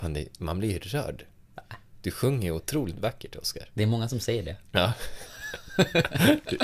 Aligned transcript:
Fan, 0.00 0.26
Man 0.38 0.58
blir 0.58 0.70
ju 0.72 0.78
rörd. 0.78 1.24
Du 2.02 2.10
sjunger 2.10 2.42
ju 2.44 2.50
otroligt 2.52 2.98
vackert, 2.98 3.36
Oskar. 3.36 3.68
Det 3.74 3.82
är 3.82 3.86
många 3.86 4.08
som 4.08 4.20
säger 4.20 4.42
det. 4.42 4.56
Ja. 4.72 4.92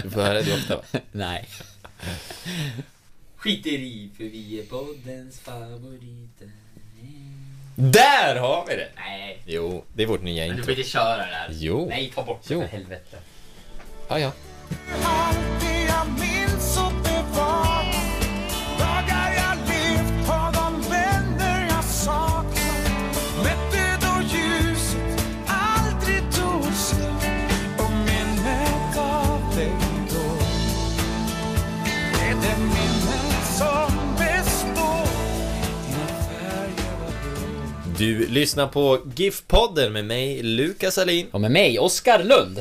Du 0.02 0.10
får 0.10 0.20
höra 0.22 0.42
det 0.42 0.54
ofta, 0.54 0.76
va? 0.76 0.82
Nej. 1.12 1.48
Skiter 3.36 3.70
i 3.70 4.10
för 4.16 4.24
vi 4.24 4.60
är 4.60 4.64
poddens 4.64 5.40
favoriter. 5.40 6.50
Där 7.74 8.36
har 8.36 8.66
vi 8.68 8.76
det! 8.76 8.88
Nej. 8.96 9.42
Jo, 9.46 9.84
det 9.94 10.02
är 10.02 10.06
vårt 10.06 10.22
nya 10.22 10.42
Men 10.46 10.48
du 10.48 10.52
intro. 10.52 10.64
får 10.64 10.78
inte 10.78 10.90
köra 10.90 11.16
det 11.16 11.34
här. 11.34 11.48
Jo. 11.52 11.86
Nej, 11.88 12.12
ta 12.14 12.24
bort 12.24 12.42
det 12.48 12.54
Jo. 12.54 12.60
för 12.60 12.68
helvete. 12.68 13.18
Ja, 14.08 14.18
ja. 14.18 14.32
Du 37.98 38.26
lyssnar 38.28 38.66
på 38.68 38.98
GIF-podden 39.16 39.90
med 39.92 40.04
mig, 40.04 40.42
Lukas 40.42 40.98
Alin. 40.98 41.26
Och 41.32 41.40
med 41.40 41.50
mig, 41.50 41.78
Oskar 41.78 42.24
Lund. 42.24 42.60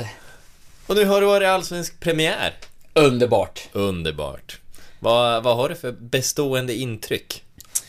Och 0.88 0.96
nu 0.96 1.06
har 1.06 1.22
det 1.22 1.28
varit 1.28 1.48
allsvensk 1.48 2.00
premiär. 2.00 2.54
Underbart. 2.94 3.70
Underbart. 3.74 4.60
Vad, 5.00 5.44
vad 5.44 5.56
har 5.58 5.70
du 5.70 5.76
för 5.76 5.92
bestående 5.92 6.74
intryck? 6.76 7.44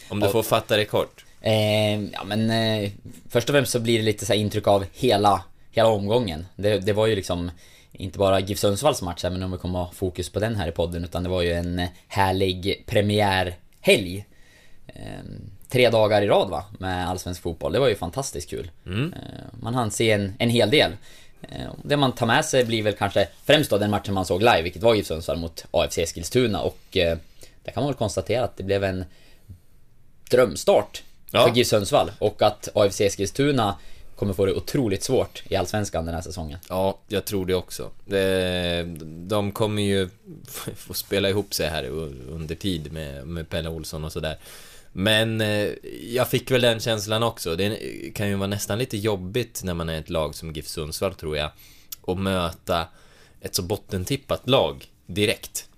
Om 0.08 0.20
du 0.20 0.27
Ja. 0.27 0.33
får 0.33 0.42
fatta 0.42 0.77
det 0.77 0.84
kort. 0.84 1.25
Eh, 1.41 2.00
ja 2.05 2.25
men 2.25 2.50
eh, 2.50 2.91
först 3.30 3.48
och 3.48 3.55
främst 3.55 3.72
så 3.72 3.81
blir 3.81 3.98
det 3.98 4.05
lite 4.05 4.27
så 4.27 4.34
intryck 4.34 4.66
av 4.66 4.84
hela, 4.92 5.44
hela 5.70 5.88
omgången. 5.88 6.47
Det, 6.56 6.78
det 6.78 6.92
var 6.92 7.06
ju 7.06 7.16
liksom 7.16 7.50
inte 7.92 8.19
bara 8.19 8.41
GIF 8.41 8.58
Sundsvalls 8.58 9.03
match, 9.03 9.25
även 9.25 9.42
om 9.42 9.53
vi 9.53 9.58
kommer 9.58 9.78
ha 9.78 9.91
fokus 9.94 10.31
på 10.31 10.41
den 10.41 10.56
här 10.56 10.69
i 10.69 10.72
podden, 10.72 11.05
utan 11.05 11.22
det 11.22 11.28
var 11.28 11.42
ju 11.42 11.53
en 11.53 11.78
eh, 11.78 11.88
härlig 12.08 12.84
premiärhelg. 12.86 14.27
Eh, 14.86 14.94
tre 15.69 15.91
dagar 15.91 16.22
i 16.22 16.27
rad 16.28 16.50
va, 16.50 16.64
med 16.78 17.09
allsvensk 17.09 17.42
fotboll. 17.42 17.72
Det 17.72 17.78
var 17.78 17.89
ju 17.89 17.95
fantastiskt 17.97 18.50
kul. 18.50 18.70
Eh, 18.86 18.92
man 19.61 19.75
hann 19.75 19.91
se 19.91 20.11
en, 20.11 20.34
en 20.39 20.50
hel 20.50 20.70
del. 20.70 20.92
Eh, 21.42 21.67
Det 21.83 21.97
man 21.97 22.12
tar 22.12 22.27
med 22.27 22.45
sig 22.45 22.64
blir 22.64 22.83
väl 22.83 22.92
kanske 22.95 23.28
främst 23.45 23.70
då 23.70 23.78
den 23.78 23.91
matchen 23.91 24.14
man 24.14 24.27
såg 24.27 24.41
live, 24.41 24.62
vilket 24.62 24.83
var 24.83 24.94
GIF 24.94 25.06
Sundsvall 25.06 25.39
mot 25.39 25.64
AFC 25.70 25.98
Eskilstuna 25.98 26.61
och 26.61 26.97
eh, 26.97 27.19
där 27.64 27.72
kan 27.72 27.83
man 27.83 27.87
väl 27.91 27.98
konstatera 27.98 28.44
att 28.44 28.56
det 28.56 28.62
blev 28.62 28.84
en 28.84 29.05
drömstart 30.31 31.03
Ja. 31.31 31.48
för 31.48 31.55
GIF 31.56 31.67
Sundsvall 31.67 32.11
och 32.19 32.42
att 32.42 32.69
AFC 32.75 33.00
Eskilstuna 33.00 33.75
kommer 34.17 34.33
få 34.34 34.47
det 34.47 34.55
otroligt 34.55 35.03
svårt 35.03 35.42
i 35.48 35.56
Allsvenskan 35.56 36.06
den 36.06 36.14
här 36.14 36.22
säsongen. 36.22 36.59
Ja, 36.69 36.98
jag 37.09 37.25
tror 37.25 37.47
det 37.47 37.55
också. 37.55 37.91
De 39.28 39.53
kommer 39.53 39.82
ju 39.82 40.09
få 40.76 40.94
spela 40.94 41.28
ihop 41.28 41.55
sig 41.55 41.69
här 41.69 41.84
under 42.31 42.55
tid 42.55 42.93
med, 42.93 43.26
med 43.26 43.49
Pelle 43.49 43.69
Olsson 43.69 44.05
och 44.05 44.12
sådär. 44.12 44.37
Men 44.98 45.40
eh, 45.40 45.68
jag 46.02 46.28
fick 46.28 46.50
väl 46.50 46.60
den 46.60 46.80
känslan 46.80 47.22
också. 47.22 47.56
Det 47.56 47.78
kan 48.14 48.28
ju 48.28 48.34
vara 48.34 48.46
nästan 48.46 48.78
lite 48.78 48.96
jobbigt 48.96 49.60
när 49.64 49.74
man 49.74 49.88
är 49.88 49.98
ett 49.98 50.10
lag 50.10 50.34
som 50.34 50.52
GIF 50.52 50.66
Sundsvall 50.66 51.14
tror 51.14 51.36
jag. 51.36 51.50
Och 52.00 52.18
möta 52.18 52.88
ett 53.40 53.54
så 53.54 53.62
bottentippat 53.62 54.48
lag 54.48 54.84
direkt. 55.06 55.68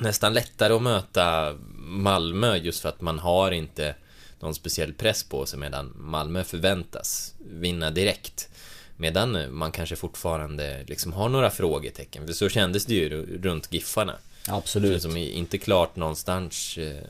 Nästan 0.00 0.34
lättare 0.34 0.72
att 0.72 0.82
möta 0.82 1.54
Malmö 1.78 2.56
just 2.56 2.80
för 2.80 2.88
att 2.88 3.00
man 3.00 3.18
har 3.18 3.50
inte 3.50 3.94
någon 4.40 4.54
speciell 4.54 4.92
press 4.92 5.24
på 5.24 5.46
sig 5.46 5.58
medan 5.58 5.92
Malmö 5.96 6.44
förväntas 6.44 7.34
vinna 7.38 7.90
direkt. 7.90 8.48
Medan 8.96 9.54
man 9.54 9.72
kanske 9.72 9.96
fortfarande 9.96 10.84
liksom 10.86 11.12
har 11.12 11.28
några 11.28 11.50
frågetecken. 11.50 12.26
För 12.26 12.34
så 12.34 12.48
kändes 12.48 12.86
det 12.86 12.94
ju 12.94 13.38
runt 13.42 13.72
Giffarna. 13.72 14.18
Absolut. 14.48 14.92
Det 14.92 15.00
som 15.00 15.16
inte 15.16 15.58
klart 15.58 15.96
någonstans 15.96 16.78
eh, 16.78 17.08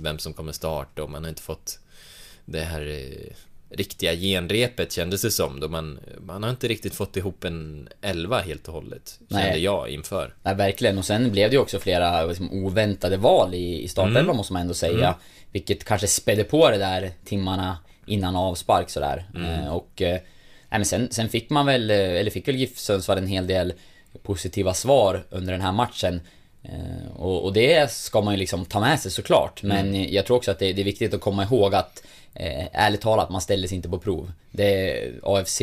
vem 0.00 0.18
som 0.18 0.32
kommer 0.32 0.52
starta 0.52 1.02
och 1.02 1.10
man 1.10 1.24
har 1.24 1.28
inte 1.28 1.42
fått 1.42 1.78
det 2.44 2.60
här 2.60 2.86
eh, 2.86 3.32
riktiga 3.70 4.14
genrepet 4.14 4.92
kändes 4.92 5.22
det 5.22 5.30
som. 5.30 5.60
Då 5.60 5.68
man, 5.68 5.98
man 6.20 6.42
har 6.42 6.50
inte 6.50 6.68
riktigt 6.68 6.94
fått 6.94 7.16
ihop 7.16 7.44
en 7.44 7.88
elva 8.00 8.40
helt 8.40 8.68
och 8.68 8.74
hållet. 8.74 9.18
Kände 9.30 9.48
Nej. 9.48 9.64
jag 9.64 9.88
inför. 9.88 10.34
Nej, 10.42 10.54
verkligen. 10.54 10.98
Och 10.98 11.04
sen 11.04 11.32
blev 11.32 11.50
det 11.50 11.56
ju 11.56 11.62
också 11.62 11.78
flera 11.78 12.24
liksom, 12.24 12.52
oväntade 12.52 13.16
val 13.16 13.54
i, 13.54 13.82
i 13.82 13.88
startelvan 13.88 14.24
Mm. 14.24 14.36
måste 14.36 14.52
man 14.52 14.62
ändå 14.62 14.74
säga. 14.74 15.14
Vilket 15.52 15.84
kanske 15.84 16.06
spädde 16.06 16.44
på 16.44 16.70
det 16.70 16.78
där 16.78 17.10
timmarna 17.24 17.78
innan 18.06 18.36
avspark 18.36 18.90
sådär. 18.90 19.26
Mm. 19.34 19.50
Eh, 19.50 19.68
och... 19.68 20.02
Eh, 20.02 20.20
nej, 20.68 20.78
men 20.78 20.84
sen, 20.84 21.08
sen 21.10 21.28
fick 21.28 21.50
man 21.50 21.66
väl, 21.66 21.90
eh, 21.90 21.96
eller 21.96 22.30
fick 22.30 22.48
väl 22.48 22.56
GIF 22.56 22.78
Sundsvall 22.78 23.18
en 23.18 23.26
hel 23.26 23.46
del 23.46 23.72
positiva 24.22 24.74
svar 24.74 25.24
under 25.30 25.52
den 25.52 25.62
här 25.62 25.72
matchen. 25.72 26.20
Eh, 26.68 27.16
och, 27.16 27.44
och 27.44 27.52
det 27.52 27.90
ska 27.90 28.20
man 28.20 28.34
ju 28.34 28.38
liksom 28.40 28.64
ta 28.64 28.80
med 28.80 29.00
sig 29.00 29.10
såklart. 29.10 29.62
Men 29.62 29.88
Mm. 29.88 30.12
jag 30.14 30.26
tror 30.26 30.36
också 30.36 30.50
att 30.50 30.58
det, 30.58 30.72
det 30.72 30.82
är 30.82 30.84
viktigt 30.84 31.14
att 31.14 31.20
komma 31.20 31.42
ihåg 31.44 31.74
att 31.74 32.02
eh, 32.34 32.66
ärligt 32.72 33.00
talat, 33.00 33.30
man 33.30 33.40
ställde 33.40 33.68
sig 33.68 33.76
inte 33.76 33.88
på 33.88 33.98
prov. 33.98 34.32
Det, 34.50 35.02
AFC 35.22 35.62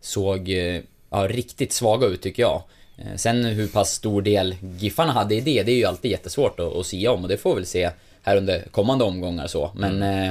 såg 0.00 0.48
eh, 0.48 0.80
ja, 1.10 1.28
riktigt 1.28 1.72
svaga 1.72 2.06
ut 2.06 2.22
tycker 2.22 2.42
jag. 2.42 2.62
Eh, 2.98 3.16
Sen 3.16 3.44
hur 3.44 3.68
pass 3.68 3.92
stor 3.92 4.22
del 4.22 4.56
Giffarna 4.78 5.12
hade 5.12 5.34
i 5.34 5.40
det, 5.40 5.62
det 5.62 5.72
är 5.72 5.76
ju 5.76 5.84
alltid 5.84 6.10
jättesvårt 6.10 6.60
att, 6.60 6.76
att 6.76 6.86
sia 6.86 7.12
om 7.12 7.22
och 7.22 7.28
det 7.28 7.36
får 7.36 7.50
vi 7.50 7.56
väl 7.56 7.66
se 7.66 7.90
här 8.22 8.36
under 8.36 8.62
kommande 8.70 9.04
omgångar 9.04 9.46
så. 9.46 9.70
Men, 9.74 10.02
eh, 10.02 10.30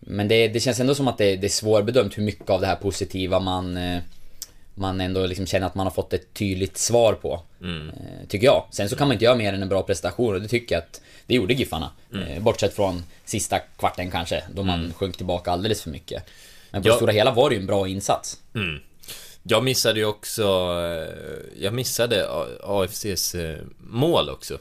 men 0.00 0.28
det, 0.28 0.48
det 0.48 0.60
känns 0.60 0.80
ändå 0.80 0.94
som 0.94 1.08
att 1.08 1.18
det, 1.18 1.36
det 1.36 1.46
är 1.46 1.48
svårbedömt 1.48 2.18
hur 2.18 2.22
mycket 2.22 2.50
av 2.50 2.60
det 2.60 2.66
här 2.66 2.76
positiva 2.76 3.40
man 3.40 3.76
man 4.78 5.00
ändå 5.00 5.26
liksom 5.26 5.46
känner 5.46 5.66
att 5.66 5.74
man 5.74 5.86
har 5.86 5.90
fått 5.90 6.12
ett 6.12 6.34
tydligt 6.34 6.78
svar 6.78 7.12
på. 7.12 7.42
Eh, 7.62 8.26
Tycker 8.28 8.46
jag. 8.46 8.64
Sen 8.70 8.88
så 8.88 8.96
kan 8.96 9.08
man 9.08 9.12
inte 9.14 9.24
göra 9.24 9.34
mer 9.34 9.52
än 9.52 9.62
en 9.62 9.68
bra 9.68 9.82
prestation 9.82 10.34
och 10.34 10.40
det 10.40 10.48
tycker 10.48 10.74
jag 10.74 10.82
att 10.82 11.00
det 11.26 11.34
gjorde 11.34 11.54
Giffarna. 11.54 11.90
Eh, 12.28 12.42
Bortsett 12.42 12.74
från 12.74 13.04
sista 13.24 13.58
kvarten 13.58 14.10
kanske, 14.10 14.44
då 14.54 14.62
man 14.62 14.92
sjönk 14.96 15.16
tillbaka 15.16 15.50
alldeles 15.50 15.82
för 15.82 15.90
mycket. 15.90 16.22
Men 16.70 16.82
på 16.82 16.88
Ja. 16.88 16.92
det 16.92 16.96
stora 16.96 17.12
hela 17.12 17.30
var 17.32 17.50
det 17.50 17.54
ju 17.56 17.60
en 17.60 17.66
bra 17.66 17.88
insats. 17.88 18.38
Jag 19.42 19.64
missade 19.64 19.98
ju 20.00 20.06
också, 20.06 20.42
eh, 20.42 21.62
jag 21.62 21.74
missade 21.74 22.26
AFCs 22.62 23.36
mål 23.78 24.30
också. 24.30 24.58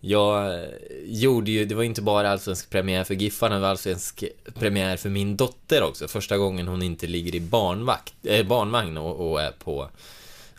Jag 0.00 0.54
eh, 0.54 0.68
gjorde 1.04 1.50
ju, 1.50 1.64
det 1.64 1.74
var 1.74 1.82
inte 1.82 2.02
bara 2.02 2.30
allsvensk 2.30 2.70
premiär 2.70 3.04
för 3.04 3.14
Giffarna, 3.14 3.54
det 3.54 3.60
var 3.60 3.68
allsvensk 3.68 4.24
premiär 4.54 4.96
för 4.96 5.08
min 5.08 5.36
dotter 5.36 5.82
också. 5.82 6.08
Första 6.08 6.36
gången 6.38 6.68
hon 6.68 6.82
inte 6.82 7.06
ligger 7.06 7.34
i 7.34 7.40
barnvakt, 7.40 8.14
eh, 8.22 8.46
barnvagn 8.46 8.96
och, 8.96 9.30
och 9.30 9.42
är 9.42 9.50
på 9.50 9.88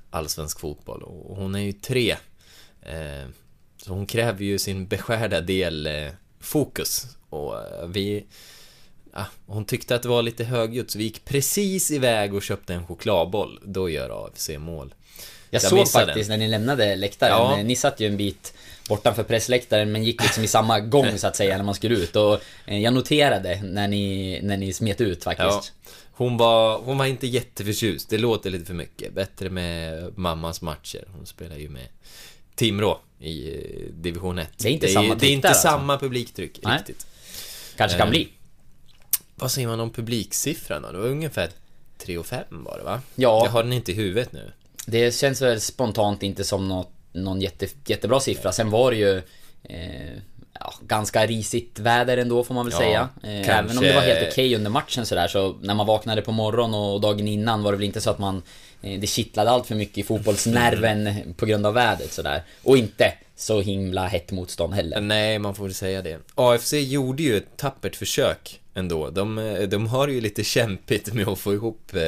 allsvensk 0.10 0.60
fotboll. 0.60 1.04
Och 1.04 1.36
hon 1.36 1.56
är 1.56 1.60
ju 1.60 1.72
tre. 1.72 2.12
Eh, 2.82 3.28
så 3.78 3.94
hon 3.94 4.06
kräver 4.06 4.44
ju 4.46 4.60
sin 4.60 4.88
beskärda 4.88 5.42
del 5.42 5.88
eh, 5.88 6.08
fokus. 6.40 7.08
Och 7.30 7.56
eh, 7.58 7.88
vi... 7.88 8.26
Ja, 9.14 9.26
hon 9.46 9.66
tyckte 9.66 9.96
att 9.96 10.02
det 10.04 10.10
var 10.10 10.22
lite 10.22 10.44
högljutt, 10.44 10.92
så 10.92 10.98
vi 10.98 11.04
gick 11.04 11.26
precis 11.26 11.92
iväg 11.92 12.34
och 12.34 12.42
köpte 12.42 12.74
en 12.74 12.86
chokladboll. 12.88 13.60
Då 13.64 13.90
gör 13.90 14.26
AFC 14.26 14.50
mål. 14.58 14.94
Jag, 15.50 15.64
Jag 15.64 15.70
såg 15.70 15.92
faktiskt 15.92 16.30
den. 16.30 16.40
när 16.40 16.46
ni 16.46 16.52
lämnade 16.52 16.96
läktaren, 16.96 17.32
Ja. 17.58 17.64
ni 17.64 17.76
satt 17.76 18.00
ju 18.00 18.08
en 18.08 18.18
bit 18.18 18.54
bortanför 18.90 19.24
pressläktaren 19.24 19.92
men 19.92 20.04
gick 20.04 20.24
liksom 20.24 20.44
i 20.44 20.48
samma 20.48 20.80
gång 20.80 21.18
så 21.18 21.28
att 21.28 21.36
säga 21.36 21.58
när 21.58 21.64
man 21.64 21.76
skulle 21.76 21.96
ut 21.96 22.16
och 22.16 22.42
eh, 22.66 22.80
jag 22.80 22.94
noterade 22.94 23.62
när 23.64 23.88
ni, 23.88 24.40
när 24.44 24.58
ni 24.58 24.74
smet 24.74 25.02
ut 25.02 25.22
Ja, 25.26 25.32
faktiskt. 25.36 25.74
hon, 26.12 26.38
var, 26.38 26.78
hon 26.80 26.98
var 26.98 27.06
inte 27.06 27.28
jätteförtjust, 27.28 28.10
det 28.10 28.18
låter 28.18 28.50
lite 28.50 28.66
för 28.66 28.74
mycket. 28.74 29.14
Bättre 29.14 29.50
med 29.50 30.04
mammas 30.18 30.62
matcher. 30.62 31.08
Hon 31.18 31.26
spelar 31.26 31.56
ju 31.58 31.70
med 31.70 31.88
Timrå 32.56 33.00
i 33.20 33.50
eh, 33.54 33.94
division 33.94 34.40
1. 34.40 34.50
Det 34.58 34.68
är 34.68 34.72
inte 34.72 34.88
ju- 34.88 34.94
samma 34.94 35.16
Det 35.16 35.26
är 35.28 35.32
inte 35.32 35.48
där, 35.48 35.54
alltså. 35.54 35.68
samma 35.68 35.98
publiktryck 35.98 36.60
Nej. 36.64 36.78
riktigt. 36.78 37.08
Kanske 37.78 37.98
kan 37.98 38.08
Eh, 38.08 38.12
bli. 38.12 38.28
Vad 39.36 39.52
säger 39.52 39.68
man 39.68 39.80
om 39.80 39.90
publiksiffran 39.90 40.82
då? 40.82 40.92
Det 40.92 40.98
var 40.98 41.08
ungefär 41.08 41.50
3 41.98 42.18
och 42.18 42.26
5 42.26 42.44
var 42.50 42.78
det 42.78 42.84
va? 42.84 43.02
Ja. 43.16 43.42
Jag 43.46 43.52
har 43.52 43.64
den 43.64 43.74
inte 43.74 43.92
i 43.92 43.96
huvudet 43.96 44.32
nu. 44.34 44.52
Det 44.86 45.16
känns 45.16 45.42
väl 45.42 45.62
spontant 45.62 46.24
inte 46.24 46.44
som 46.44 46.68
något, 46.68 46.92
någon 47.12 47.42
jätte, 47.42 47.68
jättebra 47.86 48.20
siffra. 48.20 48.52
Sen 48.52 48.70
var 48.70 48.92
det 48.92 48.98
ju... 48.98 49.18
Eh, 49.64 50.14
ja, 50.60 50.74
ganska 50.88 51.26
risigt 51.26 51.80
väder 51.80 52.18
ändå 52.18 52.44
får 52.44 52.54
man 52.56 52.66
väl 52.66 52.74
Ja, 52.74 52.80
säga. 52.80 53.10
Eh, 53.24 53.46
kanske- 53.46 53.52
Även 53.54 53.78
om 53.78 53.84
det 53.84 53.94
var 53.96 54.02
helt 54.02 54.32
okej 54.32 54.56
under 54.56 54.70
matchen 54.72 55.06
sådär 55.06 55.28
så 55.28 55.56
när 55.62 55.74
man 55.74 55.88
vaknade 55.88 56.22
på 56.22 56.32
morgonen 56.32 56.74
och 56.80 57.02
dagen 57.02 57.28
innan 57.28 57.64
var 57.64 57.72
det 57.72 57.78
väl 57.78 57.86
inte 57.86 58.02
så 58.02 58.10
att 58.10 58.20
man 58.20 58.42
eh, 58.82 59.00
det 59.00 59.08
kittlade 59.08 59.50
allt 59.52 59.68
för 59.68 59.76
mycket 59.76 59.98
i 59.98 60.04
fotbollsnerven 60.04 61.34
på 61.38 61.46
grund 61.46 61.66
av 61.66 61.74
vädret 61.74 62.12
sådär. 62.14 62.44
Och 62.64 62.78
inte 62.78 63.14
så 63.36 63.62
himla 63.62 64.08
hett 64.08 64.32
motstånd 64.32 64.74
heller. 64.74 65.02
Nej, 65.02 65.40
man 65.40 65.56
får 65.56 65.64
väl 65.64 65.74
säga 65.74 66.02
det. 66.02 66.18
AFC 66.36 66.74
gjorde 66.74 67.24
ju 67.24 67.38
ett 67.38 67.58
tappert 67.58 67.96
försök 67.96 68.60
ändå. 68.74 69.10
De, 69.10 69.38
eh, 69.38 69.62
de 69.62 69.88
har 69.88 70.08
ju 70.08 70.22
lite 70.22 70.44
kämpigt 70.44 71.14
med 71.14 71.28
att 71.28 71.40
få 71.40 71.54
ihop 71.54 71.92
eh, 71.96 72.02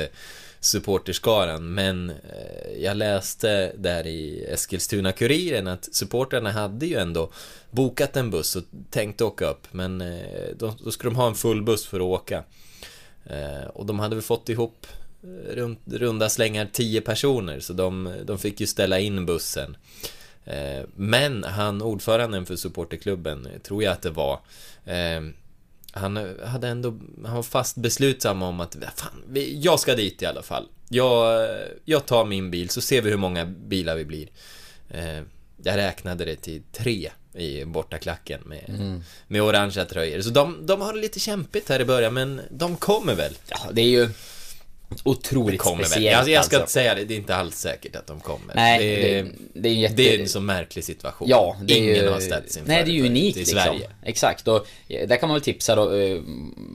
supporterskaran, 0.61 1.73
men 1.73 2.09
eh, 2.09 2.83
jag 2.83 2.97
läste 2.97 3.73
där 3.77 4.07
i 4.07 4.45
Eskilstuna-Kuriren 4.53 5.67
att 5.67 5.95
supportrarna 5.95 6.51
hade 6.51 6.85
ju 6.85 6.95
ändå 6.95 7.31
bokat 7.71 8.17
en 8.17 8.31
buss 8.31 8.55
och 8.55 8.63
tänkte 8.89 9.23
åka 9.23 9.45
upp, 9.45 9.67
men 9.71 10.01
eh, 10.01 10.49
då, 10.57 10.73
då 10.83 10.91
skulle 10.91 11.09
de 11.09 11.15
ha 11.15 11.27
en 11.27 11.35
full 11.35 11.63
buss 11.63 11.85
för 11.85 11.99
att 11.99 12.21
åka. 12.21 12.43
Eh, 13.25 13.67
och 13.73 13.85
de 13.85 13.99
hade 13.99 14.15
väl 14.15 14.23
fått 14.23 14.49
ihop 14.49 14.87
runt, 15.49 15.79
runda 15.85 16.29
slängar 16.29 16.69
10 16.73 17.01
personer, 17.01 17.59
så 17.59 17.73
de, 17.73 18.13
de 18.25 18.39
fick 18.39 18.61
ju 18.61 18.67
ställa 18.67 18.99
in 18.99 19.25
bussen. 19.25 19.77
Men 20.95 21.43
han, 21.43 21.81
ordföranden 21.81 22.45
för 22.45 22.55
supporterklubben, 22.55 23.47
tror 23.63 23.83
jag 23.83 23.93
att 23.93 24.01
det 24.01 24.09
var 24.09 24.39
han 25.91 26.35
hade 26.45 26.67
ändå, 26.67 26.99
han 27.25 27.35
var 27.35 27.43
fast 27.43 27.75
beslutsam 27.77 28.41
om 28.41 28.59
att 28.59 28.77
fan, 28.95 29.37
jag 29.61 29.79
ska 29.79 29.95
dit 29.95 30.21
i 30.21 30.25
alla 30.25 30.41
fall. 30.41 30.67
Jag, 30.89 31.49
jag 31.85 32.05
tar 32.05 32.25
min 32.25 32.51
bil 32.51 32.69
så 32.69 32.81
ser 32.81 33.01
vi 33.01 33.09
hur 33.09 33.17
många 33.17 33.45
bilar 33.45 33.95
vi 33.95 34.05
blir. 34.05 34.27
Eh, 34.89 35.21
Jag 35.63 35.77
räknade 35.77 36.25
det 36.25 36.35
till 36.35 36.61
tre 36.71 37.11
i 37.33 37.65
bortaklacken 37.65 38.41
med, 38.45 39.01
med 39.27 39.41
orangea 39.41 39.85
tröjor. 39.85 40.21
Så 40.21 40.29
de, 40.29 40.65
de 40.65 40.81
har 40.81 40.93
det 40.93 40.99
lite 40.99 41.19
kämpigt 41.19 41.69
här 41.69 41.79
i 41.79 41.85
början 41.85 42.13
men 42.13 42.41
de 42.49 42.75
kommer 42.77 43.15
väl. 43.15 43.37
Ja, 43.47 43.57
det 43.71 43.81
är 43.81 43.89
ju 43.89 44.09
Otroligt 45.03 45.61
kommer 45.61 45.77
väl, 45.77 45.85
speciellt 45.85 46.27
jag, 46.27 46.35
jag 46.35 46.45
ska 46.45 46.55
alltså. 46.57 46.59
inte 46.59 46.71
säga 46.71 46.95
det, 46.95 47.05
det 47.05 47.13
är 47.13 47.17
inte 47.17 47.35
alls 47.35 47.55
säkert 47.55 47.95
att 47.95 48.07
de 48.07 48.19
kommer 48.19 48.55
Nej, 48.55 48.79
det, 48.79 49.21
det, 49.21 49.31
det 49.53 49.69
är 49.69 49.73
jätte... 49.73 49.95
det 49.95 50.15
är 50.15 50.19
en 50.19 50.27
så 50.29 50.39
märklig 50.39 50.83
situation. 50.83 51.27
Ja, 51.29 51.55
det 51.61 51.73
är 51.73 51.77
Ingen 51.77 51.95
ju... 51.95 52.09
har 52.09 52.19
ställts 52.19 52.57
inför 52.57 52.69
Nej, 52.69 52.83
det 52.85 52.91
är 52.91 52.93
ju 52.93 53.05
unikt 53.05 53.37
i 53.37 53.39
liksom. 53.39 53.59
Sverige. 53.59 53.89
Exakt, 54.03 54.47
och 54.47 54.67
där 54.87 55.17
kan 55.17 55.29
man 55.29 55.35
väl 55.35 55.41
tipsa 55.43 55.75
då, 55.75 55.83
eh, 55.83 56.19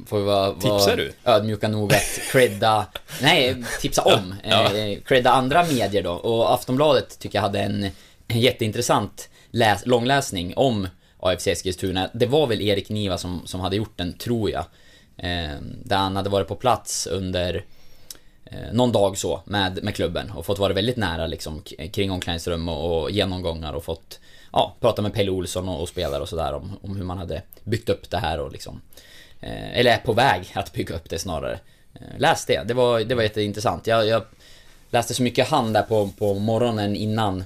får 0.07 0.19
vi 0.19 0.25
vara, 0.25 0.53
Tipsar 0.53 0.97
du? 0.97 1.13
ödmjuka 1.25 1.69
nog 1.69 1.93
att 1.93 2.21
credda, 2.33 2.87
nej, 3.23 3.57
tipsa 3.81 4.03
om, 4.03 4.35
Ja. 4.45 4.77
eh, 4.77 4.99
credda 5.01 5.31
andra 5.31 5.65
medier 5.67 6.03
då. 6.03 6.13
Och 6.13 6.55
Aftonbladet 6.55 7.19
tycker 7.19 7.39
jag 7.39 7.43
hade 7.43 7.61
en, 7.61 7.91
en 8.29 8.41
jätteintressant 8.41 9.29
läs, 9.51 9.87
långläsning 9.87 10.55
om 10.57 10.89
AFC 11.21 11.47
Eskilstuna. 11.47 12.11
Det 12.15 12.27
var 12.27 12.47
väl 12.47 12.61
Erik 12.61 12.89
Niva 12.89 13.19
som, 13.19 13.43
som 13.45 13.61
hade 13.61 13.77
gjort 13.77 13.97
den, 13.99 14.13
tror 14.13 14.51
jag. 14.51 14.65
Eh, 15.19 15.57
där 15.85 15.97
han 15.97 16.17
hade 16.17 16.31
varit 16.31 16.49
på 16.49 16.55
plats 16.55 17.07
under 17.07 17.65
någon 18.73 18.93
dag 18.93 19.19
så 19.19 19.41
med, 19.45 19.85
med 19.85 19.95
klubben 19.95 20.31
och 20.31 20.47
fått 20.47 20.59
vara 20.59 20.73
väldigt 20.73 20.97
nära 20.97 21.27
liksom 21.27 21.63
kring 21.93 22.11
omklädningsrum 22.11 22.69
och, 22.69 23.03
och 23.03 23.11
genomgångar 23.11 23.73
och 23.73 23.85
fått 23.85 24.21
ja, 24.53 24.77
prata 24.81 25.03
med 25.03 25.15
Pelle 25.15 25.31
Olsson 25.31 25.69
och, 25.69 25.83
och 25.83 25.89
spelare 25.89 26.23
och 26.23 26.29
sådär 26.29 26.53
om, 26.53 26.79
om 26.83 26.97
hur 26.97 27.05
man 27.05 27.19
hade 27.19 27.43
byggt 27.65 27.89
upp 27.89 28.11
det 28.11 28.19
här 28.19 28.41
och 28.41 28.53
liksom 28.53 28.81
eh, 29.41 29.79
eller 29.79 29.91
är 29.91 29.99
på 29.99 30.13
väg 30.13 30.53
att 30.55 30.73
bygga 30.73 30.95
upp 30.95 31.11
det 31.11 31.19
snarare. 31.19 31.59
Eh, 31.95 32.19
läs 32.19 32.47
det, 32.47 32.63
det 32.65 32.75
var, 32.75 33.01
det 33.01 33.15
var 33.15 33.23
jätteintressant. 33.23 33.87
Jag, 33.87 34.07
jag 34.07 34.23
läste 34.91 35.15
så 35.15 35.23
mycket 35.23 35.49
hand 35.49 35.75
där 35.75 35.83
på, 35.83 36.11
på 36.19 36.35
morgonen 36.35 36.97
innan 36.97 37.45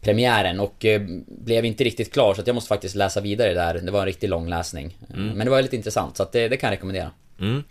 premiären 0.00 0.60
och 0.60 0.84
eh, 0.84 1.02
blev 1.26 1.64
inte 1.64 1.84
riktigt 1.84 2.12
klar 2.12 2.34
så 2.34 2.40
att 2.40 2.46
jag 2.46 2.54
måste 2.54 2.68
faktiskt 2.68 2.94
läsa 2.94 3.20
vidare 3.20 3.54
där. 3.54 3.74
Det 3.74 3.90
var 3.90 4.00
en 4.00 4.06
riktigt 4.06 4.30
lång 4.30 4.48
läsning. 4.48 4.98
Eh, 5.10 5.16
Men 5.16 5.38
det 5.38 5.50
var 5.50 5.56
väldigt 5.56 5.72
intressant 5.72 6.16
så 6.16 6.22
att 6.22 6.32
det, 6.32 6.48
det 6.48 6.56
kan 6.56 6.68
jag 6.68 6.76
rekommendera. 6.76 7.10
Mm. 7.40 7.64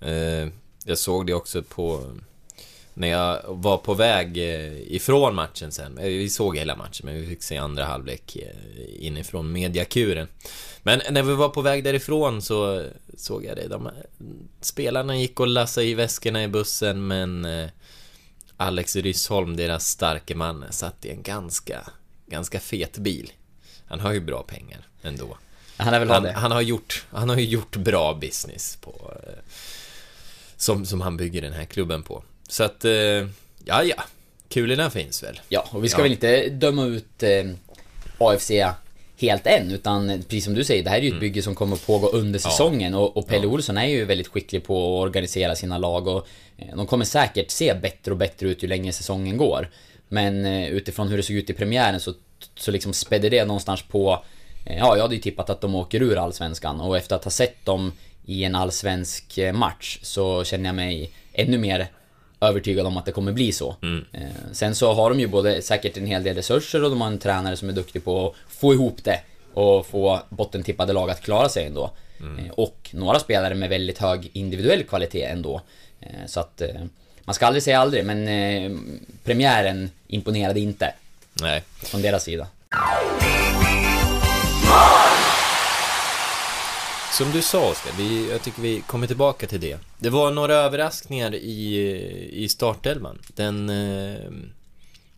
Eh, 0.00 0.52
jag 0.88 0.98
såg 0.98 1.26
det 1.26 1.34
också 1.34 1.62
på... 1.62 2.12
När 2.94 3.08
jag 3.08 3.42
var 3.46 3.78
på 3.78 3.94
väg 3.94 4.36
eh, 4.36 4.94
ifrån 4.94 5.34
matchen 5.34 5.72
sen. 5.72 5.98
Eh, 5.98 6.04
Vi 6.04 6.30
såg 6.30 6.56
hela 6.56 6.76
matchen, 6.76 7.06
men 7.06 7.20
vi 7.20 7.26
fick 7.26 7.42
se 7.42 7.56
andra 7.56 7.84
halvlek 7.84 8.36
eh, 8.36 9.06
inifrån 9.06 9.52
mediakuren. 9.52 10.28
Men 10.82 11.00
när 11.10 11.22
vi 11.22 11.34
var 11.34 11.48
på 11.48 11.60
väg 11.60 11.84
därifrån 11.84 12.42
så 12.42 12.86
såg 13.16 13.44
jag 13.44 13.56
det. 13.56 13.68
De, 13.68 13.90
spelarna 14.60 15.16
gick 15.16 15.40
och 15.40 15.46
lassade 15.46 15.86
i 15.86 15.94
väskorna 15.94 16.44
i 16.44 16.48
bussen, 16.48 17.06
men 17.06 17.46
Alex 18.56 18.96
Ryssholm, 18.96 19.56
deras 19.56 19.88
starke 19.88 20.34
man, 20.34 20.64
satt 20.70 21.04
i 21.04 21.10
en 21.10 21.22
ganska, 21.22 21.90
ganska 22.26 22.60
fet 22.60 22.98
bil. 22.98 23.32
Han 23.86 24.00
har 24.00 24.12
ju 24.12 24.20
bra 24.20 24.42
pengar 24.42 24.86
ändå. 25.02 25.38
Han 25.76 26.08
Han, 26.08 26.26
han, 26.26 26.52
har 26.52 26.60
gjort, 26.60 27.06
han 27.10 27.28
har 27.28 27.36
ju 27.36 27.44
gjort 27.44 27.76
bra 27.76 28.14
business 28.14 28.78
på... 28.80 29.12
eh, 30.58 30.60
Som, 30.60 30.86
som 30.86 31.00
han 31.00 31.16
bygger 31.16 31.42
den 31.42 31.52
här 31.52 31.64
klubben 31.64 32.02
på. 32.02 32.22
Så 32.48 32.64
att, 32.64 32.84
eh, 32.84 32.92
ja 32.92 33.82
ja. 33.82 34.02
Kulorna 34.48 34.90
finns 34.90 35.22
väl. 35.22 35.40
Ja, 35.48 35.64
och 35.70 35.84
vi 35.84 35.88
ska 35.88 35.98
Ja. 35.98 36.02
väl 36.02 36.12
inte 36.12 36.48
döma 36.48 36.84
ut 36.84 37.22
eh, 37.22 37.44
AFC 38.18 38.50
helt 39.20 39.46
än, 39.46 39.70
utan 39.72 40.22
precis 40.22 40.44
som 40.44 40.54
du 40.54 40.64
säger, 40.64 40.84
det 40.84 40.90
här 40.90 40.98
är 40.98 41.02
ju 41.02 41.14
ett 41.14 41.20
bygge 41.20 41.42
som 41.42 41.54
kommer 41.54 41.76
att 41.76 41.86
pågå 41.86 42.08
under 42.08 42.38
säsongen 42.38 42.94
och, 42.94 43.16
och 43.16 43.26
Pelle 43.26 43.46
Olsson 43.46 43.78
är 43.78 43.86
ju 43.86 44.04
väldigt 44.04 44.28
skicklig 44.28 44.64
på 44.64 44.96
att 45.02 45.06
organisera 45.08 45.54
sina 45.56 45.78
lag 45.78 46.06
och 46.06 46.26
eh, 46.58 46.76
de 46.76 46.86
kommer 46.86 47.04
säkert 47.04 47.50
se 47.50 47.74
bättre 47.74 48.12
och 48.12 48.16
bättre 48.18 48.48
ut 48.48 48.62
ju 48.62 48.68
längre 48.68 48.92
säsongen 48.92 49.36
går. 49.36 49.68
Men 50.08 50.44
eh, 50.46 50.68
utifrån 50.68 51.08
hur 51.08 51.16
det 51.16 51.22
såg 51.22 51.36
ut 51.36 51.50
i 51.50 51.52
premiären 51.52 52.00
så, 52.00 52.14
så 52.58 52.70
liksom 52.70 52.92
spädde 52.92 53.28
det 53.28 53.44
någonstans 53.44 53.82
på 53.82 54.24
eh, 54.66 54.78
Ja, 54.78 54.96
jag 54.96 55.02
hade 55.02 55.14
ju 55.14 55.20
tippat 55.20 55.50
att 55.50 55.60
de 55.60 55.74
åker 55.74 56.02
ur 56.02 56.16
Allsvenskan 56.16 56.80
och 56.80 56.96
efter 56.96 57.16
att 57.16 57.24
ha 57.24 57.30
sett 57.30 57.64
dem 57.64 57.92
i 58.28 58.44
en 58.44 58.54
allsvensk 58.54 59.38
eh, 59.38 59.52
match 59.52 59.98
så 60.02 60.44
känner 60.44 60.68
jag 60.68 60.74
mig 60.74 61.10
ännu 61.32 61.58
mer 61.58 61.86
övertygad 62.40 62.86
om 62.86 62.96
att 62.96 63.06
det 63.06 63.12
kommer 63.12 63.32
bli 63.32 63.52
så. 63.52 63.76
Eh, 64.12 64.22
sen 64.52 64.74
så 64.74 64.92
har 64.92 65.10
de 65.10 65.20
ju 65.20 65.26
både 65.26 65.62
säkert 65.62 65.96
en 65.96 66.06
hel 66.06 66.22
del 66.22 66.34
resurser 66.34 66.84
och 66.84 66.90
de 66.90 67.00
har 67.00 67.08
en 67.08 67.18
tränare 67.18 67.56
som 67.56 67.68
är 67.68 67.72
duktig 67.72 68.04
på 68.04 68.28
att 68.28 68.54
få 68.54 68.74
ihop 68.74 69.04
det 69.04 69.20
och 69.54 69.86
få 69.86 70.20
bottentippade 70.28 70.92
lag 70.92 71.10
att 71.10 71.20
klara 71.20 71.48
sig 71.48 71.66
ändå. 71.66 71.90
Eh, 72.20 72.50
och 72.50 72.90
några 72.92 73.18
spelare 73.18 73.54
med 73.54 73.68
väldigt 73.68 73.98
hög 73.98 74.30
individuell 74.32 74.84
kvalitet 74.84 75.24
ändå. 75.24 75.60
Så 76.26 76.40
att 76.40 76.62
man 77.20 77.34
ska 77.34 77.46
aldrig 77.46 77.62
säga 77.62 77.78
aldrig, 77.80 78.04
men 78.04 78.26
premiären 79.24 79.90
imponerade 80.06 80.60
inte 80.60 80.94
Nej. 81.42 81.62
från 81.82 82.02
deras 82.02 82.24
sida. 82.24 82.46
Som 87.18 87.30
du 87.32 87.42
sa 87.42 87.70
Oskar, 87.70 87.92
vi, 87.98 88.30
jag 88.30 88.42
tycker 88.42 88.62
vi 88.62 88.80
kommer 88.80 89.06
tillbaka 89.06 89.46
till 89.46 89.60
det. 89.60 89.78
Det 89.98 90.10
var 90.10 90.30
några 90.30 90.54
överraskningar 90.54 91.34
i, 91.34 92.42
i 92.44 92.48
startelvan. 92.48 93.18
Den... 93.34 93.70
Eh, 93.70 94.30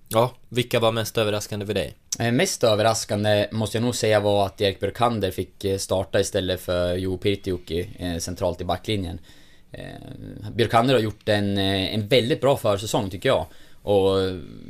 ja, 0.08 0.34
vilka 0.48 0.80
var 0.80 0.92
mest 0.92 1.18
överraskande 1.18 1.66
för 1.66 1.74
dig? 1.74 1.94
Eh, 2.18 2.32
mest 2.32 2.64
överraskande 2.64 3.48
måste 3.52 3.76
jag 3.76 3.84
nog 3.84 3.96
säga 3.96 4.20
var 4.20 4.46
att 4.46 4.60
Erik 4.60 4.80
Björkander 4.80 5.30
fick 5.30 5.64
eh, 5.64 5.78
starta 5.78 6.20
istället 6.20 6.60
för 6.60 6.94
Jo 6.94 7.18
Pirtiukki 7.18 7.90
eh, 7.98 8.18
centralt 8.18 8.60
i 8.60 8.64
backlinjen. 8.64 9.18
Eh, 9.72 10.50
Björkander 10.54 10.94
har 10.94 11.00
gjort 11.00 11.28
en, 11.28 11.58
eh, 11.58 11.94
en 11.94 12.08
väldigt 12.08 12.40
bra 12.40 12.56
försäsong 12.56 13.10
tycker 13.10 13.28
jag. 13.28 13.46
Och 13.82 14.16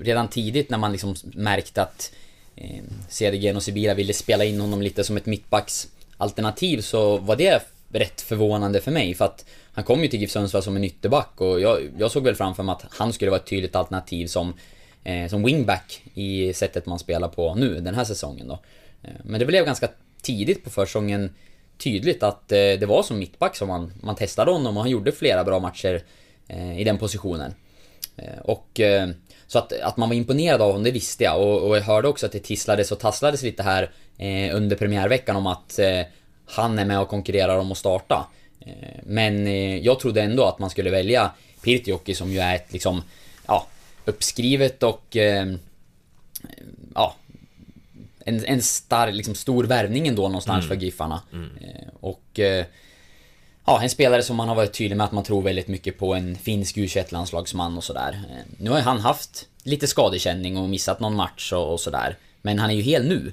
redan 0.03 0.29
tidigt 0.29 0.71
när 0.71 0.79
man 0.79 0.93
liksom 0.93 1.15
märkte 1.23 1.83
att 1.83 2.13
eh, 2.57 2.83
Cedergren 3.09 3.57
och 3.57 3.63
Sibira 3.63 3.95
ville 3.95 4.13
spela 4.13 4.45
in 4.45 4.61
honom 4.61 4.83
lite 4.83 5.05
som 5.05 5.17
ett 5.17 5.27
mittbacks 5.27 5.89
alternativ 6.21 6.81
så 6.81 7.17
var 7.19 7.37
det 7.37 7.63
rätt 7.93 8.21
förvånande 8.21 8.81
för 8.81 8.91
mig 8.91 9.15
för 9.15 9.25
att 9.25 9.45
han 9.73 9.85
kom 9.85 10.03
ju 10.03 10.09
till 10.09 10.21
GIF 10.21 10.31
Sundsvall 10.31 10.63
som 10.63 10.77
en 10.77 10.85
ytterback 10.85 11.41
och 11.41 11.61
jag, 11.61 11.91
jag 11.99 12.11
såg 12.11 12.25
väl 12.25 12.35
framför 12.35 12.63
mig 12.63 12.73
att 12.73 12.85
han 12.91 13.13
skulle 13.13 13.31
vara 13.31 13.41
ett 13.41 13.47
tydligt 13.47 13.77
alternativ 13.77 14.27
som 14.27 14.55
eh, 15.05 15.29
som 15.29 15.43
wingback 15.43 16.03
i 16.15 16.53
sättet 16.53 16.87
man 16.87 16.99
spelar 16.99 17.29
på 17.29 17.55
nu, 17.55 17.81
den 17.81 17.95
här 17.95 18.05
säsongen 18.05 18.49
då. 18.49 18.59
Eh, 19.03 19.11
men 19.25 19.41
det 19.41 19.47
blev 19.47 19.65
ganska 19.65 19.89
tidigt 20.23 20.65
på 20.65 20.71
försäsongen 20.71 21.35
tydligt 21.79 22.23
att 22.23 22.53
eh, 22.53 22.57
det 22.57 22.87
var 22.87 23.03
som 23.03 23.19
mittback 23.19 23.57
som 23.57 23.69
man, 23.69 23.93
man 24.03 24.17
testade 24.17 24.51
honom 24.51 24.77
och 24.77 24.83
han 24.83 24.91
gjorde 24.91 25.13
flera 25.13 25.45
bra 25.45 25.59
matcher 25.59 26.03
eh, 26.49 26.81
i 26.81 26.85
den 26.85 26.99
positionen. 26.99 27.55
Eh, 28.17 28.39
och 28.43 28.81
eh, 28.81 29.09
så 29.47 29.59
att, 29.59 29.73
att 29.73 29.97
man 29.97 30.09
var 30.09 30.17
imponerad 30.17 30.63
av 30.63 30.67
honom, 30.67 30.83
det 30.83 30.91
visste 30.91 31.25
jag. 31.25 31.41
Och, 31.41 31.69
och 31.69 31.77
jag 31.77 31.83
hörde 31.83 32.09
också 32.09 32.27
att 32.27 32.33
det 32.33 32.39
tisslades 32.39 32.93
och 32.93 32.99
tasslades 32.99 33.43
lite 33.43 33.63
här 33.63 33.91
eh, 34.21 34.57
under 34.57 34.77
premiärveckan 34.77 35.37
om 35.37 35.47
att 35.47 35.79
eh, 35.79 36.01
han 36.47 36.79
är 36.79 36.85
med 36.85 37.01
och 37.01 37.09
konkurrerar 37.09 37.59
om 37.59 37.73
att 37.73 37.79
starta. 37.79 38.27
Eh, 38.61 39.01
men 39.03 39.47
eh, 39.47 39.77
jag 39.79 40.01
trodde 40.01 40.23
ändå 40.23 40.45
att 40.45 40.59
man 40.59 40.71
skulle 40.71 40.91
välja 40.91 41.31
Pirtjoki 41.63 42.15
som 42.15 42.31
ju 42.33 42.39
är 42.39 42.55
ett 42.55 42.73
liksom, 42.73 43.03
ja, 43.47 43.67
uppskrivet 44.05 44.83
och 44.83 45.17
eh, 45.17 45.47
ja, 46.95 47.15
en, 48.25 48.45
en 48.45 48.63
stark, 48.63 49.15
liksom 49.15 49.35
stor 49.35 49.65
värvning 49.65 50.09
ändå 50.09 50.23
någonstans 50.23 50.69
för 50.69 50.75
Giffarna. 50.75 51.23
Eh, 51.33 51.89
och 52.01 52.41
ja, 53.67 53.83
en 53.83 53.91
spelare 53.91 54.23
som 54.23 54.37
man 54.37 54.49
har 54.49 54.55
varit 54.55 54.73
tydlig 54.73 54.97
med 54.97 55.05
att 55.05 55.13
man 55.13 55.25
tror 55.25 55.43
väldigt 55.43 55.69
mycket 55.69 55.99
på, 55.99 56.15
en 56.15 56.37
finsk 56.37 56.79
u 56.79 56.89
landslagsman 57.09 57.77
och 57.77 57.85
sådär. 57.85 58.21
Nu 58.59 58.71
har 58.71 58.77
ju 58.77 58.85
han 58.85 59.01
haft 59.01 59.47
lite 59.63 59.87
skadekänning 59.87 60.57
och 60.57 60.69
missat 60.69 61.01
någon 61.01 61.15
match 61.17 61.53
och, 61.53 61.73
och 61.73 61.81
sådär. 61.81 62.17
Men 62.43 62.59
han 62.59 62.71
är 62.71 62.75
ju 62.75 62.83
hel 62.83 63.09
nu. 63.09 63.33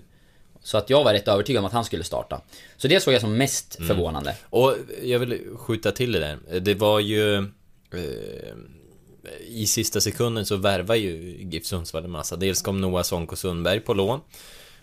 Så 0.68 0.78
att 0.78 0.90
jag 0.90 1.04
var 1.04 1.14
rätt 1.14 1.28
övertygad 1.28 1.60
om 1.60 1.66
att 1.66 1.74
han 1.74 1.86
skulle 1.86 2.04
starta. 2.04 2.42
Så 2.78 2.88
det 2.88 3.00
såg 3.00 3.14
jag 3.14 3.22
som 3.22 3.38
mest 3.38 3.76
Mm. 3.80 3.88
förvånande. 3.88 4.36
Och 4.50 4.76
jag 5.04 5.20
vill 5.20 5.42
skjuta 5.58 5.92
till 5.92 6.12
det 6.12 6.20
där. 6.20 6.60
Det 6.60 6.74
var 6.74 7.00
ju... 7.00 7.38
Eh, 7.38 8.54
I 9.48 9.68
sista 9.68 10.02
sekunden 10.02 10.46
så 10.46 10.56
värvar 10.56 10.96
ju 10.96 11.38
GIF 11.52 11.66
Sundsvall 11.66 12.04
en 12.06 12.12
massa. 12.12 12.36
Dels 12.36 12.62
kom 12.62 12.82
Noah 12.82 13.04
Sonko 13.04 13.36
Sundberg 13.36 13.80
på 13.80 13.94
lån. 13.94 14.20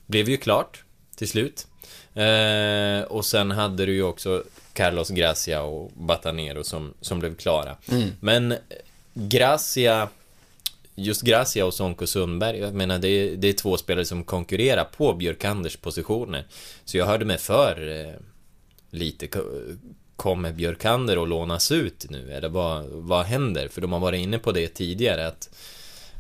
Blev 0.07 0.29
ju 0.29 0.37
klart 0.37 0.85
till 1.17 1.29
slut. 1.29 1.67
Eh, 2.15 3.03
och 3.09 3.25
sen 3.25 3.51
hade 3.51 3.87
du 3.87 3.93
ju 3.95 4.03
också 4.03 4.45
Carlos 4.73 5.11
Gracia 5.11 5.63
och 5.63 5.91
Batanero 5.95 6.65
som, 6.65 6.95
som 7.01 7.19
blev 7.19 7.37
klara. 7.37 7.77
Men 8.21 8.55
Gracia... 9.15 10.09
Just 10.95 11.23
Gracia 11.23 11.67
och 11.67 11.75
Sonko 11.75 12.07
Sundberg, 12.07 12.59
jag 12.59 12.75
menar 12.75 12.99
det 12.99 13.09
är, 13.09 13.37
det 13.37 13.49
är 13.49 13.53
två 13.53 13.77
spelare 13.77 14.05
som 14.05 14.25
konkurrerar 14.25 14.85
på 14.85 15.15
Björkanders 15.15 15.77
positioner. 15.77 16.47
Så 16.85 16.97
jag 16.97 17.07
hörde 17.07 17.25
mig 17.25 17.39
för 17.39 18.01
eh, 18.01 18.15
lite. 18.91 19.29
Kommer 20.17 20.53
Björkander 20.53 21.23
att 21.23 21.29
lånas 21.29 21.73
ut 21.73 22.07
nu? 22.11 22.33
Eller 22.33 22.49
vad, 22.49 22.85
vad 22.87 23.27
händer? 23.27 23.69
För 23.69 23.81
de 23.81 23.93
har 23.93 24.01
varit 24.01 24.21
inne 24.21 24.39
på 24.39 24.53
det 24.53 24.69
tidigare 24.69 25.27
att 25.27 25.57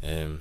eh, 0.04 0.34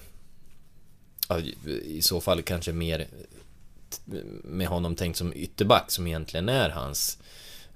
ja, 1.30 1.40
I 1.86 2.02
så 2.02 2.22
fall 2.22 2.42
kanske 2.42 2.72
mer 2.72 3.00
eh, 3.00 4.20
med 4.44 4.68
honom 4.68 4.96
tänkt 4.96 5.18
som 5.18 5.34
ytterback 5.34 5.92
som 5.92 6.08
egentligen 6.08 6.50
är 6.50 6.70
hans 6.70 7.18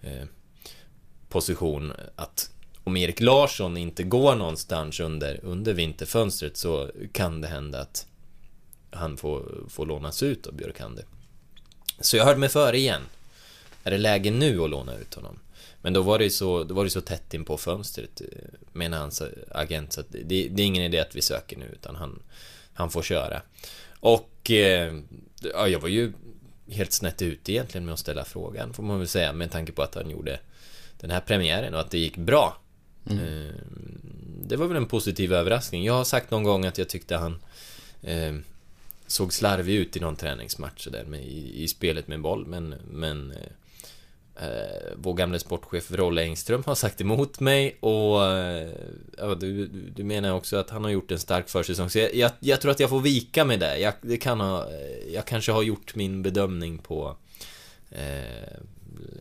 eh, 0.02 0.26
position 1.30 1.94
att 2.16 2.52
om 2.88 2.98
Erik 2.98 3.20
Larsson 3.20 3.78
inte 3.78 4.04
går 4.04 4.36
någonstans 4.36 5.00
under, 5.00 5.40
under 5.44 5.74
vinterfönstret 5.74 6.58
så 6.58 6.92
kan 7.12 7.42
det 7.42 7.48
hända 7.48 7.82
att 7.82 8.08
han 8.92 9.18
får, 9.18 9.66
får 9.70 9.86
lånas 9.86 10.24
ut 10.24 10.48
av 10.48 10.54
Björkander. 10.54 11.06
Så 12.00 12.18
jag 12.18 12.26
hörde 12.26 12.40
mig 12.40 12.50
för 12.50 12.76
igen. 12.76 13.02
Är 13.84 13.92
det 13.92 13.98
läge 13.98 14.32
nu 14.32 14.62
att 14.62 14.70
låna 14.70 14.96
ut 14.96 15.14
honom? 15.14 15.40
Men 15.82 15.94
då 15.94 16.02
var 16.02 16.18
det 16.18 16.24
ju 16.24 16.30
så, 16.30 16.64
då 16.64 16.76
var 16.76 16.84
det 16.84 16.90
så 16.90 17.02
tätt 17.02 17.34
in 17.34 17.46
på 17.46 17.58
fönstret 17.58 18.22
eh, 18.22 18.28
menar 18.74 18.98
hans 18.98 19.24
agent 19.52 19.94
så 19.94 20.02
att 20.02 20.12
det, 20.12 20.48
det 20.50 20.62
är 20.62 20.66
ingen 20.66 20.84
idé 20.84 21.00
att 21.00 21.16
vi 21.16 21.22
söker 21.22 21.58
nu 21.58 21.66
utan 21.74 21.96
han, 21.96 22.24
han 22.74 22.90
får 22.90 23.02
köra. 23.02 23.42
Och 24.00 24.52
eh, 24.52 24.94
ja, 25.42 25.68
jag 25.68 25.80
var 25.80 25.90
ju 25.90 26.14
helt 26.72 26.92
snett 26.92 27.22
ute 27.22 27.52
egentligen 27.52 27.86
med 27.86 27.94
att 27.94 28.00
ställa 28.00 28.26
frågan 28.26 28.74
får 28.74 28.84
man 28.84 29.00
väl 29.00 29.08
säga 29.08 29.34
med 29.34 29.52
tanke 29.52 29.72
på 29.72 29.82
att 29.84 29.96
han 29.96 30.10
gjorde 30.10 30.40
den 31.00 31.12
här 31.12 31.22
premiären 31.22 31.74
och 31.74 31.80
att 31.80 31.92
det 31.92 32.00
gick 32.00 32.18
bra. 32.18 32.58
Mm. 33.10 33.24
Ehm, 33.24 33.98
det 34.48 34.56
var 34.56 34.68
väl 34.68 34.78
en 34.78 34.86
positiv 34.86 35.34
överraskning. 35.34 35.84
Jag 35.84 35.94
har 35.94 36.04
sagt 36.04 36.32
någon 36.32 36.44
gång 36.44 36.66
att 36.66 36.78
jag 36.78 36.90
tyckte 36.90 37.16
han 37.16 37.40
eh, 38.02 38.36
såg 39.08 39.34
slarvig 39.34 39.76
ut 39.76 39.98
i 39.98 40.00
någon 40.00 40.16
träningsmatch 40.16 40.88
där 40.88 41.04
med, 41.04 41.24
i, 41.24 41.64
i 41.64 41.68
spelet 41.68 42.08
med 42.08 42.22
boll 42.22 42.46
men, 42.46 42.76
men 42.92 43.32
eh, 43.32 44.48
eh, 44.48 44.92
vår 44.96 45.14
gamle 45.14 45.40
sportchef 45.40 45.92
Rolle 45.92 46.22
Engström 46.22 46.64
har 46.66 46.76
sagt 46.76 47.02
emot 47.02 47.40
mig 47.40 47.78
och 47.80 48.26
eh, 48.26 48.70
ja, 49.18 49.36
du, 49.36 49.68
du, 49.68 50.04
menar 50.04 50.32
också 50.32 50.58
att 50.58 50.70
han 50.70 50.84
har 50.84 50.92
gjort 50.92 51.12
en 51.12 51.20
stark 51.20 51.50
försäsong 51.50 51.90
så 51.90 52.00
jag, 52.00 52.16
jag, 52.16 52.32
jag 52.40 52.62
tror 52.62 52.72
att 52.72 52.80
jag 52.80 52.90
får 52.90 53.02
vika 53.02 53.46
mig 53.46 53.58
där. 53.58 53.76
Jag, 53.76 53.94
det 54.02 54.18
kan 54.18 54.40
ha, 54.40 54.72
eh, 54.72 55.14
jag 55.14 55.26
kanske 55.26 55.52
har 55.52 55.64
gjort 55.64 55.96
min 55.96 56.24
bedömning 56.24 56.78
på 56.78 57.16
eh, 57.92 58.58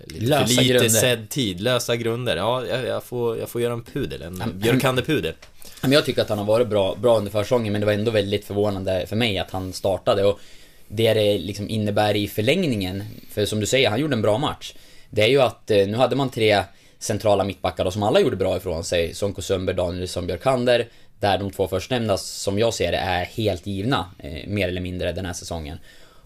lite 0.07 0.27
Lösa 0.27 0.47
för 0.47 0.63
lite 0.63 0.65
grunder. 0.65 0.89
sedd 0.89 1.29
tid, 1.29 1.61
lösa 1.61 1.97
grunder. 1.97 2.37
Ja, 2.37 2.67
jag, 2.67 2.87
jag, 2.87 3.05
får, 3.05 3.39
jag 3.39 3.49
får 3.49 3.61
göra 3.61 3.73
en 3.73 3.83
pudel, 3.83 4.23
en 4.23 4.43
Björkande-pudel. 4.55 5.35
Men 5.83 5.93
jag 5.93 6.05
tycker 6.05 6.23
att 6.23 6.29
han 6.29 6.39
har 6.39 6.45
varit 6.45 6.69
bra, 6.69 6.95
bra 6.95 7.19
under 7.19 7.31
försäsongen 7.31 7.73
men 7.73 7.81
det 7.81 7.87
var 7.87 7.93
ändå 7.93 8.11
väldigt 8.11 8.45
förvånande 8.45 9.07
för 9.07 9.17
mig 9.17 9.39
att 9.39 9.51
han 9.51 9.73
startade 9.73 10.25
och 10.25 10.41
det 10.89 11.15
det 11.15 11.39
liksom 11.39 11.69
innebär 11.69 12.17
i 12.17 12.29
förlängningen, 12.29 13.05
för 13.31 13.47
som 13.47 13.61
du 13.61 13.67
säger, 13.67 13.91
han 13.91 14.01
gjorde 14.01 14.15
en 14.15 14.23
bra 14.23 14.39
match. 14.39 14.75
Det 15.11 15.23
är 15.23 15.29
ju 15.29 15.43
att 15.43 15.71
eh, 15.71 15.87
nu 15.87 15.97
hade 15.97 16.17
man 16.17 16.31
tre 16.31 16.63
centrala 16.99 17.45
mittbackar 17.45 17.85
då, 17.85 17.91
som 17.91 18.03
alla 18.03 18.21
gjorde 18.21 18.37
bra 18.37 18.57
ifrån 18.57 18.85
sig. 18.85 19.15
Sonko 19.15 19.43
Sundberg, 19.43 19.77
Danielsson, 19.77 20.27
Björkander. 20.27 20.89
Där 21.21 21.39
de 21.39 21.51
två 21.51 21.69
förstnämnda, 21.69 22.17
som 22.17 22.59
jag 22.59 22.75
ser 22.75 22.93
det, 22.93 22.99
är 22.99 23.25
helt 23.25 23.67
givna. 23.67 24.11
Eh, 24.19 24.49
mer 24.49 24.69
eller 24.69 24.81
mindre 24.81 25.13
den 25.13 25.27
här 25.27 25.33
säsongen. 25.33 25.79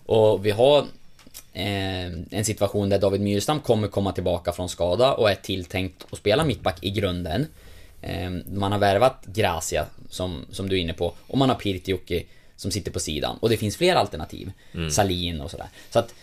Och 0.06 0.46
vi 0.46 0.50
har 0.50 0.84
en 1.52 2.44
situation 2.44 2.88
där 2.88 2.98
David 2.98 3.20
Myrstam 3.20 3.60
kommer 3.60 3.88
komma 3.88 4.12
tillbaka 4.12 4.52
från 4.52 4.68
skada 4.68 5.12
och 5.12 5.30
är 5.30 5.34
tilltänkt 5.34 6.06
att 6.10 6.18
spela 6.18 6.44
mittback 6.44 6.78
i 6.84 6.90
grunden. 6.90 7.46
Eh, 8.02 8.30
man 8.52 8.72
har 8.72 8.78
värvat 8.78 9.24
Gracia, 9.26 9.86
som, 10.08 10.44
som 10.50 10.68
du 10.68 10.76
är 10.76 10.80
inne 10.80 10.92
på, 10.92 11.14
och 11.26 11.38
man 11.38 11.48
har 11.48 11.56
Pirtiukki 11.56 12.26
som 12.56 12.70
sitter 12.70 12.90
på 12.90 13.00
sidan. 13.00 13.36
Och 13.40 13.48
det 13.48 13.56
finns 13.56 13.76
fler 13.76 13.94
alternativ. 13.94 14.52
Salin 14.90 15.40
och 15.40 15.50
sådär. 15.50 15.68
Så 15.90 15.98
att 15.98 16.14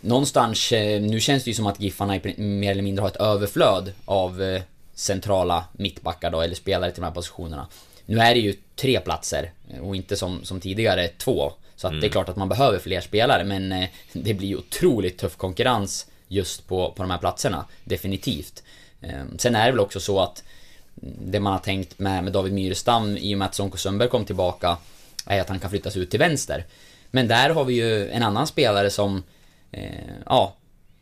någonstans, 0.00 0.72
eh, 0.72 1.00
nu 1.00 1.20
känns 1.20 1.44
det 1.44 1.50
ju 1.50 1.54
som 1.54 1.66
att 1.66 1.80
Giffarna 1.80 2.20
mer 2.36 2.70
eller 2.70 2.82
mindre 2.82 3.00
har 3.00 3.08
ett 3.08 3.16
överflöd 3.16 3.92
av 4.04 4.42
eh, 4.42 4.62
centrala 4.94 5.64
mittbackar 5.72 6.30
då, 6.30 6.40
eller 6.40 6.54
spelare 6.54 6.90
till 6.90 7.00
de 7.00 7.06
här 7.06 7.14
positionerna. 7.14 7.66
Nu 8.06 8.18
är 8.18 8.34
det 8.34 8.40
ju 8.40 8.54
tre 8.76 9.00
platser 9.00 9.52
eh, 9.70 9.80
och 9.80 9.96
inte 9.96 10.16
som, 10.16 10.44
som 10.44 10.60
tidigare 10.60 11.08
två. 11.08 11.52
Så 11.76 11.86
att 11.86 12.00
det 12.00 12.06
är 12.06 12.10
klart 12.10 12.28
att 12.28 12.36
man 12.36 12.48
behöver 12.48 12.78
fler 12.78 13.00
spelare 13.00 13.44
men 13.44 13.72
eh, 13.72 13.88
det 14.12 14.34
blir 14.34 14.58
otroligt 14.58 15.18
tuff 15.18 15.36
konkurrens 15.36 16.06
just 16.28 16.68
på, 16.68 16.92
på 16.92 17.02
de 17.02 17.10
här 17.10 17.18
platserna. 17.18 17.64
Definitivt. 17.84 18.62
Eh, 19.00 19.24
Sen 19.38 19.54
är 19.54 19.66
det 19.66 19.72
väl 19.72 19.80
också 19.80 20.00
så 20.00 20.20
att 20.20 20.44
det 21.00 21.40
man 21.40 21.52
har 21.52 21.60
tänkt 21.60 21.98
med, 21.98 22.24
med 22.24 22.32
David 22.32 22.52
Myrestam 22.52 23.16
i 23.16 23.34
och 23.34 23.38
med 23.38 23.46
att 23.46 23.54
Sonko 23.54 23.76
Sundberg 23.76 24.08
kom 24.08 24.24
tillbaka 24.24 24.76
är 25.26 25.40
att 25.40 25.48
han 25.48 25.60
kan 25.60 25.70
flyttas 25.70 25.96
ut 25.96 26.10
till 26.10 26.18
vänster. 26.18 26.64
Men 27.10 27.28
där 27.28 27.50
har 27.50 27.64
vi 27.64 27.74
ju 27.74 28.10
en 28.10 28.22
annan 28.22 28.46
spelare 28.46 28.90
som 28.90 29.22
eh, 29.72 29.90
ja, 30.26 30.56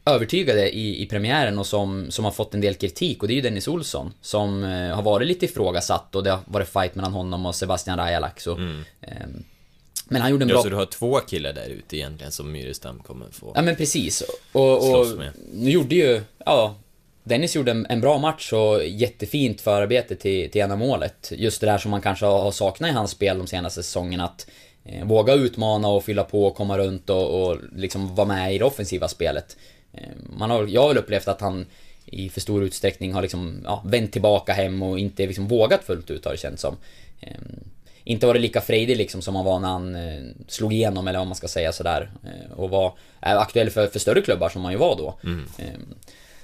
övertygade 0.07 0.77
i, 0.77 1.03
i 1.03 1.07
premiären 1.07 1.59
och 1.59 1.67
som, 1.67 2.11
som 2.11 2.25
har 2.25 2.33
fått 2.33 2.55
en 2.55 2.61
del 2.61 2.75
kritik 2.75 3.23
och 3.23 3.29
det 3.29 3.35
är 3.35 3.37
ju 3.37 3.41
Dennis 3.41 3.69
Olsson 3.69 4.13
som 4.21 4.65
eh, 4.65 4.95
har 4.95 5.03
varit 5.03 5.29
lite 5.29 5.45
ifrågasatt 5.45 6.15
och 6.15 6.25
det 6.25 6.31
har 6.31 6.41
varit 6.45 6.69
fight 6.69 6.95
mellan 6.95 7.13
honom 7.13 7.47
och 7.47 7.55
Sebastian 7.55 7.99
Rajalak 7.99 8.41
så, 8.41 8.57
ehm, 9.01 9.45
Men 10.09 10.23
han 10.23 10.31
gjorde 10.31 10.45
en 10.45 10.49
Ja, 10.49 10.55
bra... 10.55 10.63
så 10.63 10.69
du 10.69 10.77
har 10.77 10.87
två 10.87 11.21
killar 11.21 11.53
där 11.53 11.69
ute 11.69 11.97
egentligen 11.97 12.33
som 12.33 12.53
Myrestam 12.53 12.99
kommer 12.99 13.27
få. 13.31 13.53
Ja 13.55 13.63
men 13.63 13.77
precis. 13.77 14.23
Och, 14.53 15.01
och 15.01 15.07
nu 15.53 15.71
gjorde 15.71 15.95
ju, 15.95 16.23
ja, 16.47 16.75
Dennis 17.25 17.57
gjorde 17.57 17.71
en, 17.71 17.87
en 17.89 18.01
bra 18.01 18.19
match 18.19 18.53
och 18.53 18.85
jättefint 18.87 19.61
förarbete 19.61 20.17
till, 20.17 20.51
till 20.51 20.61
ena 20.61 20.77
målet. 20.77 21.33
Just 21.37 21.61
det 21.61 21.67
där 21.67 21.79
som 21.79 21.91
man 21.91 22.01
kanske 22.01 22.27
har 22.27 22.51
saknat 22.51 22.91
i 22.91 22.93
hans 22.93 23.11
spel 23.11 23.39
de 23.39 23.47
senaste 23.47 23.83
säsongerna. 23.83 24.25
Att 24.25 24.47
eh, 24.85 25.05
våga 25.07 25.35
utmana 25.35 25.89
och 25.89 26.05
fylla 26.05 26.25
på 26.25 26.47
och 26.47 26.57
komma 26.57 26.79
runt 26.79 27.11
och, 27.11 27.43
och 27.49 27.59
liksom 27.77 28.15
vara 28.15 28.29
med 28.29 28.55
i 28.55 28.59
det 28.59 28.65
offensiva 28.65 29.09
spelet. 29.09 29.57
Eh, 29.93 30.09
man 30.39 30.51
har, 30.51 30.67
jag 30.67 30.81
har 30.81 30.89
väl 30.89 30.99
upplevt 30.99 31.29
att 31.29 31.41
han 31.41 31.67
i 32.07 32.29
för 32.29 32.41
stor 32.41 32.65
utsträckning 32.65 33.13
har 33.13 33.23
liksom, 33.23 33.61
ja, 33.65 33.83
vänt 33.87 34.13
tillbaka 34.13 34.53
hem 34.53 34.83
och 34.83 34.99
inte 34.99 35.27
liksom 35.27 35.49
vågat 35.49 35.85
fullt 35.85 36.11
ut 36.11 36.25
har 36.25 36.33
det 36.33 36.39
känts 36.39 36.63
som. 36.63 36.77
Eh, 37.21 37.31
inte 38.05 38.27
varit 38.27 38.41
lika 38.41 38.61
frejdig 38.61 38.97
liksom 38.97 39.23
som 39.23 39.37
han 39.37 39.45
var 39.45 39.59
när 39.59 39.69
han 39.69 39.95
eh, 39.95 40.23
slog 40.49 40.73
igenom 40.73 41.09
eller 41.09 41.19
vad 41.19 41.29
man 41.29 41.37
ska 41.37 41.49
säga 41.49 41.73
sådär. 41.73 42.11
Eh, 42.25 42.59
och 42.59 42.71
var 42.71 42.93
är 43.21 43.37
aktuell 43.37 43.71
för, 43.71 43.87
för 43.87 43.99
större 43.99 44.23
klubbar 44.23 44.49
som 44.49 44.65
han 44.65 44.73
ju 44.73 44.79
var 44.79 44.97
då. 44.97 45.19
Eh, 45.59 45.81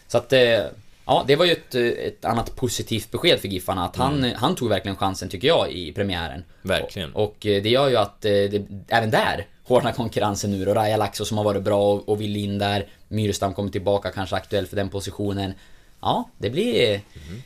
så 0.09 0.19
att, 0.19 0.33
eh, 0.33 0.61
ja 1.07 1.25
det 1.26 1.37
var 1.37 1.45
ju 1.45 1.52
ett, 1.52 1.75
eh, 1.75 1.83
ett 1.83 2.25
annat 2.25 2.57
positivt 2.57 3.11
besked 3.11 3.40
för 3.40 3.49
Giffarna 3.49 3.85
att 3.85 3.97
han, 3.97 4.25
eh, 4.25 4.35
han 4.37 4.55
tog 4.55 4.69
verkligen 4.69 4.97
chansen 4.97 5.29
tycker 5.29 5.49
jag 5.49 5.73
i 5.73 5.93
premiären. 5.93 6.45
Verkligen. 6.62 7.12
Och, 7.12 7.23
och 7.23 7.47
eh, 7.47 7.62
det 7.62 7.69
gör 7.69 7.88
ju 7.88 7.97
att 7.97 8.25
eh, 8.25 8.31
det, 8.31 8.62
även 8.88 9.11
där 9.11 9.47
hårdnar 9.64 9.93
konkurrensen 9.93 10.50
nu 10.50 10.67
och 10.67 10.75
Raja 10.75 10.97
Laxo 10.97 11.25
som 11.25 11.37
har 11.38 11.45
varit 11.45 11.62
bra 11.62 11.93
och, 11.93 12.09
och 12.09 12.21
vill 12.21 12.37
in 12.37 12.59
där. 12.59 12.87
Myrstam 13.09 13.55
kommer 13.55 13.71
tillbaka, 13.71 14.11
kanske 14.11 14.37
aktuell 14.37 14.67
för 14.67 14.76
den 14.76 14.88
positionen. 14.88 15.52
Ja, 16.00 16.31
det 16.38 16.50
blir... 16.50 17.00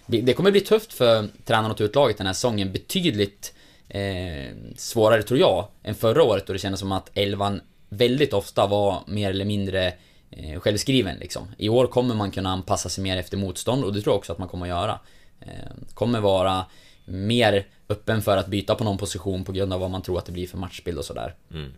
Det, 0.06 0.20
det 0.20 0.32
kommer 0.32 0.50
bli 0.50 0.60
tufft 0.60 0.92
för 0.92 1.28
tränarna 1.44 1.70
att 1.70 1.76
ta 1.76 1.84
ut 1.84 1.94
laget 1.94 2.18
den 2.18 2.26
här 2.26 2.34
säsongen. 2.34 2.72
Betydligt 2.72 3.54
eh, 3.88 4.56
svårare 4.76 5.22
tror 5.22 5.40
jag 5.40 5.68
än 5.82 5.94
förra 5.94 6.22
året 6.22 6.46
då 6.46 6.52
det 6.52 6.58
kändes 6.58 6.80
som 6.80 6.92
att 6.92 7.10
elvan 7.14 7.60
väldigt 7.88 8.32
ofta 8.32 8.66
var 8.66 9.02
mer 9.06 9.30
eller 9.30 9.44
mindre 9.44 9.92
eh, 10.30 10.60
självskriven 10.60 11.16
liksom. 11.18 11.48
I 11.58 11.68
år 11.68 11.86
kommer 11.86 12.14
man 12.14 12.30
kunna 12.30 12.50
anpassa 12.50 12.88
sig 12.88 13.04
mer 13.04 13.16
efter 13.16 13.36
motstånd 13.36 13.84
och 13.84 13.92
det 13.92 14.02
tror 14.02 14.12
jag 14.12 14.18
också 14.18 14.32
att 14.32 14.38
man 14.38 14.48
kommer 14.48 14.66
att 14.66 14.70
göra. 14.70 14.98
Eh, 15.40 15.94
kommer 15.94 16.20
vara 16.20 16.66
mer 17.04 17.66
öppen 17.88 18.22
för 18.22 18.36
att 18.36 18.46
byta 18.46 18.74
på 18.74 18.84
någon 18.84 18.98
position 18.98 19.44
på 19.44 19.52
grund 19.52 19.72
av 19.72 19.80
vad 19.80 19.90
man 19.90 20.02
tror 20.02 20.18
att 20.18 20.26
det 20.26 20.32
blir 20.32 20.46
för 20.46 20.58
matchbild 20.58 20.98
och 20.98 21.04
sådär. 21.04 21.34
Mm. 21.50 21.72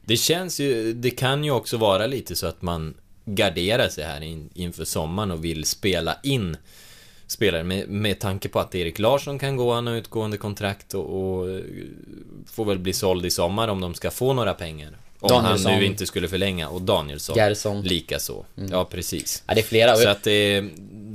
Det 0.00 0.16
känns 0.16 0.60
ju, 0.60 0.92
det 0.92 1.10
kan 1.10 1.44
ju 1.44 1.50
också 1.50 1.76
vara 1.76 2.06
lite 2.06 2.36
så 2.36 2.46
att 2.46 2.62
man 2.62 2.94
garderar 3.24 3.88
sig 3.88 4.04
här 4.04 4.20
in, 4.20 4.50
inför 4.54 4.84
sommaren 4.84 5.30
och 5.30 5.44
vill 5.44 5.64
spela 5.64 6.16
in 6.22 6.56
spelare 7.28 7.64
med, 7.64 7.88
med 7.88 8.18
tanke 8.20 8.48
på 8.48 8.60
att 8.60 8.74
Erik 8.74 8.98
Larsson 8.98 9.38
kan 9.38 9.56
gå, 9.56 9.72
han 9.72 9.86
har 9.86 9.94
utgående 9.94 10.36
kontrakt 10.36 10.94
och, 10.94 11.38
och 11.38 11.50
eh, 11.50 11.60
får 12.46 12.64
väl 12.64 12.78
bli 12.78 12.92
såld 12.92 13.26
i 13.26 13.30
sommar 13.30 13.68
om 13.68 13.80
de 13.80 13.94
ska 13.94 14.10
få 14.10 14.32
några 14.32 14.54
pengar. 14.54 14.96
Om 15.20 15.28
Danielsson. 15.28 15.72
han 15.72 15.80
nu 15.80 15.86
inte 15.86 16.06
skulle 16.06 16.28
förlänga 16.28 16.68
och 16.68 16.82
Danielsson 16.82 17.36
Gerson. 17.36 17.82
likaså. 17.82 18.44
Ja, 18.70 18.84
precis. 18.84 19.42
Ja, 19.46 19.54
det 19.54 19.60
är 19.60 19.64
flera. 19.64 19.96
Så 19.96 20.08
att 20.08 20.22
det, 20.22 20.60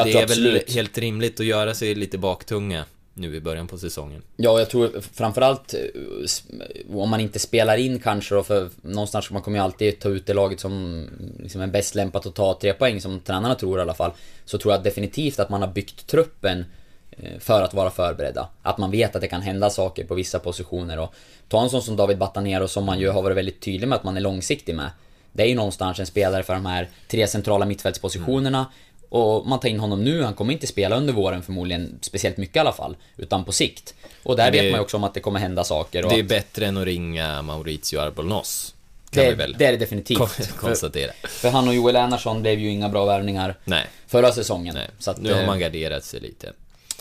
det 0.05 0.13
är 0.13 0.27
väl 0.27 0.61
helt 0.67 0.97
rimligt 0.97 1.39
att 1.39 1.45
göra 1.45 1.73
sig 1.73 1.95
lite 1.95 2.17
baktunga 2.17 2.85
nu 3.13 3.35
i 3.35 3.41
början 3.41 3.67
på 3.67 3.77
säsongen. 3.77 4.21
Ja, 4.37 4.59
jag 4.59 4.69
tror 4.69 5.01
framförallt 5.13 5.73
eh, 5.73 6.97
om 6.97 7.09
man 7.09 7.19
inte 7.19 7.39
spelar 7.39 7.77
in 7.77 7.99
kanske 7.99 8.35
då, 8.35 8.43
för 8.43 8.69
någonstans 8.81 9.31
man 9.31 9.41
kommer 9.41 9.57
ju 9.57 9.63
alltid 9.63 9.99
ta 9.99 10.09
ut 10.09 10.25
det 10.25 10.33
laget 10.33 10.59
som 10.59 11.05
liksom 11.39 11.61
är 11.61 11.67
bäst 11.67 11.95
lämpat 11.95 12.25
att 12.25 12.35
ta 12.35 12.57
tre 12.61 12.73
poäng, 12.73 13.01
som 13.01 13.19
tränarna 13.19 13.55
tror 13.55 13.79
i 13.79 13.81
alla 13.81 13.93
fall. 13.93 14.11
Så 14.45 14.57
tror 14.57 14.73
jag 14.73 14.83
definitivt 14.83 15.39
att 15.39 15.49
man 15.49 15.61
har 15.61 15.69
byggt 15.69 16.07
truppen 16.07 16.65
eh, 17.11 17.39
för 17.39 17.61
att 17.61 17.73
vara 17.73 17.89
förberedda. 17.89 18.49
Att 18.61 18.77
man 18.77 18.91
vet 18.91 19.15
att 19.15 19.21
det 19.21 19.27
kan 19.27 19.41
hända 19.41 19.69
saker 19.69 20.05
på 20.05 20.15
vissa 20.15 20.39
positioner 20.39 20.99
och 20.99 21.13
ta 21.47 21.63
en 21.63 21.69
sån 21.69 21.81
som 21.81 21.95
David 21.95 22.17
Batanero 22.17 22.67
som 22.67 22.85
man 22.85 22.99
ju 22.99 23.09
har 23.09 23.21
varit 23.21 23.37
väldigt 23.37 23.61
tydlig 23.61 23.87
med 23.87 23.95
att 23.95 24.03
man 24.03 24.17
är 24.17 24.21
långsiktig 24.21 24.75
med. 24.75 24.91
Det 25.31 25.43
är 25.43 25.47
ju 25.47 25.55
någonstans 25.55 25.99
en 25.99 26.05
spelare 26.05 26.43
för 26.43 26.53
de 26.53 26.65
här 26.65 26.89
tre 27.07 27.27
centrala 27.27 27.65
mittfältspositionerna. 27.65 28.65
Och 29.13 29.47
man 29.47 29.59
tar 29.59 29.69
in 29.69 29.79
honom 29.79 30.03
nu, 30.03 30.23
han 30.23 30.33
kommer 30.33 30.53
inte 30.53 30.67
spela 30.67 30.95
under 30.95 31.13
våren 31.13 31.41
förmodligen, 31.43 31.99
speciellt 32.01 32.37
mycket 32.37 32.55
i 32.55 32.59
alla 32.59 32.73
fall. 32.73 32.97
Utan 33.17 33.45
på 33.45 33.51
sikt. 33.51 33.93
Och 34.23 34.35
där 34.35 34.51
det- 34.51 34.61
vet 34.61 34.71
man 34.71 34.79
ju 34.79 34.83
också 34.83 34.97
om 34.97 35.03
att 35.03 35.13
det 35.13 35.19
kommer 35.19 35.39
hända 35.39 35.63
saker. 35.63 36.05
Och 36.05 36.11
Det 36.13 36.19
är 36.19 36.23
bättre 36.23 36.65
än 36.65 36.77
att 36.77 36.85
ringa 36.85 37.41
Maurizio 37.41 37.99
Arbolnos. 37.99 38.75
Kan 39.11 39.23
det, 39.23 39.29
vi 39.29 39.35
väl 39.35 39.55
det 39.59 39.65
är 39.65 39.71
det 39.71 39.77
definitivt. 39.77 40.17
kon- 40.17 40.27
för, 40.27 40.43
konstatera. 40.57 41.11
för 41.27 41.49
han 41.49 41.67
och 41.67 41.75
Joel 41.75 41.95
Enarsson 41.95 42.41
blev 42.41 42.59
ju 42.59 42.69
inga 42.69 42.89
bra 42.89 43.05
värvningar 43.05 43.55
Nej, 43.65 43.85
förra 44.07 44.31
säsongen. 44.31 44.75
nej. 44.75 44.87
Så 44.99 45.11
att, 45.11 45.17
nu 45.21 45.33
har 45.33 45.41
eh, 45.41 45.47
man 45.47 45.59
garderat 45.59 46.03
sig 46.03 46.19
lite. 46.19 46.53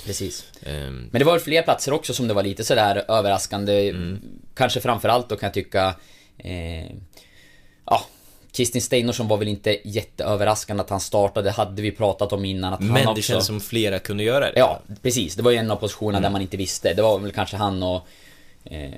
Precis. 0.07 0.45
Ehm, 0.63 1.09
Men 1.13 1.19
det 1.19 1.25
var 1.25 1.33
väl 1.33 1.41
fler 1.41 1.63
platser 1.63 1.93
också 1.93 2.15
som 2.15 2.29
det 2.29 2.35
var 2.35 2.43
lite 2.43 2.65
sådär 2.65 3.05
överraskande. 3.09 3.95
Kanske 4.55 4.81
framförallt 4.81 5.29
då 5.29 5.37
kan 5.37 5.47
jag 5.47 5.55
tycka... 5.55 5.95
Eh, 6.39 6.91
ja, 7.87 8.07
Kristin 8.53 8.83
Steinorsson 8.83 9.29
var 9.29 9.37
väl 9.37 9.49
inte 9.49 9.79
jätteöverraskande 9.85 10.81
att 10.81 10.91
han 10.91 11.01
startade, 11.01 11.51
hade 11.51 11.83
vi 11.83 11.91
pratat 11.91 12.33
om 12.33 12.45
innan. 12.45 12.73
Att 12.73 12.81
han 12.81 12.89
men 12.89 13.05
det 13.05 13.11
också... 13.11 13.23
känns 13.23 13.47
som 13.47 13.61
flera 13.61 13.99
kunde 13.99 14.25
göra 14.25 14.53
det. 14.53 14.59
Ja, 14.59 14.81
precis. 15.03 15.35
Det 15.35 15.43
var 15.43 15.51
ju 15.51 15.57
en 15.57 15.71
av 15.71 15.77
positionerna 15.77 16.21
där 16.21 16.31
man 16.31 16.43
inte 16.43 16.57
visste. 16.57 16.95
Det 16.95 17.03
var 17.03 17.19
väl 17.19 17.33
kanske 17.33 17.57
han 17.57 17.83
och 17.83 18.07
eh, 18.65 18.91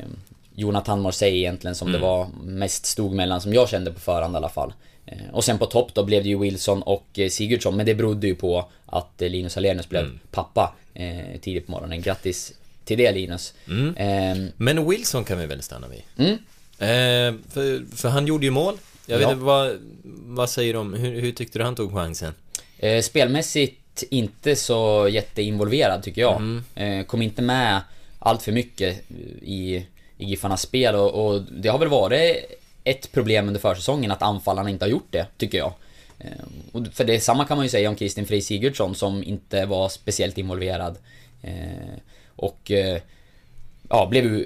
Jonathan 0.54 1.00
Morsey 1.00 1.38
egentligen 1.38 1.74
som 1.74 1.92
det 1.92 1.98
var 1.98 2.28
mest 2.44 2.86
stod 2.86 3.12
mellan, 3.12 3.40
som 3.40 3.54
jag 3.54 3.68
kände 3.68 3.90
på 3.92 4.00
förhand 4.00 4.34
i 4.34 4.36
alla 4.36 4.48
fall. 4.48 4.72
Eh, 5.06 5.18
och 5.32 5.44
sen 5.44 5.58
på 5.58 5.66
topp 5.66 5.94
då 5.94 6.04
blev 6.04 6.22
det 6.22 6.28
ju 6.28 6.38
Wilson 6.38 6.82
och 6.82 7.18
eh, 7.18 7.28
Sigurdsson, 7.28 7.76
men 7.76 7.86
det 7.86 7.94
berodde 7.94 8.26
ju 8.26 8.34
på 8.34 8.68
att 8.86 9.22
eh, 9.22 9.28
Linus 9.28 9.56
Alenius 9.56 9.88
blev 9.88 10.18
pappa 10.30 10.74
eh, 10.94 11.40
tidigt 11.40 11.66
på 11.66 11.72
morgonen. 11.72 12.02
Grattis 12.02 12.52
till 12.84 12.98
det 12.98 13.12
Linus. 13.12 13.54
Eh, 13.96 14.36
Men 14.56 14.90
Wilson 14.90 15.24
kan 15.24 15.38
vi 15.38 15.46
väl 15.46 15.62
stanna 15.62 15.86
vid? 15.88 16.02
Mm. 16.16 16.38
Ehm, 16.78 17.42
för, 17.50 17.96
för 17.96 18.08
han 18.08 18.26
gjorde 18.26 18.44
ju 18.44 18.50
mål. 18.50 18.78
Jag 19.06 19.18
vet 19.18 19.30
inte, 19.30 19.44
vad, 19.44 19.78
vad 20.24 20.50
säger 20.50 20.72
du 20.72 20.78
om, 20.78 20.94
hur, 20.94 21.20
hur 21.20 21.32
tyckte 21.32 21.58
du 21.58 21.64
han 21.64 21.74
tog 21.74 21.92
chansen? 21.92 22.32
Eh, 22.78 23.02
spelmässigt 23.02 24.04
inte 24.10 24.56
så 24.56 25.08
jätteinvolverad 25.10 26.02
tycker 26.02 26.20
jag. 26.20 26.36
Mm. 26.36 26.64
Eh, 26.74 27.06
kom 27.06 27.22
inte 27.22 27.42
med 27.42 27.80
allt 28.18 28.42
för 28.42 28.52
mycket 28.52 29.10
i, 29.42 29.76
i 30.18 30.24
Giffarnas 30.24 30.62
spel 30.62 30.94
och, 30.94 31.26
och 31.26 31.42
det 31.42 31.68
har 31.68 31.78
väl 31.78 31.88
varit 31.88 32.36
ett 32.84 33.12
problem 33.12 33.46
under 33.46 33.60
försäsongen 33.60 34.10
att 34.10 34.22
anfallarna 34.22 34.70
inte 34.70 34.84
har 34.84 34.90
gjort 34.90 35.08
det, 35.10 35.26
tycker 35.36 35.58
jag. 35.58 35.72
Eh, 36.18 36.44
och 36.72 36.86
för 36.92 37.04
det 37.04 37.20
samma 37.20 37.44
kan 37.44 37.56
man 37.56 37.66
ju 37.66 37.70
säga 37.70 37.88
om 37.88 37.96
Kristin 37.96 38.26
Frej 38.26 38.40
Sigurdsson 38.40 38.94
som 38.94 39.24
inte 39.24 39.66
var 39.66 39.88
speciellt 39.88 40.38
involverad. 40.38 40.98
Eh, 41.42 41.98
och 42.36 42.70
eh, 42.70 43.00
ja, 43.88 44.06
blev. 44.10 44.44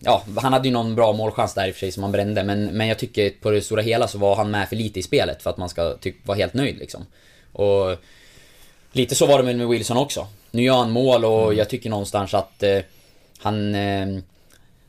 Ja, 0.00 0.24
han 0.36 0.52
hade 0.52 0.68
ju 0.68 0.74
någon 0.74 0.94
bra 0.94 1.12
målchans 1.12 1.54
där 1.54 1.68
i 1.68 1.70
och 1.70 1.74
för 1.74 1.80
sig 1.80 1.92
som 1.92 2.02
han 2.02 2.12
brände, 2.12 2.44
men, 2.44 2.64
men 2.64 2.88
jag 2.88 2.98
tycker 2.98 3.30
på 3.30 3.50
det 3.50 3.60
stora 3.60 3.82
hela 3.82 4.08
så 4.08 4.18
var 4.18 4.36
han 4.36 4.50
med 4.50 4.68
för 4.68 4.76
lite 4.76 4.98
i 5.00 5.02
spelet 5.02 5.42
för 5.42 5.50
att 5.50 5.56
man 5.56 5.68
ska 5.68 5.96
ty- 6.00 6.12
vara 6.22 6.38
helt 6.38 6.54
nöjd 6.54 6.78
liksom. 6.78 7.06
Och 7.52 7.96
lite 8.92 9.14
så 9.14 9.26
var 9.26 9.38
det 9.38 9.44
väl 9.44 9.56
med 9.56 9.68
Wilson 9.68 9.96
också. 9.96 10.26
Nu 10.50 10.62
gör 10.62 10.76
han 10.76 10.90
mål 10.90 11.24
och 11.24 11.54
jag 11.54 11.68
tycker 11.68 11.90
någonstans 11.90 12.34
att 12.34 12.62
eh, 12.62 12.78
han... 13.38 13.74
Eh, 13.74 14.06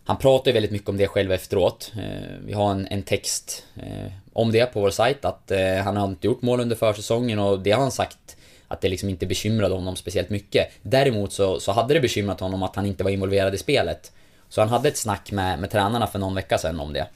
han 0.06 0.18
pratar 0.18 0.51
ju 0.51 0.54
väldigt 0.54 0.72
mycket 0.72 0.89
om 0.89 0.98
det 0.98 1.08
själv 1.08 1.32
efteråt. 1.32 1.92
Eh, 1.98 2.38
vi 2.46 2.54
har 2.54 2.72
en, 2.72 2.88
en 2.88 3.04
text 3.04 3.63
eh, 3.75 4.12
om 4.34 4.51
det 4.51 4.66
på 4.66 4.82
vår 4.82 4.89
sajt, 4.89 5.25
att 5.25 5.51
eh, 5.51 5.75
han 5.75 5.98
har 5.98 6.08
inte 6.08 6.28
gjort 6.28 6.42
mål 6.42 6.60
under 6.60 6.75
försäsongen 6.75 7.39
och 7.39 7.60
det 7.60 7.72
har 7.72 7.82
han 7.82 7.92
sagt 7.92 8.38
att 8.68 8.82
det 8.82 8.89
liksom 8.89 9.10
inte 9.10 9.25
bekymrade 9.25 9.75
honom 9.75 9.96
speciellt 9.96 10.30
mycket. 10.30 10.68
Däremot 10.82 11.34
så, 11.34 11.60
så 11.60 11.72
hade 11.72 11.94
det 11.94 12.00
bekymrat 12.00 12.39
honom 12.39 12.63
att 12.63 12.76
han 12.76 12.86
inte 12.86 13.04
var 13.04 13.12
involverad 13.12 13.56
i 13.56 13.58
spelet. 13.58 14.12
Så 14.49 14.62
han 14.62 14.69
hade 14.69 14.89
ett 14.89 14.97
snack 14.97 15.31
med, 15.31 15.59
med 15.59 15.71
tränarna 15.71 16.07
för 16.07 16.19
någon 16.19 16.35
vecka 16.35 16.57
sedan 16.57 16.79
om 16.79 16.93
det. 16.93 17.07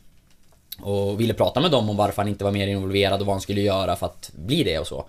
Och 0.81 1.19
ville 1.19 1.33
prata 1.33 1.59
med 1.59 1.71
dem 1.71 1.89
om 1.89 1.97
varför 1.97 2.21
han 2.21 2.29
inte 2.29 2.43
var 2.43 2.51
mer 2.51 2.67
involverad 2.67 3.21
och 3.21 3.27
vad 3.27 3.33
han 3.33 3.41
skulle 3.41 3.61
göra 3.61 3.95
för 3.95 4.05
att 4.05 4.31
bli 4.33 4.63
det 4.63 4.79
och 4.79 4.87
så. 4.87 5.05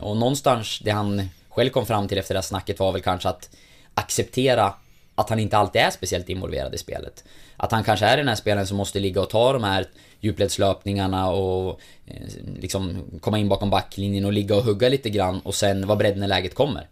Och 0.00 0.16
någonstans, 0.16 0.78
det 0.84 0.90
han 0.90 1.28
själv 1.48 1.70
kom 1.70 1.86
fram 1.86 2.08
till 2.08 2.18
efter 2.18 2.34
det 2.34 2.38
här 2.38 2.42
snacket 2.42 2.78
var 2.78 2.92
väl 2.92 3.02
kanske 3.02 3.28
att 3.28 3.50
acceptera 3.94 4.74
att 5.14 5.28
han 5.30 5.38
inte 5.38 5.56
alltid 5.56 5.82
är 5.82 5.90
speciellt 5.90 6.28
involverad 6.28 6.74
i 6.74 6.78
spelet. 6.78 7.24
Att 7.56 7.72
han 7.72 7.84
kanske 7.84 8.06
är 8.06 8.16
den 8.16 8.28
här 8.28 8.34
spelaren 8.34 8.66
som 8.66 8.76
måste 8.76 9.00
ligga 9.00 9.20
och 9.20 9.30
ta 9.30 9.52
de 9.52 9.64
här 9.64 9.86
djupledslöpningarna 10.20 11.30
och 11.30 11.80
eh, 12.06 12.14
liksom 12.60 13.04
komma 13.20 13.38
in 13.38 13.48
bakom 13.48 13.70
backlinjen 13.70 14.24
och 14.24 14.32
ligga 14.32 14.56
och 14.56 14.64
hugga 14.64 14.88
lite 14.88 15.10
grann 15.10 15.40
och 15.40 15.54
sen 15.54 15.86
vara 15.86 15.96
beredd 15.98 16.16
när 16.16 16.28
läget 16.28 16.54
kommer. 16.54 16.88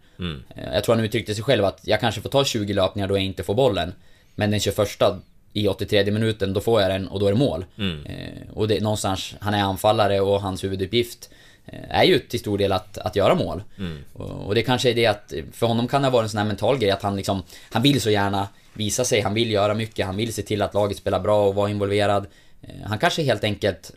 Eh, 0.55 0.73
Jag 0.73 0.83
tror 0.83 0.95
han 0.95 1.05
uttryckte 1.05 1.35
sig 1.35 1.43
själv 1.43 1.65
att 1.65 1.79
jag 1.83 1.99
kanske 1.99 2.21
får 2.21 2.29
ta 2.29 2.45
20 2.45 2.73
löpningar 2.73 3.07
då 3.07 3.15
jag 3.15 3.23
inte 3.23 3.43
får 3.43 3.53
bollen. 3.53 3.93
Men 4.35 4.51
den 4.51 4.59
21 4.59 4.77
i 5.53 5.67
83 5.67 6.11
minuten, 6.11 6.53
då 6.53 6.59
får 6.61 6.81
jag 6.81 6.91
den 6.91 7.07
och 7.07 7.19
då 7.19 7.27
är 7.27 7.31
det 7.31 7.37
mål. 7.37 7.65
Eh, 8.05 8.49
och 8.53 8.67
det, 8.67 8.79
någonstans, 8.83 9.35
han 9.39 9.53
är 9.53 9.63
anfallare 9.63 10.19
och 10.21 10.41
hans 10.41 10.63
huvuduppgift 10.63 11.29
eh, 11.65 11.79
är 11.99 12.03
ju 12.03 12.19
till 12.19 12.39
stor 12.39 12.57
del 12.57 12.71
att, 12.71 12.97
att 12.97 13.15
göra 13.15 13.35
mål. 13.35 13.63
Och, 14.13 14.29
och 14.47 14.55
det 14.55 14.61
kanske 14.61 14.89
är 14.89 14.95
det 14.95 15.05
att, 15.05 15.33
för 15.51 15.67
honom 15.67 15.87
kan 15.87 16.01
det 16.01 16.07
ha 16.07 16.13
varit 16.13 16.23
en 16.23 16.29
sån 16.29 16.37
här 16.37 16.45
mental 16.45 16.77
grej 16.77 16.91
att 16.91 17.01
han 17.01 17.15
liksom, 17.15 17.43
han 17.71 17.81
vill 17.81 18.01
så 18.01 18.09
gärna 18.09 18.47
visa 18.73 19.05
sig, 19.05 19.21
han 19.21 19.33
vill 19.33 19.51
göra 19.51 19.73
mycket, 19.73 20.05
han 20.05 20.17
vill 20.17 20.33
se 20.33 20.41
till 20.41 20.61
att 20.61 20.73
laget 20.73 20.97
spelar 20.97 21.19
bra 21.19 21.47
och 21.47 21.55
vara 21.55 21.69
involverad. 21.69 22.27
Eh, 22.61 22.69
Han 22.85 22.97
kanske 22.99 23.23
helt 23.23 23.43
enkelt 23.43 23.91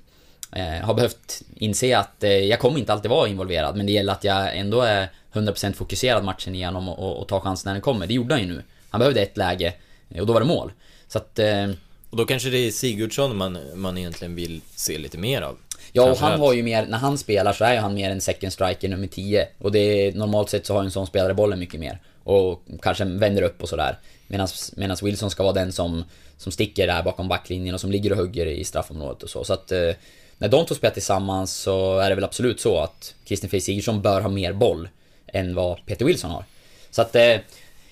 eh, 0.52 0.84
har 0.86 0.94
behövt 0.94 1.42
inse 1.56 1.98
att 1.98 2.24
eh, 2.24 2.30
jag 2.30 2.58
kommer 2.58 2.78
inte 2.78 2.92
alltid 2.92 3.10
vara 3.10 3.28
involverad, 3.28 3.76
men 3.76 3.86
det 3.86 3.92
gäller 3.92 4.12
att 4.12 4.24
jag 4.24 4.56
ändå 4.56 4.80
är 4.80 5.08
100% 5.32 5.72
fokuserad 5.72 6.24
matchen 6.24 6.54
igenom 6.54 6.88
och, 6.88 6.98
och, 6.98 7.20
och 7.22 7.28
tar 7.28 7.40
chansen 7.40 7.68
när 7.68 7.74
den 7.74 7.82
kommer. 7.82 8.06
Det 8.06 8.14
gjorde 8.14 8.34
han 8.34 8.42
ju 8.42 8.48
nu. 8.48 8.62
Han 8.90 8.98
behövde 8.98 9.22
ett 9.22 9.36
läge 9.36 9.66
eh, 9.66 9.74
och 10.20 10.26
då 10.26 10.32
var 10.32 10.40
det 10.40 10.46
mål. 10.46 10.72
Så 11.08 11.18
att... 11.18 11.38
Eh, 11.38 11.70
Och 12.10 12.16
då 12.16 12.26
kanske 12.26 12.50
det 12.50 12.58
är 12.58 12.70
Sigurdsson 12.70 13.36
man, 13.36 13.58
man 13.74 13.98
egentligen 13.98 14.34
vill 14.34 14.60
se 14.74 14.98
lite 14.98 15.18
mer 15.18 15.42
av. 15.42 15.56
Ja, 15.92 16.10
och 16.10 16.18
han 16.18 16.40
har 16.40 16.52
ju 16.52 16.62
mer, 16.62 16.86
när 16.86 16.98
han 16.98 17.18
spelar 17.18 17.52
så 17.52 17.64
är 17.64 17.78
han 17.80 17.94
mer 17.94 18.10
en 18.10 18.20
second 18.20 18.52
striker 18.52 18.88
nummer 18.88 19.06
10. 19.06 19.48
Och 19.58 19.72
det 19.72 19.78
är, 19.78 20.12
normalt 20.12 20.50
sett 20.50 20.66
så 20.66 20.74
har 20.74 20.82
en 20.84 20.90
sån 20.90 21.06
spelare 21.06 21.34
bollen 21.34 21.58
mycket 21.58 21.80
mer. 21.80 21.98
Och 22.24 22.62
kanske 22.82 23.04
vänder 23.04 23.42
upp 23.42 23.62
och 23.62 23.68
sådär. 23.68 23.98
Medan 24.26 24.96
Wilson 25.02 25.30
ska 25.30 25.42
vara 25.42 25.52
den 25.52 25.72
som, 25.72 26.04
som 26.36 26.52
sticker 26.52 26.86
där 26.86 27.02
bakom 27.02 27.28
backlinjen 27.28 27.74
och 27.74 27.80
som 27.80 27.90
ligger 27.90 28.12
och 28.12 28.18
hugger 28.18 28.46
i 28.46 28.64
straffområdet 28.64 29.22
och 29.22 29.30
så. 29.30 29.44
Så 29.44 29.52
att 29.52 29.72
eh, 29.72 29.90
när 30.38 30.48
de 30.48 30.66
två 30.66 30.74
spelar 30.74 30.94
tillsammans 30.94 31.54
så 31.54 31.98
är 31.98 32.08
det 32.08 32.14
väl 32.14 32.24
absolut 32.24 32.60
så 32.60 32.78
att 32.78 33.14
Kristin 33.24 33.50
Frej 33.50 33.60
Sigurdsson 33.60 34.02
bör 34.02 34.20
ha 34.20 34.28
mer 34.28 34.52
boll 34.52 34.88
än 35.26 35.54
vad 35.54 35.86
Peter 35.86 36.04
Wilson 36.04 36.30
har. 36.30 36.44
Så 36.90 37.02
att 37.02 37.16
eh, 37.16 37.22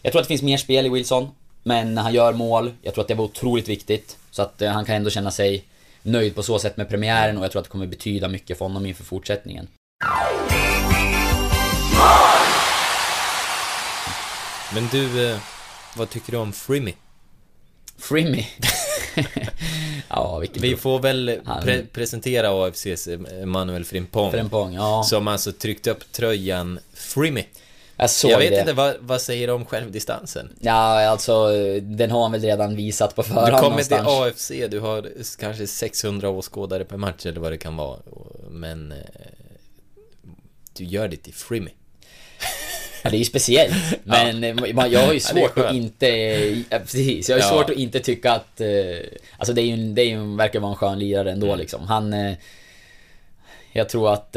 jag 0.03 0.13
tror 0.13 0.21
att 0.21 0.25
det 0.25 0.35
finns 0.35 0.43
mer 0.43 0.57
spel 0.57 0.87
i 0.87 0.89
Wilson. 0.89 1.29
Men 1.63 1.99
han 1.99 2.15
gör 2.15 2.33
mål, 2.33 2.73
jag 2.83 2.95
tror 2.95 3.03
att 3.03 3.09
det 3.09 3.15
var 3.15 3.25
otroligt 3.25 3.69
viktigt. 3.69 4.17
Så 4.31 4.43
att 4.43 4.63
eh, 4.63 4.71
han 4.71 4.85
kan 4.85 4.95
ändå 4.97 5.11
känna 5.11 5.31
sig 5.31 5.65
nöjd 6.03 6.35
på 6.35 6.43
så 6.43 6.59
sätt 6.59 6.77
med 6.77 6.89
premiären 6.89 7.39
och 7.39 7.45
jag 7.45 7.53
tror 7.53 7.61
att 7.61 7.65
det 7.65 7.71
kommer 7.71 7.87
betyda 7.87 8.29
mycket 8.29 8.59
för 8.59 8.65
honom 8.65 8.87
inför 8.87 9.05
fortsättningen. 9.05 9.69
Men 14.75 14.89
du, 14.91 15.31
eh, 15.31 15.39
vad 15.97 16.11
tycker 16.11 16.33
du 16.33 16.39
om 16.39 16.53
Frimmy? 16.53 16.95
Frimmy. 17.99 18.47
ja, 20.09 20.39
vilken 20.39 20.63
Vi 20.63 20.77
får 20.77 20.99
väl 21.01 21.41
pre- 21.45 21.87
presentera 21.93 22.67
AFCs 22.67 23.09
Manuel 23.45 23.85
Frimpong. 23.85 24.31
Frimpong, 24.31 24.75
ja. 24.75 25.03
Som 25.03 25.29
alltså 25.29 25.53
tryckte 25.53 25.91
upp 25.91 26.13
tröjan 26.13 26.79
Frimmy. 26.95 27.45
Jag 27.97 28.11
såg 28.11 28.31
Jag 28.31 28.39
vet 28.39 28.51
det. 28.51 28.61
inte, 28.61 28.73
vad, 28.73 28.95
vad 29.01 29.21
säger 29.23 29.47
du 29.47 29.53
om 29.53 29.65
självdistansen? 29.67 30.53
Ja, 30.61 31.07
alltså 31.09 31.49
den 31.81 32.11
har 32.11 32.23
han 32.23 32.33
väl 32.33 32.41
redan 32.41 32.77
visat 32.77 33.15
på 33.17 33.23
förhand 33.23 33.53
Du 33.55 33.59
kommer 33.61 33.83
till. 33.83 33.97
AFC, 33.97 34.53
du 34.71 34.81
har 34.81 35.09
kanske 35.41 35.67
600 35.67 36.29
åskådare 36.29 36.85
per 36.85 36.97
match 36.97 37.27
eller 37.27 37.41
vad 37.41 37.53
det 37.53 37.59
kan 37.59 37.77
vara. 37.77 37.99
Men... 38.51 38.93
eh, 38.93 38.99
Du 40.77 40.85
gör 40.85 41.09
det 41.09 41.17
till 41.17 41.35
Frimmy. 41.35 41.71
Ja, 43.03 43.11
det 43.11 43.17
är 43.17 43.19
ju 43.19 43.25
speciellt. 43.25 43.75
Men 44.05 44.45
eh, 44.45 44.75
man, 44.75 44.91
jag 44.91 45.01
har 45.01 45.13
ju 45.13 45.19
Ja, 45.19 45.21
svårt 45.21 45.59
att 45.59 45.65
skönt. 45.65 45.77
inte... 45.77 46.07
Ja, 46.71 46.79
precis. 46.79 47.29
Jag 47.29 47.37
har 47.37 47.41
ju 47.41 47.47
Ja. 47.47 47.51
svårt 47.53 47.71
att 47.71 47.77
inte 47.77 48.01
tycka 48.01 48.33
att... 48.33 48.61
eh, 48.61 48.69
Alltså 49.39 49.53
det 49.53 49.63
är 49.63 49.67
ju, 49.77 49.93
det 49.93 50.03
är 50.03 50.07
ju, 50.07 50.37
verkar 50.37 50.61
vara 50.61 50.71
en 50.71 50.77
skön 50.77 50.99
lirare 50.99 51.33
ändå 51.33 51.47
Mm. 51.47 51.59
liksom. 51.59 51.83
Han... 51.85 52.13
eh, 52.13 52.35
Jag 53.73 53.89
tror 53.89 54.13
att... 54.13 54.37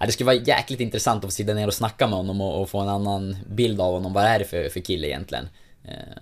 Ja, 0.00 0.06
det 0.06 0.12
skulle 0.12 0.26
vara 0.26 0.36
jäkligt 0.36 0.80
intressant 0.80 1.24
att 1.24 1.30
få 1.30 1.34
sitta 1.34 1.54
ner 1.54 1.66
och 1.66 1.74
snacka 1.74 2.06
med 2.06 2.16
honom 2.16 2.40
och, 2.40 2.60
och 2.60 2.70
få 2.70 2.78
en 2.80 2.88
annan 2.88 3.36
bild 3.46 3.80
av 3.80 3.92
honom. 3.92 4.12
Vad 4.12 4.24
är 4.24 4.38
det 4.38 4.44
för, 4.44 4.68
för 4.68 4.80
kille 4.80 5.06
egentligen? 5.06 5.48
Eh, 5.84 6.18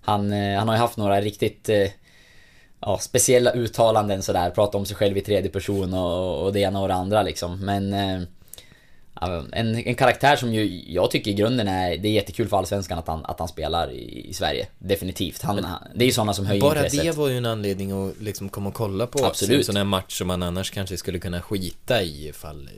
Han, 0.00 0.32
eh, 0.32 0.58
han 0.58 0.68
har 0.68 0.74
ju 0.74 0.80
haft 0.80 0.96
några 0.96 1.20
riktigt... 1.20 1.68
eh, 1.68 1.88
Ja, 2.82 2.98
speciella 2.98 3.50
uttalanden 3.52 4.22
sådär. 4.22 4.50
Prata 4.50 4.78
om 4.78 4.86
sig 4.86 4.96
själv 4.96 5.16
i 5.16 5.20
tredje 5.20 5.50
person 5.50 5.94
och, 5.94 6.44
och 6.44 6.52
det 6.52 6.60
ena 6.60 6.80
och 6.80 6.88
det 6.88 6.94
andra 6.94 7.22
liksom. 7.22 7.60
Men... 7.60 7.92
Eh, 7.92 8.20
en, 9.52 9.74
en 9.74 9.94
karaktär 9.94 10.36
som 10.36 10.54
ju 10.54 10.82
jag 10.92 11.10
tycker 11.10 11.30
i 11.30 11.34
grunden 11.34 11.68
är, 11.68 11.96
det 11.96 12.08
är 12.08 12.12
jättekul 12.12 12.48
för 12.48 12.56
Allsvenskan 12.56 12.98
att 12.98 13.06
han, 13.08 13.24
att 13.24 13.38
han 13.38 13.48
spelar 13.48 13.90
i, 13.92 14.28
i 14.28 14.32
Sverige. 14.34 14.66
Definitivt. 14.78 15.42
Han, 15.42 15.64
han- 15.64 15.82
det 15.94 16.04
är 16.04 16.06
ju 16.06 16.12
sådana 16.12 16.34
som 16.34 16.46
höjer 16.46 16.60
Bara 16.60 16.78
intresset. 16.78 17.04
det 17.04 17.12
var 17.16 17.28
ju 17.28 17.36
en 17.36 17.46
anledning 17.46 17.90
att 18.08 18.20
liksom 18.20 18.48
komma 18.48 18.68
och 18.68 18.74
kolla 18.74 19.06
på 19.06 19.24
Absolut. 19.26 19.58
en 19.58 19.64
sån 19.64 19.76
här 19.76 19.84
match 19.84 20.18
som 20.18 20.26
man 20.28 20.42
annars 20.42 20.70
kanske 20.70 20.96
skulle 20.96 21.18
kunna 21.18 21.42
skita 21.42 22.02
i 22.02 22.28
ifall, 22.28 22.70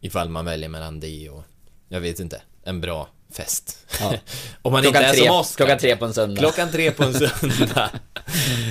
ifall 0.00 0.28
man 0.28 0.44
väljer 0.44 0.68
mellan 0.68 1.00
det 1.00 1.28
och, 1.30 1.42
jag 1.88 2.00
vet 2.00 2.20
inte, 2.20 2.42
en 2.64 2.80
bra 2.80 3.08
fest. 3.32 3.78
Ja. 4.00 4.14
Om 4.62 4.72
man 4.72 4.82
Klockan 4.82 5.02
inte 5.02 5.12
är 5.12 5.14
tre, 5.16 5.26
som 5.26 5.36
oss. 5.36 5.56
klockan 5.56 5.78
tre 5.78 5.96
på 5.96 6.04
en 6.04 6.14
söndag. 6.14 6.40
Klockan 6.40 6.70
tre 6.72 6.90
på 6.90 7.04
en 7.04 7.12
söndag. 7.40 7.90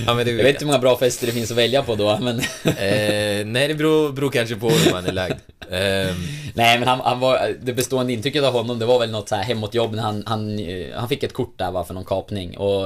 ja, 0.08 0.14
men 0.14 0.26
det 0.26 0.32
Jag 0.32 0.38
vet 0.38 0.48
inte 0.48 0.60
hur 0.60 0.66
många 0.66 0.80
bra 0.80 0.98
fester 0.98 1.28
det 1.28 1.34
finns 1.34 1.52
att 1.52 1.58
välja 1.58 1.84
på 1.84 1.96
då, 1.96 2.18
men... 2.22 2.40
eh, 2.64 3.46
nej, 3.46 3.68
det 3.68 3.76
beror, 3.76 4.12
beror 4.12 4.30
kanske 4.32 4.56
på 4.56 4.70
hur 4.70 4.92
man 4.92 5.06
är 5.06 5.12
lagd. 5.12 5.34
Ehm, 5.72 6.16
Nej 6.54 6.80
men 6.80 6.88
han, 6.88 7.00
han 7.00 7.20
var, 7.20 7.56
det 7.62 7.74
bestående 7.74 8.14
intrycket 8.14 8.44
av 8.44 8.54
honom 8.54 8.80
det 8.80 8.86
var 8.86 9.00
väl 9.00 9.12
något 9.12 9.30
så 9.30 9.36
här 9.36 9.44
hemåtjobb 9.44 9.96
när 9.96 10.04
han, 10.04 10.24
han, 10.28 10.60
eh, 10.60 10.96
han 10.96 11.10
fick 11.10 11.24
ett 11.24 11.34
kort 11.34 11.58
där 11.60 11.72
va, 11.72 11.86
för 11.86 11.94
någon 11.94 12.06
kapning 12.06 12.58
och 12.58 12.86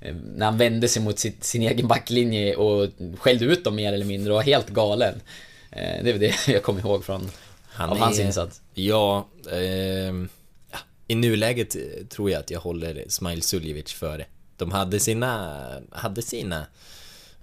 eh, 0.00 0.14
när 0.36 0.46
han 0.46 0.58
vände 0.58 0.88
sig 0.88 1.02
mot 1.02 1.18
sitt, 1.18 1.44
sin 1.44 1.62
egen 1.62 1.88
backlinje 1.88 2.54
och 2.54 2.88
skällde 3.18 3.44
ut 3.44 3.64
dem 3.64 3.74
mer 3.76 3.92
eller 3.92 4.04
mindre 4.06 4.32
och 4.32 4.36
var 4.36 4.42
helt 4.42 4.68
galen. 4.68 5.14
Eh, 5.70 6.04
Det 6.04 6.10
är 6.10 6.18
det 6.18 6.48
jag 6.48 6.62
kommer 6.62 6.80
ihåg 6.80 7.04
från 7.04 7.30
Han 7.68 7.90
av 7.90 7.98
hans 7.98 8.18
är- 8.18 8.24
insats. 8.24 8.60
Ja, 8.74 9.26
ja, 9.44 9.56
i 11.08 11.14
nuläget 11.14 11.76
eh, 11.76 11.82
tror 12.08 12.30
jag 12.30 12.40
att 12.40 12.50
jag 12.50 12.60
håller 12.60 13.04
Smile 13.08 13.42
Suljevic 13.42 13.92
före. 13.92 14.26
De 14.56 14.72
hade 14.72 15.00
sina, 15.00 15.60
hade 15.90 16.22
sina 16.22 16.58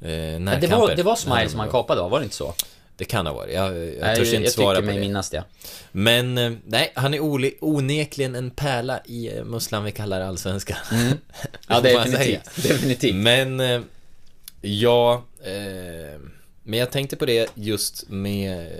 eh, 0.01 0.09
närkamper. 0.39 0.59
det 0.59 0.67
var, 0.67 0.95
det 0.95 1.03
var 1.03 1.15
Smile 1.15 1.49
som 1.49 1.59
han 1.59 1.69
kapade 1.69 2.01
va? 2.01 2.07
Var 2.07 2.19
det 2.19 2.23
inte 2.23 2.35
så? 2.35 2.53
Det 2.97 3.05
kan 3.05 3.25
ha 3.25 3.33
varit, 3.33 3.53
jag, 3.53 3.77
jag 3.77 4.01
Nej, 4.01 4.15
törs 4.15 4.33
inte 4.33 4.43
jag 4.43 4.51
svara 4.51 4.75
tycker 4.75 4.87
på 4.87 4.93
det. 4.93 4.99
minnas 4.99 5.29
det. 5.29 5.43
Men, 5.91 6.37
eh, 6.37 6.51
nej, 6.65 6.91
han 6.95 7.13
är 7.13 7.19
onekligen 7.61 8.35
en 8.35 8.51
pärla 8.51 8.99
i 9.05 9.37
eh, 9.37 9.43
musslan 9.43 9.83
vi 9.83 9.91
kallar 9.91 10.21
allsvenskan. 10.21 10.77
Mm. 10.91 11.17
Ja, 11.67 11.81
definitivt. 11.81 12.55
Definitivt. 12.63 13.15
Men, 13.15 13.59
ja, 14.61 15.23
eh, 15.43 16.19
men 16.63 16.79
jag 16.79 16.91
tänkte 16.91 17.15
på 17.15 17.25
det 17.25 17.49
just 17.55 18.09
med 18.09 18.71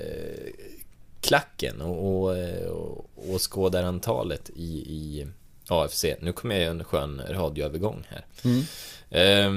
klacken 1.21 1.81
och, 1.81 2.29
och 2.69 3.04
åskådarantalet 3.29 4.49
i, 4.55 4.63
i 4.63 5.27
AFC. 5.67 6.05
Nu 6.19 6.33
kommer 6.33 6.55
jag 6.55 6.63
göra 6.63 6.71
en 6.71 6.83
skön 6.83 7.21
radioövergång 7.29 8.07
här. 8.09 8.25
Eh, 9.09 9.51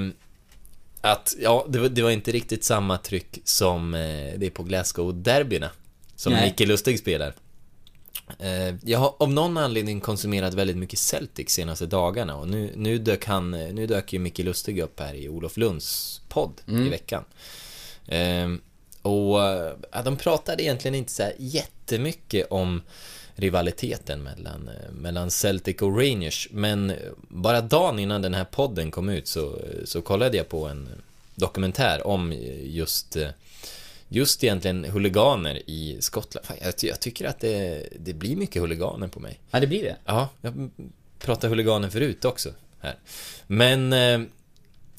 att, 1.01 1.35
ja, 1.39 1.65
det 1.69 1.79
var, 1.79 1.89
det 1.89 2.01
var 2.01 2.11
inte 2.11 2.31
riktigt 2.31 2.63
samma 2.63 2.97
tryck 2.97 3.39
som 3.43 3.93
eh, 3.93 3.99
det 4.37 4.45
är 4.45 4.49
på 4.49 4.63
Glasgow-derbyna. 4.63 5.69
Som 6.15 6.33
Nej. 6.33 6.45
Micke 6.45 6.67
Lustig 6.67 6.99
spelar. 6.99 7.33
Eh, 8.39 8.75
Jag 8.83 8.99
har 8.99 9.15
av 9.19 9.31
någon 9.31 9.57
anledning 9.57 10.01
konsumerat 10.01 10.53
väldigt 10.53 10.77
mycket 10.77 10.99
Celtic 10.99 11.49
senaste 11.49 11.85
dagarna 11.85 12.35
och 12.35 12.47
nu, 12.47 12.73
nu, 12.75 12.97
dök 12.97 13.25
han, 13.25 13.51
nu 13.51 13.87
dök 13.87 14.13
ju 14.13 14.19
Micke 14.19 14.39
Lustig 14.39 14.79
upp 14.79 14.99
här 14.99 15.13
i 15.13 15.29
Olof 15.29 15.57
Lunds 15.57 16.21
podd 16.29 16.61
i 16.67 16.89
veckan. 16.89 17.23
Ehm, 18.07 18.61
och 19.01 19.43
eh, 19.43 19.73
ja, 19.91 20.01
de 20.01 20.17
pratade 20.17 20.63
egentligen 20.63 20.95
inte 20.95 21.11
så 21.11 21.23
här 21.23 21.33
jättemycket 21.37 22.47
om 22.51 22.81
rivaliteten 23.39 24.23
mellan, 24.23 24.67
eh, 24.67 24.91
mellan 24.91 25.31
Celtic 25.31 25.81
och 25.81 25.97
Rangers 25.97 26.47
men 26.51 26.93
bara 27.27 27.61
dagen 27.61 27.99
innan 27.99 28.21
den 28.21 28.33
här 28.33 28.45
podden 28.45 28.91
kom 28.91 29.09
ut 29.09 29.27
så, 29.27 29.59
så 29.85 30.01
kollade 30.01 30.37
jag 30.37 30.49
på 30.49 30.67
en 30.67 30.89
dokumentär 31.35 32.07
om 32.07 32.33
just 32.63 33.15
eh, 33.15 33.29
Just 34.11 34.43
egentligen 34.43 34.85
huliganer 34.85 35.69
i 35.69 35.97
Skottland. 35.99 36.45
Fan, 36.45 36.57
jag, 36.61 36.73
jag 36.81 36.99
tycker 36.99 37.25
att 37.25 37.39
det, 37.39 37.87
det 37.99 38.13
blir 38.13 38.35
mycket 38.35 38.61
huliganer 38.61 39.07
på 39.07 39.19
mig. 39.19 39.39
Ja, 39.51 39.59
det 39.59 39.67
blir 39.67 39.83
det. 39.83 39.95
Ja, 40.05 40.29
jag 40.41 40.69
pratade 41.19 41.47
huliganer 41.49 41.89
förut 41.89 42.25
också 42.25 42.49
här. 42.79 42.95
Men 43.47 43.93
eh, 43.93 44.21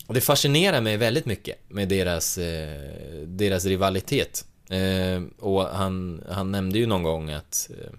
det 0.07 0.21
fascinerar 0.21 0.81
mig 0.81 0.97
väldigt 0.97 1.27
mycket 1.27 1.59
med 1.69 1.89
deras, 1.89 2.39
eh, 2.39 3.23
deras 3.27 3.65
rivalitet. 3.65 4.45
Eh, 4.71 5.23
och 5.39 5.63
han, 5.65 6.25
han 6.29 6.53
nämnde 6.53 6.79
ju 6.79 6.87
någon 6.87 7.03
gång 7.03 7.31
att 7.31 7.71
eh, 7.71 7.91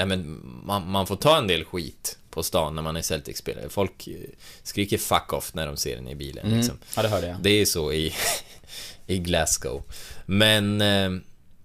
ja, 0.00 0.06
men 0.06 0.40
man, 0.64 0.90
man 0.90 1.06
får 1.06 1.16
ta 1.16 1.38
en 1.38 1.46
del 1.46 1.64
skit 1.64 2.18
på 2.30 2.42
stan 2.42 2.74
när 2.74 2.82
man 2.82 2.96
är 2.96 3.02
Celtic-spelare. 3.02 3.68
Folk 3.68 4.06
eh, 4.06 4.14
skriker 4.62 4.98
'fuck 4.98 5.28
off' 5.28 5.50
när 5.52 5.66
de 5.66 5.76
ser 5.76 5.96
den 5.96 6.08
i 6.08 6.14
bilen. 6.14 6.56
Liksom. 6.56 6.78
Ja, 6.96 7.02
det 7.02 7.08
hörde 7.08 7.26
jag. 7.26 7.36
Det 7.40 7.50
är 7.50 7.64
så 7.64 7.92
i, 7.92 8.14
i 9.06 9.18
Glasgow. 9.18 9.82
Men 10.26 10.80
eh, 10.80 11.10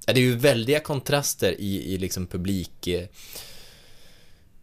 det 0.06 0.12
är 0.12 0.20
ju 0.20 0.36
väldiga 0.36 0.80
kontraster 0.80 1.56
i, 1.62 1.94
i 1.94 1.98
liksom 1.98 2.28
publik... 2.28 2.88
Eh, 2.88 3.04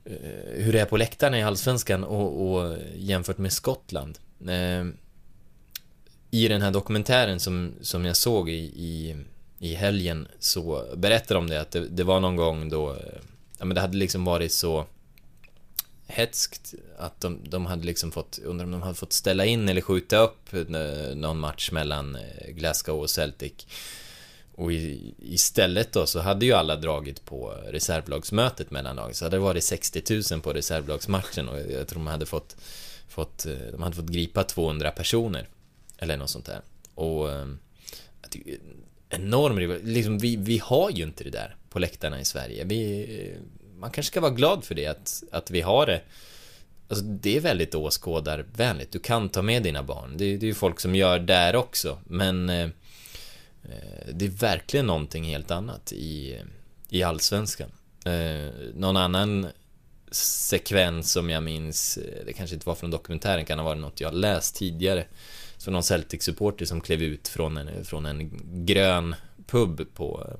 eh, 0.04 0.14
hur 0.54 0.72
det 0.72 0.80
är 0.80 0.86
på 0.86 0.96
läktarna 0.96 1.38
i 1.38 1.42
Allsvenskan 1.42 2.04
och, 2.04 2.52
och 2.52 2.76
jämfört 2.96 3.38
med 3.38 3.52
Skottland. 3.52 4.18
Eh, 4.48 4.84
I 6.30 6.48
den 6.48 6.62
här 6.62 6.70
dokumentären 6.70 7.40
som, 7.40 7.72
som 7.80 8.04
jag 8.04 8.16
såg 8.16 8.50
i, 8.50 8.62
i, 8.62 9.16
i 9.58 9.74
helgen 9.74 10.28
så 10.38 10.84
berättar 10.96 11.34
de 11.34 11.46
det 11.46 11.60
att 11.60 11.70
det, 11.70 11.88
det 11.88 12.04
var 12.04 12.20
någon 12.20 12.36
gång 12.36 12.68
då 12.68 12.90
eh, 12.90 13.20
Ja 13.62 13.66
men 13.66 13.74
det 13.74 13.80
hade 13.80 13.96
liksom 13.96 14.24
varit 14.24 14.52
så 14.52 14.86
hetskt 16.06 16.74
att 16.98 17.20
de, 17.20 17.38
de 17.44 17.66
hade 17.66 17.86
liksom 17.86 18.12
fått, 18.12 18.38
undrar 18.44 18.64
om 18.64 18.72
de 18.72 18.82
hade 18.82 18.94
fått 18.94 19.12
ställa 19.12 19.44
in 19.44 19.68
eller 19.68 19.80
skjuta 19.80 20.18
upp 20.18 20.52
någon 21.14 21.38
match 21.38 21.70
mellan 21.70 22.16
eh, 22.16 22.50
Glasgow 22.50 23.00
och 23.00 23.10
Celtic. 23.10 23.52
Och 24.54 24.72
i, 24.72 25.14
istället 25.18 25.92
då 25.92 26.06
så 26.06 26.20
hade 26.20 26.46
ju 26.46 26.52
alla 26.52 26.76
dragit 26.76 27.24
på 27.24 27.48
reservlagsmötet 27.66 28.70
mellan 28.70 28.96
lagen. 28.96 29.14
Så 29.14 29.24
hade 29.24 29.36
det 29.36 29.40
varit 29.40 29.64
60 29.64 30.22
000 30.32 30.40
på 30.40 30.52
reservlagsmatchen 30.52 31.48
och 31.48 31.58
jag 31.58 31.88
tror 31.88 31.98
de 31.98 32.06
hade 32.06 32.26
fått, 32.26 32.56
fått, 33.08 33.46
eh, 33.46 33.52
de 33.72 33.82
hade 33.82 33.96
fått 33.96 34.08
gripa 34.08 34.44
200 34.44 34.90
personer. 34.90 35.48
Eller 35.98 36.16
något 36.16 36.30
sånt 36.30 36.46
där. 36.46 36.60
Och 36.94 37.30
eh, 37.30 37.46
enorm 39.08 39.58
liksom 39.84 40.18
vi, 40.18 40.36
vi 40.36 40.58
har 40.58 40.90
ju 40.90 41.02
inte 41.02 41.24
det 41.24 41.30
där 41.30 41.56
på 41.72 41.78
läktarna 41.78 42.20
i 42.20 42.24
Sverige. 42.24 42.64
Vi, 42.64 43.36
man 43.76 43.90
kanske 43.90 44.10
ska 44.10 44.20
vara 44.20 44.30
glad 44.30 44.64
för 44.64 44.74
det, 44.74 44.86
att, 44.86 45.22
att 45.32 45.50
vi 45.50 45.60
har 45.60 45.86
det. 45.86 46.00
Alltså 46.88 47.04
det 47.04 47.36
är 47.36 47.40
väldigt 47.40 47.74
åskådarvänligt. 47.74 48.92
Du 48.92 48.98
kan 48.98 49.28
ta 49.28 49.42
med 49.42 49.62
dina 49.62 49.82
barn. 49.82 50.14
Det, 50.16 50.36
det 50.36 50.46
är 50.46 50.48
ju 50.48 50.54
folk 50.54 50.80
som 50.80 50.94
gör 50.94 51.18
där 51.18 51.56
också. 51.56 51.98
Men 52.04 52.48
eh, 52.48 52.62
eh 52.62 54.14
det 54.14 54.24
är 54.24 54.30
verkligen 54.30 54.86
någonting 54.86 55.24
helt 55.24 55.50
annat 55.50 55.92
i, 55.92 56.38
i 56.88 57.02
Allsvenskan. 57.02 57.70
Eh, 58.04 58.52
någon 58.74 58.96
annan 58.96 59.46
sekvens 60.10 61.12
som 61.12 61.30
jag 61.30 61.42
minns, 61.42 61.96
eh, 61.96 62.24
det 62.26 62.32
kanske 62.32 62.54
inte 62.54 62.68
var 62.68 62.74
från 62.74 62.90
dokumentären, 62.90 63.44
kan 63.44 63.58
ha 63.58 63.64
varit 63.64 63.80
något 63.80 64.00
jag 64.00 64.14
läst 64.14 64.56
tidigare. 64.56 65.04
Så 65.56 65.70
någon 65.70 65.82
Celtic-supporter 65.82 66.64
som 66.64 66.80
klev 66.80 67.02
ut 67.02 67.28
från 67.28 67.56
en, 67.56 67.84
från 67.84 68.06
en 68.06 68.30
grön 68.66 69.14
pub 69.46 69.94
på, 69.94 70.36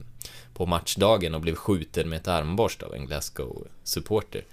på 0.62 0.66
matchdagen 0.66 1.34
och 1.34 1.40
blev 1.40 1.54
skjuten 1.54 2.08
med 2.08 2.16
ett 2.16 2.28
armborst 2.28 2.82
av 2.82 2.94
en 2.94 3.06
Glasgow-supporter. 3.06 4.44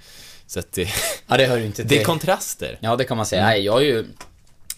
Så 0.48 0.60
att 0.60 0.72
det, 0.72 0.88
Ja, 1.28 1.38
det 1.38 1.46
hör 1.46 1.58
ju 1.58 1.66
inte 1.66 1.76
till. 1.76 1.88
det 1.88 2.02
är 2.02 2.06
kontraster. 2.06 2.78
Ja, 2.82 2.96
det 2.96 3.04
kan 3.04 3.18
man 3.18 3.26
säga. 3.26 3.44
Nej, 3.44 3.62
jag 3.62 3.82
är 3.82 3.86
ju... 3.86 4.06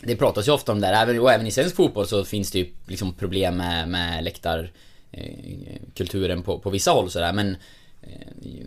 Det 0.01 0.15
pratas 0.15 0.47
ju 0.47 0.51
ofta 0.51 0.71
om 0.71 0.81
det 0.81 0.87
här, 0.87 1.03
även, 1.03 1.19
och 1.19 1.31
även 1.31 1.47
i 1.47 1.51
svensk 1.51 1.75
fotboll 1.75 2.07
så 2.07 2.25
finns 2.25 2.51
det 2.51 2.59
ju 2.59 2.67
liksom 2.87 3.13
problem 3.13 3.57
med, 3.57 3.89
med 3.89 4.23
läktarkulturen 4.23 6.43
på, 6.43 6.59
på 6.59 6.69
vissa 6.69 6.91
håll 6.91 7.11
sådär, 7.11 7.33
men 7.33 7.55
eh, 8.01 8.09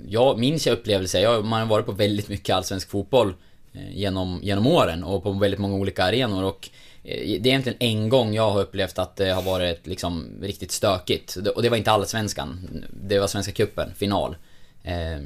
jag 0.09 0.39
minns 0.39 0.67
jag 0.67 0.73
upplevelser, 0.73 1.21
jag, 1.21 1.45
man 1.45 1.61
har 1.61 1.67
varit 1.67 1.87
på 1.87 1.93
väldigt 1.93 2.29
mycket 2.29 2.57
allsvensk 2.57 2.91
fotboll 2.91 3.35
eh, 3.73 3.97
genom, 3.99 4.41
genom 4.43 4.67
åren 4.67 5.05
och 5.05 5.23
på 5.23 5.33
väldigt 5.33 5.61
många 5.61 5.77
olika 5.77 6.05
arenor 6.05 6.45
och 6.45 6.69
eh, 6.69 6.73
det 7.05 7.33
är 7.33 7.47
egentligen 7.47 7.79
en 7.81 8.09
gång 8.09 8.35
jag 8.35 8.51
har 8.51 8.61
upplevt 8.61 8.99
att 8.99 9.17
det 9.17 9.31
har 9.31 9.43
varit 9.43 9.87
liksom 9.87 10.39
riktigt 10.43 10.73
stökigt. 10.73 11.37
Och 11.37 11.63
det 11.63 11.69
var 11.69 11.77
inte 11.77 11.91
allsvenskan. 11.91 12.85
Det 12.91 13.19
var 13.19 13.27
Svenska 13.27 13.53
Cupen, 13.53 13.95
final. 13.95 14.37
Eh, 14.83 15.21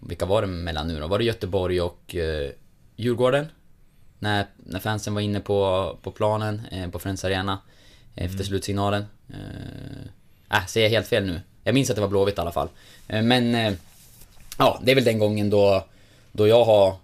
vilka 0.00 0.26
var 0.26 0.42
det 0.42 0.48
mellan 0.48 0.88
nu 0.88 1.00
då? 1.00 1.06
Var 1.06 1.18
det 1.18 1.24
Göteborg 1.24 1.80
och 1.80 2.14
eh, 2.14 2.50
Djurgården? 2.96 3.46
När, 4.18 4.46
när 4.56 4.80
fansen 4.80 5.14
var 5.14 5.20
inne 5.20 5.40
på, 5.40 5.98
på 6.02 6.10
planen, 6.10 6.62
eh, 6.70 6.90
på 6.90 6.98
Friends 6.98 7.24
Arena 7.24 7.58
Efter 8.14 8.44
slutsignalen 8.44 9.04
eh, 9.28 10.58
äh, 10.58 10.66
säger 10.66 10.86
jag 10.86 10.90
helt 10.90 11.06
fel 11.06 11.26
nu? 11.26 11.40
Jag 11.64 11.74
minns 11.74 11.90
att 11.90 11.96
det 11.96 12.02
var 12.02 12.08
Blåvitt 12.08 12.38
i 12.38 12.40
alla 12.40 12.52
fall 12.52 12.68
eh, 13.08 13.22
Men 13.22 13.54
eh, 13.54 13.72
Ja, 14.58 14.80
det 14.84 14.90
är 14.90 14.94
väl 14.94 15.04
den 15.04 15.18
gången 15.18 15.50
då 15.50 15.86
Då 16.32 16.48
jag 16.48 16.64
har 16.64 16.96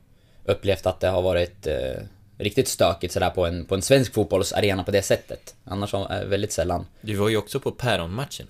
upplevt 0.44 0.86
att 0.86 1.00
det 1.00 1.08
har 1.08 1.22
varit 1.22 1.66
eh, 1.66 2.02
Riktigt 2.38 2.68
stökigt 2.68 3.12
sådär 3.12 3.30
på 3.30 3.46
en, 3.46 3.64
på 3.64 3.74
en 3.74 3.82
svensk 3.82 4.14
fotbollsarena 4.14 4.84
på 4.84 4.90
det 4.90 5.02
sättet 5.02 5.54
Annars 5.64 5.94
är 5.94 6.20
det 6.20 6.26
väldigt 6.26 6.52
sällan 6.52 6.86
Du 7.00 7.14
var 7.14 7.28
ju 7.28 7.36
också 7.36 7.60
på 7.60 7.70
Päron-matchen. 7.70 8.46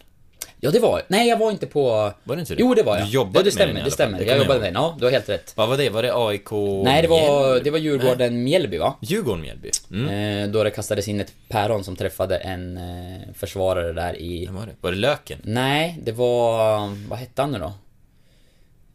Ja, 0.60 0.70
det 0.70 0.80
var 0.80 1.02
Nej, 1.08 1.28
jag 1.28 1.38
var 1.38 1.50
inte 1.50 1.66
på... 1.66 2.12
Var 2.24 2.36
det 2.36 2.40
inte 2.40 2.54
det? 2.54 2.60
Jo, 2.60 2.74
det 2.74 2.82
var 2.82 2.94
Du 2.96 3.00
jag. 3.00 3.08
jobbade 3.08 3.38
ja, 3.38 3.40
det 3.40 3.44
med 3.44 3.52
stämmer, 3.52 3.74
den 3.74 3.84
det 3.84 3.90
stämmer. 3.90 4.18
Det 4.18 4.24
jag 4.24 4.38
jobbade 4.38 4.54
jag 4.54 4.60
med 4.60 4.72
den, 4.74 4.82
ja, 4.82 4.96
du 4.98 5.04
har 5.04 5.12
helt 5.12 5.28
rätt. 5.28 5.52
Vad 5.56 5.68
var 5.68 5.76
det? 5.76 5.90
Var 5.90 6.02
det 6.02 6.12
AIK 6.14 6.50
Nej, 6.84 7.02
det 7.02 7.08
var, 7.08 7.60
det 7.60 7.70
var 7.70 7.78
Djurgården-Mjällby, 7.78 8.78
va? 8.78 8.94
Djurgården-Mjällby? 9.00 9.70
Mm. 9.90 10.44
Eh, 10.44 10.48
då 10.52 10.64
det 10.64 10.70
kastades 10.70 11.08
in 11.08 11.20
ett 11.20 11.32
päron 11.48 11.84
som 11.84 11.96
träffade 11.96 12.36
en 12.36 12.76
eh, 12.76 13.34
försvarare 13.34 13.92
där 13.92 14.20
i... 14.20 14.46
Vem 14.46 14.54
var 14.54 14.66
det? 14.66 14.72
Var 14.80 14.90
det 14.90 14.96
Löken? 14.98 15.38
Nej, 15.42 15.98
det 16.02 16.12
var... 16.12 16.78
Vad 17.08 17.18
hette 17.18 17.42
han 17.42 17.52
nu 17.52 17.58
då? 17.58 17.72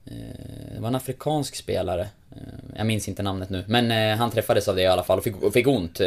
Eh, 0.10 0.74
det 0.76 0.80
var 0.82 0.88
en 0.88 0.96
afrikansk 0.96 1.56
spelare. 1.56 2.02
Eh, 2.32 2.38
jag 2.78 2.86
minns 2.88 3.08
inte 3.08 3.24
namnet 3.24 3.50
nu. 3.50 3.64
Men 3.68 3.92
eh, 3.92 4.18
han 4.18 4.32
träffades 4.32 4.68
av 4.68 4.76
det 4.76 4.82
i 4.82 4.88
alla 4.88 5.04
fall 5.04 5.18
och 5.18 5.24
fick, 5.24 5.42
och 5.44 5.54
fick 5.54 5.68
ont. 5.68 6.00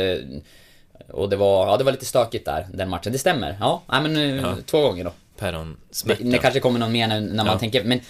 Och 1.09 1.29
det 1.29 1.37
var, 1.37 1.67
ja, 1.67 1.77
det 1.77 1.85
var 1.85 1.93
lite 1.93 2.05
stökigt 2.05 2.45
där, 2.45 2.67
den 2.75 2.89
matchen. 2.89 3.13
Det 3.13 3.19
stämmer. 3.19 3.57
Ja, 3.61 3.83
nej, 3.87 4.03
men 4.03 4.37
Ja. 4.37 4.57
två 4.67 4.81
gånger 4.81 5.05
då. 5.05 5.13
Päron 5.39 5.77
Det, 6.07 6.15
det 6.15 6.39
kanske 6.39 6.61
kommer 6.61 6.79
någon 6.81 6.93
mer 6.93 7.09
nu 7.09 7.21
när 7.21 7.45
man 7.45 7.47
Ja. 7.47 7.59
tänker, 7.59 7.85
men 7.85 8.01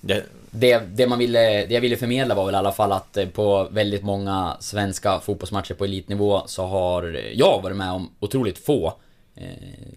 Det, 0.00 0.24
det, 0.50 0.82
det, 0.94 1.06
man 1.06 1.18
ville, 1.18 1.66
det 1.66 1.74
jag 1.74 1.80
ville 1.80 1.96
förmedla 1.96 2.34
var 2.34 2.44
väl 2.46 2.54
i 2.54 2.58
alla 2.58 2.72
fall 2.72 2.92
att 2.92 3.18
på 3.32 3.68
väldigt 3.70 4.02
många 4.02 4.56
svenska 4.60 5.20
fotbollsmatcher 5.20 5.74
på 5.74 5.84
elitnivå 5.84 6.42
så 6.46 6.66
har 6.66 7.20
jag 7.34 7.62
varit 7.62 7.76
med 7.76 7.90
om 7.90 8.10
otroligt 8.20 8.58
få 8.58 8.94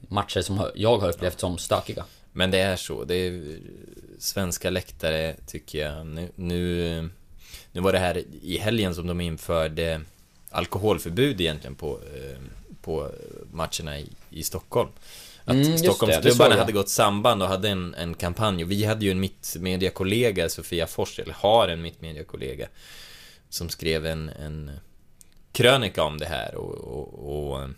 matcher 0.08 0.42
som 0.42 0.72
jag 0.76 0.98
har 0.98 1.10
upplevt 1.10 1.40
som 1.40 1.58
stökiga. 1.58 2.06
Men 2.32 2.52
det 2.52 2.60
är 2.60 2.76
så. 2.76 3.04
Det 3.04 3.16
är 3.16 3.58
svenska 4.26 4.70
läktare, 4.70 5.36
tycker 5.48 5.80
jag. 5.80 6.08
Nu, 6.08 6.32
nu, 6.36 7.10
nu 7.72 7.82
var 7.82 7.94
det 7.94 8.00
här 8.00 8.24
i 8.42 8.58
helgen 8.58 8.96
som 8.96 9.08
de 9.08 9.22
införde 9.22 10.02
alkoholförbud 10.50 11.42
egentligen 11.42 11.76
på, 11.76 12.00
eh, 12.16 12.38
på 12.82 13.12
matcherna 13.52 14.00
i, 14.00 14.10
i 14.30 14.44
Stockholm. 14.44 14.90
Att 15.44 15.56
Mm, 15.56 15.78
Stockholmsklubbarna 15.78 16.56
hade 16.56 16.72
gått 16.72 16.90
samband 16.90 17.44
och 17.44 17.48
hade 17.48 17.70
en, 17.70 17.96
en 17.96 18.14
kampanj. 18.14 18.64
Och 18.64 18.72
vi 18.72 18.86
hade 18.86 19.06
ju 19.06 19.12
en 19.12 19.20
mittmediakollega, 19.20 20.50
Sofia 20.50 20.88
Fors, 20.88 21.20
eller 21.20 21.34
har 21.34 21.68
en 21.68 21.82
mittmediakollega, 21.82 22.68
som 23.50 23.70
skrev 23.70 24.06
en, 24.06 24.30
en 24.30 24.72
krönika 25.52 26.04
om 26.04 26.18
det 26.18 26.26
här 26.26 26.56
och, 26.56 26.76
och, 26.76 27.54
och 27.54 27.70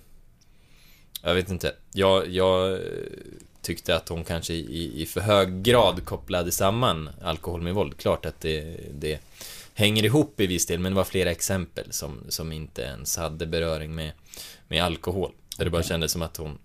jag 1.23 1.35
vet 1.35 1.49
inte. 1.49 1.75
Jag, 1.93 2.27
jag 2.27 2.79
tyckte 3.67 3.95
att 3.95 4.09
hon 4.09 4.23
kanske 4.23 4.53
i, 4.53 5.01
i 5.01 5.05
för 5.05 5.21
hög 5.21 5.63
grad 5.63 6.05
kopplade 6.05 6.51
samman 6.51 7.09
alkohol 7.21 7.61
med 7.61 7.73
våld. 7.73 7.97
Klart 7.97 8.25
att 8.25 8.41
det, 8.41 8.79
det 8.93 9.19
hänger 9.73 10.05
ihop 10.05 10.39
i 10.41 10.47
viss 10.47 10.65
del, 10.65 10.79
men 10.79 10.91
det 10.91 10.95
var 10.95 11.03
flera 11.03 11.31
exempel 11.31 11.91
som, 11.91 12.19
som 12.29 12.51
inte 12.51 12.81
ens 12.81 13.17
hade 13.17 13.45
beröring 13.45 13.95
med, 13.95 14.11
med 14.67 14.83
alkohol. 14.83 15.31
Där 15.57 15.65
det 15.65 15.71
bara 15.71 15.83
kändes 15.83 16.11
som 16.11 16.21
att 16.21 16.37
hon 16.37 16.57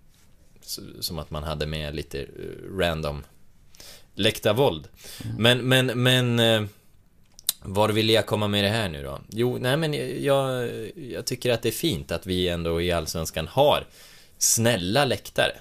som 1.00 1.18
att 1.18 1.30
man 1.30 1.42
hade 1.42 1.66
med 1.66 1.94
lite 1.94 2.20
eh, 2.20 2.26
random 2.78 3.24
läktarvåld. 4.14 4.88
Men, 5.38 5.58
men, 5.58 5.86
men 5.86 6.40
eh, 6.40 6.62
var 7.62 7.88
vill 7.88 8.10
jag 8.10 8.26
komma 8.26 8.48
med 8.48 8.64
det 8.64 8.70
här 8.70 8.88
nu 8.88 9.02
då? 9.02 9.20
Jo, 9.28 9.58
nej 9.60 9.76
men 9.76 9.94
jag, 10.24 10.70
jag 10.94 11.26
tycker 11.26 11.52
att 11.52 11.62
det 11.62 11.68
är 11.68 11.72
fint 11.72 12.12
att 12.12 12.26
vi 12.26 12.48
ändå 12.48 12.82
i 12.82 12.92
Allsvenskan 12.92 13.48
har 13.48 13.86
snälla 14.38 15.04
läktare. 15.04 15.52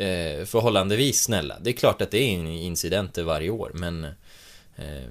Eh, 0.00 0.44
förhållandevis 0.44 1.22
snälla. 1.22 1.56
Det 1.60 1.70
är 1.70 1.74
klart 1.74 2.02
att 2.02 2.10
det 2.10 2.18
är 2.18 2.46
incidenter 2.46 3.22
varje 3.22 3.50
år, 3.50 3.70
men 3.74 4.04
eh, 4.76 5.10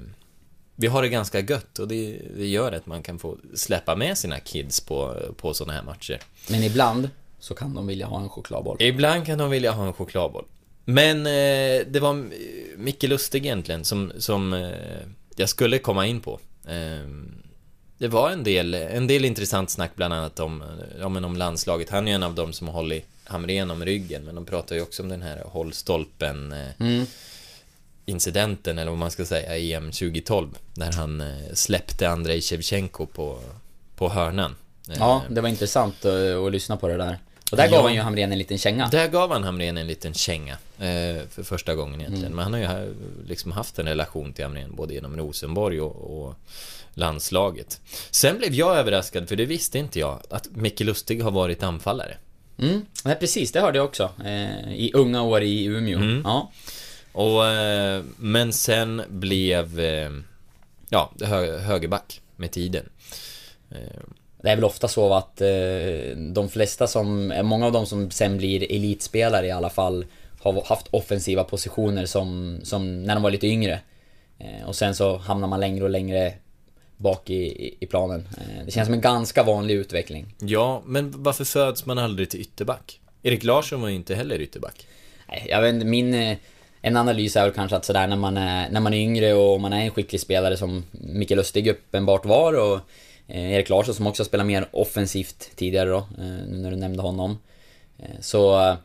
vi 0.76 0.88
har 0.88 1.02
det 1.02 1.10
ganska 1.10 1.40
gött 1.40 1.80
och 1.80 1.88
det, 1.88 2.22
det 2.38 2.48
gör 2.48 2.72
att 2.72 2.86
man 2.86 3.04
kan 3.04 3.20
få 3.20 3.38
släppa 3.54 3.96
med 3.96 4.18
sina 4.18 4.40
kids 4.40 4.80
på, 4.80 5.16
på 5.38 5.54
sådana 5.54 5.74
här 5.74 5.84
matcher. 5.84 6.20
Men 6.50 6.64
ibland 6.64 7.10
så 7.40 7.56
kan 7.56 7.74
de 7.74 7.88
vilja 7.88 8.06
ha 8.06 8.22
en 8.22 8.30
chokladboll. 8.30 8.78
Ibland 8.80 9.26
kan 9.26 9.38
de 9.38 9.50
vilja 9.50 9.72
ha 9.72 9.86
en 9.86 9.94
chokladboll. 9.94 10.46
Men 10.86 11.18
eh, 11.18 11.86
det 11.88 12.00
var 12.02 12.14
eh, 12.14 12.24
Micke 12.78 13.04
Lustig 13.04 13.46
egentligen 13.46 13.84
som, 13.84 14.12
som 14.18 14.54
eh, 14.54 14.70
jag 15.36 15.50
skulle 15.50 15.80
komma 15.80 16.06
in 16.06 16.22
på. 16.22 16.40
Eh, 16.68 17.10
det 17.98 18.08
var 18.08 18.30
en 18.30 18.44
del, 18.44 18.74
en 18.74 19.08
del 19.08 19.26
intressant 19.26 19.70
snack 19.70 19.92
bland 19.96 20.14
annat 20.14 20.40
om, 20.40 20.64
ja, 21.00 21.10
men 21.10 21.26
om 21.26 21.36
landslaget. 21.36 21.90
Han 21.90 22.08
är 22.08 22.12
ju 22.12 22.16
en 22.16 22.24
av 22.24 22.36
dem 22.36 22.54
som 22.54 22.68
har 22.68 22.74
hållit 22.74 23.06
Hamrén 23.30 23.72
om 23.72 23.86
ryggen, 23.86 24.24
men 24.24 24.36
de 24.36 24.46
pratar 24.46 24.76
ju 24.76 24.82
också 24.82 25.04
om 25.04 25.10
den 25.10 25.22
här 25.22 25.44
håll 25.46 25.74
stolpen 25.74 26.52
eh, 26.52 26.68
Mm. 26.80 27.06
incidenten, 28.06 28.78
eller 28.78 28.92
vad 28.92 29.00
man 29.00 29.12
ska 29.12 29.26
säga, 29.26 29.58
i 29.58 29.74
EM 29.74 29.92
2012. 29.92 30.48
När 30.74 30.92
han 30.92 31.22
eh, 31.22 31.54
släppte 31.54 32.10
Andrei 32.10 32.42
Shevchenko 32.42 33.06
på, 33.06 33.40
på 33.96 34.10
hörnan. 34.10 34.56
Eh, 34.90 34.96
Ja, 35.00 35.22
det 35.30 35.42
var 35.42 35.50
intressant 35.50 36.06
att, 36.06 36.14
att 36.46 36.52
lyssna 36.52 36.78
på 36.78 36.88
det 36.88 36.98
där. 36.98 37.18
Och 37.52 37.58
där 37.58 37.66
Ja. 37.66 37.72
gav 37.72 37.84
han 37.84 37.94
ju 37.94 38.00
Hamrén 38.02 38.32
en 38.32 38.38
liten 38.38 38.58
känga. 38.58 38.88
Där 38.88 39.08
gav 39.08 39.32
han 39.32 39.44
Hamrén 39.44 39.78
en 39.78 39.88
liten 39.88 40.14
känga 40.14 40.54
eh, 40.78 41.28
för 41.30 41.44
första 41.44 41.76
gången 41.76 42.00
egentligen. 42.02 42.34
Mm. 42.34 42.36
Men 42.36 42.44
han 42.44 42.54
har 42.76 42.82
ju 42.82 42.94
liksom 43.28 43.52
haft 43.52 43.80
en 43.80 43.86
relation 43.86 44.34
till 44.34 44.46
Hamrén 44.46 44.76
både 44.76 44.94
genom 44.94 45.18
Rosenborg 45.18 45.82
och, 45.82 46.26
och 46.28 46.36
landslaget. 46.94 47.80
Sen 48.12 48.38
blev 48.38 48.54
jag 48.54 48.78
överraskad, 48.78 49.30
för 49.30 49.36
det 49.36 49.46
visste 49.46 49.80
inte 49.80 50.00
jag, 50.00 50.20
att 50.30 50.48
Micke 50.56 50.80
Lustig 50.80 51.24
har 51.24 51.32
varit 51.32 51.64
anfallare. 51.64 52.18
Mm, 52.62 52.86
nej, 53.06 53.16
precis, 53.16 53.52
det 53.52 53.60
hörde 53.62 53.78
jag 53.78 53.86
också. 53.86 54.10
Eh, 54.26 54.74
I 54.74 54.92
unga 54.94 55.22
år 55.24 55.44
i 55.44 55.66
Umeå. 55.66 55.98
Mm. 55.98 56.22
Ja. 56.24 56.52
Och, 57.12 57.46
eh, 57.48 58.04
men 58.18 58.54
sen 58.54 59.02
blev, 59.10 59.80
eh, 59.80 60.10
ja, 60.90 61.12
hö, 61.22 61.58
högerback 61.58 62.22
med 62.36 62.52
tiden. 62.52 62.90
Eh, 63.72 64.02
Det 64.42 64.50
är 64.50 64.56
väl 64.56 64.66
ofta 64.66 64.88
så 64.88 65.14
att 65.14 65.42
eh, 65.42 66.18
de 66.34 66.50
flesta 66.50 66.88
som, 66.88 67.32
eh, 67.32 67.44
många 67.44 67.66
av 67.66 67.72
de 67.72 67.86
som 67.86 68.12
sen 68.12 68.38
blir 68.38 68.72
elitspelare 68.72 69.48
i 69.48 69.52
alla 69.52 69.70
fall 69.70 70.06
har 70.42 70.64
haft 70.66 70.88
offensiva 70.92 71.44
positioner 71.44 72.06
som, 72.06 72.60
som 72.64 73.04
när 73.04 73.14
de 73.16 73.24
var 73.24 73.32
lite 73.32 73.48
yngre. 73.48 73.80
Och 74.66 74.76
sen 74.76 74.96
så 74.96 75.18
hamnar 75.18 75.48
man 75.48 75.60
längre 75.60 75.84
och 75.84 75.90
längre 75.90 76.34
bak 77.00 77.30
i, 77.30 77.76
i, 77.80 77.86
planen. 77.86 78.28
Eh, 78.38 78.66
det 78.66 78.72
känns 78.72 78.86
som 78.88 78.94
en 78.94 79.02
ganska 79.02 79.44
vanlig 79.44 79.74
utveckling. 79.76 80.36
ja, 80.40 80.82
men 80.86 81.24
varför 81.24 81.46
föds 81.46 81.86
man 81.86 81.98
aldrig 81.98 82.30
till 82.30 82.42
ytterback? 82.42 83.00
Erik 83.24 83.44
Larsson 83.44 83.82
var 83.82 83.90
ju 83.90 83.96
inte 83.96 84.16
heller 84.16 84.42
ytterback. 84.42 84.88
Nej, 85.28 85.48
Jag 85.50 85.62
vet 85.62 85.74
inte, 85.74 85.86
min... 85.86 86.14
eh, 86.14 86.38
En 86.82 86.98
analys 86.98 87.36
är 87.36 87.44
väl 87.44 87.54
kanske 87.54 87.76
att 87.78 87.86
sådär 87.86 88.08
när 88.08 88.16
man 88.16 88.38
är, 88.38 88.70
när 88.70 88.80
man 88.80 88.94
är 88.94 88.98
yngre 88.98 89.34
och 89.34 89.62
man 89.62 89.74
är 89.74 89.82
en 89.86 89.92
skicklig 89.92 90.22
spelare 90.22 90.58
som 90.58 90.84
Mikael 90.92 91.38
Lustig 91.38 91.68
uppenbart 91.68 92.26
var 92.26 92.54
och 92.54 92.80
eh, 93.28 93.52
Erik 93.54 93.70
Larsson 93.70 93.94
som 93.96 94.08
också 94.08 94.26
spelar 94.26 94.46
mer 94.46 94.68
offensivt 94.72 95.52
tidigare 95.56 95.90
då, 95.90 96.08
nu 96.18 96.58
när 96.58 96.72
du 96.72 96.78
nämnde 96.78 97.02
honom. 97.02 97.38
Så, 98.20 98.76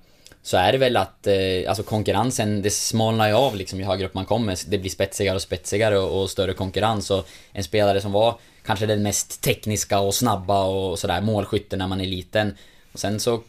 så 0.46 0.57
är 0.57 0.72
det 0.72 0.78
väl 0.78 0.96
att 0.96 1.26
eh, 1.26 1.35
alltså 1.68 1.83
konkurrensen, 1.83 2.62
det 2.62 2.70
smalnar 2.70 3.28
ju 3.28 3.35
av 3.35 3.57
liksom 3.57 3.78
ju 3.78 3.85
högre 3.85 4.07
upp 4.07 4.14
man 4.14 4.26
kommer. 4.26 4.59
Det 4.66 4.78
blir 4.78 4.90
spetsigare 4.90 5.37
och 5.37 5.42
spetsigare 5.42 5.98
och, 5.98 6.22
och 6.22 6.30
större 6.30 6.52
konkurrens 6.52 7.11
och 7.11 7.28
en 7.52 7.64
spelare 7.64 8.00
som 8.00 8.12
var 8.12 8.38
kanske 8.66 8.87
den 8.87 9.02
mest 9.02 9.40
tekniska 9.40 10.00
och 10.00 10.14
snabba 10.14 10.64
och 10.64 10.98
sådär 10.98 11.20
målskytte 11.20 11.76
när 11.76 11.88
man 11.88 12.00
är 12.00 12.07
liten. 12.07 12.57
Och 12.92 12.98
sen 12.98 13.20
så 13.20 13.42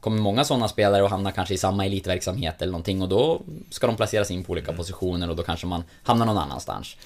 kommer 0.00 0.18
många 0.18 0.44
sådana 0.44 0.68
spelare 0.68 1.02
och 1.02 1.10
hamnar 1.10 1.30
kanske 1.30 1.54
i 1.54 1.58
samma 1.58 1.86
elitverksamhet 1.86 2.62
eller 2.62 2.72
någonting 2.72 3.02
och 3.02 3.08
då 3.08 3.40
ska 3.70 3.86
de 3.86 3.96
placeras 3.96 4.30
in 4.30 4.44
på 4.44 4.52
olika 4.52 4.72
positioner 4.72 5.30
och 5.30 5.36
då 5.36 5.42
kanske 5.42 5.66
man 5.66 5.84
hamnar 6.02 6.26
någon 6.26 6.38
annanstans. 6.38 6.96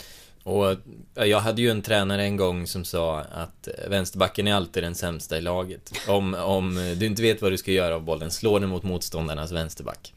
Och 0.44 0.76
jag 1.14 1.40
hade 1.40 1.62
ju 1.62 1.70
en 1.70 1.83
tränare 1.83 2.22
en 2.24 2.37
gång 2.37 2.66
som 2.66 2.85
sa 2.85 3.20
att 3.20 3.68
vänsterbacken 3.88 4.48
är 4.48 4.54
alltid 4.54 4.83
den 4.83 4.94
sämsta 4.94 5.38
i 5.38 5.40
laget. 5.40 5.92
Om, 6.09 6.35
om 6.35 6.94
du 6.98 7.07
inte 7.07 7.22
vet 7.22 7.42
vad 7.42 7.52
du 7.52 7.57
ska 7.57 7.72
göra 7.72 7.94
av 7.94 8.02
bollen, 8.02 8.30
slå 8.30 8.59
den 8.59 8.68
mot 8.68 8.83
motståndarnas 8.83 9.52
vänsterback. 9.52 10.12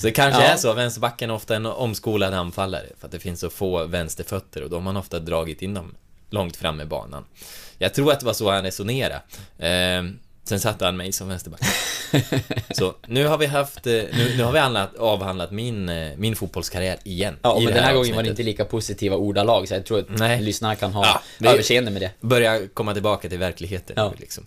Så 0.00 0.06
det 0.06 0.12
kanske 0.12 0.42
Ja. 0.42 0.48
är 0.48 0.56
så, 0.56 0.72
vänsterbacken 0.72 1.30
är 1.30 1.34
ofta 1.34 1.56
en 1.56 1.66
omskolad 1.66 2.34
anfallare, 2.34 2.86
för 2.98 3.06
att 3.06 3.12
det 3.12 3.18
finns 3.18 3.40
så 3.40 3.50
få 3.50 3.84
vänsterfötter 3.86 4.62
och 4.62 4.70
då 4.70 4.76
har 4.76 4.80
man 4.82 4.96
ofta 4.96 5.18
dragit 5.20 5.62
in 5.62 5.74
dem 5.74 5.94
långt 6.30 6.56
fram 6.56 6.80
i 6.80 6.84
banan. 6.84 7.24
Jag 7.78 7.94
tror 7.94 8.12
att 8.12 8.20
det 8.20 8.26
var 8.26 8.32
så 8.32 8.50
han 8.50 8.62
resonerade. 8.62 9.22
Sen 10.48 10.60
satte 10.60 10.84
han 10.84 10.96
mig 10.96 11.12
som 11.12 11.28
vänsterback. 11.28 11.60
Så 12.70 12.94
nu 13.06 13.26
har 13.26 13.38
vi 13.38 13.46
haft, 13.46 13.86
eh, 13.86 13.92
nu, 13.92 14.34
nu 14.36 14.42
har 14.42 14.52
vi 14.52 14.58
handlat, 14.58 14.96
avhandlat 14.96 15.50
min, 15.50 15.88
eh, 15.88 16.12
min 16.16 16.36
fotbollskarriär 16.36 16.98
igen. 17.04 17.36
Ja, 17.42 17.54
men 17.64 17.74
den 17.74 17.84
här 17.84 17.94
gången 17.94 18.16
var 18.16 18.22
det 18.22 18.28
inte 18.28 18.42
lika 18.42 18.64
positiva 18.64 19.16
ordalag 19.16 19.68
så 19.68 19.74
jag 19.74 19.86
tror 19.86 19.98
att 19.98 20.08
Nej. 20.08 20.40
lyssnarna 20.40 20.74
kan 20.76 20.92
ha 20.92 21.22
Ja, 21.38 21.50
överseende 21.50 21.90
med 21.90 22.02
det. 22.02 22.10
börja 22.20 22.68
komma 22.74 22.92
tillbaka 22.92 23.28
till 23.28 23.38
verkligheten 23.38 23.94
Ja. 23.96 24.12
liksom. 24.18 24.46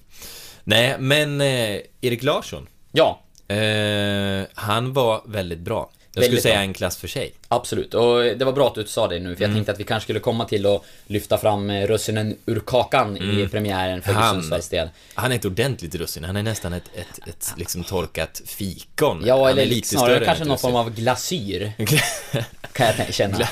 Nej, 0.63 0.95
men 0.99 1.41
eh, 1.41 1.77
Erik 2.01 2.23
Larsson, 2.23 2.67
Ja, 2.91 3.21
eh, 3.47 4.43
han 4.53 4.93
var 4.93 5.21
väldigt 5.25 5.59
bra. 5.59 5.89
Jag 6.13 6.23
skulle 6.23 6.41
säga 6.41 6.55
bra. 6.55 6.61
en 6.63 6.73
klass 6.73 6.97
för 6.97 7.07
sig. 7.07 7.33
Absolut, 7.47 7.93
och 7.93 8.23
det 8.23 8.45
var 8.45 8.51
bra 8.51 8.67
att 8.67 8.75
du 8.75 8.85
sa 8.85 9.07
det 9.07 9.19
nu 9.19 9.35
för 9.35 9.41
jag 9.43 9.49
Mm. 9.49 9.57
tänkte 9.57 9.71
att 9.71 9.79
vi 9.79 9.83
kanske 9.83 10.05
skulle 10.05 10.19
komma 10.19 10.45
till 10.45 10.65
att 10.65 10.83
lyfta 11.07 11.37
fram 11.37 11.69
eh, 11.69 11.87
russinen 11.87 12.37
ur 12.45 12.59
kakan 12.59 13.17
i 13.17 13.47
premiären 13.47 14.01
för 14.01 14.11
Mm. 14.11 14.29
Sundsvalls 14.29 14.69
del. 14.69 14.89
Han 15.13 15.31
är 15.31 15.35
ett 15.35 15.45
ordentligt 15.45 15.95
russin, 15.95 16.23
han 16.23 16.35
är 16.35 16.43
nästan 16.43 16.73
ett, 16.73 16.83
ett, 16.95 17.27
ett 17.27 17.53
liksom 17.57 17.83
torkat 17.83 18.41
fikon. 18.45 19.23
Ja, 19.25 19.41
han 19.43 19.51
eller 19.51 19.61
är 19.61 19.65
lite 19.65 19.87
snarare 19.87 20.25
kanske 20.25 20.45
någon 20.45 20.57
form 20.57 20.75
av 20.75 20.89
glasyr, 20.95 21.71
kan 22.73 22.87
jag 22.97 23.13
känna. 23.13 23.47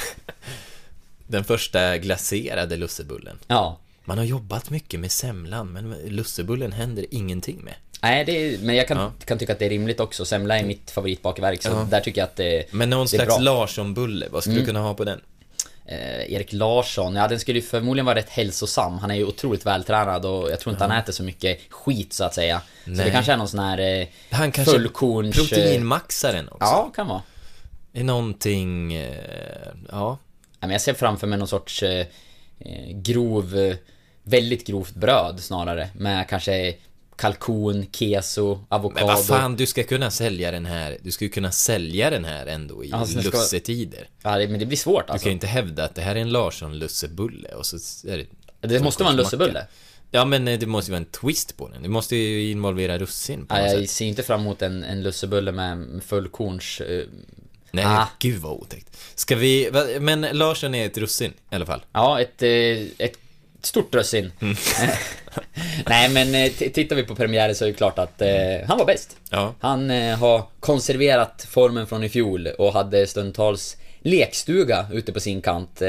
Den 1.27 1.43
första 1.43 1.97
glaserade 1.97 2.75
lussebullen. 2.77 3.37
Ja. 3.47 3.79
Man 4.05 4.17
har 4.17 4.25
jobbat 4.25 4.69
mycket 4.69 4.99
med 4.99 5.11
semlan, 5.11 5.67
men 5.71 5.91
lussebullen 6.07 6.71
händer 6.71 7.05
ingenting 7.11 7.61
med. 7.63 7.73
Nej, 8.01 8.21
är, 8.53 8.57
men 8.59 8.75
jag 8.75 8.87
kan, 8.87 8.97
Ja. 8.97 9.11
kan 9.25 9.37
tycka 9.37 9.53
att 9.53 9.59
det 9.59 9.65
är 9.65 9.69
rimligt 9.69 9.99
också. 9.99 10.25
Semla 10.25 10.59
är 10.59 10.63
mitt 10.63 10.91
favoritbakverk, 10.91 11.61
så 11.63 11.69
Ja. 11.69 11.87
där 11.89 11.99
tycker 12.01 12.21
jag 12.21 12.25
att 12.25 12.35
det, 12.35 12.73
Men 12.73 12.89
någon 12.89 13.07
det 13.11 13.17
är 13.17 13.25
slags. 13.25 13.39
Larsson-bulle, 13.41 14.27
vad 14.31 14.43
skulle 14.43 14.59
du 14.59 14.65
kunna 14.65 14.79
ha 14.79 14.93
på 14.93 15.03
den? 15.03 15.21
Eh, 15.85 16.33
Erik 16.33 16.53
Larsson, 16.53 17.15
ja 17.15 17.27
den 17.27 17.39
skulle 17.39 17.59
ju 17.59 17.65
förmodligen 17.65 18.05
vara 18.05 18.15
rätt 18.15 18.29
hälsosam. 18.29 18.97
Han 18.97 19.11
är 19.11 19.15
ju 19.15 19.25
otroligt 19.25 19.65
vältränad 19.65 20.25
och 20.25 20.51
jag 20.51 20.59
tror 20.59 20.73
inte 20.73 20.83
han 20.85 20.97
äter 20.97 21.13
så 21.13 21.23
mycket 21.23 21.59
skit 21.69 22.13
så 22.13 22.23
att 22.23 22.33
säga. 22.33 22.61
Så 22.85 22.91
Nej. 22.91 23.05
det 23.05 23.11
kanske 23.11 23.31
är 23.33 23.37
någon 23.37 23.47
sån 23.47 23.59
här 23.59 23.77
eh, 24.01 24.07
Han 24.31 24.51
kanske 24.51 24.73
fullkorns... 24.73 25.35
proteinmaxaren 25.35 26.47
också? 26.49 26.57
Ja, 26.65 26.91
kan 26.95 27.07
vara. 27.07 27.21
Är 27.93 28.03
någonting, 28.03 28.93
eh, 28.93 29.15
ja. 29.91 30.17
Ja, 30.59 30.67
men 30.67 30.69
jag 30.71 30.81
ser 30.81 30.93
framför 30.93 31.27
mig 31.27 31.39
någon 31.39 31.47
sorts 31.47 31.83
eh, 31.83 32.05
eh, 32.59 32.91
grov, 32.93 33.57
eh, 33.57 33.75
väldigt 34.23 34.67
grovt 34.67 34.93
bröd 34.93 35.39
snarare. 35.39 35.89
Med 35.95 36.27
kanske 36.29 36.73
kalkon, 37.19 37.85
keso, 37.91 38.59
avokado. 38.69 39.05
Men 39.07 39.15
vad 39.15 39.25
fan, 39.25 39.55
du 39.55 39.65
ska 39.65 39.83
kunna 39.83 40.11
sälja 40.11 40.51
den 40.51 40.65
här, 40.65 40.97
du 41.01 41.11
ska 41.11 41.25
ju 41.25 41.29
kunna 41.29 41.51
sälja 41.51 42.09
den 42.09 42.25
här 42.25 42.45
ändå 42.45 42.83
i 42.83 42.89
Ja, 42.89 43.05
så 43.05 43.17
det 43.17 43.23
ska- 43.23 43.37
lussetider. 43.37 44.07
Ja, 44.23 44.37
men 44.37 44.59
det 44.59 44.65
blir 44.65 44.77
svårt 44.77 45.07
Du 45.07 45.11
alltså. 45.13 45.23
kan 45.25 45.31
ju 45.31 45.33
inte 45.33 45.47
hävda 45.47 45.83
att 45.83 45.95
det 45.95 46.01
här 46.01 46.15
är 46.15 46.19
en 46.19 46.29
Larsson-lussebulle 46.29 47.53
och 47.53 47.65
så 47.65 47.75
är 48.07 48.17
det... 48.17 48.67
Det 48.67 48.79
måste 48.79 49.03
vara 49.03 49.11
en 49.11 49.17
lussebulle. 49.17 49.67
Ja 50.11 50.25
men 50.25 50.47
eh, 50.47 50.59
det 50.59 50.65
måste 50.65 50.91
ju 50.91 50.93
vara 50.93 50.99
en 50.99 51.05
twist 51.05 51.57
på 51.57 51.67
den. 51.67 51.83
Du 51.83 51.89
måste 51.89 52.15
ju 52.15 52.51
involvera 52.51 52.97
russin 52.97 53.45
på 53.45 53.55
något 53.55 53.63
jag 53.63 53.79
sätt. 53.81 53.89
ser 53.89 54.05
inte 54.05 54.23
fram 54.23 54.41
emot 54.41 54.61
en, 54.61 54.83
en 54.83 55.03
lussebulle 55.03 55.51
med 55.51 56.01
fullkorns... 56.05 56.81
Eh, 56.81 57.03
Nej, 57.71 57.85
Ah. 57.85 58.07
gud 58.19 58.41
vad 58.41 58.51
otäckt. 58.51 58.97
Ska 59.15 59.35
vi, 59.35 59.69
men 59.99 60.21
Larsson 60.21 60.75
är 60.75 60.85
ett 60.85 60.97
russin 60.97 61.31
i 61.51 61.55
alla 61.55 61.65
fall. 61.65 61.81
ja, 61.93 62.21
ett, 62.21 62.41
eh, 62.43 62.49
ett 62.97 63.17
stort 63.61 63.95
russin. 63.95 64.31
Mm. 64.41 64.55
Nej, 65.89 66.09
men 66.09 66.35
eh, 66.35 66.51
tittar 66.51 66.95
vi 66.95 67.03
på 67.03 67.15
premiären 67.15 67.55
så 67.55 67.65
är 67.65 67.67
det 67.67 67.73
klart 67.73 67.99
att 67.99 68.21
eh, 68.21 68.29
han 68.67 68.77
var 68.77 68.85
bäst. 68.85 69.17
Ja. 69.29 69.53
Han 69.59 69.91
eh, 69.91 70.17
har 70.17 70.43
konserverat 70.59 71.47
formen 71.49 71.87
från 71.87 72.03
i 72.03 72.09
fjol 72.09 72.47
och 72.47 72.73
hade 72.73 73.07
stundtals 73.07 73.77
lekstuga 74.01 74.85
ute 74.91 75.11
på 75.13 75.19
sin 75.19 75.41
kant. 75.41 75.81
Eh, 75.81 75.87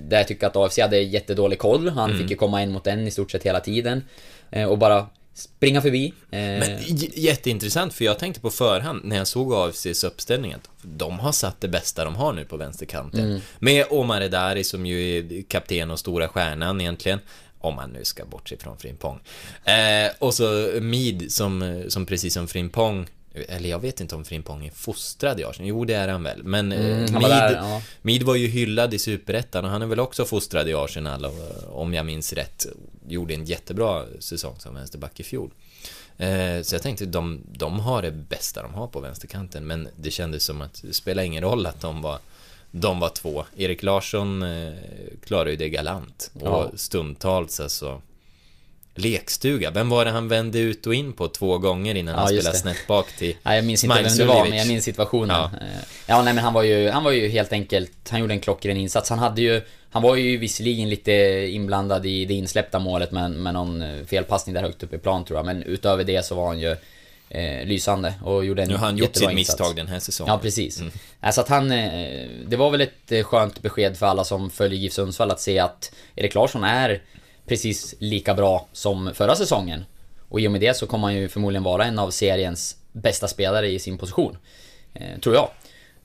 där 0.00 0.16
jag 0.16 0.28
tycker 0.28 0.46
att 0.46 0.56
AFC 0.56 0.78
hade 0.78 0.98
jättedålig 0.98 1.58
koll. 1.58 1.88
Han 1.88 2.10
Mm. 2.10 2.22
fick 2.22 2.30
ju 2.30 2.36
komma 2.36 2.62
in 2.62 2.70
mot 2.72 2.86
en 2.86 3.06
i 3.06 3.10
stort 3.10 3.30
sett 3.30 3.42
hela 3.42 3.60
tiden. 3.60 4.04
Eh, 4.50 4.64
och 4.64 4.78
bara 4.78 5.06
springa 5.34 5.82
förbi. 5.82 6.06
Eh, 6.30 6.38
Men 6.40 6.78
jätteintressant, 7.14 7.94
för 7.94 8.04
jag 8.04 8.18
tänkte 8.18 8.40
på 8.40 8.50
förhand 8.50 9.04
när 9.04 9.16
jag 9.16 9.26
såg 9.26 9.54
AFCs 9.54 10.04
uppställning 10.04 10.52
att 10.52 10.68
de 10.82 11.18
har 11.18 11.32
satt 11.32 11.60
det 11.60 11.68
bästa 11.68 12.04
de 12.04 12.16
har 12.16 12.32
nu 12.32 12.44
på 12.44 12.56
vänsterkanten. 12.56 13.24
Mm. 13.24 13.40
Med 13.58 13.86
Omar 13.90 14.20
Edari 14.20 14.64
som 14.64 14.86
ju 14.86 15.18
är 15.18 15.42
kapten 15.42 15.90
och 15.90 15.98
stora 15.98 16.28
stjärnan 16.28 16.80
egentligen. 16.80 17.18
Om 17.62 17.74
man 17.74 17.90
nu 17.90 18.04
ska 18.04 18.24
bortse 18.24 18.56
från 18.56 18.78
Frimpong. 18.78 19.20
Eh, 19.64 20.10
och 20.18 20.34
så 20.34 20.70
Mid 20.80 21.32
som, 21.32 21.84
som 21.88 22.06
precis 22.06 22.34
som 22.34 22.48
Frimpong 22.48 23.06
eller 23.34 23.68
jag 23.68 23.78
vet 23.78 24.00
inte 24.00 24.14
om 24.14 24.24
Frimpong 24.24 24.66
är 24.66 24.70
fostrad 24.70 25.40
i 25.40 25.44
Arsenal. 25.44 25.68
Jo, 25.68 25.84
det 25.84 25.94
är 25.94 26.08
han 26.08 26.22
väl. 26.22 26.42
Men 26.44 26.72
eh, 26.72 26.80
Mm, 26.80 27.00
Mid, 27.00 27.12
var 27.22 27.28
där, 27.28 27.52
ja. 27.54 27.82
Mid 28.02 28.22
var 28.22 28.34
ju 28.34 28.46
hyllad 28.46 28.94
i 28.94 28.98
Superettan 28.98 29.64
och 29.64 29.70
han 29.70 29.82
är 29.82 29.86
väl 29.86 30.00
också 30.00 30.24
fostrad 30.24 30.68
i 30.68 30.74
Arsenal 30.74 31.24
och, 31.24 31.32
om 31.80 31.94
jag 31.94 32.06
minns 32.06 32.32
rätt. 32.32 32.66
Gjorde 33.08 33.34
en 33.34 33.44
jättebra 33.44 34.04
säsong 34.18 34.54
som 34.58 34.74
vänsterback 34.74 35.20
i 35.20 35.22
fjol. 35.22 35.50
Eh, 36.18 36.62
så 36.62 36.74
jag 36.74 36.82
tänkte 36.82 37.06
de, 37.06 37.40
de 37.52 37.80
har 37.80 38.02
det 38.02 38.10
bästa 38.10 38.62
de 38.62 38.74
har 38.74 38.86
på 38.86 39.00
vänsterkanten 39.00 39.66
men 39.66 39.88
det 39.96 40.10
kändes 40.10 40.44
som 40.44 40.60
att 40.60 40.82
det 40.86 40.92
spelar 40.92 41.22
ingen 41.22 41.42
roll 41.42 41.66
att 41.66 41.80
de 41.80 42.02
var 42.02 42.18
de 42.70 43.00
var 43.00 43.08
två. 43.08 43.44
Erik 43.56 43.82
Larsson 43.82 44.42
eh, 44.42 44.72
klarade 45.24 45.50
ju 45.50 45.56
det 45.56 45.68
galant 45.68 46.30
och 46.34 46.40
Ja. 46.46 46.70
stundtals 46.74 47.60
alltså 47.60 48.02
Lekstuga, 48.94 49.70
vem 49.70 49.88
var 49.88 50.04
det 50.04 50.10
han 50.10 50.28
vände 50.28 50.58
ut 50.58 50.86
och 50.86 50.94
in 50.94 51.12
på 51.12 51.28
två 51.28 51.58
gånger 51.58 51.94
innan 51.94 52.14
Ja, 52.14 52.18
han 52.20 52.28
spelade 52.28 52.50
det. 52.52 52.58
snett 52.58 52.86
bak 52.86 53.12
till 53.18 53.36
Ja, 53.42 53.54
jag 53.54 53.64
minns 53.64 53.84
inte 53.84 54.02
vem 54.02 54.16
det 54.16 54.24
var, 54.24 54.44
men 54.48 54.58
jag 54.58 54.68
minns 54.68 54.84
situationen. 54.84 55.36
Ja. 55.36 55.50
Ja, 55.60 55.66
ja 56.06 56.22
nej 56.22 56.34
men 56.34 56.44
han 56.44 56.52
var 56.52 56.62
ju, 56.62 56.88
han 56.90 57.04
var 57.04 57.10
ju 57.10 57.28
helt 57.28 57.52
enkelt, 57.52 57.92
han 58.10 58.20
gjorde 58.20 58.34
en 58.34 58.40
klockren 58.40 58.76
insats. 58.76 59.10
Han 59.10 59.18
hade 59.18 59.42
ju, 59.42 59.62
han 59.90 60.02
var 60.02 60.16
ju 60.16 60.36
visserligen 60.36 60.88
lite 60.90 61.12
inblandad 61.50 62.06
i 62.06 62.24
det 62.24 62.34
insläppta 62.34 62.78
målet 62.78 63.12
med, 63.12 63.30
med 63.30 63.54
någon 63.54 63.82
eh, 63.82 64.04
felpassning 64.06 64.54
där 64.54 64.62
högt 64.62 64.82
upp 64.82 64.94
i 64.94 64.98
plan 64.98 65.24
tror 65.24 65.38
jag. 65.38 65.46
Men 65.46 65.62
utöver 65.62 66.04
det 66.04 66.26
så 66.26 66.34
var 66.34 66.46
han 66.46 66.60
ju 66.60 66.76
eh, 67.30 67.66
lysande 67.66 68.14
och 68.24 68.44
gjorde 68.44 68.62
en 68.62 68.68
Nu 68.68 68.74
har 68.76 68.86
han 68.86 68.96
gjort 68.96 69.06
sitt 69.08 69.16
insats. 69.22 69.34
misstag 69.34 69.76
den 69.76 69.88
här 69.88 69.98
säsongen. 69.98 70.32
Ja, 70.32 70.38
precis. 70.38 70.82
Alltså 71.20 71.40
att 71.40 71.48
han... 71.48 71.70
eh, 71.72 72.26
Det 72.46 72.56
var 72.56 72.70
väl 72.70 72.80
ett 72.80 73.12
eh, 73.12 73.22
skönt 73.22 73.62
besked 73.62 73.96
för 73.96 74.06
alla 74.06 74.24
som 74.24 74.50
följer 74.50 74.78
GIF 74.80 74.92
Sundsvall 74.92 75.30
att 75.30 75.40
se 75.40 75.58
att 75.58 75.92
Erik 76.16 76.34
Larsson 76.34 76.64
är 76.64 77.02
precis 77.46 77.94
lika 77.98 78.34
bra 78.34 78.66
som 78.72 79.10
förra 79.14 79.36
säsongen. 79.36 79.84
Och 80.28 80.40
i 80.40 80.48
och 80.48 80.52
med 80.52 80.60
det 80.60 80.76
så 80.76 80.86
kommer 80.86 81.06
han 81.06 81.14
ju 81.14 81.28
förmodligen 81.28 81.62
vara 81.62 81.84
en 81.84 81.98
av 81.98 82.10
seriens 82.10 82.76
bästa 82.92 83.28
spelare 83.28 83.68
i 83.68 83.78
sin 83.78 83.98
position. 83.98 84.36
Eh, 84.94 85.18
tror 85.20 85.34
jag. 85.34 85.48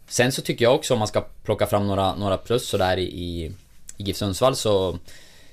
Sen 0.08 0.32
så 0.32 0.42
tycker 0.42 0.66
jag 0.66 0.76
också 0.76 0.94
om 0.94 1.00
man 1.00 1.08
ska 1.08 1.22
plocka 1.44 1.68
fram 1.68 1.88
några, 1.88 2.16
några 2.16 2.38
plus 2.38 2.68
sådär 2.68 2.98
i, 2.98 3.04
i, 3.04 3.52
GIF 3.98 4.18
Sundsvall 4.18 4.56
så... 4.56 5.00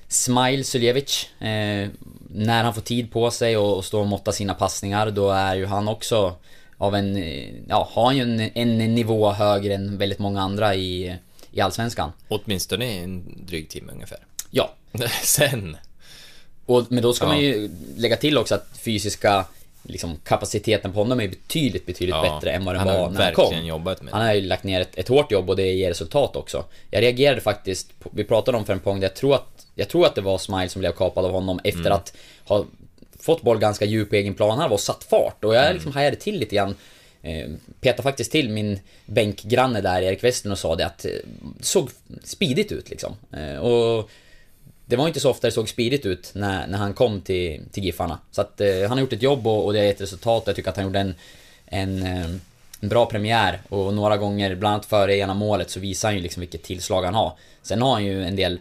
Smile 0.07 0.63
Suljevic, 0.63 1.29
eh, 1.39 1.89
när 2.29 2.63
han 2.63 2.73
får 2.73 2.81
tid 2.81 3.11
på 3.11 3.31
sig 3.31 3.57
och, 3.57 3.77
och 3.77 3.85
står 3.85 3.99
och 3.99 4.07
måttar 4.07 4.31
sina 4.31 4.53
passningar, 4.53 5.11
då 5.11 5.29
är 5.29 5.55
ju 5.55 5.65
han 5.65 5.87
också 5.87 6.35
av 6.77 6.95
en, 6.95 7.17
eh, 7.17 7.49
ja, 7.67 7.89
har 7.91 8.11
ju 8.11 8.21
en, 8.21 8.39
en 8.39 8.95
nivå 8.95 9.31
högre 9.31 9.73
än 9.73 9.97
väldigt 9.97 10.19
många 10.19 10.41
andra 10.41 10.75
i, 10.75 11.17
i 11.51 11.61
Allsvenskan. 11.61 12.11
Åtminstone 12.27 12.85
en 12.85 13.45
dryg 13.45 13.69
timme 13.69 13.91
ungefär. 13.91 14.19
Ja, 14.55 14.73
Sen, 15.23 15.77
och, 16.65 16.85
men 16.89 17.03
då 17.03 17.13
ska 17.13 17.25
Ja. 17.25 17.29
man 17.29 17.39
ju 17.39 17.69
lägga 17.97 18.15
till 18.17 18.37
också 18.37 18.55
att 18.55 18.67
fysiska 18.83 19.45
liksom, 19.83 20.17
kapaciteten 20.23 20.93
på 20.93 20.99
honom 20.99 21.19
är 21.19 21.27
betydligt, 21.27 21.85
betydligt 21.85 22.15
Ja, 22.15 22.35
bättre 22.35 22.51
än 22.51 22.65
vad 22.65 22.75
den 22.75 22.87
han 22.87 22.99
var 23.01 23.09
när 23.09 23.23
han 23.23 23.33
kom. 23.33 23.65
jobbat 23.65 24.01
med. 24.01 24.13
Han 24.13 24.25
har 24.25 24.33
ju 24.33 24.41
lagt 24.41 24.63
ner 24.63 24.81
ett, 24.81 24.95
ett 24.97 25.07
hårt 25.07 25.31
jobb 25.31 25.49
och 25.49 25.55
det 25.55 25.71
ger 25.73 25.89
resultat 25.89 26.35
också. 26.35 26.65
Jag 26.91 27.01
reagerade 27.01 27.41
faktiskt, 27.41 27.99
på, 27.99 28.09
vi 28.13 28.23
pratade 28.23 28.57
om 28.57 28.65
för 28.65 28.73
en 28.73 28.79
pong 28.79 28.99
där 28.99 29.07
jag 29.07 29.15
tror 29.15 29.35
att, 29.35 29.65
jag 29.75 29.89
tror 29.89 30.05
att 30.05 30.15
det 30.15 30.21
var 30.21 30.37
Smile 30.37 30.69
som 30.69 30.79
blev 30.79 30.91
kapad 30.91 31.25
av 31.25 31.31
honom 31.31 31.59
efter 31.63 31.79
Mm. 31.79 31.91
att 31.93 32.13
ha 32.45 32.65
fått 33.19 33.41
boll 33.41 33.59
ganska 33.59 33.85
djup 33.85 34.09
på 34.09 34.15
egen 34.15 34.33
plan. 34.33 34.59
Han 34.59 34.69
var 34.69 34.77
satt 34.77 35.03
fart 35.03 35.43
och 35.43 35.55
jag 35.55 35.63
Mm. 35.63 35.73
liksom 35.75 35.91
hajade 35.91 36.15
till 36.15 36.39
lite 36.39 36.55
grann. 36.55 36.75
Eh, 37.21 37.49
petade 37.81 38.03
faktiskt 38.03 38.31
till 38.31 38.49
min 38.49 38.79
bänkgranne 39.05 39.81
där, 39.81 40.01
Erik 40.01 40.23
Western, 40.23 40.51
och 40.51 40.59
sa 40.59 40.75
det 40.75 40.85
att 40.85 41.05
eh, 41.05 41.11
det 41.57 41.63
såg 41.65 41.89
speedigt 42.23 42.71
ut 42.71 42.89
liksom. 42.89 43.15
Eh, 43.33 43.57
och 43.57 44.09
det 44.93 44.97
var 44.97 45.07
inte 45.07 45.19
så 45.19 45.29
ofta 45.29 45.47
det 45.47 45.51
såg 45.51 45.69
speedigt 45.69 46.05
ut 46.05 46.31
när, 46.35 46.67
när 46.67 46.77
han 46.77 46.93
kom 46.93 47.21
till, 47.21 47.61
till 47.71 47.83
Giffarna. 47.83 48.19
Så 48.31 48.41
att 48.41 48.61
eh, 48.61 48.81
han 48.81 48.91
har 48.91 48.99
gjort 48.99 49.13
ett 49.13 49.21
jobb 49.21 49.47
och, 49.47 49.65
och 49.65 49.73
det 49.73 49.79
är 49.79 49.89
ett 49.89 50.01
resultat. 50.01 50.43
Jag 50.45 50.55
tycker 50.55 50.69
att 50.69 50.75
han 50.75 50.85
gjorde 50.85 50.99
en, 50.99 51.15
en, 51.65 52.03
eh, 52.03 52.25
en 52.79 52.89
bra 52.89 53.05
premiär. 53.05 53.61
Och 53.69 53.93
några 53.93 54.17
gånger, 54.17 54.55
bland 54.55 54.73
annat 54.73 54.85
före 54.85 55.17
ena 55.17 55.33
målet, 55.33 55.69
så 55.69 55.79
visar 55.79 56.07
han 56.07 56.15
ju 56.15 56.21
liksom 56.21 56.39
vilket 56.39 56.63
tillslag 56.63 57.03
han 57.03 57.13
har. 57.13 57.33
Sen 57.61 57.81
har 57.81 57.91
han 57.91 58.05
ju 58.05 58.23
en 58.23 58.35
del 58.35 58.59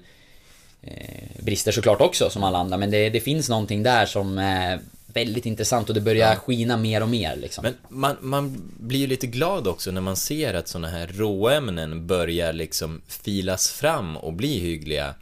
eh, 0.83 1.43
brister 1.43 1.73
såklart 1.73 2.01
också, 2.01 2.31
som 2.31 2.45
alla 2.45 2.59
andra. 2.59 2.77
Men 2.77 2.91
det, 2.91 3.11
det 3.11 3.21
finns 3.21 3.49
någonting 3.49 3.83
där 3.83 4.07
som 4.07 4.39
är 4.39 4.81
väldigt 5.07 5.47
intressant 5.47 5.89
och 5.89 5.95
det 5.95 6.01
börjar 6.01 6.35
skina 6.35 6.77
mer 6.77 7.03
och 7.03 7.09
mer 7.09 7.37
liksom. 7.37 7.63
Men 7.63 7.75
man, 7.89 8.17
man 8.21 8.73
blir 8.81 8.99
ju 8.99 9.07
lite 9.07 9.27
glad 9.27 9.67
också 9.67 9.91
när 9.91 10.01
man 10.01 10.17
ser 10.17 10.55
att 10.55 10.69
såna 10.69 10.89
här 10.89 11.11
råämnen 11.15 12.07
börjar 12.07 12.53
liksom 12.53 13.01
filas 13.09 13.71
fram 13.71 14.17
och 14.17 14.33
bli 14.33 14.59
hyggliga 14.59 15.15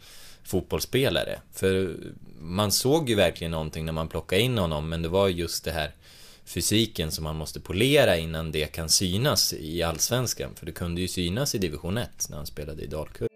fotbollsspelare. 0.50 1.40
För 1.52 1.96
man 2.40 2.72
såg 2.72 3.08
ju 3.08 3.14
verkligen 3.14 3.50
någonting 3.50 3.84
när 3.84 3.92
man 3.92 4.08
plockade 4.08 4.42
in 4.42 4.58
honom, 4.58 4.88
men 4.88 5.02
det 5.02 5.08
var 5.08 5.28
just 5.28 5.64
det 5.64 5.72
här 5.72 5.94
fysiken 6.44 7.10
som 7.10 7.24
man 7.24 7.36
måste 7.36 7.60
polera 7.60 8.16
innan 8.16 8.52
det 8.52 8.66
kan 8.66 8.88
synas 8.88 9.52
i 9.52 9.82
Allsvenskan. 9.82 10.50
För 10.54 10.66
det 10.66 10.72
kunde 10.72 11.00
ju 11.00 11.08
synas 11.08 11.54
i 11.54 11.58
division 11.58 11.98
1 11.98 12.10
när 12.28 12.36
han 12.36 12.46
spelade 12.46 12.82
i 12.82 12.86
Dalkurd. 12.86 13.28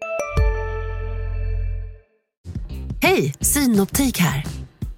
Hej, 3.01 3.33
Synoptik 3.39 4.17
här. 4.17 4.43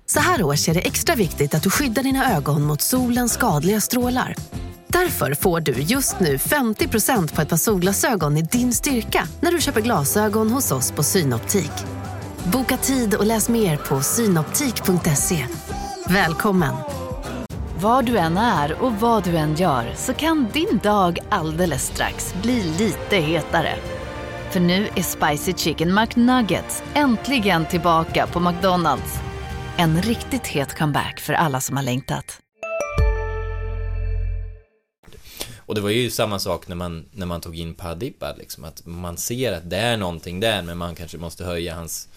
Så 0.06 0.20
här 0.20 0.44
års 0.44 0.70
är 0.70 0.74
det 0.74 0.80
extra 0.80 1.16
viktigt 1.16 1.54
att 1.54 1.64
du 1.64 1.70
skyddar 1.70 2.04
dina 2.04 2.36
ögon 2.36 2.64
mot 2.64 2.82
solens 2.82 3.34
skadliga 3.34 3.82
strålar. 3.82 4.36
Därför 4.88 5.34
får 5.34 5.60
du 5.60 5.72
just 5.72 6.20
nu 6.20 6.38
50% 6.38 7.36
på 7.36 7.42
ett 7.42 7.50
par 7.50 7.58
solglasögon 7.58 8.38
i 8.38 8.42
din 8.42 8.74
styrka 8.74 9.28
när 9.42 9.52
du 9.52 9.62
köper 9.62 9.82
glasögon 9.82 10.50
hos 10.50 10.72
oss 10.72 10.92
på 10.92 11.04
Synoptik. 11.04 11.72
Boka 12.44 12.78
tid 12.78 13.16
och 13.16 13.26
läs 13.26 13.50
mer 13.50 13.78
på 13.78 14.02
synoptik.se. 14.02 15.46
Välkommen! 16.10 16.74
Var 17.80 18.04
du 18.04 18.18
än 18.18 18.38
är 18.38 18.82
och 18.82 18.94
vad 18.94 19.24
du 19.24 19.38
än 19.38 19.56
gör 19.56 19.94
så 19.96 20.14
kan 20.14 20.48
din 20.54 20.80
dag 20.84 21.20
alldeles 21.30 21.86
strax 21.86 22.34
bli 22.42 22.64
lite 22.64 23.16
hetare. 23.16 23.76
För 24.52 24.60
nu 24.60 24.88
är 24.96 25.04
Spicy 25.04 25.54
Chicken 25.54 25.94
McNuggets 25.96 26.84
äntligen 26.94 27.66
tillbaka 27.66 28.28
på 28.28 28.40
McDonalds. 28.40 29.14
En 29.78 30.02
riktigt 30.02 30.48
het 30.48 30.78
comeback 30.78 31.20
för 31.20 31.34
alla 31.34 31.62
som 31.62 31.78
har 31.78 31.84
längtat. 31.84 32.40
Och 35.68 35.76
det 35.76 35.82
var 35.82 35.90
ju 35.90 36.10
samma 36.10 36.40
sak 36.40 36.68
när 36.68 36.76
man, 36.76 37.06
när 37.12 37.26
man 37.26 37.42
tog 37.42 37.60
in 37.60 37.74
Padiba 37.74 38.36
liksom, 38.36 38.64
att 38.64 38.86
man 38.86 39.18
ser 39.18 39.54
att 39.54 39.70
det 39.70 39.78
är 39.78 39.98
någonting 39.98 40.40
där, 40.40 40.62
men 40.62 40.78
man 40.78 40.96
kanske 40.96 41.18
måste 41.18 41.46
höja 41.46 41.76
hans 41.76 42.10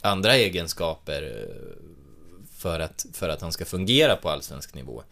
andra 0.00 0.36
egenskaper 0.36 1.22
eh, 1.22 1.76
för 2.56 2.80
att, 2.80 3.06
för 3.12 3.28
att 3.28 3.40
han 3.40 3.52
ska 3.52 3.64
fungera 3.64 4.16
på 4.16 4.28
allsvensk 4.30 4.74
nivå. 4.74 5.02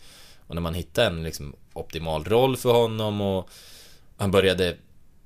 Och 0.46 0.54
när 0.54 0.62
man 0.62 0.74
hittar 0.74 1.06
en 1.06 1.22
liksom 1.22 1.54
optimal 1.72 2.24
roll 2.24 2.56
för 2.56 2.72
honom 2.72 3.20
och 3.20 3.50
han 4.16 4.30
började 4.30 4.76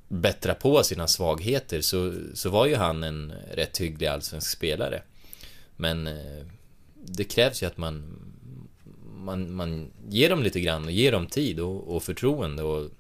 bättra 0.08 0.54
på 0.54 0.82
sina 0.82 1.06
svagheter 1.06 1.80
så, 1.80 2.14
så 2.34 2.50
var 2.50 2.66
ju 2.66 2.76
han 2.76 3.02
en 3.04 3.32
rätt 3.50 3.78
hygglig 3.78 4.06
allsvensk 4.06 4.50
spelare. 4.50 5.02
Men 5.76 6.06
eh, 6.06 6.46
det 6.94 7.24
krävs 7.24 7.62
ju 7.62 7.66
att 7.66 7.76
man, 7.76 8.18
man, 9.26 9.52
man 9.54 9.90
ger 10.08 10.30
dem 10.30 10.42
lite 10.42 10.60
grann 10.60 10.84
och 10.84 10.90
ger 10.90 11.12
dem 11.12 11.26
tid 11.26 11.60
och, 11.60 11.96
och 11.96 12.02
förtroende 12.02 12.62
och 12.62 12.90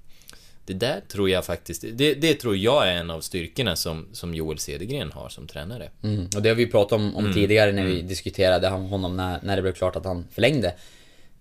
det 0.66 0.74
där 0.74 1.00
tror 1.08 1.30
jag 1.30 1.44
faktiskt, 1.44 1.84
det, 1.92 2.14
det 2.14 2.34
tror 2.34 2.56
jag 2.56 2.88
är 2.88 2.92
en 2.96 3.10
av 3.10 3.20
styrkorna 3.20 3.76
som, 3.76 4.06
som 4.12 4.34
Joel 4.34 4.58
Cedergren 4.58 5.12
har 5.12 5.28
som 5.28 5.46
tränare. 5.46 5.90
Mm. 6.02 6.24
Och 6.36 6.42
det 6.42 6.48
har 6.48 6.56
vi 6.56 6.66
pratat 6.66 6.92
om, 6.92 7.16
om 7.16 7.24
Mm. 7.24 7.34
tidigare 7.34 7.72
när 7.72 7.84
vi 7.84 7.94
Mm. 7.94 8.08
diskuterade 8.08 8.68
honom 8.68 9.16
när, 9.16 9.38
när 9.42 9.56
det 9.56 9.62
blev 9.62 9.72
klart 9.72 9.96
att 9.96 10.04
han 10.04 10.24
förlängde. 10.32 10.74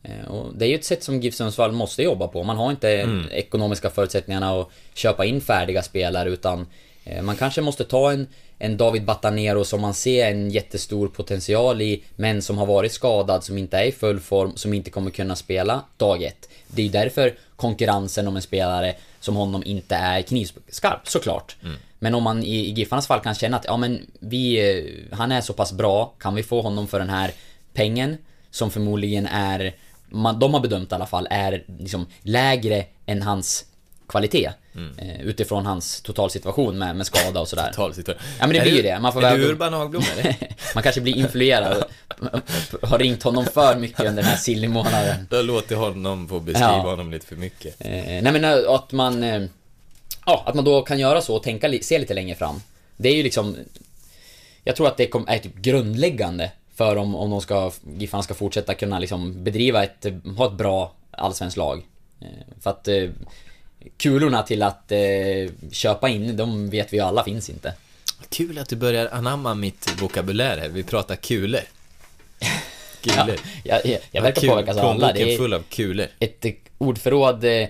Eh, 0.03 0.25
Och 0.31 0.55
det 0.57 0.65
är 0.65 0.69
ju 0.69 0.75
ett 0.75 0.85
sätt 0.85 1.03
som 1.03 1.21
GIF 1.21 1.35
Sundsvall 1.35 1.71
måste 1.71 2.03
jobba 2.03 2.27
på. 2.27 2.43
Man 2.43 2.57
har 2.57 2.71
inte 2.71 2.89
Mm. 3.01 3.25
ekonomiska 3.31 3.89
förutsättningarna 3.89 4.59
att 4.61 4.69
köpa 4.93 5.25
in 5.25 5.41
färdiga 5.41 5.81
spelare 5.83 6.29
utan 6.29 6.67
eh, 7.03 7.21
man 7.21 7.35
kanske 7.35 7.61
måste 7.61 7.83
ta 7.83 8.11
en, 8.11 8.27
en 8.59 8.77
David 8.77 9.05
Batanero 9.05 9.63
som 9.63 9.81
man 9.81 9.93
ser 9.93 10.31
en 10.31 10.51
jättestor 10.51 11.07
potential 11.07 11.81
i 11.81 12.03
men 12.15 12.41
som 12.41 12.57
har 12.57 12.65
varit 12.65 12.91
skadad, 12.91 13.43
som 13.43 13.57
inte 13.57 13.77
är 13.77 13.83
i 13.83 13.91
full 13.91 14.19
form, 14.19 14.55
som 14.55 14.73
inte 14.73 14.89
kommer 14.89 15.11
kunna 15.11 15.35
spela 15.35 15.83
dag 15.97 16.23
ett. 16.23 16.49
Det 16.67 16.81
är 16.81 16.85
ju 16.85 16.91
därför 16.91 17.33
konkurrensen 17.55 18.27
om 18.27 18.35
en 18.35 18.41
spelare 18.41 18.95
som 19.19 19.35
honom 19.35 19.63
inte 19.65 19.95
är 19.95 20.21
knivskarp, 20.21 21.07
såklart. 21.07 21.55
Men 21.99 22.15
om 22.15 22.23
man 22.23 22.43
i, 22.43 22.55
i 22.55 22.71
Giffarnas 22.71 23.07
fall 23.07 23.19
kan 23.19 23.35
känna 23.35 23.57
att 23.57 23.65
ja 23.65 23.77
men 23.77 24.11
vi, 24.19 24.69
eh, 25.11 25.17
han 25.17 25.31
är 25.31 25.41
så 25.41 25.53
pass 25.53 25.73
bra, 25.73 26.13
kan 26.19 26.35
vi 26.35 26.43
få 26.43 26.61
honom 26.61 26.87
för 26.87 26.99
den 26.99 27.09
här 27.09 27.31
pengen 27.73 28.17
som 28.51 28.71
förmodligen 28.71 29.27
är, 29.27 29.75
man, 30.09 30.39
de 30.39 30.53
har 30.53 30.61
bedömt 30.61 30.91
i 30.91 30.95
alla 30.95 31.05
fall, 31.05 31.27
är 31.29 31.63
liksom 31.79 32.05
lägre 32.21 32.85
än 33.05 33.21
hans 33.21 33.65
kvalitet. 34.07 34.51
Eh, 34.97 35.21
utifrån 35.21 35.65
hans 35.65 36.01
totalsituation 36.01 36.77
med, 36.77 36.95
med 36.95 37.05
skada 37.07 37.39
och 37.39 37.47
sådär. 37.47 37.67
Totalsituation. 37.69 38.21
Ja 38.39 38.47
men 38.47 38.53
det 38.53 38.59
Är 38.59 38.63
blir 38.63 38.75
ju 38.75 38.81
det. 38.81 38.99
Man 38.99 39.13
får 39.13 39.23
är 39.23 39.31
väl- 39.31 39.39
du 39.41 39.47
Urban 39.47 39.73
Hagblom 39.73 40.03
eller? 40.17 40.35
Man 40.75 40.83
kanske 40.83 41.01
blir 41.01 41.17
influerad. 41.17 41.83
Har 42.81 42.99
ringt 42.99 43.23
honom 43.23 43.45
för 43.45 43.75
mycket 43.75 43.99
under 43.99 44.13
den 44.23 44.25
här 44.31 44.37
silly-månaden. 44.37 45.27
Du 45.29 45.35
har 45.35 45.43
låtit 45.43 45.77
honom 45.77 46.27
få 46.29 46.39
beskriva 46.39 46.67
Ja. 46.69 46.81
honom 46.81 47.11
lite 47.11 47.25
för 47.25 47.35
mycket. 47.35 47.75
Eh, 47.79 47.91
nej 47.91 48.23
men 48.31 48.43
eh, 48.43 48.71
att 48.71 48.91
man... 48.91 49.23
Eh, 49.23 49.43
ja, 50.25 50.43
att 50.47 50.55
man 50.55 50.65
då 50.65 50.81
kan 50.81 50.99
göra 50.99 51.21
så 51.21 51.35
och 51.35 51.43
tänka, 51.43 51.73
se 51.81 51.99
lite 51.99 52.13
längre 52.13 52.35
fram. 52.35 52.61
Det 52.97 53.09
är 53.09 53.15
ju 53.15 53.23
liksom... 53.23 53.57
Jag 54.63 54.75
tror 54.75 54.87
att 54.87 54.97
det 54.97 55.03
är 55.27 55.37
typ 55.39 55.55
grundläggande 55.55 56.51
för 56.75 56.95
om, 56.95 57.15
om 57.15 57.29
de 57.29 57.41
ska, 57.41 57.71
Giffarna 57.97 58.23
ska 58.23 58.33
fortsätta 58.33 58.73
kunna 58.73 58.99
liksom 58.99 59.43
bedriva 59.43 59.83
ett, 59.83 60.05
ha 60.37 60.45
ett 60.47 60.53
bra 60.57 60.93
allsvenskt 61.11 61.57
lag. 61.57 61.83
För 62.61 62.69
att 62.69 62.87
kulorna 63.97 64.43
till 64.43 64.63
att 64.63 64.91
eh, 64.91 64.99
köpa 65.71 66.09
in, 66.09 66.37
de 66.37 66.69
vet 66.69 66.93
vi 66.93 66.97
ju 66.97 67.03
alla 67.03 67.23
finns 67.23 67.49
inte. 67.49 67.73
Kul 68.29 68.57
att 68.57 68.69
du 68.69 68.75
börjar 68.75 69.07
anamma 69.11 69.53
mitt 69.55 70.01
vokabulär 70.01 70.57
här. 70.57 70.69
Vi 70.69 70.83
pratar 70.83 71.15
kulor. 71.15 71.61
Kulor. 73.01 73.39
Ja, 73.63 73.81
jag, 73.85 73.99
jag 74.11 74.21
verkar 74.21 74.41
Kul- 74.41 74.49
påverkas 74.49 74.77
av 74.77 74.85
alla. 74.85 75.13
plånboken 75.13 75.37
full 75.37 75.53
av 75.53 75.63
kulor. 75.69 76.07
ett 76.19 76.45
eh, 76.45 76.51
ordförråd 76.77 77.43
eh, 77.45 77.67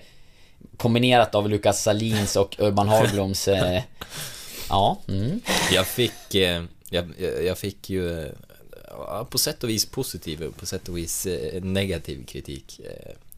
kombinerat 0.77 1.35
av 1.35 1.49
Lukas 1.49 1.83
Salins 1.83 2.35
och 2.35 2.55
Urban 2.59 2.87
Hagbloms... 2.89 3.47
Eh, 3.47 3.81
ja, 4.69 5.01
mm. 5.07 5.39
Jag 5.71 5.87
fick, 5.87 6.35
eh, 6.35 6.63
jag, 6.89 7.13
jag 7.43 7.57
fick 7.57 7.89
ju 7.89 8.19
eh, 8.19 8.31
ja, 8.89 9.27
på 9.29 9.37
sätt 9.37 9.63
och 9.63 9.69
vis 9.69 9.85
positiv 9.85 10.43
och 10.43 10.55
på 10.57 10.65
sätt 10.65 10.89
och 10.89 10.97
vis 10.97 11.25
eh, 11.25 11.61
negativ 11.63 12.25
kritik. 12.25 12.79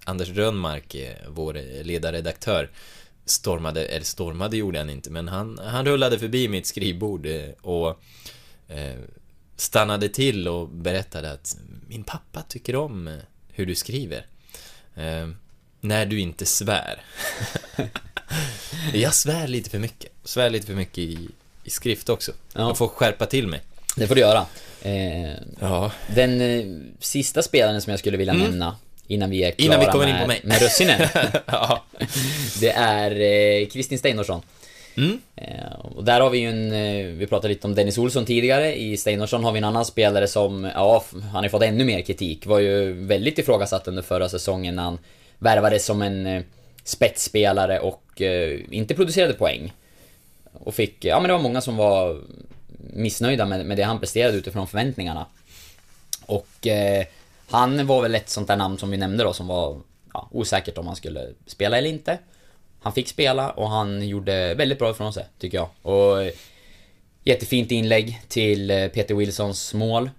Anders 0.07 0.29
Rönnmark, 0.29 0.95
eh, 0.95 1.15
vår 1.27 1.83
ledarredaktör, 1.83 2.69
stormade, 3.25 3.85
eller 3.85 4.05
stormade 4.05 4.57
gjorde 4.57 4.79
han 4.79 4.89
inte, 4.89 5.09
men 5.09 5.27
han, 5.27 5.59
han 5.63 5.85
rullade 5.85 6.19
förbi 6.19 6.47
mitt 6.47 6.67
skrivbord 6.67 7.25
eh, 7.25 7.49
och 7.61 7.89
eh, 8.67 8.95
stannade 9.55 10.09
till 10.09 10.47
och 10.47 10.69
berättade 10.69 11.31
att 11.31 11.57
min 11.87 12.03
pappa 12.03 12.41
tycker 12.41 12.75
om 12.75 13.19
hur 13.53 13.65
du 13.65 13.75
skriver. 13.75 14.25
När 15.81 16.05
du 16.05 16.19
inte 16.19 16.45
svär. 16.45 17.01
jag 18.93 19.13
svär 19.13 19.47
lite 19.47 19.69
för 19.69 19.79
mycket. 19.79 20.11
Svär 20.23 20.49
lite 20.49 20.65
för 20.67 20.73
mycket 20.73 20.97
i, 20.97 21.29
i 21.63 21.69
skrift 21.69 22.09
också. 22.09 22.31
Ja. 22.53 22.61
Jag 22.61 22.77
får 22.77 22.87
skärpa 22.87 23.25
till 23.25 23.47
mig. 23.47 23.61
Det 23.95 24.07
får 24.07 24.15
du 24.15 24.21
göra. 24.21 24.45
Eh, 24.81 25.31
Ja. 25.59 25.91
den 26.15 26.41
eh, 26.41 26.65
sista 26.99 27.41
spelaren 27.41 27.81
som 27.81 27.91
jag 27.91 27.99
skulle 27.99 28.17
vilja 28.17 28.33
Mm. 28.33 28.45
nämna 28.49 28.75
innan 29.07 29.29
vi 29.29 29.43
är 29.43 29.51
klara 29.51 29.65
Innan 29.65 29.79
vi 29.79 29.85
kommer 29.85 30.07
in 30.07 30.13
med, 30.13 30.21
på 30.21 30.27
mig. 30.27 30.41
med 30.43 30.61
russinen. 30.61 31.01
ja. 31.45 31.83
Det 32.59 32.71
är 32.71 33.11
eh, 33.11 33.67
Kristin 33.67 33.99
Steinorsson. 33.99 34.41
Mm. 34.97 35.21
Eh, 35.35 35.79
och 35.95 36.03
där 36.03 36.21
har 36.21 36.29
vi 36.29 36.37
ju 36.37 36.49
en, 36.49 36.71
eh, 36.71 37.05
vi 37.05 37.27
pratade 37.27 37.53
lite 37.53 37.67
om 37.67 37.75
Dennis 37.75 37.97
Olsson 37.97 38.25
tidigare. 38.25 38.75
I 38.75 38.97
Steinorsson 38.97 39.43
har 39.43 39.51
vi 39.51 39.57
en 39.57 39.63
annan 39.63 39.85
spelare 39.85 40.27
som, 40.27 40.71
ja, 40.73 41.03
han 41.33 41.43
har 41.43 41.49
fått 41.49 41.63
ännu 41.63 41.85
mer 41.85 42.01
kritik. 42.01 42.45
Var 42.45 42.59
ju 42.59 42.93
väldigt 42.93 43.39
ifrågasatt 43.39 43.87
under 43.87 44.01
förra 44.01 44.29
säsongen 44.29 44.75
när 44.75 44.83
han 44.83 44.99
värvades 45.39 45.85
som 45.85 46.01
en 46.01 46.43
spetsspelare 46.83 47.79
och 47.79 48.21
inte 48.71 48.95
producerade 48.95 49.33
poäng. 49.33 49.73
Och 50.53 50.75
fick, 50.75 51.05
ja 51.05 51.19
men 51.19 51.27
det 51.27 51.33
var 51.33 51.41
många 51.41 51.61
som 51.61 51.77
var 51.77 52.21
missnöjda 52.93 53.45
med, 53.45 53.65
med 53.65 53.77
det 53.77 53.83
han 53.83 53.99
presterade 53.99 54.37
utifrån 54.37 54.67
förväntningarna. 54.67 55.25
Och 56.25 56.67
eh, 56.67 57.05
han 57.49 57.87
var 57.87 58.01
väl 58.01 58.15
ett 58.15 58.29
sånt 58.29 58.47
där 58.47 58.55
namn 58.55 58.77
som 58.77 58.91
vi 58.91 58.97
nämnde 58.97 59.23
då 59.23 59.33
som 59.33 59.47
var 59.47 59.81
ja, 60.13 60.29
osäkert 60.31 60.77
om 60.77 60.87
han 60.87 60.95
skulle 60.95 61.33
spela 61.45 61.77
eller 61.77 61.89
inte. 61.89 62.19
Han 62.79 62.93
fick 62.93 63.07
spela 63.07 63.49
och 63.49 63.69
han 63.69 64.07
gjorde 64.07 64.53
väldigt 64.53 64.79
bra 64.79 64.91
ifrån 64.91 65.13
sig, 65.13 65.25
tycker 65.39 65.57
jag. 65.57 65.69
Och 65.81 66.23
eh, 66.23 66.33
jättefint 67.23 67.71
inlägg 67.71 68.21
till 68.27 68.71
eh, 68.71 68.87
Peter 68.87 69.15
Wilsons 69.15 69.73
mål. 69.73 70.09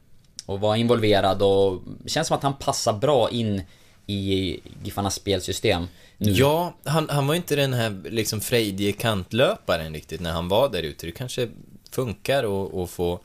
Och 0.47 0.61
var 0.61 0.77
involverad 0.77 1.43
och 1.43 1.81
känns 2.07 2.29
som 2.29 2.37
att 2.37 2.43
han 2.43 2.57
passar 2.57 2.93
bra 2.93 3.31
in 3.31 3.63
i 4.07 4.61
Giffarnas 4.85 5.15
spelsystem. 5.15 5.87
Nu. 6.17 6.31
Ja, 6.31 6.75
han, 6.85 7.09
han 7.09 7.27
var 7.27 7.35
inte 7.35 7.57
den 7.57 7.73
här 7.73 8.03
liksom 8.11 8.41
frejdige 8.41 8.93
kantlöparen 8.93 9.95
riktigt 9.95 10.21
när 10.21 10.33
han 10.33 10.49
var 10.49 10.69
där 10.69 10.83
ute. 10.83 11.07
Det 11.07 11.13
kanske 11.13 11.49
funkar 11.91 12.45
att 12.83 12.91
få 12.91 13.21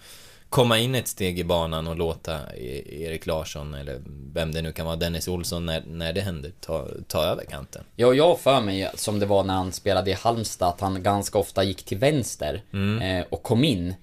komma 0.53 0.79
in 0.79 0.95
ett 0.95 1.07
steg 1.07 1.39
i 1.39 1.43
banan 1.43 1.87
och 1.87 1.95
låta 1.95 2.53
E- 2.55 3.03
Erik 3.03 3.25
Larsson 3.25 3.73
eller 3.73 4.01
vem 4.33 4.51
det 4.51 4.61
nu 4.61 4.71
kan 4.71 4.85
vara, 4.85 4.95
Dennis 4.95 5.27
Olsson, 5.27 5.65
när, 5.65 5.83
när 5.87 6.13
det 6.13 6.21
händer, 6.21 6.51
ta, 6.61 6.87
ta 7.07 7.23
över 7.23 7.45
kanten. 7.45 7.83
Ja, 7.95 8.13
jag 8.13 8.39
för 8.39 8.61
mig 8.61 8.89
som 8.95 9.19
det 9.19 9.25
var 9.25 9.43
när 9.43 9.53
han 9.53 9.71
spelade 9.71 10.11
i 10.11 10.13
Halmstad 10.13 10.69
att 10.69 10.81
han 10.81 11.03
ganska 11.03 11.37
ofta 11.37 11.63
gick 11.63 11.83
till 11.83 11.97
vänster 11.97 12.61
eh, 13.01 13.25
och 13.29 13.43
kom 13.43 13.63
in, 13.63 13.93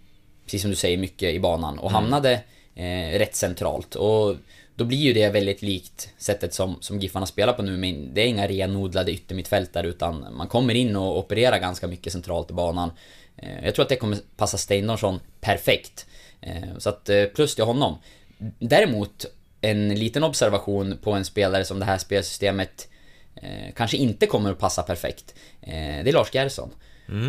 precis 0.45 0.63
som 0.63 0.71
du 0.71 0.77
säger, 0.77 0.99
mycket 0.99 1.35
i 1.35 1.41
banan 1.41 1.79
och 1.79 1.91
hamnade 1.91 2.33
eh, 2.75 3.19
rätt 3.19 3.35
centralt. 3.35 3.95
Och 3.95 4.37
då 4.75 4.85
blir 4.85 4.99
ju 4.99 5.13
det 5.13 5.29
väldigt 5.29 5.63
likt 5.63 6.09
sättet 6.19 6.55
som, 6.55 6.77
som 6.81 7.01
Giffarna 7.01 7.27
spelar 7.27 7.53
på 7.53 7.63
nu, 7.63 7.77
men 7.77 8.15
det 8.15 8.21
är 8.21 8.27
inga 8.27 8.49
renodlade 8.49 9.13
yttermittfältare 9.13 9.87
utan 9.87 10.27
man 10.37 10.49
kommer 10.49 10.75
in 10.75 10.97
och 10.97 11.19
opererar 11.19 11.59
ganska 11.59 11.87
mycket 11.87 12.13
centralt 12.13 12.51
i 12.51 12.55
banan. 12.55 12.91
Eh, 13.37 13.65
jag 13.65 13.75
tror 13.75 13.83
att 13.83 13.89
det 13.89 13.97
kommer 13.97 14.19
passa 14.37 14.59
Steinarsson 14.59 15.21
perfekt. 15.41 16.07
Eh, 16.41 16.79
så 16.79 16.89
att 16.89 17.09
eh, 17.09 17.25
plus 17.25 17.55
till 17.55 17.65
honom. 17.65 17.99
Däremot 18.59 19.27
en 19.61 19.95
liten 19.95 20.25
observation 20.25 20.99
på 21.03 21.13
en 21.13 21.25
spelare 21.25 21.65
som 21.65 21.79
det 21.79 21.85
här 21.85 21.99
spelsystemet 21.99 22.89
eh, 23.35 23.75
kanske 23.77 23.97
inte 23.97 24.27
kommer 24.27 24.51
att 24.51 24.59
passa 24.59 24.83
perfekt. 24.83 25.35
Det 25.61 26.09
är 26.09 26.13
Lars 26.13 26.35
Gerson. 26.35 26.71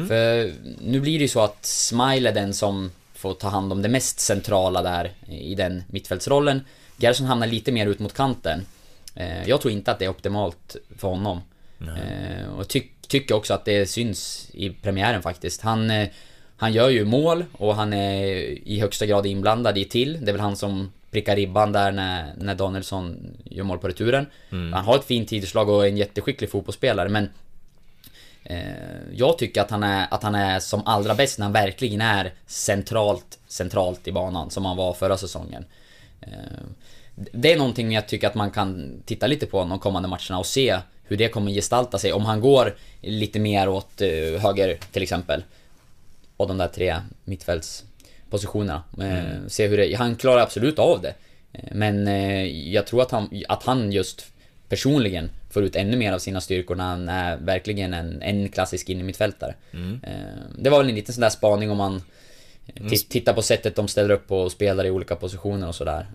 För 0.07 0.53
nu 0.81 0.99
blir 0.99 1.19
det 1.19 1.21
ju 1.21 1.27
så 1.27 1.41
att 1.41 1.65
Smile 1.65 2.29
är 2.29 2.33
den 2.33 2.53
som 2.53 2.91
får 3.13 3.33
ta 3.33 3.47
hand 3.47 3.71
om 3.71 3.81
det 3.81 3.89
mest 3.89 4.19
centrala 4.19 4.81
där 4.81 5.11
i 5.27 5.55
den 5.55 5.83
mittfältsrollen. 5.87 6.61
Gerson 6.97 7.27
hamnar 7.27 7.47
lite 7.47 7.71
mer 7.71 7.87
ut 7.87 7.99
mot 7.99 8.13
kanten. 8.13 8.65
Jag 9.45 9.61
tror 9.61 9.73
inte 9.73 9.91
att 9.91 9.99
det 9.99 10.05
är 10.05 10.09
optimalt 10.09 10.75
för 10.97 11.07
honom. 11.07 11.41
Eh, 11.81 12.53
och 12.57 12.67
ty 12.67 12.83
tycker 13.07 13.35
också 13.35 13.53
att 13.53 13.65
det 13.65 13.85
syns 13.85 14.49
i 14.53 14.69
premiären 14.69 15.21
faktiskt. 15.21 15.61
Han, 15.61 15.91
han 16.61 16.73
gör 16.73 16.89
ju 16.89 17.05
mål 17.05 17.45
och 17.51 17.75
han 17.75 17.93
är 17.93 18.25
i 18.67 18.79
högsta 18.79 19.05
grad 19.05 19.25
inblandad 19.25 19.77
i 19.77 19.85
till. 19.85 20.17
Det 20.21 20.31
är 20.31 20.33
väl 20.33 20.41
han 20.41 20.55
som 20.55 20.91
prickar 21.11 21.35
ribban 21.35 21.71
där 21.71 21.91
när, 21.91 22.33
när 22.37 22.55
Danielsson 22.55 23.37
gör 23.43 23.63
mål 23.63 23.77
på 23.77 23.87
returen. 23.87 24.25
Han 24.73 24.85
har 24.85 24.95
ett 24.95 25.05
fint 25.05 25.29
tidslag 25.29 25.69
och 25.69 25.85
är 25.85 25.89
en 25.89 25.97
jätteskicklig 25.97 26.49
fotbollsspelare 26.49 27.09
men 27.09 27.29
Eh, 28.43 29.13
jag 29.13 29.37
tycker 29.37 29.61
att 29.61 29.71
han, 29.71 29.83
är, 29.83 30.07
att 30.11 30.23
han 30.23 30.35
är 30.35 30.59
som 30.59 30.81
allra 30.85 31.15
bäst 31.15 31.39
när 31.39 31.45
han 31.45 31.53
verkligen 31.53 32.01
är 32.01 32.33
centralt, 32.45 33.39
centralt 33.47 34.07
i 34.07 34.11
banan 34.11 34.49
som 34.49 34.65
han 34.65 34.77
var 34.77 34.93
förra 34.93 35.17
säsongen. 35.17 35.65
Eh, 36.21 36.29
det 37.15 37.53
är 37.53 37.57
någonting 37.57 37.91
jag 37.91 38.07
tycker 38.07 38.27
att 38.27 38.35
man 38.35 38.51
kan 38.51 39.01
titta 39.05 39.27
lite 39.27 39.45
på 39.45 39.59
de 39.59 39.79
kommande 39.79 40.09
matcherna 40.09 40.39
och 40.39 40.45
se 40.45 40.77
hur 41.03 41.17
det 41.17 41.27
kommer 41.27 41.51
gestalta 41.51 41.97
sig. 41.97 42.13
Om 42.13 42.25
han 42.25 42.41
går 42.41 42.75
lite 43.01 43.39
mer 43.39 43.69
åt 43.69 44.01
eh, 44.01 44.41
höger 44.41 44.77
till 44.91 45.03
exempel. 45.03 45.43
Och 46.41 46.47
de 46.47 46.57
där 46.57 46.67
tre 46.67 46.95
mittfältspositionerna. 47.25 48.83
Eh, 49.01 49.47
Se 49.47 49.67
hur 49.67 49.77
det, 49.77 49.93
han 49.93 50.15
klarar 50.15 50.41
absolut 50.41 50.79
av 50.79 51.01
det. 51.01 51.13
Eh, 51.53 51.59
Men 51.71 52.07
eh, 52.07 52.45
jag 52.73 52.87
tror 52.87 53.01
att 53.01 53.11
han, 53.11 53.43
att 53.47 53.63
han 53.63 53.91
just 53.91 54.25
personligen 54.69 55.29
får 55.49 55.63
ut 55.63 55.75
ännu 55.75 55.97
mer 55.97 56.13
av 56.13 56.19
sina 56.19 56.41
styrkor 56.41 56.75
när 56.75 56.83
han 56.83 57.09
är 57.09 57.37
verkligen 57.37 57.93
en, 57.93 58.21
en 58.21 58.49
klassisk 58.49 58.89
innermittfältare. 58.89 59.55
Mm. 59.73 59.99
Det 60.59 60.69
var 60.69 60.77
väl 60.77 60.89
en 60.89 60.95
liten 60.95 61.13
sån 61.13 61.21
där 61.21 61.29
spaning 61.29 61.71
om 61.71 61.77
man 61.77 62.03
ti- 62.75 63.07
tittar 63.09 63.33
på 63.33 63.41
sättet 63.41 63.75
de 63.75 63.87
ställer 63.87 64.09
upp 64.13 64.31
och 64.31 64.51
spelar 64.51 64.85
i 64.85 64.89
olika 64.91 65.15
positioner 65.15 65.67
och 65.67 65.75
sådär. 65.75 66.05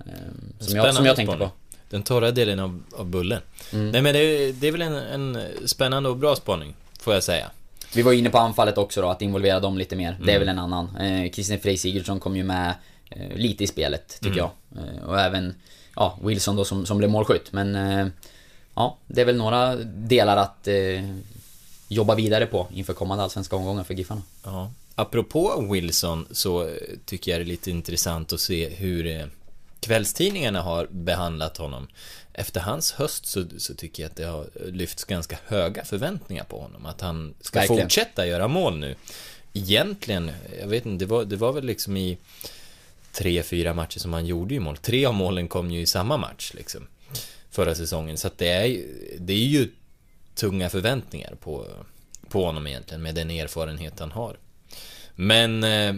Som 0.59 0.77
jag, 0.77 0.95
som 0.95 1.07
jag 1.07 1.17
tänkte 1.17 1.37
på. 1.37 1.51
Den 1.91 2.03
torra 2.03 2.31
delen 2.31 2.59
av, 2.59 2.83
av 2.97 3.07
bullen. 3.07 3.41
Mm. 3.73 3.91
Nej 3.91 4.03
men 4.03 4.13
det, 4.15 4.19
är- 4.21 4.53
det 4.53 4.69
är 4.69 4.73
väl 4.73 4.83
en, 4.83 4.95
en 4.95 5.39
spännande 5.67 6.09
och 6.09 6.17
bra 6.17 6.37
spaning, 6.37 6.75
får 7.01 7.15
jag 7.15 7.23
säga. 7.23 7.51
Vi 7.95 8.03
var 8.03 8.13
inne 8.13 8.31
på 8.31 8.39
anfallet 8.39 8.79
också 8.79 9.03
då, 9.03 9.09
att 9.09 9.23
involvera 9.23 9.61
dem 9.61 9.79
lite 9.79 9.97
mer. 9.97 10.17
Det 10.25 10.33
är 10.33 10.37
Mm. 10.37 10.41
väl 10.41 10.49
en 10.49 10.59
annan. 10.59 10.97
Eh, 10.97 11.59
Frey 11.61 11.77
Sigurdsson 11.77 12.21
kom 12.21 12.37
ju 12.37 12.45
med 12.45 12.75
eh, 13.11 13.37
lite 13.37 13.65
i 13.65 13.67
spelet, 13.67 14.09
tycker 14.21 14.39
Mm. 14.41 14.51
jag. 14.75 14.85
Eh, 14.85 15.03
och 15.09 15.21
även, 15.21 15.55
ja, 15.97 16.19
Wilson 16.23 16.57
då 16.57 16.65
som, 16.65 16.87
som 16.87 16.99
blev 16.99 17.11
målskytt. 17.11 17.53
Men, 17.53 17.75
eh, 17.77 18.07
ja, 18.75 18.97
det 19.07 19.21
är 19.21 19.25
väl 19.25 19.37
några 19.37 19.77
delar 19.85 20.37
att 20.37 20.69
eh, 20.69 20.75
jobba 21.89 22.15
vidare 22.15 22.47
på 22.47 22.67
inför 22.73 22.93
kommande 22.93 23.25
allsvenska 23.25 23.57
omgångar 23.57 23.85
för 23.85 23.95
Giffarna. 23.95 24.23
Ja. 24.45 24.71
Apropå 24.95 25.69
Wilson 25.73 26.27
så 26.31 26.71
tycker 27.05 27.31
jag 27.31 27.41
det 27.41 27.45
är 27.45 27.47
lite 27.47 27.71
intressant 27.71 28.33
att 28.33 28.41
se 28.41 28.69
hur 28.69 29.07
eh, 29.07 29.27
kvällstidningarna 29.81 30.63
har 30.63 30.87
behandlat 30.91 31.57
honom. 31.57 31.87
Efter 32.39 32.61
hans 32.61 32.93
höst 32.93 33.27
så, 33.27 33.45
så 33.59 33.75
tycker 33.75 34.03
jag 34.03 34.11
att 34.11 34.17
det 34.17 34.25
har 34.25 34.47
lyfts 34.67 35.05
ganska 35.05 35.39
höga 35.47 35.85
förväntningar 35.85 36.45
på 36.45 36.61
honom. 36.61 36.87
Att 36.87 37.01
han 37.01 37.35
ska 37.41 37.59
Verkligen. 37.59 37.83
fortsätta 37.83 38.27
göra 38.27 38.49
mål 38.49 38.79
nu. 38.79 38.95
Egentligen, 39.53 40.31
jag 40.61 40.67
vet 40.67 40.87
inte, 40.87 41.05
det 41.05 41.09
var, 41.09 41.25
det 41.25 41.37
var 41.37 41.53
väl 41.53 41.65
liksom 41.65 41.97
i 41.97 42.19
tre, 43.13 43.43
fyra 43.43 43.75
matcher 43.75 43.99
som 43.99 44.13
han 44.13 44.27
gjorde 44.27 44.55
ju 44.55 44.61
mål. 44.61 44.77
Tre 44.77 45.07
av 45.07 45.15
målen 45.15 45.49
kom 45.49 45.71
ju 45.71 45.81
i 45.81 45.87
samma 45.87 46.17
match 46.17 46.53
liksom. 46.55 46.87
Förra 47.51 47.75
säsongen. 47.75 48.17
Så 48.19 48.27
att 48.27 48.39
det 48.39 48.49
är, 48.49 48.65
ju- 48.65 49.17
det 49.21 49.33
är 49.33 49.37
ju 49.47 49.71
tunga 50.35 50.71
förväntningar 50.71 51.35
på, 51.41 51.67
på 52.29 52.45
honom 52.45 52.67
egentligen 52.67 53.03
med 53.03 53.15
den 53.15 53.31
erfarenhet 53.31 53.99
han 54.01 54.13
har. 54.13 54.37
Men 55.15 55.65
eh, 55.65 55.95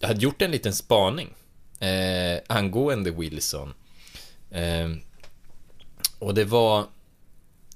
jag 0.00 0.08
hade 0.08 0.20
gjort 0.20 0.42
en 0.42 0.50
liten 0.50 0.72
spaning 0.74 1.34
eh, 1.80 2.40
angående 2.46 3.10
Wilson. 3.10 3.74
Eh, 4.50 4.88
och 6.22 6.34
det 6.34 6.44
var... 6.44 6.84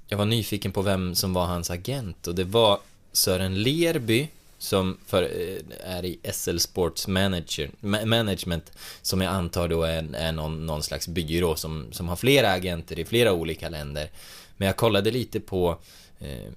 Jag 0.09 0.19
var 0.19 0.25
nyfiken 0.25 0.73
på 0.73 0.83
vem 0.83 1.15
som 1.15 1.33
var 1.33 1.47
hans 1.47 1.71
agent 1.71 2.27
och 2.27 2.35
det 2.35 2.45
var 2.45 2.81
Sören 3.13 3.63
Lerby 3.63 4.29
som 4.59 4.99
för, 5.07 5.23
eh, 5.23 5.63
är 5.85 6.05
i 6.05 6.19
SL 6.33 6.59
Sports 6.59 7.09
Manager, 7.09 7.71
Ma- 7.81 8.05
Management 8.05 8.73
som 9.03 9.21
jag 9.21 9.33
antar 9.33 9.69
då 9.69 9.83
är, 9.83 10.15
är 10.15 10.33
någon, 10.33 10.67
någon 10.67 10.83
slags 10.83 11.09
byrå 11.09 11.57
som, 11.57 11.87
som 11.93 12.09
har 12.09 12.17
flera 12.17 12.51
agenter 12.53 12.99
i 12.99 13.05
flera 13.05 13.33
olika 13.33 13.69
länder. 13.69 14.11
Men 14.57 14.67
jag 14.67 14.77
kollade 14.77 15.11
lite 15.11 15.41
på 15.41 15.79
eh, 16.19 16.53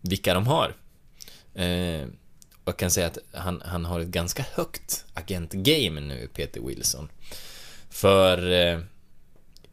vilka 0.00 0.34
de 0.34 0.46
har. 0.46 0.74
Eh, 1.54 2.06
och 2.64 2.68
jag 2.68 2.76
kan 2.76 2.90
säga 2.90 3.06
att 3.06 3.18
han, 3.32 3.62
han 3.64 3.84
har 3.84 4.00
ett 4.00 4.08
ganska 4.08 4.44
högt 4.54 5.04
agentgame 5.14 6.00
nu, 6.00 6.28
Peter 6.34 6.60
Wilson. 6.60 7.08
För 7.90 8.52
eh, 8.52 8.80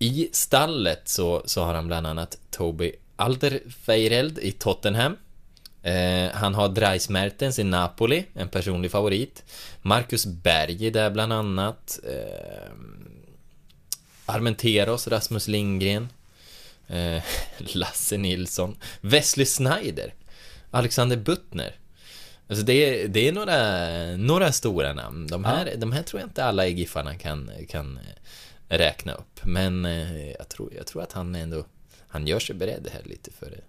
i 0.01 0.29
stallet 0.31 1.01
så, 1.07 1.41
så 1.45 1.63
har 1.63 1.73
han 1.73 1.87
bland 1.87 2.07
annat 2.07 2.37
Toby 2.49 2.91
Alderweireld 3.15 4.39
i 4.39 4.51
Tottenham. 4.51 5.17
Eh, 5.83 6.31
han 6.33 6.55
har 6.55 6.69
Dries 6.69 7.09
Mertens 7.09 7.59
i 7.59 7.63
Napoli, 7.63 8.25
en 8.33 8.49
personlig 8.49 8.91
favorit. 8.91 9.43
Marcus 9.81 10.25
Berg 10.25 10.87
är 10.87 10.91
där 10.91 11.09
bland 11.09 11.33
annat. 11.33 11.99
Eh, 12.03 12.71
Armenteros, 14.25 15.07
Rasmus 15.07 15.47
Lindgren. 15.47 16.09
Eh, 16.87 17.23
Lasse 17.57 18.17
Nilsson. 18.17 18.75
Wesley 19.01 19.45
Snyder. 19.45 20.13
Alexander 20.71 21.17
Buttner. 21.17 21.75
Alltså 22.47 22.65
det 22.65 22.73
är, 22.73 23.07
det 23.07 23.27
är 23.27 23.31
några, 23.31 23.57
några 24.17 24.51
stora 24.51 24.93
namn. 24.93 25.27
De 25.27 25.45
här, 25.45 25.73
de 25.77 25.91
här 25.91 26.03
tror 26.03 26.21
jag 26.21 26.27
inte 26.27 26.45
alla 26.45 26.67
i 26.67 26.73
Giffarna 26.73 27.15
kan, 27.15 27.51
kan 27.69 27.97
eh, 27.97 28.21
räkna 28.77 29.13
upp. 29.13 29.39
Men 29.43 29.85
eh, 29.85 30.31
jag 30.31 30.49
tror, 30.49 30.73
jag 30.77 30.87
tror 30.87 31.03
att 31.03 31.11
han 31.11 31.35
ändå, 31.35 31.65
han 32.07 32.27
gör 32.27 32.39
sig 32.39 32.55
beredd 32.55 32.87
här 32.93 33.01
lite 33.03 33.31
för 33.31 33.49
det. 33.49 33.61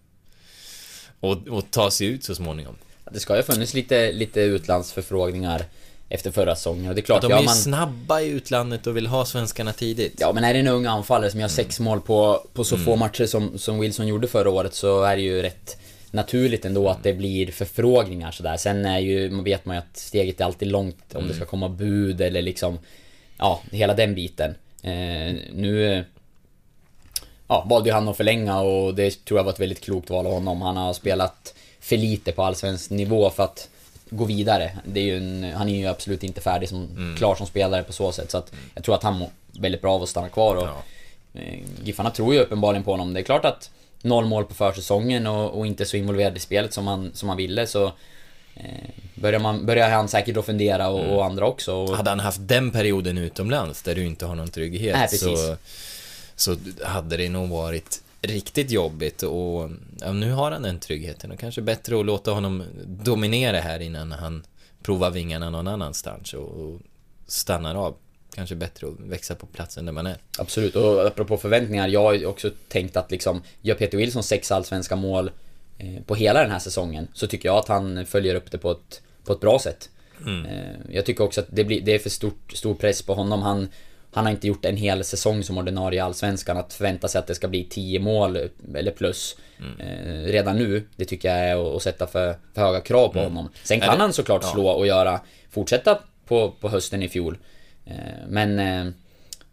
Och, 1.21 1.49
och 1.49 1.71
ta 1.71 1.91
sig 1.91 2.07
ut 2.07 2.25
så 2.25 2.35
småningom. 2.35 2.77
Det 3.11 3.21
ska 3.21 3.33
ju 3.33 3.39
ha 3.39 3.53
funnits 3.53 3.75
lite, 3.75 4.13
lite 4.13 4.41
utlandsförfrågningar 4.41 5.65
efter 6.09 6.31
förra 6.31 6.57
säsongen 6.57 6.89
och 6.89 6.95
det 6.95 7.01
är 7.01 7.03
klart, 7.03 7.23
de 7.23 7.31
ja, 7.31 7.37
är 7.37 7.41
ju 7.41 7.47
man, 7.47 7.55
snabba 7.55 8.21
i 8.21 8.29
utlandet 8.29 8.87
och 8.87 8.97
vill 8.97 9.07
ha 9.07 9.25
svenskarna 9.25 9.73
tidigt. 9.73 10.15
Ja, 10.21 10.33
men 10.33 10.45
är 10.45 10.55
det 10.55 10.61
en 10.61 10.69
ung 10.69 10.87
anfallare 10.87 11.31
som 11.31 11.41
gör 11.41 11.49
sex 11.49 11.81
mål 11.81 12.01
på, 12.01 12.47
på 12.53 12.65
så 12.65 12.77
få 12.77 12.97
matcher 12.97 13.27
som, 13.27 13.59
som 13.59 13.81
Wilson 13.81 14.07
gjorde 14.07 14.29
förra 14.29 14.51
året 14.51 14.75
så 14.75 15.03
är 15.03 15.17
det 15.17 15.23
ju 15.23 15.43
rätt 15.43 15.79
naturligt 16.11 16.65
ändå 16.65 16.89
att 16.89 17.03
det 17.03 17.13
blir 17.13 17.53
förfrågningar 17.53 18.31
sådär. 18.31 18.57
Sen 18.57 18.85
är 18.87 18.99
ju, 18.99 19.31
man 19.31 19.45
vet 19.45 19.65
man 19.65 19.77
ju 19.77 19.83
att 19.83 19.97
steget 19.97 20.41
är 20.41 20.45
alltid 20.45 20.69
långt 20.69 21.15
om 21.15 21.29
det 21.29 21.35
ska 21.35 21.45
komma 21.45 21.69
bud 21.69 22.21
eller 22.21 22.43
liksom... 22.43 22.79
Ja, 23.39 23.63
hela 23.71 23.95
den 23.95 24.15
biten. 24.15 24.55
Eh, 24.83 25.35
nu... 25.53 25.93
eh, 25.95 26.05
Ja, 27.49 27.67
valde 27.71 27.89
ju 27.89 27.95
han 27.95 28.09
att 28.09 28.17
förlänga 28.17 28.61
och 28.61 28.95
det 28.95 29.25
tror 29.25 29.39
jag 29.39 29.45
var 29.45 29.53
ett 29.53 29.61
väldigt 29.61 29.81
klokt 29.81 30.11
val 30.11 30.27
av 30.27 30.33
honom. 30.33 30.63
Han 30.63 30.77
har 30.77 30.93
spelat 30.93 31.55
för 31.81 31.97
lite 31.97 32.33
på 32.33 32.43
allsvensk 32.43 32.91
nivå 32.91 33.31
för 33.31 33.43
att 33.43 33.69
gå 34.11 34.25
vidare. 34.25 34.71
Det 34.85 35.11
är 35.11 35.17
en, 35.17 35.53
han 35.57 35.69
är 35.69 35.79
ju 35.79 35.87
absolut 35.87 36.25
inte 36.25 36.41
färdig 36.41 36.69
som, 36.69 37.15
klar 37.19 37.35
som 37.35 37.47
spelare 37.47 37.83
på 37.83 37.93
så 37.93 38.13
sätt. 38.13 38.31
Så 38.31 38.39
att 38.39 38.53
jag 38.75 38.85
tror 38.85 38.95
att 38.95 39.03
han 39.03 39.19
mår 39.19 39.29
väldigt 39.61 39.81
bra 39.83 39.95
av 39.95 40.03
att 40.03 40.09
stanna 40.09 40.29
kvar 40.29 40.57
och 40.57 40.69
Ja. 40.69 41.41
eh, 41.41 41.59
Giffarna 41.85 42.11
tror 42.11 42.35
ju 42.35 42.41
uppenbarligen 42.41 42.85
på 42.85 42.91
honom. 42.91 43.15
Det 43.15 43.21
är 43.21 43.25
klart 43.25 43.45
att 43.45 43.71
noll 44.03 44.25
mål 44.27 44.45
på 44.45 44.55
försäsongen 44.55 45.27
och, 45.27 45.59
och 45.59 45.67
inte 45.67 45.85
så 45.85 45.97
involverad 45.97 46.37
i 46.37 46.41
spelet 46.41 46.73
som 46.73 46.87
han, 46.87 47.11
som 47.15 47.29
han 47.29 47.39
ville 47.39 47.67
så 47.67 47.85
eh, 48.55 48.91
börjar, 49.23 49.41
man, 49.41 49.67
börjar 49.67 49.91
han 49.91 50.09
säkert 50.09 50.35
då 50.35 50.43
fundera 50.43 50.89
och, 50.89 51.17
och 51.17 51.25
andra 51.25 51.47
också. 51.47 51.75
Och, 51.75 51.97
Hade 51.97 52.11
han 52.11 52.21
haft 52.21 52.41
den 52.41 52.71
perioden 52.71 53.19
utomlands 53.19 53.83
där 53.83 53.95
du 53.95 54.05
inte 54.05 54.27
har 54.27 54.35
någon 54.35 54.49
trygghet 54.49 54.97
Nej, 54.97 55.09
så, 55.09 55.57
så 56.37 56.57
hade 56.85 57.17
det 57.17 57.29
nog 57.29 57.49
varit 57.49 58.03
riktigt 58.23 58.71
jobbigt 58.71 59.23
och 59.23 59.71
ja, 60.01 60.13
nu 60.13 60.33
har 60.33 60.51
han 60.51 60.63
den 60.63 60.79
tryggheten 60.79 61.33
och 61.33 61.39
kanske 61.39 61.63
bättre 61.63 62.01
att 62.01 62.07
låta 62.07 62.31
honom 62.31 62.65
dominera 62.87 63.61
här 63.61 63.81
innan 63.81 64.13
han 64.13 64.45
provar 64.83 65.11
vingarna 65.11 65.51
någon 65.51 65.69
annanstans 65.69 66.35
och, 66.35 66.49
och 66.49 66.81
stannar 67.27 67.75
av. 67.75 67.95
Kanske 68.35 68.55
bättre 68.55 68.87
att 68.87 69.01
växa 69.01 69.35
på 69.35 69.47
platsen 69.47 69.87
där 69.87 69.93
man 69.93 70.07
är. 70.07 70.17
Absolut, 70.39 70.77
och 70.77 71.07
apropå 71.07 71.37
förväntningar, 71.37 71.89
jag 71.89 72.03
har 72.03 72.27
också 72.27 72.51
tänkt 72.69 72.97
att 72.97 73.11
liksom, 73.11 73.43
gör 73.61 73.75
Peter 73.75 73.99
Wilson 73.99 74.23
sex 74.23 74.53
allsvenska 74.53 74.97
mål 74.97 75.31
eh, 75.79 76.03
på 76.07 76.15
hela 76.15 76.43
den 76.43 76.51
här 76.51 76.59
säsongen, 76.59 77.09
så 77.15 77.27
tycker 77.27 77.49
jag 77.49 77.57
att 77.57 77.69
han 77.69 78.07
följer 78.07 78.35
upp 78.35 78.51
det 78.51 78.59
på 78.59 78.71
ett, 78.71 79.03
på 79.25 79.33
ett 79.33 79.41
bra 79.41 79.59
sätt. 79.59 79.91
Eh, 80.47 80.95
jag 80.95 81.07
tycker 81.07 81.25
också 81.25 81.41
att 81.41 81.47
det, 81.51 81.65
blir, 81.65 81.81
det 81.81 81.95
är 81.95 81.99
för 81.99 82.11
stort, 82.11 82.53
stor 82.55 82.75
press 82.75 83.03
på 83.03 83.15
honom. 83.15 83.43
Han, 83.43 83.69
han 84.13 84.25
har 84.25 84.31
inte 84.33 84.47
gjort 84.49 84.65
en 84.65 84.77
hel 84.77 85.05
säsong 85.05 85.43
som 85.45 85.59
ordinarie 85.59 85.97
i 85.97 86.01
Allsvenskan. 86.01 86.57
Att 86.57 86.73
förvänta 86.73 87.09
sig 87.09 87.19
att 87.19 87.27
det 87.27 87.35
ska 87.35 87.49
bli 87.49 87.65
10 87.65 87.99
mål 88.01 88.39
eller 88.75 88.91
plus 88.91 89.37
eh, 89.79 90.23
redan 90.25 90.57
nu, 90.57 90.87
det 90.97 91.05
tycker 91.05 91.29
jag 91.29 91.39
är 91.39 91.77
att, 91.77 91.83
sätta 91.83 92.07
för, 92.07 92.37
för 92.55 92.61
höga 92.63 92.81
krav 92.81 93.09
på 93.09 93.19
honom. 93.21 93.49
Sen 93.65 93.81
kan 93.81 93.95
det- 93.97 94.03
han 94.03 94.13
såklart 94.13 94.45
slå 94.45 94.69
och 94.69 94.87
göra, 94.87 95.21
fortsätta 95.51 95.99
på, 96.27 96.51
på 96.61 96.69
hösten 96.69 97.03
i 97.03 97.09
fjol. 97.09 97.39
Eh, 97.87 97.95
men, 98.29 98.59
eh, 98.59 98.93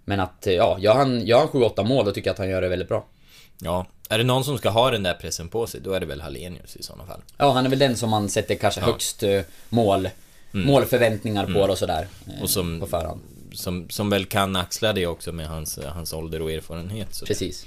men 0.06 0.20
att, 0.20 0.48
ja, 0.50 0.78
gör 0.80 0.94
han, 0.94 1.26
gör 1.26 1.38
han 1.40 1.48
7-8 1.48 1.84
mål 1.84 2.06
då 2.06 2.12
tycker 2.12 2.28
jag 2.28 2.34
att 2.34 2.40
han 2.40 2.50
gör 2.50 2.62
det 2.62 2.70
väldigt 2.70 2.88
bra. 2.90 3.06
Ja, 3.62 3.86
är 4.10 4.18
det 4.18 4.24
någon 4.24 4.44
som 4.44 4.58
ska 4.58 4.70
ha 4.70 4.92
den 4.92 5.04
där 5.04 5.14
pressen 5.14 5.50
på 5.50 5.68
sig, 5.68 5.82
då 5.82 5.94
är 5.94 6.00
det 6.00 6.06
väl 6.06 6.22
Hallenius 6.22 6.76
i 6.76 6.84
sådana 6.84 7.06
fall. 7.06 7.22
Ja, 7.38 7.52
han 7.52 7.66
är 7.66 7.70
väl 7.70 7.80
den 7.80 7.98
som 7.98 8.10
man 8.10 8.30
sätter 8.30 8.56
kanske 8.56 8.82
högst 8.82 9.24
eh, 9.24 9.42
mål, 9.70 10.10
målförväntningar 10.52 11.46
på 11.54 11.60
och 11.60 11.78
sådär. 11.78 12.02
eh, 12.28 12.30
Mm. 12.34 12.42
Och 12.44 12.50
som- 12.50 12.80
På 12.80 12.88
förhand. 12.88 13.22
Som, 13.54 13.90
som 13.90 14.10
väl 14.10 14.26
kan 14.26 14.56
axla 14.56 14.94
det 14.94 15.08
också 15.08 15.32
med 15.32 15.48
hans, 15.48 15.80
hans 15.86 16.14
ålder 16.14 16.42
och 16.42 16.52
erfarenhet. 16.52 17.16
Så. 17.16 17.26
Precis. 17.26 17.66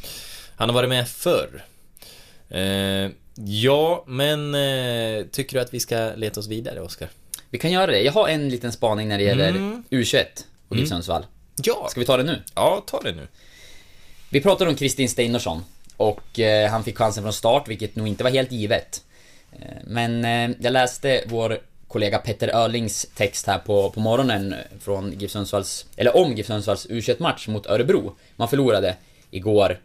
Han 0.56 0.68
har 0.68 0.74
varit 0.74 0.88
med 0.88 1.08
förr. 1.08 1.64
Eh, 2.48 3.10
ja, 3.34 4.04
men 4.06 4.54
eh, 4.54 5.24
tycker 5.26 5.56
du 5.56 5.60
att 5.60 5.74
vi 5.74 5.80
ska 5.80 6.12
leta 6.16 6.40
oss 6.40 6.46
vidare, 6.46 6.80
Oskar? 6.80 7.08
Vi 7.50 7.58
kan 7.58 7.70
göra 7.72 7.86
det. 7.86 8.00
Jag 8.02 8.12
har 8.12 8.28
en 8.28 8.48
liten 8.48 8.72
spaning 8.72 9.08
när 9.08 9.18
det 9.18 9.24
gäller 9.24 9.48
Mm. 9.48 9.82
U21 9.90 10.24
och 10.68 10.76
GIF 10.76 10.88
Sundsvall. 10.88 11.26
Ja! 11.64 11.86
Ska 11.90 12.00
vi 12.00 12.06
ta 12.06 12.16
det 12.16 12.22
nu? 12.22 12.42
Ja, 12.54 12.84
ta 12.86 13.00
det 13.02 13.12
nu. 13.12 13.28
Vi 14.30 14.40
pratade 14.40 14.70
om 14.70 14.76
Kristin 14.76 15.08
Steinarsson 15.08 15.64
och 16.02 16.40
eh, 16.40 16.70
han 16.70 16.84
fick 16.84 16.98
chansen 16.98 17.22
från 17.22 17.32
start, 17.32 17.68
vilket 17.68 17.96
nog 17.96 18.08
inte 18.08 18.24
var 18.24 18.30
helt 18.30 18.52
givet. 18.52 19.04
Eh, 19.52 19.76
men 19.84 20.24
eh, 20.24 20.56
jag 20.60 20.72
läste 20.72 21.24
vår 21.26 21.58
kollega 21.88 22.18
Petter 22.18 22.48
Öhrlings 22.48 23.06
text 23.14 23.46
här 23.46 23.58
på, 23.58 23.90
på 23.90 24.00
morgonen 24.00 24.54
från 24.80 25.12
GIF 25.12 25.30
Sundsvalls, 25.30 25.86
eller 25.96 26.16
om 26.16 26.32
GIF 26.32 26.46
Sundsvalls 26.46 26.86
U21-match 26.86 27.48
mot 27.48 27.66
Örebro. 27.66 28.16
Man 28.36 28.48
förlorade 28.48 28.96
igår, 29.30 29.78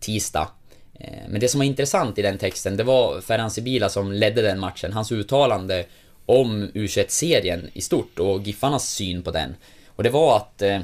tisdag. 0.00 0.48
Eh, 0.94 1.28
men 1.28 1.40
det 1.40 1.48
som 1.48 1.58
var 1.58 1.64
intressant 1.64 2.18
i 2.18 2.22
den 2.22 2.38
texten, 2.38 2.76
det 2.76 2.84
var 2.84 3.20
Ferhan 3.20 3.50
Sibila 3.50 3.88
som 3.88 4.12
ledde 4.12 4.42
den 4.42 4.60
matchen. 4.60 4.92
Hans 4.92 5.12
uttalande 5.12 5.84
om 6.26 6.70
U21-serien 6.74 7.70
i 7.72 7.80
stort 7.80 8.18
och 8.18 8.42
Giffarnas 8.42 8.88
syn 8.88 9.22
på 9.22 9.30
den. 9.30 9.56
Och 9.86 10.02
det 10.02 10.10
var 10.10 10.36
att 10.36 10.62
eh, 10.62 10.80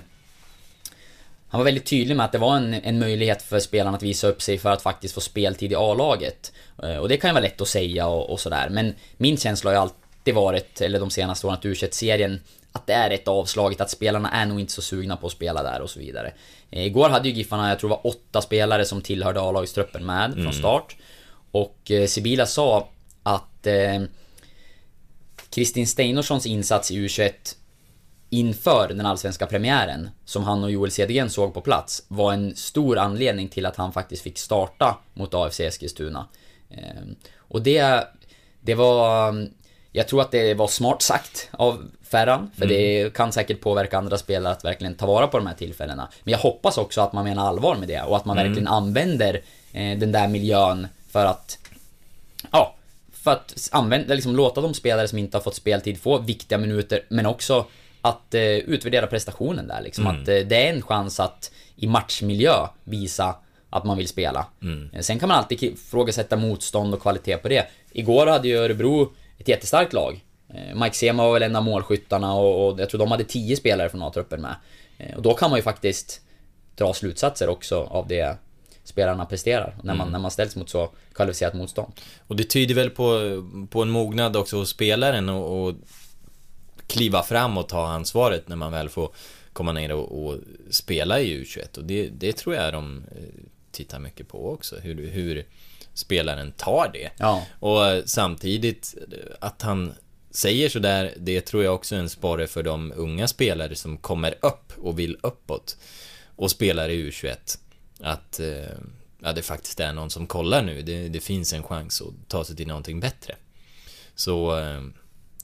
han 1.55 1.59
var 1.59 1.65
väldigt 1.65 1.87
tydlig 1.87 2.17
med 2.17 2.25
att 2.25 2.33
det 2.33 2.39
var 2.39 2.57
en, 2.57 2.75
en 2.75 2.99
möjlighet 2.99 3.43
för 3.43 3.61
spelarna 3.61 3.97
att 3.97 4.03
visa 4.03 4.27
upp 4.29 4.43
sig 4.43 4.59
för 4.59 4.71
att 4.71 4.83
faktiskt 4.83 5.15
få 5.15 5.21
speltid 5.21 5.73
i 5.73 5.75
A-laget. 5.75 6.53
Eh, 6.83 6.97
Och 6.97 7.09
det 7.09 7.17
kan 7.17 7.31
ju 7.31 7.35
vara 7.35 7.43
lätt 7.43 7.61
att 7.61 7.69
säga 7.69 8.07
och, 8.07 8.31
och 8.31 8.41
sådär, 8.41 8.69
men 8.71 8.95
min 9.17 9.37
känsla 9.37 9.71
har 9.71 9.75
ju 9.75 9.81
alltid 9.81 10.35
varit, 10.35 10.81
eller 10.81 11.01
de 11.01 11.11
senaste 11.11 11.47
åren, 11.47 11.59
att 11.59 11.65
u 11.65 11.75
serien 11.75 12.41
att 12.73 12.87
det 12.87 12.93
är 12.93 13.11
rätt 13.11 13.29
avslaget, 13.29 13.81
att 13.81 13.91
spelarna 13.91 14.31
är 14.31 14.47
nog 14.47 14.61
inte 14.61 14.73
så 14.73 14.83
sugna 14.83 15.17
på 15.17 15.27
att 15.27 15.33
spela 15.33 15.63
där 15.63 15.81
och 15.81 15.91
så 15.91 15.99
vidare. 15.99 16.33
Eh, 16.71 16.87
Igår 16.87 17.09
hade 17.09 17.29
ju 17.29 17.35
Giffarna, 17.35 17.69
jag 17.69 17.79
tror 17.79 17.91
det 17.91 17.97
var 17.97 18.07
åtta 18.07 18.41
spelare 18.43 18.85
som 18.85 19.03
tillhörde 19.03 19.41
A-lagstruppen 19.41 20.07
med 20.07 20.33
från 20.35 20.53
start. 20.53 20.97
Och 21.51 21.91
eh, 21.91 22.07
Sibila 22.07 22.47
sa 22.47 22.89
att 23.23 23.67
eh, 23.67 24.03
Kristin 25.51 25.87
Steinorssons 25.87 26.47
insats 26.47 26.91
i 26.91 27.07
U21 27.07 27.33
inför 28.39 28.89
den 28.89 29.07
allsvenska 29.07 29.47
premiären, 29.47 30.11
som 30.25 30.45
han 30.45 30.65
och 30.65 30.71
Joel 30.71 30.91
Cedergren 30.91 31.31
såg 31.31 31.55
på 31.55 31.61
plats, 31.61 32.03
var 32.09 32.33
en 32.33 32.57
stor 32.57 32.99
anledning 32.99 33.49
till 33.49 33.67
att 33.67 33.77
han 33.77 33.93
faktiskt 33.93 34.23
fick 34.23 34.39
starta 34.39 34.99
mot 35.15 35.35
AFC 35.35 35.61
Eskilstuna. 35.61 36.27
Ehm, 36.71 37.17
Och 37.39 37.63
det, 37.63 38.09
det 38.61 38.75
var... 38.75 39.35
Jag 39.93 40.09
tror 40.09 40.21
att 40.21 40.31
det 40.31 40.55
var 40.55 40.67
smart 40.67 41.03
sagt 41.03 41.49
av 41.51 41.91
Ferran, 42.03 42.51
för 42.59 42.67
det 42.67 43.15
kan 43.15 43.33
säkert 43.33 43.61
påverka 43.61 43.99
andra 43.99 44.19
spelare 44.19 44.53
att 44.53 44.65
verkligen 44.65 44.95
ta 44.95 45.07
vara 45.07 45.27
på 45.27 45.39
de 45.39 45.47
här 45.47 45.55
tillfällena. 45.55 46.09
Men 46.25 46.33
jag 46.33 46.39
hoppas 46.39 46.79
också 46.79 47.01
att 47.01 47.13
man 47.13 47.25
menar 47.25 47.47
allvar 47.49 47.77
med 47.77 47.89
det 47.89 48.03
och 48.03 48.17
att 48.17 48.25
man 48.25 48.37
verkligen 48.37 48.69
använder 48.69 49.35
eh, 49.73 49.99
den 49.99 50.13
där 50.13 50.29
miljön 50.29 50.89
för 51.11 51.27
att 51.27 51.59
Ja, 52.53 52.75
för 53.13 53.31
att 53.31 53.69
använda, 53.73 54.15
liksom 54.15 54.37
låta 54.37 54.61
de 54.61 54.75
spelare 54.75 55.09
som 55.09 55.19
inte 55.19 55.37
har 55.37 55.43
fått 55.43 55.55
speltid 55.55 56.01
få 56.01 56.19
viktiga 56.19 56.59
minuter, 56.59 57.05
men 57.09 57.27
också 57.27 57.67
att 58.05 58.35
eh, 58.35 58.43
utvärdera 58.43 59.07
prestationen 59.07 59.67
där 59.69 59.81
liksom. 59.83 60.07
Att 60.07 60.29
eh, 60.29 60.37
det 60.39 60.67
är 60.69 60.73
en 60.75 60.83
chans 60.83 61.21
att 61.21 61.51
i 61.77 61.87
matchmiljö 61.87 62.67
visa 62.85 63.37
att 63.71 63.85
man 63.85 63.97
vill 63.97 64.09
spela. 64.09 64.47
Eh, 64.93 65.01
Sen 65.01 65.19
kan 65.19 65.29
man 65.29 65.39
alltid 65.39 65.63
ifrågasätta 65.63 66.37
motstånd 66.37 66.95
och 66.95 67.01
kvalitet 67.03 67.37
på 67.37 67.49
det. 67.49 67.67
Igår 67.93 68.27
hade 68.27 68.49
ju 68.49 68.57
Örebro 68.57 69.13
ett 69.39 69.49
jättestarkt 69.49 69.93
lag. 69.93 70.25
Eh, 70.55 70.75
Mike 70.81 70.97
Sema 70.97 71.23
var 71.25 71.33
väl 71.33 71.43
en 71.43 71.57
av 71.57 71.65
målskyttarna 71.65 72.35
och, 72.35 72.69
och 72.73 72.81
jag 72.81 72.91
tror 72.91 72.99
de 72.99 73.11
hade 73.11 73.25
10 73.25 73.57
spelare 73.57 73.89
från 73.89 74.03
A-truppen 74.03 74.41
med. 74.41 74.55
Eh, 74.99 75.17
Och 75.17 75.23
då 75.23 75.35
kan 75.35 75.51
man 75.51 75.59
ju 75.59 75.63
faktiskt 75.63 76.21
dra 76.77 76.95
slutsatser 76.95 77.49
också 77.49 77.81
av 77.81 78.09
det 78.09 78.37
spelarna 78.85 79.25
presterar 79.27 79.77
när 79.83 79.95
man, 79.95 80.13
när 80.13 80.19
man 80.19 80.31
ställs 80.31 80.57
mot 80.57 80.71
så 80.71 80.91
kvalificerat 81.15 81.55
motstånd. 81.55 81.93
Och 82.27 82.37
det 82.37 82.45
tyder 82.45 82.75
väl 82.75 82.91
på, 82.91 83.21
på 83.71 83.83
en 83.83 83.91
mognad 83.91 84.37
också 84.37 84.57
hos 84.57 84.69
spelaren 84.71 85.29
och, 85.29 85.65
och 85.69 85.75
kliva 86.87 87.23
fram 87.23 87.59
och 87.59 87.69
ta 87.69 87.87
ansvaret 87.87 88.49
när 88.49 88.57
man 88.57 88.73
väl 88.73 88.89
får 88.89 89.15
komma 89.53 89.73
ner 89.73 89.93
och, 89.93 90.27
och 90.27 90.39
spela 90.71 91.21
i 91.21 91.45
U21. 91.45 91.79
Och 91.79 91.85
det, 91.85 92.09
det 92.09 92.33
tror 92.33 92.55
jag 92.55 92.73
de 92.73 93.05
eh, 93.17 93.45
tittar 93.71 93.99
mycket 93.99 94.29
på 94.29 94.53
också, 94.53 94.77
hur, 94.77 95.09
hur 95.09 95.47
spelaren 95.95 96.53
tar 96.53 96.91
det. 96.93 97.11
Ja. 97.19 97.47
Och 97.61 97.81
samtidigt, 98.07 98.95
eh, 99.13 99.19
att 99.41 99.63
han 99.63 99.95
säger 100.31 100.69
sådär, 100.69 101.15
det 101.17 101.41
tror 101.41 101.65
jag 101.65 101.75
också 101.75 101.95
är 101.95 101.99
en 101.99 102.09
sporre 102.09 102.47
för 102.47 102.63
de 102.63 102.93
unga 102.97 103.29
spelare 103.29 103.75
som 103.75 103.97
kommer 103.97 104.35
upp 104.43 104.73
och 104.77 104.99
vill 104.99 105.17
uppåt 105.23 105.77
och 106.37 106.51
spelar 106.51 106.89
i 106.89 107.11
U21. 107.11 107.59
Att 108.01 108.41
eh, 108.41 108.79
ja, 109.19 109.33
det 109.33 109.43
faktiskt 109.43 109.81
är 109.81 109.93
någon 109.93 110.11
som 110.11 110.27
kollar 110.27 110.63
nu. 110.63 110.83
Det, 110.83 111.09
det 111.09 111.21
finns 111.21 111.53
en 111.53 111.63
chans 111.63 112.03
att 112.03 112.29
ta 112.29 112.45
sig 112.45 112.57
till 112.57 112.67
någonting 112.67 113.01
bättre. 113.01 113.37
Så, 114.15 114.57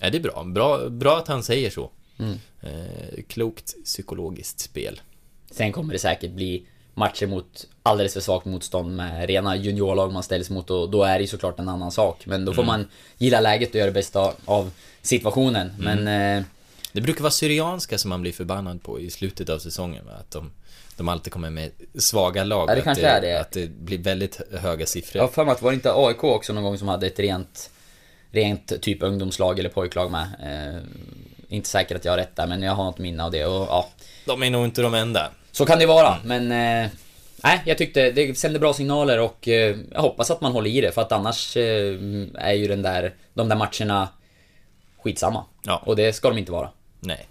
är 0.01 0.11
det 0.11 0.19
är 0.19 0.23
bra. 0.23 0.45
bra. 0.45 0.89
Bra 0.89 1.19
att 1.19 1.29
han 1.29 1.43
säger 1.43 1.71
så. 1.71 1.91
Eh, 2.63 3.23
klokt 3.29 3.85
psykologiskt 3.85 4.61
spel. 4.61 5.01
Sen 5.51 5.73
kommer 5.73 5.93
det 5.93 5.99
säkert 5.99 6.31
bli 6.31 6.67
matcher 6.95 7.27
mot 7.27 7.67
alldeles 7.83 8.13
för 8.13 8.21
svagt 8.21 8.47
motstånd 8.47 8.97
med 8.97 9.27
rena 9.27 9.57
juniorlag 9.57 10.13
man 10.13 10.23
ställs 10.23 10.51
mot 10.51 10.71
och 10.71 10.91
då 10.91 11.05
är 11.05 11.15
det 11.15 11.21
ju 11.21 11.27
såklart 11.27 11.59
en 11.59 11.69
annan 11.69 11.93
sak. 11.93 12.27
Men 12.27 12.45
då 12.45 12.53
får 12.53 12.65
man 12.65 12.89
gilla 13.19 13.41
läget 13.41 13.69
och 13.69 13.75
göra 13.75 13.87
det 13.87 13.93
bästa 13.93 14.33
av 14.45 14.71
situationen. 15.03 15.73
Men 15.79 16.09
eh, 16.39 16.45
Det 16.93 17.01
brukar 17.01 17.23
vara 17.23 17.31
Syrianska 17.31 17.99
som 17.99 18.09
man 18.09 18.23
blir 18.23 18.33
förbannad 18.33 18.83
på 18.83 19.01
i 19.01 19.11
slutet 19.11 19.49
av 19.49 19.59
säsongen. 19.59 20.05
Att 20.21 20.31
de, 20.31 20.51
de 20.97 21.09
alltid 21.09 21.33
kommer 21.33 21.51
med 21.51 21.71
svaga 21.99 22.45
lag. 22.45 22.71
Ja, 22.71 22.75
det 22.75 22.81
kanske 22.81 23.07
är 23.07 23.21
det. 23.21 23.41
Att 23.41 23.51
det 23.53 23.71
blir 23.71 23.99
väldigt 23.99 24.41
höga 24.53 24.87
siffror. 24.87 25.17
jag 25.19 25.23
har 25.23 25.33
för 25.33 25.45
mig 25.45 25.53
att 25.53 25.63
var 25.63 25.71
det 25.71 25.75
inte 25.75 25.93
AIK 25.95 26.25
också 26.25 26.53
någon 26.53 26.65
gång 26.65 26.79
som 26.79 26.89
hade 26.89 27.07
ett 27.07 27.19
rent 27.19 27.71
Rent 28.31 28.83
typ 28.83 29.03
ungdomslag 29.03 29.59
eller 29.59 29.69
pojklag 29.69 30.11
med. 30.11 30.27
Eh, 30.43 30.83
inte 31.49 31.69
säker 31.69 31.97
att 31.97 32.05
jag 32.05 32.13
har 32.13 32.19
rätt 32.19 32.37
där 32.37 32.47
men 32.47 32.63
jag 32.63 32.73
har 32.73 32.85
något 32.85 32.99
minne 32.99 33.25
av 33.25 33.31
det 33.31 33.47
och 33.47 33.67
ja. 33.69 33.89
De 34.25 34.43
är 34.43 34.51
nog 34.51 34.65
inte 34.65 34.83
de 34.83 34.95
enda. 34.95 35.31
Så 35.53 35.67
kan 35.67 35.79
det 35.79 35.87
vara, 35.87 36.17
men... 36.25 36.43
Eh, 36.53 36.91
nej, 37.43 37.63
jag 37.67 37.79
tyckte 37.79 38.11
det 38.11 38.39
sände 38.39 38.59
bra 38.59 38.73
signaler 38.73 39.21
och 39.21 39.49
eh, 39.49 39.77
jag 39.93 40.01
hoppas 40.01 40.31
att 40.31 40.41
man 40.41 40.53
håller 40.53 40.71
i 40.71 40.81
det 40.81 40.93
för 40.93 41.03
att 41.03 41.13
annars 41.13 41.57
eh, 41.57 41.99
är 42.35 42.53
ju 42.53 42.69
den 42.69 42.83
där, 42.83 43.15
de 43.35 43.49
där 43.49 43.57
matcherna 43.57 44.09
skitsamma. 45.03 45.45
Ja. 45.63 45.83
Och 45.87 45.97
det 45.97 46.13
ska 46.13 46.29
de 46.29 46.39
inte 46.39 46.53
vara. 46.53 46.71
Nej. 47.01 47.27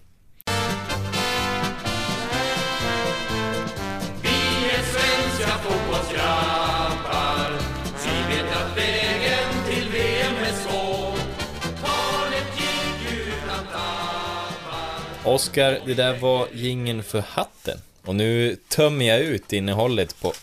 Oskar, 15.30 15.80
det 15.86 15.94
där 15.94 16.14
var 16.14 16.48
gingen 16.54 17.04
för 17.04 17.20
hatten. 17.22 17.78
Och 18.06 18.16
nu 18.16 18.58
tömmer 18.70 19.06
jag 19.06 19.20
ut 19.20 19.54
innehållet 19.54 20.22
på, 20.22 20.34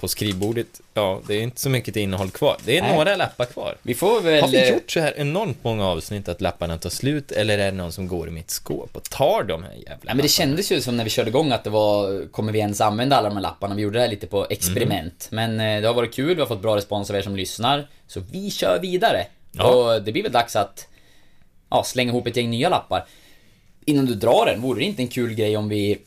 på 0.00 0.08
skrivbordet. 0.08 0.80
Ja, 0.94 1.20
det 1.26 1.34
är 1.34 1.42
inte 1.42 1.60
så 1.60 1.68
mycket 1.70 1.96
innehåll 1.96 2.30
kvar. 2.30 2.56
Det 2.64 2.78
är 2.78 2.82
Nej. 2.82 2.96
några 2.96 3.16
lappar 3.16 3.44
kvar. 3.44 3.76
Vi 3.82 3.94
får 3.94 4.20
väl... 4.20 4.40
Har 4.40 4.48
vi 4.48 4.68
eh, 4.68 4.74
gjort 4.74 4.90
så 4.90 5.00
här 5.00 5.14
enormt 5.16 5.64
många 5.64 5.86
avsnitt 5.86 6.28
att 6.28 6.40
lapparna 6.40 6.78
tar 6.78 6.90
slut 6.90 7.32
eller 7.32 7.58
är 7.58 7.64
det 7.70 7.76
någon 7.76 7.92
som 7.92 8.08
går 8.08 8.28
i 8.28 8.30
mitt 8.30 8.50
skåp 8.50 8.96
och 8.96 9.02
tar 9.02 9.42
de 9.42 9.62
här 9.62 9.72
jävla 9.72 9.84
Nej, 9.86 9.98
men 10.04 10.06
det 10.06 10.12
lapparna? 10.12 10.28
kändes 10.28 10.72
ju 10.72 10.80
som 10.80 10.96
när 10.96 11.04
vi 11.04 11.10
körde 11.10 11.28
igång 11.30 11.52
att 11.52 11.64
det 11.64 11.70
var, 11.70 12.26
kommer 12.32 12.52
vi 12.52 12.58
ens 12.58 12.80
använda 12.80 13.16
alla 13.16 13.28
de 13.28 13.34
här 13.34 13.42
lapparna? 13.42 13.74
Vi 13.74 13.82
gjorde 13.82 13.98
det 13.98 14.02
här 14.02 14.10
lite 14.10 14.26
på 14.26 14.46
experiment. 14.50 15.28
Men 15.30 15.60
eh, 15.60 15.80
det 15.80 15.86
har 15.86 15.94
varit 15.94 16.14
kul, 16.14 16.34
vi 16.34 16.40
har 16.40 16.48
fått 16.48 16.62
bra 16.62 16.76
respons 16.76 17.10
av 17.10 17.16
er 17.16 17.22
som 17.22 17.36
lyssnar. 17.36 17.88
Så 18.06 18.20
vi 18.20 18.50
kör 18.50 18.80
vidare. 18.80 19.26
Ja. 19.52 19.64
Och 19.74 20.02
det 20.02 20.12
blir 20.12 20.22
väl 20.22 20.32
dags 20.32 20.56
att 20.56 20.86
ja, 21.70 21.84
slänga 21.84 22.10
ihop 22.10 22.26
ett 22.26 22.36
gäng 22.36 22.50
nya 22.50 22.68
lappar. 22.68 23.06
Innan 23.84 24.06
du 24.06 24.14
drar 24.14 24.46
den, 24.46 24.60
vore 24.60 24.78
det 24.80 24.84
inte 24.84 25.02
en 25.02 25.08
kul 25.08 25.34
grej 25.34 25.56
om 25.56 25.68
vi 25.68 25.98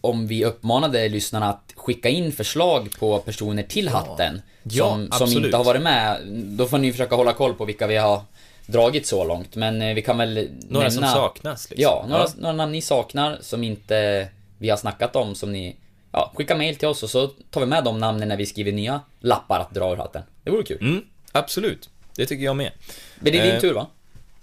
om 0.00 0.26
vi 0.26 0.44
uppmanade 0.44 1.08
lyssnarna 1.08 1.48
att 1.50 1.72
skicka 1.76 2.08
in 2.08 2.32
förslag 2.32 2.88
på 2.98 3.18
personer 3.18 3.62
till 3.62 3.88
hatten 3.88 4.42
Ja, 4.62 4.84
som, 4.88 5.04
som 5.12 5.22
absolut. 5.22 5.44
inte 5.44 5.56
har 5.56 5.64
varit 5.64 5.82
med. 5.82 6.20
Då 6.32 6.66
får 6.66 6.78
ni 6.78 6.92
försöka 6.92 7.14
hålla 7.16 7.32
koll 7.32 7.54
på 7.54 7.64
vilka 7.64 7.86
vi 7.86 7.96
har 7.96 8.20
dragit 8.66 9.06
så 9.06 9.24
långt. 9.24 9.56
Men 9.56 9.82
eh, 9.82 9.94
vi 9.94 10.02
kan 10.02 10.18
väl 10.18 10.48
Några 10.68 10.90
som 10.90 11.00
nämna... 11.00 11.14
saknas 11.14 11.70
liksom. 11.70 11.82
Ja, 11.82 12.04
några, 12.08 12.22
Ja. 12.22 12.28
några 12.38 12.52
namn 12.56 12.72
ni 12.72 12.82
saknar 12.82 13.38
som 13.40 13.64
inte 13.64 14.28
vi 14.58 14.68
har 14.70 14.76
snackat 14.76 15.16
om 15.16 15.34
som 15.34 15.52
ni... 15.52 15.76
Ja, 16.12 16.32
skicka 16.34 16.56
mail 16.56 16.76
till 16.76 16.88
oss 16.88 17.02
och 17.02 17.10
så 17.10 17.26
tar 17.26 17.60
vi 17.60 17.66
med 17.66 17.84
de 17.84 17.98
namnen 18.00 18.28
när 18.28 18.36
vi 18.36 18.46
skriver 18.46 18.72
nya 18.72 19.00
lappar 19.20 19.60
att 19.60 19.74
dra 19.74 19.92
ur 19.92 19.96
hatten. 19.96 20.22
Det 20.44 20.50
vore 20.50 20.62
kul. 20.62 20.78
Mm, 20.80 21.02
absolut. 21.32 21.90
Det 22.16 22.26
tycker 22.26 22.44
jag 22.44 22.56
med. 22.56 22.72
Men 23.16 23.32
det 23.32 23.38
är 23.38 23.44
din 23.44 23.54
Eh, 23.54 23.60
tur 23.60 23.74
va? 23.74 23.86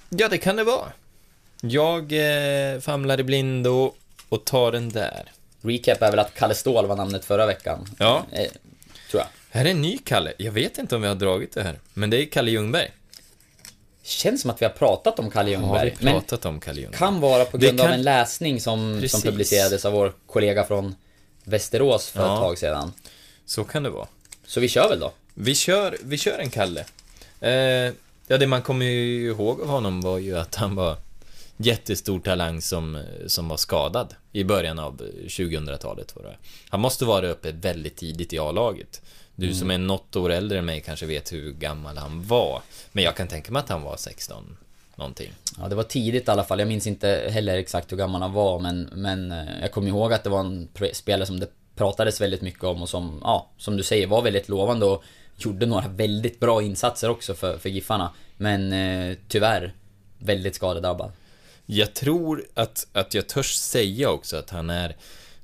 Ja, 0.09 0.27
det 0.27 0.37
kan 0.37 0.55
det 0.55 0.63
vara. 0.63 0.85
Jag 1.67 2.11
eh, 2.13 2.79
famlar 2.79 3.19
i 3.19 3.23
blindo 3.23 3.93
och 4.29 4.45
tar 4.45 4.71
den 4.71 4.89
där. 4.89 5.31
Recap 5.61 6.01
är 6.01 6.09
väl 6.11 6.19
att 6.19 6.33
Kalle 6.33 6.55
Ståhl 6.55 6.85
var 6.87 6.95
namnet 6.95 7.25
förra 7.25 7.45
veckan. 7.45 7.87
Ja. 7.99 8.25
Eh, 8.31 8.39
tror 9.11 9.21
jag. 9.23 9.27
Här 9.49 9.65
är 9.65 9.69
en 9.71 9.81
ny 9.81 9.97
Kalle. 9.97 10.33
Jag 10.37 10.51
vet 10.51 10.77
inte 10.77 10.95
om 10.95 11.01
vi 11.01 11.07
har 11.07 11.15
dragit 11.15 11.53
det 11.53 11.63
här. 11.63 11.79
Men 11.93 12.09
det 12.09 12.17
är 12.21 12.25
Kalle 12.25 12.51
Ljungberg. 12.51 12.91
Känns 14.03 14.41
som 14.41 14.49
att 14.49 14.61
vi 14.61 14.65
har 14.65 14.73
pratat 14.73 15.19
om 15.19 15.31
Kalle 15.31 15.55
Har 15.55 15.61
Ljungberg. 15.61 15.93
vi 15.99 16.05
Men 16.05 16.13
pratat 16.13 16.45
om 16.45 16.59
Kalle 16.59 16.81
Ljungberg? 16.81 16.97
kan 16.99 17.19
vara 17.19 17.45
på 17.45 17.57
grund 17.57 17.81
av 17.81 17.85
kan- 17.85 17.93
en 17.93 18.01
läsning 18.01 18.61
som, 18.61 19.03
som 19.07 19.21
publicerades 19.21 19.85
av 19.85 19.93
vår 19.93 20.13
kollega 20.27 20.63
från 20.63 20.95
Västerås 21.43 22.09
för 22.09 22.19
Ja. 22.21 22.33
ett 22.33 22.39
tag 22.39 22.57
sedan. 22.57 22.93
Så 23.45 23.63
kan 23.63 23.83
det 23.83 23.89
vara. 23.89 24.07
Så 24.45 24.59
vi 24.59 24.67
kör 24.67 24.89
väl 24.89 24.99
då? 24.99 25.11
Vi 25.33 25.55
kör, 25.55 25.97
vi 26.03 26.17
kör 26.17 26.39
en 26.39 26.49
Kalle. 26.49 26.85
Eh, 27.41 27.51
ja, 28.27 28.37
det 28.37 28.47
man 28.47 28.61
kommer 28.61 28.85
ju 28.85 29.25
ihåg 29.27 29.61
av 29.61 29.67
honom 29.67 30.01
var 30.01 30.17
ju 30.17 30.37
att 30.37 30.55
han 30.55 30.75
var 30.75 30.97
jättestor 31.57 32.19
talang 32.19 32.61
som, 32.61 33.03
som 33.27 33.49
var 33.49 33.57
skadad 33.57 34.15
i 34.31 34.43
början 34.43 34.79
av 34.79 35.01
2000-talet. 35.27 36.15
Var 36.15 36.23
det. 36.23 36.37
Han 36.69 36.79
måste 36.79 37.05
vara 37.05 37.27
uppe 37.27 37.51
väldigt 37.51 37.95
tidigt 37.95 38.33
i 38.33 38.39
A-laget. 38.39 39.01
Du 39.35 39.53
som 39.53 39.71
är 39.71 39.77
något 39.77 40.15
år 40.15 40.31
äldre 40.31 40.59
än 40.59 40.65
mig 40.65 40.81
kanske 40.81 41.05
vet 41.05 41.33
hur 41.33 41.51
gammal 41.51 41.97
han 41.97 42.27
var. 42.27 42.61
Men 42.91 43.03
jag 43.03 43.15
kan 43.15 43.27
tänka 43.27 43.51
mig 43.51 43.59
att 43.59 43.69
han 43.69 43.81
var 43.81 43.97
16 43.97 44.57
någonting. 44.95 45.31
Ja, 45.57 45.67
det 45.67 45.75
var 45.75 45.83
tidigt 45.83 46.27
i 46.27 46.31
alla 46.31 46.43
fall. 46.43 46.59
Jag 46.59 46.67
minns 46.67 46.87
inte 46.87 47.29
heller 47.31 47.57
exakt 47.57 47.91
hur 47.91 47.97
gammal 47.97 48.21
han 48.21 48.33
var, 48.33 48.59
men, 48.59 48.89
men 48.93 49.31
eh, 49.31 49.61
jag 49.61 49.71
kommer 49.71 49.87
ihåg 49.87 50.13
att 50.13 50.23
det 50.23 50.29
var 50.29 50.39
en 50.39 50.67
spelare 50.93 51.25
som 51.25 51.39
det 51.39 51.47
pratades 51.75 52.21
väldigt 52.21 52.41
mycket 52.41 52.63
om 52.63 52.81
och 52.81 52.89
som, 52.89 53.19
ja, 53.23 53.49
som 53.57 53.77
du 53.77 53.83
säger, 53.83 54.07
var 54.07 54.21
väldigt 54.21 54.49
lovande 54.49 54.85
och 54.85 55.03
gjorde 55.37 55.65
några 55.65 55.87
väldigt 55.87 56.39
bra 56.39 56.61
insatser 56.61 57.09
också 57.09 57.33
för, 57.33 57.57
för 57.57 57.69
Giffarna. 57.69 58.11
Men 58.37 58.73
eh, 58.73 59.17
tyvärr, 59.27 59.73
väldigt 60.17 60.55
skadedrabbad. 60.55 61.11
Jag 61.65 61.93
tror 61.93 62.45
att, 62.53 62.87
att 62.93 63.13
jag 63.13 63.27
törs 63.27 63.53
säga 63.53 64.09
också 64.09 64.37
att 64.37 64.49
han 64.49 64.69
är 64.69 64.95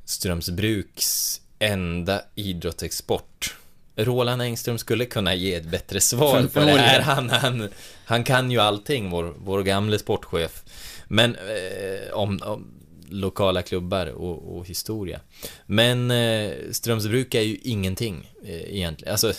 Strömsbruks 0.06 1.42
enda 1.60 2.22
idrottsexport. 2.36 3.56
Roland 3.96 4.42
Engström 4.42 4.78
skulle 4.78 5.06
kunna 5.06 5.36
ge 5.36 5.54
ett 5.54 5.66
bättre 5.66 6.02
svar 6.02 6.48
på 6.54 6.60
det 6.60 6.72
här. 6.72 7.02
Han, 7.02 7.30
han, 7.30 7.70
han 8.06 8.24
kan 8.24 8.52
ju 8.52 8.60
allting, 8.60 9.10
vår, 9.10 9.34
vår 9.38 9.64
gamle 9.64 10.00
sportchef. 10.00 10.64
Men 11.08 11.36
eh, 11.36 12.14
om, 12.14 12.40
om 12.44 12.68
lokala 13.10 13.62
klubbar 13.62 14.06
och, 14.08 14.58
och 14.58 14.68
historia. 14.68 15.20
Men 15.66 16.12
eh, 16.12 16.52
Strömsbruk 16.72 17.36
är 17.36 17.42
ju 17.42 17.58
ingenting 17.64 18.32
eh, 18.44 18.76
egentligen. 18.76 19.12
Alltså, 19.12 19.34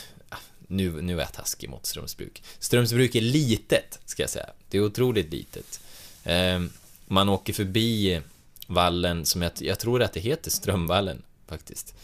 nu, 0.67 1.03
nu 1.03 1.17
är 1.17 1.21
jag 1.21 1.33
taskig 1.33 1.71
mot 1.71 1.87
Strömsbruk. 1.87 2.43
Strömsbruk 2.59 3.15
är 3.15 3.21
litet, 3.21 4.01
ska 4.07 4.23
jag 4.23 4.31
säga. 4.31 4.47
Det 4.71 4.79
är 4.79 4.85
otroligt 4.85 5.33
litet. 5.33 5.81
Eh, 6.25 6.61
man 7.07 7.29
åker 7.29 7.53
förbi 7.53 8.21
vallen 8.67 9.25
som 9.25 9.43
jag, 9.43 9.53
jag 9.59 9.79
tror 9.79 10.03
att 10.03 10.13
det 10.13 10.21
heter 10.21 10.51
Strömvallen 10.51 11.23
faktiskt. 11.49 11.95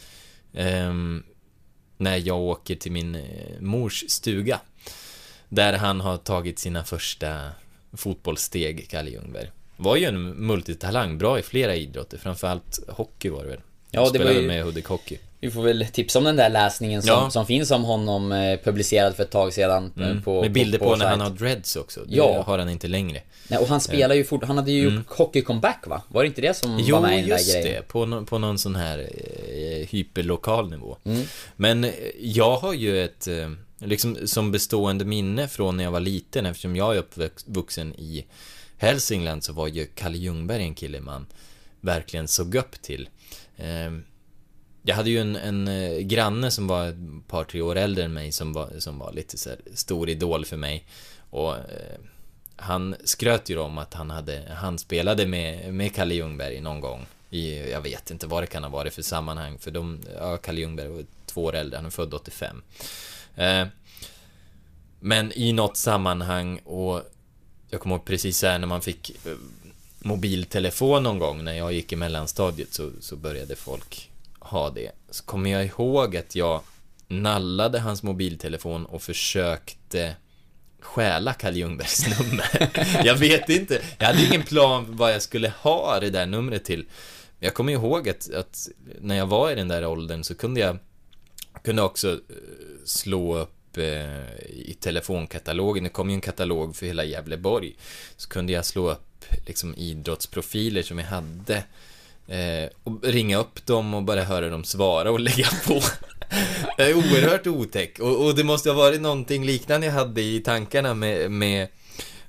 Ehm, 0.54 1.22
när 1.96 2.16
jag 2.16 2.38
åker 2.38 2.74
till 2.76 2.92
min 2.92 3.14
eh, 3.14 3.60
mors 3.60 4.04
stuga. 4.08 4.60
Där 5.48 5.72
han 5.72 6.00
har 6.00 6.16
tagit 6.16 6.58
sina 6.58 6.84
första 6.84 7.50
fotbollssteg, 7.92 8.86
Kalle 8.90 9.10
Ljungberg. 9.10 9.50
Var 9.76 9.96
ju 9.96 10.04
en 10.04 10.22
multitalang, 10.46 11.18
bra 11.18 11.38
i 11.38 11.42
flera 11.42 11.74
idrotter, 11.76 12.18
framförallt 12.18 12.78
hockey 12.88 13.28
var 13.28 13.42
det 13.42 13.48
väl. 13.50 13.60
Ja, 13.90 14.00
det 14.00 14.04
var 14.04 14.08
Spelade 14.08 14.40
ju- 14.40 14.46
med 14.46 14.64
Hudik 14.64 14.86
Hockey. 14.86 15.18
Vi 15.40 15.50
får 15.50 15.62
väl 15.62 15.86
tipsa 15.92 16.18
om 16.18 16.24
den 16.24 16.36
där 16.36 16.48
läsningen 16.50 17.02
som, 17.02 17.08
Ja. 17.10 17.30
som 17.30 17.46
finns 17.46 17.70
om 17.70 17.84
honom 17.84 18.32
eh, 18.32 18.58
publicerad 18.64 19.16
för 19.16 19.22
ett 19.22 19.30
tag 19.30 19.52
sedan. 19.52 19.92
eh, 19.96 20.02
Mm. 20.10 20.22
På, 20.22 20.40
med 20.42 20.52
bilder 20.52 20.78
på, 20.78 20.84
vår 20.84 20.96
när 20.96 21.06
han 21.06 21.20
har 21.20 21.30
dreads 21.30 21.76
också. 21.76 22.00
Det 22.00 22.16
Ja. 22.16 22.42
har 22.46 22.58
han 22.58 22.68
inte 22.68 22.88
längre. 22.88 23.22
Nej, 23.48 23.58
och 23.58 23.68
han 23.68 23.80
spelar 23.80 24.14
ju 24.14 24.24
fort, 24.24 24.44
han 24.44 24.56
hade 24.58 24.72
ju 24.72 24.82
gjort 24.82 25.06
hockey-comeback 25.08 25.86
va? 25.86 26.02
Var 26.08 26.22
det 26.22 26.26
inte 26.26 26.40
det 26.40 26.54
som 26.54 26.70
Mm. 26.70 26.84
Jo, 26.86 26.94
var 26.96 27.02
med 27.02 27.12
i 27.18 27.20
den 27.20 27.28
där 27.30 27.36
just 27.36 27.52
grejen? 27.54 27.72
det. 27.72 27.88
På, 27.88 28.06
nå- 28.06 28.24
på 28.24 28.38
någon 28.38 28.58
sån 28.58 28.76
här 28.76 28.98
eh, 28.98 29.86
hyperlokal 29.88 30.70
nivå. 30.70 30.96
Mm. 31.04 31.22
Men 31.56 31.84
eh, 31.84 31.92
jag 32.20 32.56
har 32.56 32.72
ju 32.74 33.04
ett, 33.04 33.26
eh, 33.26 33.50
liksom 33.78 34.16
som 34.26 34.52
bestående 34.52 35.04
minne 35.04 35.48
från 35.48 35.76
när 35.76 35.84
jag 35.84 35.90
var 35.90 36.00
liten, 36.00 36.46
eftersom 36.46 36.76
jag 36.76 36.94
är 36.94 36.98
uppvuxen 36.98 37.94
i 37.94 38.26
Hälsingland 38.78 39.44
så 39.44 39.52
var 39.52 39.68
ju 39.68 39.86
Kalle 39.86 40.18
Ljungberg 40.18 40.62
en 40.62 40.74
kille 40.74 41.00
man 41.00 41.26
verkligen 41.80 42.28
såg 42.28 42.54
upp 42.54 42.82
till. 42.82 43.08
Eh, 43.56 43.66
jag 44.88 44.96
hade 44.96 45.10
ju 45.10 45.18
en, 45.18 45.36
en 45.36 45.68
eh, 45.68 45.98
granne 45.98 46.50
som 46.50 46.66
var 46.66 46.88
ett 46.88 47.28
par, 47.28 47.44
tre 47.44 47.60
år 47.60 47.76
äldre 47.76 48.04
än 48.04 48.12
mig 48.12 48.32
som 48.32 48.52
var, 48.52 48.70
som 48.78 48.98
var 48.98 49.12
lite 49.12 49.38
så 49.38 49.50
här 49.50 49.58
stor 49.74 50.08
idol 50.08 50.44
för 50.44 50.56
mig. 50.56 50.86
Och 51.30 51.54
eh, 51.54 51.98
han 52.56 52.96
skröt 53.04 53.50
ju 53.50 53.58
om 53.58 53.78
att 53.78 53.94
han 53.94 54.10
hade, 54.10 54.42
han 54.56 54.78
spelade 54.78 55.26
med, 55.26 55.74
med 55.74 55.94
Kalle 55.94 56.14
Ljungberg 56.14 56.60
någon 56.60 56.80
gång. 56.80 57.06
I, 57.30 57.70
jag 57.70 57.80
vet 57.80 58.10
inte 58.10 58.26
vad 58.26 58.42
det 58.42 58.46
kan 58.46 58.62
ha 58.62 58.70
varit 58.70 58.94
för 58.94 59.02
sammanhang, 59.02 59.58
för 59.58 59.70
de, 59.70 60.00
ja, 60.18 60.36
Kalle 60.36 60.60
Ljungberg 60.60 60.88
var 60.88 61.04
två 61.26 61.44
år 61.44 61.54
äldre, 61.54 61.76
han 61.76 61.86
är 61.86 61.90
född 61.90 62.14
85. 62.14 62.62
Eh, 63.36 63.66
men 65.00 65.32
i 65.32 65.52
något 65.52 65.76
sammanhang 65.76 66.58
och 66.58 67.02
jag 67.70 67.80
kommer 67.80 67.96
ihåg 67.96 68.04
precis 68.04 68.42
här 68.42 68.58
när 68.58 68.66
man 68.66 68.82
fick 68.82 69.26
eh, 69.26 69.32
mobiltelefon 69.98 71.02
någon 71.02 71.18
gång 71.18 71.44
när 71.44 71.52
jag 71.52 71.72
gick 71.72 71.92
i 71.92 71.96
mellanstadiet 71.96 72.74
så, 72.74 72.90
så 73.00 73.16
började 73.16 73.56
folk 73.56 74.10
ha 74.46 74.70
det. 74.70 74.90
Så 75.10 75.24
kommer 75.24 75.50
jag 75.50 75.66
ihåg 75.66 76.16
att 76.16 76.36
jag 76.36 76.60
nallade 77.08 77.80
hans 77.80 78.02
mobiltelefon 78.02 78.86
och 78.86 79.02
försökte 79.02 80.14
stjäla 80.80 81.32
Kalle 81.32 81.58
Ljungbergs 81.58 82.06
nummer. 82.18 82.70
jag 83.04 83.14
vet 83.14 83.48
inte, 83.48 83.82
jag 83.98 84.06
hade 84.06 84.24
ingen 84.24 84.42
plan 84.42 84.86
vad 84.88 85.12
jag 85.12 85.22
skulle 85.22 85.52
ha 85.60 86.00
det 86.00 86.10
där 86.10 86.26
numret 86.26 86.64
till. 86.64 86.86
Jag 87.38 87.54
kommer 87.54 87.72
ihåg 87.72 88.08
att, 88.08 88.32
att 88.32 88.68
när 89.00 89.16
jag 89.16 89.26
var 89.26 89.50
i 89.50 89.54
den 89.54 89.68
där 89.68 89.86
åldern 89.86 90.24
så 90.24 90.34
kunde 90.34 90.60
jag 90.60 90.78
kunde 91.62 91.82
också 91.82 92.12
eh, 92.12 92.18
slå 92.84 93.36
upp 93.36 93.76
eh, 93.76 94.40
i 94.48 94.76
telefonkatalogen, 94.80 95.84
det 95.84 95.90
kom 95.90 96.10
ju 96.10 96.14
en 96.14 96.20
katalog 96.20 96.76
för 96.76 96.86
hela 96.86 97.04
Gävleborg, 97.04 97.76
så 98.16 98.28
kunde 98.28 98.52
jag 98.52 98.64
slå 98.64 98.90
upp 98.90 99.24
liksom 99.46 99.74
idrottsprofiler 99.74 100.82
som 100.82 100.98
jag 100.98 101.06
hade 101.06 101.64
eh, 102.28 102.70
och 102.82 103.04
ringa 103.04 103.38
upp 103.38 103.66
dem 103.66 103.94
och 103.94 104.02
bara 104.02 104.24
höra 104.24 104.48
dem 104.48 104.64
svara 104.64 105.10
och 105.10 105.20
lägga 105.28 105.48
på. 105.66 105.80
Det 106.76 106.82
är 106.82 106.94
oerhört 106.94 107.46
otäck 107.46 107.98
och, 107.98 108.26
och 108.26 108.34
det 108.34 108.44
måste 108.44 108.70
ha 108.70 108.76
varit 108.76 109.00
någonting 109.00 109.44
liknande 109.44 109.86
jag 109.86 109.94
hade 109.94 110.22
i 110.22 110.40
tankarna 110.40 110.94
med, 110.94 111.30
med, 111.30 111.68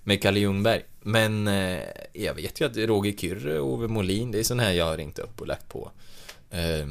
med 0.03 0.21
Kalle 0.21 0.39
Ljungberg. 0.39 0.83
Men 1.01 1.47
eh, 1.47 1.79
jag 2.13 2.33
vet 2.33 2.61
ju 2.61 2.65
att 2.65 2.77
Roger 2.77 3.11
Kyrre 3.17 3.59
och 3.59 3.73
Ove 3.73 3.87
Molin, 3.87 4.31
det 4.31 4.39
är 4.39 4.43
sån 4.43 4.59
här 4.59 4.71
jag 4.71 4.85
har 4.85 4.97
ringt 4.97 5.19
upp 5.19 5.41
och 5.41 5.47
lagt 5.47 5.69
på. 5.69 5.91
Eh, 6.49 6.87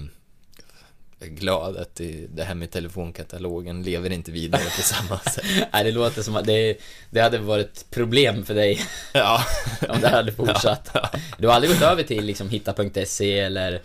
glad 1.20 1.76
att 1.76 1.94
det, 1.94 2.26
det 2.34 2.44
här 2.44 2.54
med 2.54 2.70
telefonkatalogen 2.70 3.82
lever 3.82 4.10
inte 4.12 4.30
vidare 4.30 4.62
på 4.76 4.82
samma 4.82 5.18
sätt. 5.32 5.44
Nej, 5.72 5.84
det 5.84 5.90
låter 5.90 6.22
som 6.22 6.36
att 6.36 6.46
det, 6.46 6.76
det 7.10 7.20
hade 7.20 7.38
varit 7.38 7.90
problem 7.90 8.44
för 8.44 8.54
dig 8.54 8.80
Ja. 9.12 9.44
om 9.88 10.00
det 10.00 10.08
hade 10.08 10.32
fortsatt. 10.32 10.96
Du 11.38 11.46
har 11.46 11.54
aldrig 11.54 11.72
gått 11.72 11.82
över 11.82 12.02
till 12.02 12.24
liksom 12.24 12.48
hitta.se 12.48 13.38
eller... 13.38 13.82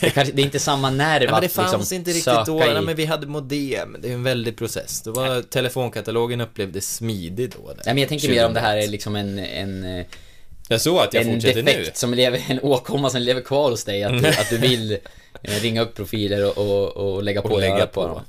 Det, 0.00 0.10
kanske, 0.10 0.32
det 0.34 0.42
är 0.42 0.44
inte 0.44 0.58
samma 0.58 0.90
nerv 0.90 1.22
Ja, 1.22 1.30
men 1.30 1.40
det 1.40 1.46
att 1.46 1.52
fanns 1.52 1.72
liksom 1.72 1.96
inte 1.96 2.10
riktigt 2.10 2.46
då, 2.46 2.64
i... 2.64 2.68
ja, 2.68 2.80
men 2.80 2.96
vi 2.96 3.04
hade 3.04 3.26
modem, 3.26 3.96
det 4.02 4.08
är 4.08 4.14
en 4.14 4.22
väldig 4.22 4.56
process. 4.58 5.02
Då 5.02 5.12
var 5.12 5.42
telefonkatalogen 5.42 6.40
upplevdes 6.40 6.94
smidig 6.94 7.50
då. 7.50 7.68
Där, 7.68 7.74
Nej 7.84 7.94
men 7.94 7.98
jag 7.98 8.08
tänker 8.08 8.28
mer 8.28 8.46
om 8.46 8.54
det 8.54 8.60
här 8.60 8.76
är 8.76 8.86
2001. 8.86 8.90
liksom 8.90 9.16
en, 9.16 9.38
en, 9.38 9.98
eh, 9.98 10.06
Jag 10.68 10.80
såg 10.80 10.98
att 10.98 11.14
jag 11.14 11.22
en 11.26 11.32
fortsätter 11.34 11.62
defekt 11.62 11.78
nu. 11.78 11.82
Mm. 11.82 11.94
som 11.94 12.14
lever, 12.14 12.44
en 12.48 12.60
åkomma 12.62 13.10
som 13.10 13.22
lever 13.22 13.40
kvar 13.40 13.70
hos 13.70 13.84
dig. 13.84 14.02
Att 14.02 14.22
du, 14.22 14.28
att 14.28 14.50
du 14.50 14.58
vill 14.58 14.98
ringa 15.42 15.80
upp 15.82 15.94
profiler 15.94 16.58
och, 16.58 16.58
och, 16.58 17.14
och 17.14 17.22
lägga 17.22 17.42
på 17.42 17.48
Och 17.48 17.60
lägga 17.60 17.74
örat 17.74 17.92
på 17.92 18.02
på. 18.02 18.08
dem. 18.08 18.22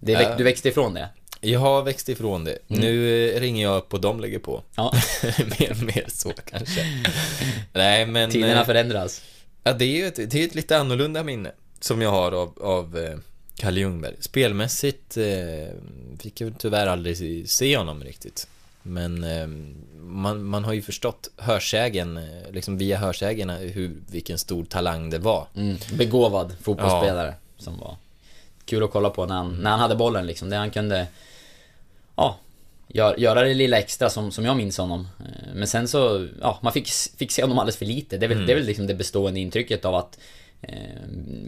Det, 0.00 0.14
väx- 0.14 0.30
Ja. 0.30 0.36
Du 0.36 0.44
växte 0.44 0.68
ifrån 0.68 0.94
det? 0.94 1.08
Jag 1.40 1.60
har 1.60 1.82
växt 1.82 2.08
ifrån 2.08 2.44
det. 2.44 2.58
Nu 2.66 3.28
eh, 3.34 3.40
ringer 3.40 3.62
jag 3.62 3.76
upp 3.76 3.94
och 3.94 4.00
de 4.00 4.20
lägger 4.20 4.38
på. 4.38 4.52
Mm. 4.52 4.64
Ja. 4.76 4.92
mer, 5.38 5.84
mer 5.84 6.04
så 6.08 6.32
kanske. 6.44 6.86
Nej 7.72 8.06
men... 8.06 8.30
Tiderna 8.30 8.60
eh, 8.60 8.66
förändras. 8.66 9.22
Ja, 9.64 9.72
det 9.72 9.84
är 9.84 9.96
ju 9.96 10.06
ett, 10.06 10.30
det 10.30 10.34
är 10.42 10.46
ett 10.46 10.54
lite 10.54 10.78
annorlunda 10.78 11.22
minne 11.22 11.52
som 11.80 12.02
jag 12.02 12.10
har 12.10 12.32
av, 12.32 12.58
av 12.62 12.98
eh, 12.98 13.18
Kalle 13.56 13.80
Ljungberg. 13.80 14.14
Spelmässigt 14.20 15.16
eh, 15.16 15.24
fick 16.18 16.40
jag 16.40 16.52
tyvärr 16.58 16.86
aldrig 16.86 17.48
se 17.50 17.76
honom 17.76 18.04
riktigt. 18.04 18.46
Men 18.82 19.24
eh, 19.24 19.46
man, 20.00 20.44
man 20.44 20.64
har 20.64 20.72
ju 20.72 20.82
förstått 20.82 21.30
hörsägen, 21.36 22.16
eh, 22.16 22.52
liksom 22.52 22.78
via 22.78 22.96
hörsägen 22.96 23.50
hur, 23.50 23.96
vilken 24.10 24.38
stor 24.38 24.64
talang 24.64 25.10
det 25.10 25.18
var. 25.18 25.46
Mm. 25.56 25.76
Begåvad 25.92 26.52
fotbollsspelare 26.62 27.34
som 27.58 27.78
var 27.78 27.96
kul 28.64 28.82
att 28.82 28.90
kolla 28.90 29.10
på 29.10 29.26
när 29.26 29.34
han, 29.34 29.56
när 29.62 29.70
han 29.70 29.80
hade 29.80 29.94
bollen 29.94 30.26
liksom. 30.26 30.50
Det 30.50 30.56
han 30.56 30.70
kunde, 30.70 31.06
ja, 32.16 32.36
gör, 32.88 33.16
göra 33.16 33.42
det 33.42 33.54
lilla 33.54 33.78
extra 33.78 34.10
som, 34.10 34.32
som 34.32 34.44
jag 34.44 34.56
minns 34.56 34.78
honom. 34.78 35.08
Eh, 35.20 35.54
Men 35.54 35.68
sen 35.68 35.88
så, 35.88 36.28
ja, 36.40 36.58
man 36.62 36.72
fick, 36.72 36.88
fick 37.16 37.32
se 37.32 37.42
honom 37.42 37.58
alldeles 37.58 37.76
för 37.76 37.86
lite. 37.86 38.16
Det 38.16 38.26
är 38.26 38.28
väl, 38.28 38.46
det 38.46 38.52
är 38.52 38.56
väl 38.56 38.66
liksom 38.66 38.86
det 38.86 38.94
bestående 38.94 39.40
intrycket 39.40 39.84
av 39.84 39.94
att 39.94 40.18
eh, 40.62 40.74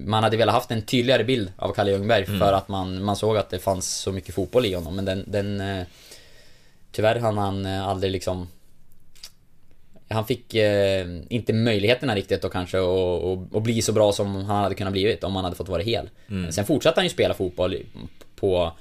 man 0.06 0.22
hade 0.22 0.36
velat 0.36 0.54
haft 0.54 0.70
en 0.70 0.82
tydligare 0.82 1.24
bild 1.24 1.52
av 1.56 1.72
Kalle 1.72 1.90
Ljungberg 1.90 2.26
för 2.26 2.52
att 2.52 2.68
man, 2.68 3.04
man 3.04 3.16
såg 3.16 3.36
att 3.36 3.50
det 3.50 3.58
fanns 3.58 3.94
så 3.94 4.12
mycket 4.12 4.34
fotboll 4.34 4.66
i 4.66 4.74
honom. 4.74 4.96
Men 4.96 5.04
den, 5.04 5.24
den 5.26 5.60
eh, 5.60 5.86
tyvärr 6.92 7.20
hann 7.20 7.38
han 7.38 7.66
eh, 7.66 7.88
aldrig 7.88 8.12
liksom 8.12 8.48
han 10.08 10.26
fick 10.26 10.54
eh, 10.54 11.06
inte 11.28 11.52
möjligheterna 11.52 12.14
riktigt 12.14 12.42
då 12.42 12.48
kanske 12.48 12.78
och, 12.78 13.32
och, 13.32 13.46
och 13.52 13.62
bli 13.62 13.82
så 13.82 13.92
bra 13.92 14.12
som 14.12 14.34
han 14.36 14.62
hade 14.62 14.74
kunnat 14.74 14.92
blivit 14.92 15.24
om 15.24 15.34
han 15.36 15.44
hade 15.44 15.56
fått 15.56 15.68
vara 15.68 15.82
hel. 15.82 16.10
Sen 16.50 16.64
fortsatte 16.66 17.00
han 17.00 17.04
ju 17.04 17.10
spela 17.10 17.34
fotboll 17.34 17.76
på, 18.36 18.72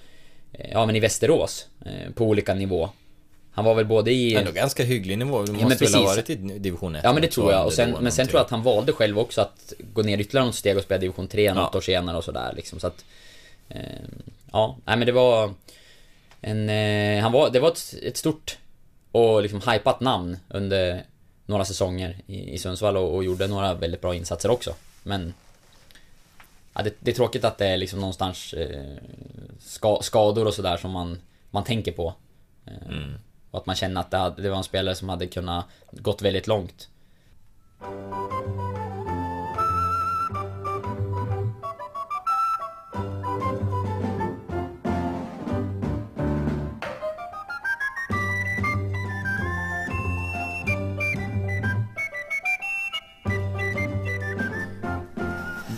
eh, 0.54 0.72
ja 0.72 0.86
men 0.86 0.96
i 0.96 1.00
Västerås, 1.00 1.68
eh, 1.86 2.14
på 2.14 2.26
olika 2.26 2.54
nivå. 2.54 2.90
Han 3.54 3.66
var 3.66 3.76
väl 3.76 3.86
både 3.86 4.12
i... 4.12 4.36
Ändå 4.36 4.52
ganska 4.52 4.84
hygglig 4.84 5.18
nivå, 5.18 5.44
du 5.44 5.52
måste 5.52 5.86
väl 5.86 5.94
ha 5.94 6.04
varit 6.04 6.30
i 6.30 6.36
division 6.36 6.96
1? 6.96 7.02
Ja 7.04 7.14
men 7.14 7.22
det 7.22 7.28
tror 7.28 7.52
jag. 7.52 7.66
Och 7.66 7.74
sen, 7.74 7.96
men 8.02 8.12
sen 8.12 8.28
tror 8.28 8.40
jag 8.40 8.46
att 8.46 8.52
han 8.52 8.64
valde 8.64 8.92
själv 8.92 9.20
också 9.20 9.42
att 9.42 9.74
gå 9.94 10.02
ner 10.02 10.18
ytterligare 10.22 10.46
något 10.46 10.56
steg 10.56 10.78
och 10.78 10.84
spela 10.84 11.00
division 11.00 11.28
3 11.28 11.54
något 11.54 11.70
Ja. 11.74 11.78
år 11.78 11.82
senare 11.82 12.18
och 12.18 12.24
sådär 12.24 12.54
liksom. 12.56 12.80
Så 12.80 12.88
att... 12.88 13.06
Eh, 13.70 13.80
ja, 14.52 14.78
nej 14.86 14.98
men 14.98 15.06
det 15.06 15.12
var... 15.12 15.54
En, 16.42 16.70
eh, 16.70 17.22
han 17.24 17.32
var, 17.32 17.50
det 17.50 17.60
var 17.60 17.72
ett, 17.72 17.94
ett 18.04 18.18
stort 18.18 18.58
och 19.12 19.42
liksom 19.42 19.62
hypat 19.72 20.00
namn 20.00 20.38
under 20.50 21.06
några 21.46 21.66
säsonger 21.66 22.18
i, 22.28 22.54
i 22.54 22.58
Sundsvall 22.58 22.98
och, 22.98 23.16
och 23.16 23.24
gjorde 23.24 23.48
några 23.48 23.74
väldigt 23.74 24.02
bra 24.02 24.16
insatser 24.16 24.52
också. 24.52 24.74
Men... 25.04 25.34
Ja, 26.74 26.82
det, 26.84 26.94
det 27.00 27.12
är 27.12 27.16
tråkigt 27.16 27.44
att 27.44 27.58
det 27.58 27.68
är 27.68 27.78
liksom 27.78 28.00
någonstans 28.00 28.54
eh, 28.54 28.98
ska, 29.60 30.00
skador 30.02 30.48
och 30.48 30.54
sådär 30.54 30.78
som 30.78 30.92
man, 30.92 31.22
man 31.50 31.64
tänker 31.64 31.92
på. 31.92 32.14
Eh, 32.66 32.72
Och 33.52 33.60
att 33.60 33.66
man 33.66 33.76
känner 33.76 34.02
att 34.02 34.12
det, 34.12 34.34
det 34.44 34.50
var 34.50 34.58
en 34.58 34.64
spelare 34.64 34.96
som 34.96 35.10
hade 35.10 35.28
kunnat 35.28 35.66
gått 35.92 36.22
väldigt 36.22 36.48
långt. 36.48 36.90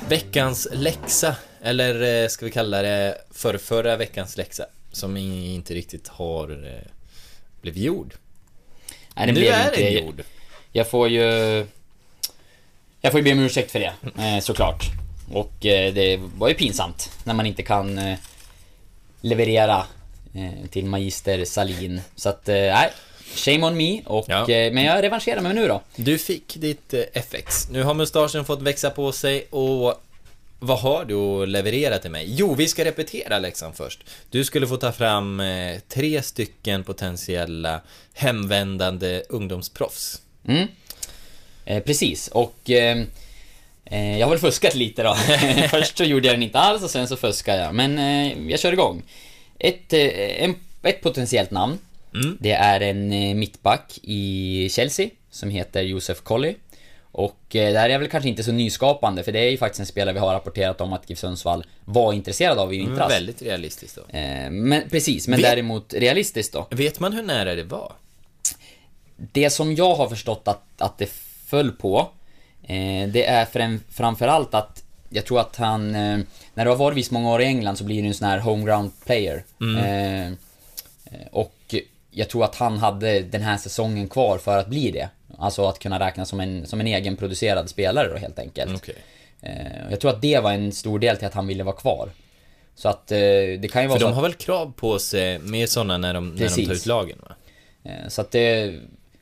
Veckans 0.10 0.68
läxa, 0.72 1.36
eller 1.62 2.24
eh, 2.24 2.28
ska 2.28 2.46
vi 2.46 2.52
kalla 2.52 2.82
det 2.82 3.18
för 3.32 3.58
förra 3.58 3.98
veckans 3.98 4.38
läxa, 4.38 4.66
som 4.92 5.18
inte 5.18 5.74
riktigt 5.74 6.08
har 6.08 6.50
eh, 6.68 6.92
blivit 7.62 7.84
gjord. 7.84 8.14
Nej, 9.16 9.26
den 9.26 9.36
nu 9.36 9.42
blev 9.42 9.54
är 9.54 9.66
inte- 9.66 9.82
den 9.84 10.06
gjord. 10.06 10.24
Jag 10.72 10.88
får 10.90 11.10
ju... 11.10 11.22
Jag 13.02 13.12
får 13.12 13.20
ju 13.20 13.24
be 13.24 13.32
om 13.32 13.40
ursäkt 13.40 13.72
för 13.72 13.80
det, 13.80 13.94
eh, 14.24 14.40
såklart. 14.40 14.84
Och 15.34 15.54
det 15.60 16.20
var 16.36 16.48
ju 16.50 16.54
pinsamt 16.54 17.12
när 17.24 17.34
man 17.34 17.46
inte 17.46 17.64
kan 17.64 18.16
leverera 19.22 19.84
till 20.70 20.86
Magister 20.86 21.46
Salin. 21.46 22.02
Så 22.16 22.30
att, 22.30 22.48
nej. 22.48 22.92
Shame 23.36 23.68
on 23.68 23.78
me, 23.78 24.02
och, 24.06 24.26
Ja. 24.28 24.50
eh, 24.50 24.74
men 24.74 24.84
jag 24.84 25.04
revanscherar 25.04 25.42
mig 25.42 25.54
nu 25.54 25.68
då. 25.68 25.82
Du 25.96 26.18
fick 26.18 26.56
ditt 26.56 26.94
eh, 26.94 27.02
FX. 27.14 27.70
Nu 27.70 27.84
har 27.84 27.94
mustaschen 27.94 28.46
fått 28.46 28.62
växa 28.62 28.90
på 28.90 29.12
sig 29.12 29.46
och 29.50 30.04
vad 30.60 30.80
har 30.80 31.06
du 31.06 31.16
att 31.44 31.50
leverera 31.50 31.98
till 31.98 32.12
mig? 32.12 32.26
Jo, 32.28 32.54
vi 32.56 32.68
ska 32.68 32.86
repetera 32.86 33.40
läxan 33.40 33.74
först. 33.74 34.04
Du 34.30 34.46
skulle 34.46 34.68
få 34.68 34.78
ta 34.78 34.92
fram 34.92 35.40
eh, 35.40 35.80
tre 35.90 36.22
stycken 36.22 36.84
potentiella 36.84 37.82
hemvändande 38.14 39.24
ungdomsproffs. 39.30 40.22
Mm. 40.48 40.68
Eh, 41.66 41.84
precis, 41.84 42.28
och 42.28 42.70
eh, 42.70 43.04
eh, 43.86 44.20
jag 44.20 44.26
har 44.28 44.32
väl 44.32 44.40
fuskat 44.40 44.76
lite 44.76 45.04
då. 45.04 45.16
Först 45.70 45.98
så 45.98 46.04
gjorde 46.04 46.28
jag 46.28 46.36
den 46.36 46.44
inte 46.44 46.60
alls 46.60 46.84
och 46.84 46.90
sen 46.90 47.08
så 47.08 47.16
fuskade 47.16 47.62
jag. 47.62 47.76
Men 47.76 48.00
eh, 48.00 48.50
jag 48.52 48.60
kör 48.60 48.74
igång. 48.74 49.04
Ett, 49.60 49.94
en, 49.94 50.56
ett 50.84 51.02
potentiellt 51.02 51.52
namn. 51.52 51.80
Det 52.40 52.52
är 52.52 52.82
en 52.82 53.14
eh, 53.14 53.36
mittback 53.36 54.00
i 54.04 54.68
Chelsea 54.72 55.10
som 55.30 55.50
heter 55.50 55.82
Josef 55.82 56.22
Colley. 56.22 56.56
Och 57.02 57.56
eh, 57.56 57.74
det 57.74 57.80
här 57.80 57.90
är 57.90 57.98
väl 58.00 58.08
kanske 58.10 58.30
inte 58.30 58.44
så 58.44 58.52
nyskapande 58.52 59.24
för 59.24 59.32
det 59.32 59.40
är 59.40 59.50
ju 59.50 59.58
faktiskt 59.58 59.80
en 59.80 59.86
spelare 59.86 60.14
vi 60.14 60.20
har 60.20 60.34
rapporterat 60.34 60.82
om 60.82 60.94
att 60.94 61.10
GIF 61.10 61.20
Sundsvall 61.20 61.66
var 61.86 62.14
intresserad 62.14 62.58
av 62.58 62.74
i 62.74 62.78
Mm, 62.78 62.90
vintras. 62.90 63.12
väldigt 63.12 63.42
realistiskt 63.42 63.96
då. 64.12 64.18
Eh, 64.18 64.50
men 64.50 64.90
precis, 64.90 65.28
men 65.28 65.40
Vet- 65.40 65.50
däremot 65.50 65.94
realistiskt 65.94 66.54
då. 66.54 66.68
Vet 66.72 67.00
man 67.00 67.14
hur 67.14 67.24
nära 67.24 67.56
det 67.56 67.64
var? 67.64 67.94
Det 69.16 69.50
som 69.50 69.76
jag 69.76 69.96
har 69.96 70.08
förstått 70.10 70.48
att, 70.48 70.64
att 70.82 70.98
det 70.98 71.10
föll 71.46 71.72
på, 71.72 72.10
det 73.12 73.26
är 73.26 73.46
fram, 73.46 73.80
framförallt 73.90 74.54
att 74.54 74.84
jag 75.10 75.26
tror 75.26 75.40
att 75.40 75.56
han, 75.56 75.92
när 75.92 76.26
du 76.66 76.70
har 76.70 76.76
varit 76.76 76.98
visst 76.98 77.12
många 77.12 77.30
år 77.32 77.42
i 77.42 77.46
England 77.46 77.76
så 77.78 77.84
blir 77.84 78.02
du 78.02 78.08
en 78.08 78.14
sån 78.14 78.28
här 78.28 78.40
homeground 78.40 78.92
player. 79.06 79.44
Eh, 79.78 80.28
eh, 80.28 80.34
och 81.32 81.76
jag 82.14 82.30
tror 82.30 82.44
att 82.44 82.56
han 82.56 82.78
hade 82.78 83.20
den 83.20 83.42
här 83.42 83.58
säsongen 83.58 84.08
kvar 84.08 84.38
för 84.38 84.58
att 84.58 84.68
bli 84.68 84.92
det. 84.92 85.10
Alltså 85.38 85.66
att 85.66 85.80
kunna 85.80 86.00
räknas 86.00 86.30
som 86.30 86.40
en, 86.40 86.68
som 86.68 86.80
en 86.80 86.88
egenproducerad 86.88 87.70
spelare 87.70 88.08
då 88.10 88.18
helt 88.18 88.40
enkelt. 88.40 88.76
Okej. 88.76 88.96
Eh, 89.42 89.90
jag 89.90 90.00
tror 90.00 90.12
att 90.12 90.22
det 90.22 90.40
var 90.40 90.52
en 90.52 90.72
stor 90.72 91.00
del 91.00 91.18
till 91.18 91.28
att 91.28 91.34
han 91.34 91.48
ville 91.48 91.64
vara 91.64 91.76
kvar. 91.76 92.10
Så 92.76 92.90
att 92.90 93.12
eh, 93.12 93.18
det 93.18 93.72
kan 93.72 93.82
ju 93.82 93.88
vara 93.88 94.00
För 94.00 94.06
så 94.06 94.06
de 94.06 94.10
att... 94.10 94.16
har 94.16 94.22
väl 94.22 94.34
krav 94.34 94.74
på 94.76 95.00
sig 95.00 95.40
med 95.40 95.70
sådana 95.70 95.98
när 95.98 96.14
de, 96.14 96.30
när 96.30 96.50
de 96.56 96.66
tar 96.66 96.74
ut 96.74 96.86
lagen 96.86 97.18
va? 97.22 97.36
Eh, 97.84 98.08
Så 98.08 98.22
att 98.22 98.32
det... 98.32 98.74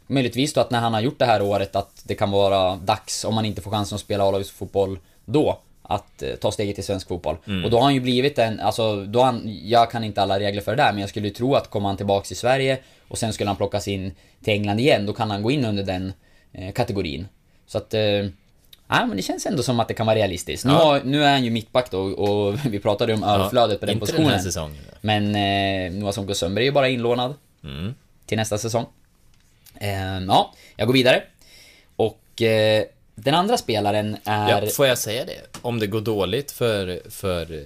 Möjligtvis 0.08 0.54
då 0.54 0.62
att 0.62 0.72
när 0.72 0.80
han 0.80 0.94
har 0.94 1.02
gjort 1.02 1.20
det 1.20 1.26
här 1.26 1.42
året 1.42 1.76
att 1.76 2.02
det 2.04 2.16
kan 2.16 2.32
vara 2.32 2.76
dags, 2.76 3.26
om 3.26 3.36
man 3.36 3.46
inte 3.46 3.62
får 3.62 3.72
chansen 3.72 3.96
att 3.96 4.02
spela 4.02 4.24
A-lagsfotboll 4.24 5.00
då, 5.26 5.60
att 5.96 6.24
eh, 6.24 6.36
ta 6.36 6.52
steget 6.52 6.76
till 6.76 6.84
svensk 6.84 7.08
fotboll. 7.08 7.38
Mm. 7.48 7.66
Och 7.66 7.72
då 7.72 7.78
har 7.78 7.84
han 7.84 7.94
ju 7.94 8.00
blivit 8.00 8.40
en, 8.40 8.60
alltså, 8.60 9.06
då 9.06 9.22
han, 9.22 9.60
jag 9.64 9.92
kan 9.92 10.04
inte 10.04 10.22
alla 10.22 10.40
regler 10.40 10.62
för 10.62 10.76
det 10.76 10.84
där, 10.84 10.92
men 10.92 11.00
jag 11.02 11.10
skulle 11.10 11.28
ju 11.28 11.34
tro 11.34 11.56
att 11.56 11.70
kommer 11.70 11.88
han 11.90 11.98
tillbaks 11.98 12.32
i 12.32 12.36
Sverige 12.36 12.80
och 13.08 13.18
sen 13.18 13.34
skulle 13.34 13.50
han 13.50 13.58
plockas 13.58 13.88
in 13.88 14.12
till 14.44 14.54
England 14.54 14.80
igen, 14.80 15.06
då 15.06 15.14
kan 15.14 15.32
han 15.32 15.42
gå 15.44 15.52
in 15.52 15.66
under 15.66 15.84
den 15.84 16.14
eh, 16.54 16.72
kategorin. 16.72 17.28
Så 17.68 17.78
att... 17.78 17.94
Eh, 17.94 18.02
Ja, 18.94 19.06
men 19.06 19.18
det 19.18 19.24
känns 19.24 19.46
ändå 19.46 19.64
som 19.64 19.80
att 19.80 19.88
det 19.88 19.94
kan 19.94 20.06
vara 20.06 20.16
realistiskt. 20.16 20.66
Nu, 20.66 20.72
Ja. 20.72 20.78
har, 20.84 21.02
nu 21.04 21.24
är 21.24 21.32
han 21.32 21.44
ju 21.46 21.52
mittback 21.52 21.92
då 21.92 22.00
och 22.02 22.56
vi 22.70 22.80
pratade 22.80 23.14
om 23.14 23.24
överflödet 23.24 23.80
på 23.80 23.86
den 23.86 23.94
inte 23.94 24.00
positionen. 24.00 24.28
den 24.28 24.36
här 24.38 24.44
säsongen. 24.44 24.78
Men 25.02 25.36
eh, 25.36 25.92
Noah 26.00 26.12
Sonko 26.12 26.34
Sundberg 26.34 26.64
är 26.64 26.66
ju 26.66 26.72
bara 26.72 26.88
inlånad 26.90 27.34
Mm. 27.64 27.94
till 28.26 28.38
nästa 28.38 28.58
säsong. 28.58 28.86
Eh, 29.80 30.20
ja, 30.28 30.54
jag 30.76 30.88
går 30.88 30.94
vidare. 30.94 31.24
Och 31.96 32.42
eh, 32.42 32.84
den 33.16 33.34
andra 33.34 33.58
spelaren 33.58 34.18
är... 34.24 34.62
Ja, 34.62 34.68
får 34.72 34.88
jag 34.88 34.98
säga 34.98 35.26
det? 35.26 35.58
Om 35.62 35.80
det 35.80 35.88
går 35.88 36.02
dåligt 36.02 36.52
för, 36.52 37.02
för 37.10 37.66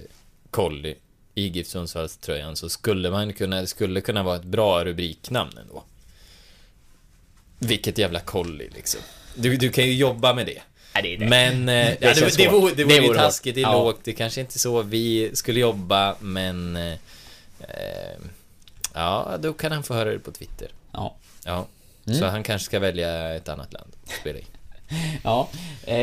Colly 0.50 0.94
i 1.34 1.46
GIF 1.48 1.66
Sundsvalls 1.66 2.16
tröjan 2.16 2.56
så 2.56 2.68
skulle 2.68 3.10
man 3.10 3.32
kunna, 3.32 3.60
det 3.60 3.66
skulle 3.66 4.00
kunna 4.00 4.22
vara 4.22 4.36
ett 4.36 4.44
bra 4.44 4.84
rubriknamn 4.84 5.58
ändå. 5.58 5.84
Vilket 7.58 7.98
jävla 7.98 8.20
Colly 8.20 8.68
liksom. 8.74 9.00
Du, 9.34 9.56
du 9.56 9.70
kan 9.70 9.84
ju 9.84 9.94
jobba 9.94 10.34
med 10.34 10.46
det. 10.46 10.62
Nej, 10.94 11.02
det 11.02 11.14
är 11.14 11.18
det. 11.18 11.26
Men 11.26 11.68
eh, 11.68 11.86
Det 11.86 11.96
ja, 12.00 12.14
det, 12.14 12.36
det, 12.36 12.48
vore, 12.48 12.74
det 12.74 12.84
Det 12.84 13.00
vore 13.00 13.06
ju 13.06 13.14
taskigt, 13.14 13.54
det 13.54 13.60
är 13.60 13.62
Ja. 13.62 13.72
lågt, 13.72 14.00
det 14.04 14.12
kanske 14.12 14.40
inte 14.40 14.56
är 14.56 14.58
så 14.58 14.82
vi 14.82 15.30
skulle 15.34 15.60
jobba, 15.60 16.16
men... 16.20 16.76
Eh, 16.76 16.92
eh, 17.60 18.18
ja, 18.94 19.36
då 19.40 19.52
kan 19.52 19.72
han 19.72 19.82
få 19.82 19.94
höra 19.94 20.10
det 20.10 20.18
på 20.18 20.32
Twitter. 20.32 20.68
Ja. 20.92 21.16
Ja. 21.44 21.66
Mm. 22.06 22.18
Så 22.18 22.26
han 22.26 22.42
kanske 22.42 22.66
ska 22.66 22.78
välja 22.78 23.34
ett 23.34 23.48
annat 23.48 23.72
land 23.72 23.92
att 24.04 24.20
spela 24.20 24.38
i. 24.38 24.44
Ja. 25.24 25.48
Eh, 25.86 25.96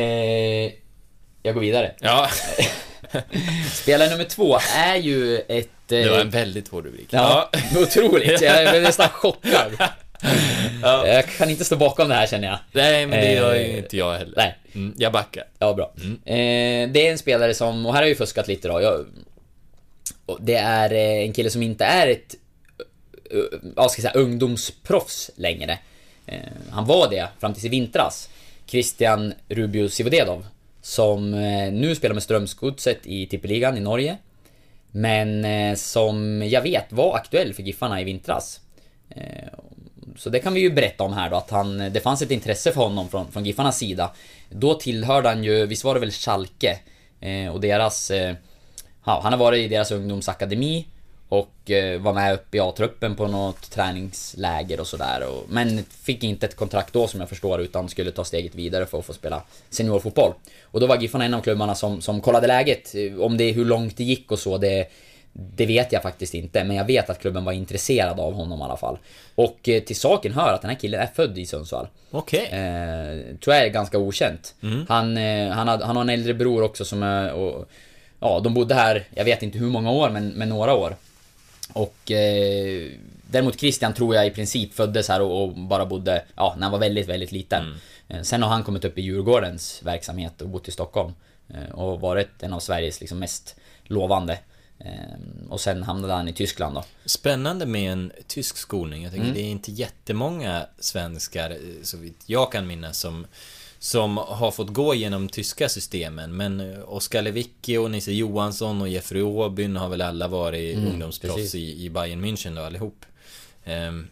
jag 1.42 1.54
går 1.54 1.60
vidare. 1.60 1.92
Ja, 2.00 2.28
Spelare 3.72 4.10
nummer 4.10 4.24
två 4.24 4.58
är 4.76 4.96
ju 4.96 5.38
ett... 5.48 5.68
det 5.86 6.08
var 6.08 6.16
Eh, 6.16 6.20
en 6.20 6.30
väldigt 6.30 6.68
hård 6.68 6.84
rubrik. 6.86 7.06
ja, 7.10 7.50
otroligt. 7.76 8.40
Jag 8.40 8.70
blev 8.70 8.82
nästan 8.82 9.08
chockad. 9.08 9.72
Ja. 10.82 11.06
Jag 11.06 11.26
kan 11.28 11.50
inte 11.50 11.64
stå 11.64 11.76
bakom 11.76 12.08
det 12.08 12.14
här 12.14 12.26
känner 12.26 12.48
jag. 12.48 12.58
Nej, 12.72 13.06
men 13.06 13.20
det 13.20 13.32
gör 13.32 13.54
Eh, 13.54 13.78
inte 13.78 13.96
jag 13.96 14.12
heller. 14.18 14.34
nej. 14.36 14.58
Mm, 14.74 14.94
jag 14.98 15.12
backar. 15.12 15.44
Ja, 15.58 15.72
bra. 15.74 15.92
Eh, 16.24 16.88
det 16.90 17.06
är 17.06 17.10
en 17.10 17.18
spelare 17.18 17.54
som, 17.54 17.86
och 17.86 17.92
här 17.92 18.00
har 18.00 18.02
jag 18.02 18.08
ju 18.08 18.14
fuskat 18.16 18.48
lite 18.48 18.68
då. 18.68 18.80
Jag, 18.82 19.06
det 20.40 20.54
är 20.56 20.92
eh, 20.92 20.98
en 21.26 21.32
kille 21.32 21.50
som 21.50 21.62
inte 21.62 21.84
är 21.84 22.08
ett 22.08 22.34
eh, 23.30 23.38
vad 23.62 23.90
ska 23.90 24.02
jag 24.02 24.12
säga, 24.12 24.22
ungdomsproffs 24.24 25.30
längre. 25.36 25.78
Eh, 26.26 26.38
han 26.70 26.84
var 26.84 27.10
det 27.10 27.28
fram 27.40 27.54
till 27.54 27.66
i 27.66 27.68
vintras. 27.68 28.28
Christian 28.66 29.34
Rubio 29.48 29.88
Sivodedov. 29.88 30.46
Som 30.80 31.34
eh, 31.34 31.72
nu 31.72 31.94
spelar 31.94 32.14
med 32.14 32.22
Strömsgodset 32.22 33.06
i 33.06 33.26
tippeligan 33.26 33.76
i 33.76 33.80
Norge. 33.80 34.16
Men 34.90 35.44
eh, 35.44 35.74
som 35.74 36.42
jag 36.42 36.62
vet 36.62 36.92
var 36.92 37.16
aktuell 37.16 37.54
för 37.54 37.62
Giffarna 37.62 38.00
i 38.00 38.04
vintras. 38.04 38.60
Eh, 39.10 39.48
så 40.16 40.30
det 40.30 40.38
kan 40.38 40.54
vi 40.54 40.60
ju 40.60 40.70
berätta 40.70 41.04
om 41.04 41.12
här 41.12 41.30
då, 41.30 41.36
att 41.36 41.50
han, 41.50 41.78
det 41.78 42.00
fanns 42.00 42.22
ett 42.22 42.30
intresse 42.30 42.72
för 42.72 42.80
honom 42.80 43.08
från, 43.08 43.32
från 43.32 43.44
Giffarnas 43.44 43.78
sida. 43.78 44.14
Då 44.50 44.74
tillhörde 44.74 45.28
han 45.28 45.44
ju, 45.44 45.66
visst 45.66 45.84
var 45.84 45.94
det 45.94 46.00
väl 46.00 46.10
Schalke? 46.10 46.78
Och 47.52 47.60
deras... 47.60 48.12
Ja, 49.04 49.20
han 49.22 49.32
har 49.32 49.38
varit 49.38 49.58
i 49.58 49.68
deras 49.68 49.90
ungdomsakademi 49.90 50.86
och 51.38 51.70
eh, 51.70 52.00
var 52.00 52.12
med 52.12 52.34
upp 52.34 52.54
i 52.54 52.60
A-truppen 52.60 53.16
på 53.16 53.26
något 53.26 53.70
träningsläger 53.70 54.80
och 54.80 54.86
sådär. 54.86 55.24
Men 55.48 55.84
fick 55.84 56.24
inte 56.24 56.46
ett 56.46 56.56
kontrakt 56.56 56.92
då 56.92 57.06
som 57.06 57.20
jag 57.20 57.28
förstår 57.28 57.60
utan 57.60 57.88
skulle 57.88 58.10
ta 58.10 58.24
steget 58.24 58.54
vidare 58.54 58.86
för 58.86 58.98
att 58.98 59.04
få 59.04 59.12
spela 59.12 59.42
seniorfotboll. 59.70 60.32
Och 60.62 60.80
då 60.80 60.86
var 60.86 60.96
Giffarna 60.96 61.24
en 61.24 61.34
av 61.34 61.40
klubbarna 61.40 61.74
som, 61.74 62.00
som 62.00 62.20
kollade 62.20 62.46
läget. 62.46 62.94
Eh, 62.94 63.20
Om 63.20 63.36
det 63.36 63.52
hur 63.52 63.64
långt 63.64 63.96
det 63.96 64.04
gick 64.04 64.32
och 64.32 64.38
så, 64.38 64.58
det, 64.58 64.86
det 65.32 65.66
vet 65.66 65.92
jag 65.92 66.02
faktiskt 66.02 66.34
inte. 66.34 66.64
Men 66.64 66.76
jag 66.76 66.84
vet 66.84 67.10
att 67.10 67.20
klubben 67.20 67.44
var 67.44 67.52
intresserad 67.52 68.20
av 68.20 68.32
honom 68.34 68.60
i 68.60 68.62
alla 68.62 68.76
fall. 68.76 68.98
Och 69.34 69.68
eh, 69.68 69.82
till 69.82 69.96
saken 69.96 70.32
hör 70.32 70.52
att 70.52 70.60
den 70.62 70.70
här 70.70 70.78
killen 70.78 71.00
är 71.00 71.06
född 71.06 71.38
i 71.38 71.46
Sundsvall. 71.46 71.86
Okej. 72.10 72.46
Eh, 72.46 73.36
tror 73.36 73.56
jag 73.56 73.64
är 73.66 73.68
ganska 73.68 73.98
okänt. 73.98 74.54
Han, 74.88 75.16
eh, 75.16 75.48
han, 75.48 75.68
har, 75.68 75.78
han 75.78 75.96
har 75.96 76.02
en 76.02 76.10
äldre 76.10 76.34
bror 76.34 76.62
också 76.62 76.84
som 76.84 77.02
är... 77.02 77.32
Och, 77.32 77.68
ja, 78.20 78.40
de 78.40 78.54
bodde 78.54 78.74
här, 78.74 79.04
jag 79.14 79.24
vet 79.24 79.42
inte 79.42 79.58
hur 79.58 79.70
många 79.70 79.90
år, 79.90 80.10
men, 80.10 80.28
men 80.28 80.48
några 80.48 80.74
år. 80.74 80.96
Och 81.72 82.10
eh, 82.10 82.90
däremot 83.30 83.60
Christian 83.60 83.94
tror 83.94 84.14
jag 84.14 84.26
i 84.26 84.30
princip 84.30 84.74
föddes 84.74 85.08
här 85.08 85.20
och, 85.20 85.42
och 85.42 85.54
bara 85.54 85.86
bodde, 85.86 86.24
ja, 86.36 86.54
när 86.56 86.62
han 86.62 86.72
var 86.72 86.78
väldigt, 86.78 87.08
väldigt 87.08 87.32
liten. 87.32 87.74
Eh, 88.08 88.22
sen 88.22 88.42
har 88.42 88.50
han 88.50 88.62
kommit 88.64 88.84
upp 88.84 88.98
i 88.98 89.02
Djurgårdens 89.02 89.80
verksamhet 89.82 90.40
och 90.42 90.48
bott 90.48 90.68
i 90.68 90.70
Stockholm. 90.70 91.12
Eh, 91.48 91.74
och 91.74 92.00
varit 92.00 92.42
en 92.42 92.52
av 92.52 92.60
Sveriges 92.60 93.00
liksom 93.00 93.18
mest 93.18 93.56
lovande. 93.84 94.38
Eh, 94.78 94.90
och 95.50 95.60
sen 95.60 95.82
hamnade 95.82 96.14
han 96.14 96.28
i 96.28 96.32
Tyskland 96.32 96.74
då. 96.74 96.84
Spännande 97.04 97.66
med 97.66 97.92
en 97.92 98.12
tysk 98.26 98.56
skolning. 98.56 99.02
Jag 99.02 99.12
tänker, 99.12 99.24
Mm. 99.26 99.34
det 99.34 99.42
är 99.42 99.50
inte 99.50 99.72
jättemånga 99.72 100.66
svenskar, 100.78 101.56
så 101.82 101.96
vitt 101.96 102.22
jag 102.26 102.52
kan 102.52 102.66
minnas, 102.66 102.98
som, 102.98 103.26
som 103.84 104.16
har 104.16 104.50
fått 104.50 104.68
gå 104.68 104.94
igenom 104.94 105.28
tyska 105.28 105.68
systemen. 105.68 106.36
Men 106.36 106.60
eh, 106.60 106.78
Oskar 106.86 107.22
Lewicki 107.22 107.76
och 107.76 107.90
Nisse 107.90 108.12
Johansson 108.12 108.80
och 108.80 108.88
Jeffrey 108.88 109.22
Åbyn 109.22 109.76
har 109.76 109.88
väl 109.88 110.02
alla 110.02 110.28
varit 110.28 110.76
Mm, 110.76 110.90
ungdomsproffs 110.92 111.54
i, 111.54 111.84
i 111.84 111.90
Bayern 111.90 112.24
München 112.24 112.54
då 112.56 112.62
allihop. 112.62 113.04
Ehm, 113.64 114.06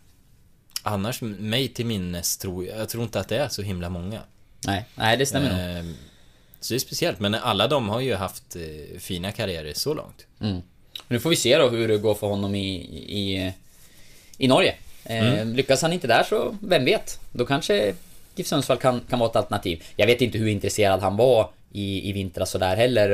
annars, 0.83 1.21
mig 1.23 1.69
till 1.69 1.87
minnes, 1.87 2.37
tror 2.37 2.67
jag, 2.67 2.79
jag 2.79 2.89
tror 2.89 3.03
inte 3.05 3.21
att 3.21 3.29
det 3.29 3.37
är 3.37 3.49
så 3.49 3.63
himla 3.63 3.89
många. 3.89 4.21
Nej, 4.67 4.85
nej 4.95 5.17
det 5.17 5.27
stämmer 5.27 5.51
nog. 5.51 5.79
Ehm, 5.79 5.95
så 6.61 6.75
det 6.75 6.79
är 6.79 6.79
speciellt, 6.79 7.21
men 7.21 7.35
alla 7.35 7.69
de 7.69 7.89
har 7.89 8.01
ju 8.01 8.15
haft 8.15 8.57
eh, 8.57 8.99
fina 8.99 9.33
karriärer 9.33 9.73
så 9.75 9.95
långt. 9.95 10.27
Nu 11.09 11.21
får 11.21 11.31
vi 11.31 11.37
se 11.37 11.59
då 11.59 11.69
hur 11.69 11.89
det 11.89 11.99
går 11.99 12.15
för 12.15 12.27
honom 12.27 12.55
i, 12.55 12.75
i, 13.07 13.53
i 14.39 14.49
Norge. 14.49 14.75
Eh, 15.05 15.45
Lyckas 15.47 15.83
han 15.83 15.93
inte 15.93 16.07
där 16.07 16.23
så, 16.23 16.57
vem 16.63 16.85
vet? 16.85 17.21
Då 17.33 17.47
kanske 17.47 17.95
GIF 18.35 18.47
Sundsvall 18.47 18.79
kan, 18.79 19.01
kan 19.11 19.19
vara 19.19 19.31
ett 19.31 19.37
alternativ. 19.37 19.85
Jag 19.97 20.07
vet 20.07 20.21
inte 20.21 20.39
hur 20.39 20.49
intresserad 20.49 21.01
han 21.01 21.17
var 21.17 21.51
i, 21.73 22.09
i 22.09 22.13
vintras 22.13 22.51
sådär 22.51 22.77
heller. 22.77 23.11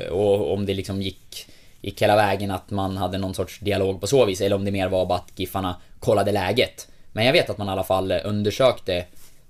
eh, 0.00 0.06
Och 0.08 0.52
om 0.52 0.66
det 0.66 0.74
liksom 0.74 1.02
gick, 1.02 1.46
gick 1.80 2.02
hela 2.02 2.16
vägen 2.16 2.50
att 2.50 2.70
man 2.70 2.96
hade 2.96 3.18
någon 3.18 3.34
sorts 3.34 3.58
dialog 3.58 4.00
på 4.00 4.06
så 4.06 4.24
vis. 4.24 4.40
Eller 4.40 4.56
om 4.56 4.64
det 4.64 4.70
mer 4.70 4.88
var 4.88 5.06
bara 5.06 5.18
att 5.18 5.32
Giffarna 5.36 5.76
kollade 6.00 6.32
läget. 6.32 6.88
Men 7.12 7.26
jag 7.26 7.32
vet 7.32 7.50
att 7.50 7.58
man 7.58 7.68
i 7.68 7.70
alla 7.70 7.84
fall 7.84 8.12
undersökte 8.24 9.04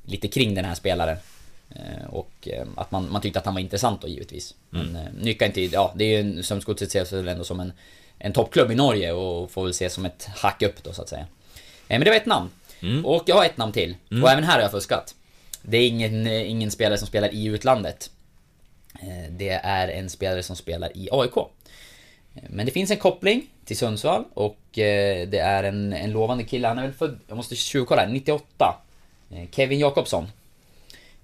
lite 0.06 0.28
kring 0.28 0.54
den 0.54 0.64
här 0.64 0.74
spelaren. 0.74 1.16
Eh, 1.70 2.06
Och 2.10 2.32
eh, 2.42 2.66
att 2.76 2.90
man, 2.90 3.12
man 3.12 3.22
tyckte 3.22 3.38
att 3.38 3.44
han 3.44 3.54
var 3.54 3.60
intressant 3.60 4.02
då 4.02 4.08
givetvis. 4.08 4.54
Men 4.70 4.96
mm. 4.96 5.12
Nycka 5.20 5.46
inte, 5.46 5.60
ja 5.60 5.92
det 5.96 6.04
är 6.04 6.22
ju 6.22 6.42
Strömsgodset 6.42 6.88
ses 6.88 7.12
väl 7.12 7.28
ändå 7.28 7.44
som 7.44 7.60
en, 7.60 7.72
en 8.18 8.32
toppklubb 8.32 8.70
i 8.70 8.74
Norge 8.74 9.12
och 9.12 9.50
får 9.50 9.62
väl 9.62 9.70
ses 9.70 9.94
som 9.94 10.04
ett 10.04 10.28
hack 10.36 10.62
upp 10.62 10.82
då 10.82 10.92
så 10.92 11.02
att 11.02 11.08
säga. 11.08 11.20
Eh, 11.22 11.26
Men 11.88 12.00
det 12.00 12.10
var 12.10 12.16
ett 12.16 12.26
namn. 12.26 12.50
Och 13.04 13.22
jag 13.26 13.36
har 13.36 13.44
ett 13.44 13.56
namn 13.56 13.72
till. 13.72 13.96
Och 14.22 14.30
även 14.30 14.44
här 14.44 14.54
har 14.54 14.60
jag 14.62 14.70
fuskat. 14.70 15.14
Det 15.62 15.76
är 15.76 15.88
ingen, 15.88 16.26
eh, 16.26 16.50
ingen 16.50 16.70
spelare 16.70 16.98
som 16.98 17.06
spelar 17.08 17.34
i 17.34 17.44
utlandet. 17.44 18.10
Eh, 19.00 19.30
Det 19.30 19.48
är 19.50 19.88
en 19.88 20.10
spelare 20.10 20.42
som 20.42 20.56
spelar 20.56 20.96
i 20.96 21.08
AIK. 21.12 21.36
Eh, 21.36 22.42
Men 22.48 22.66
det 22.66 22.72
finns 22.72 22.90
en 22.90 22.96
koppling 22.96 23.46
till 23.64 23.76
Sundsvall 23.76 24.24
och 24.34 24.58
det 24.72 25.38
är 25.38 25.64
en, 25.64 25.92
en 25.92 26.10
lovande 26.10 26.44
kille. 26.44 26.68
Han 26.68 26.78
är 26.78 26.82
väl 26.82 26.92
född, 26.92 27.20
jag 27.28 27.36
måste 27.36 27.56
tjuvkolla, 27.56 28.00
här, 28.02 28.08
98. 28.08 28.82
Eh, 29.30 29.50
Kevin 29.50 29.78
Jakobsson. 29.78 30.26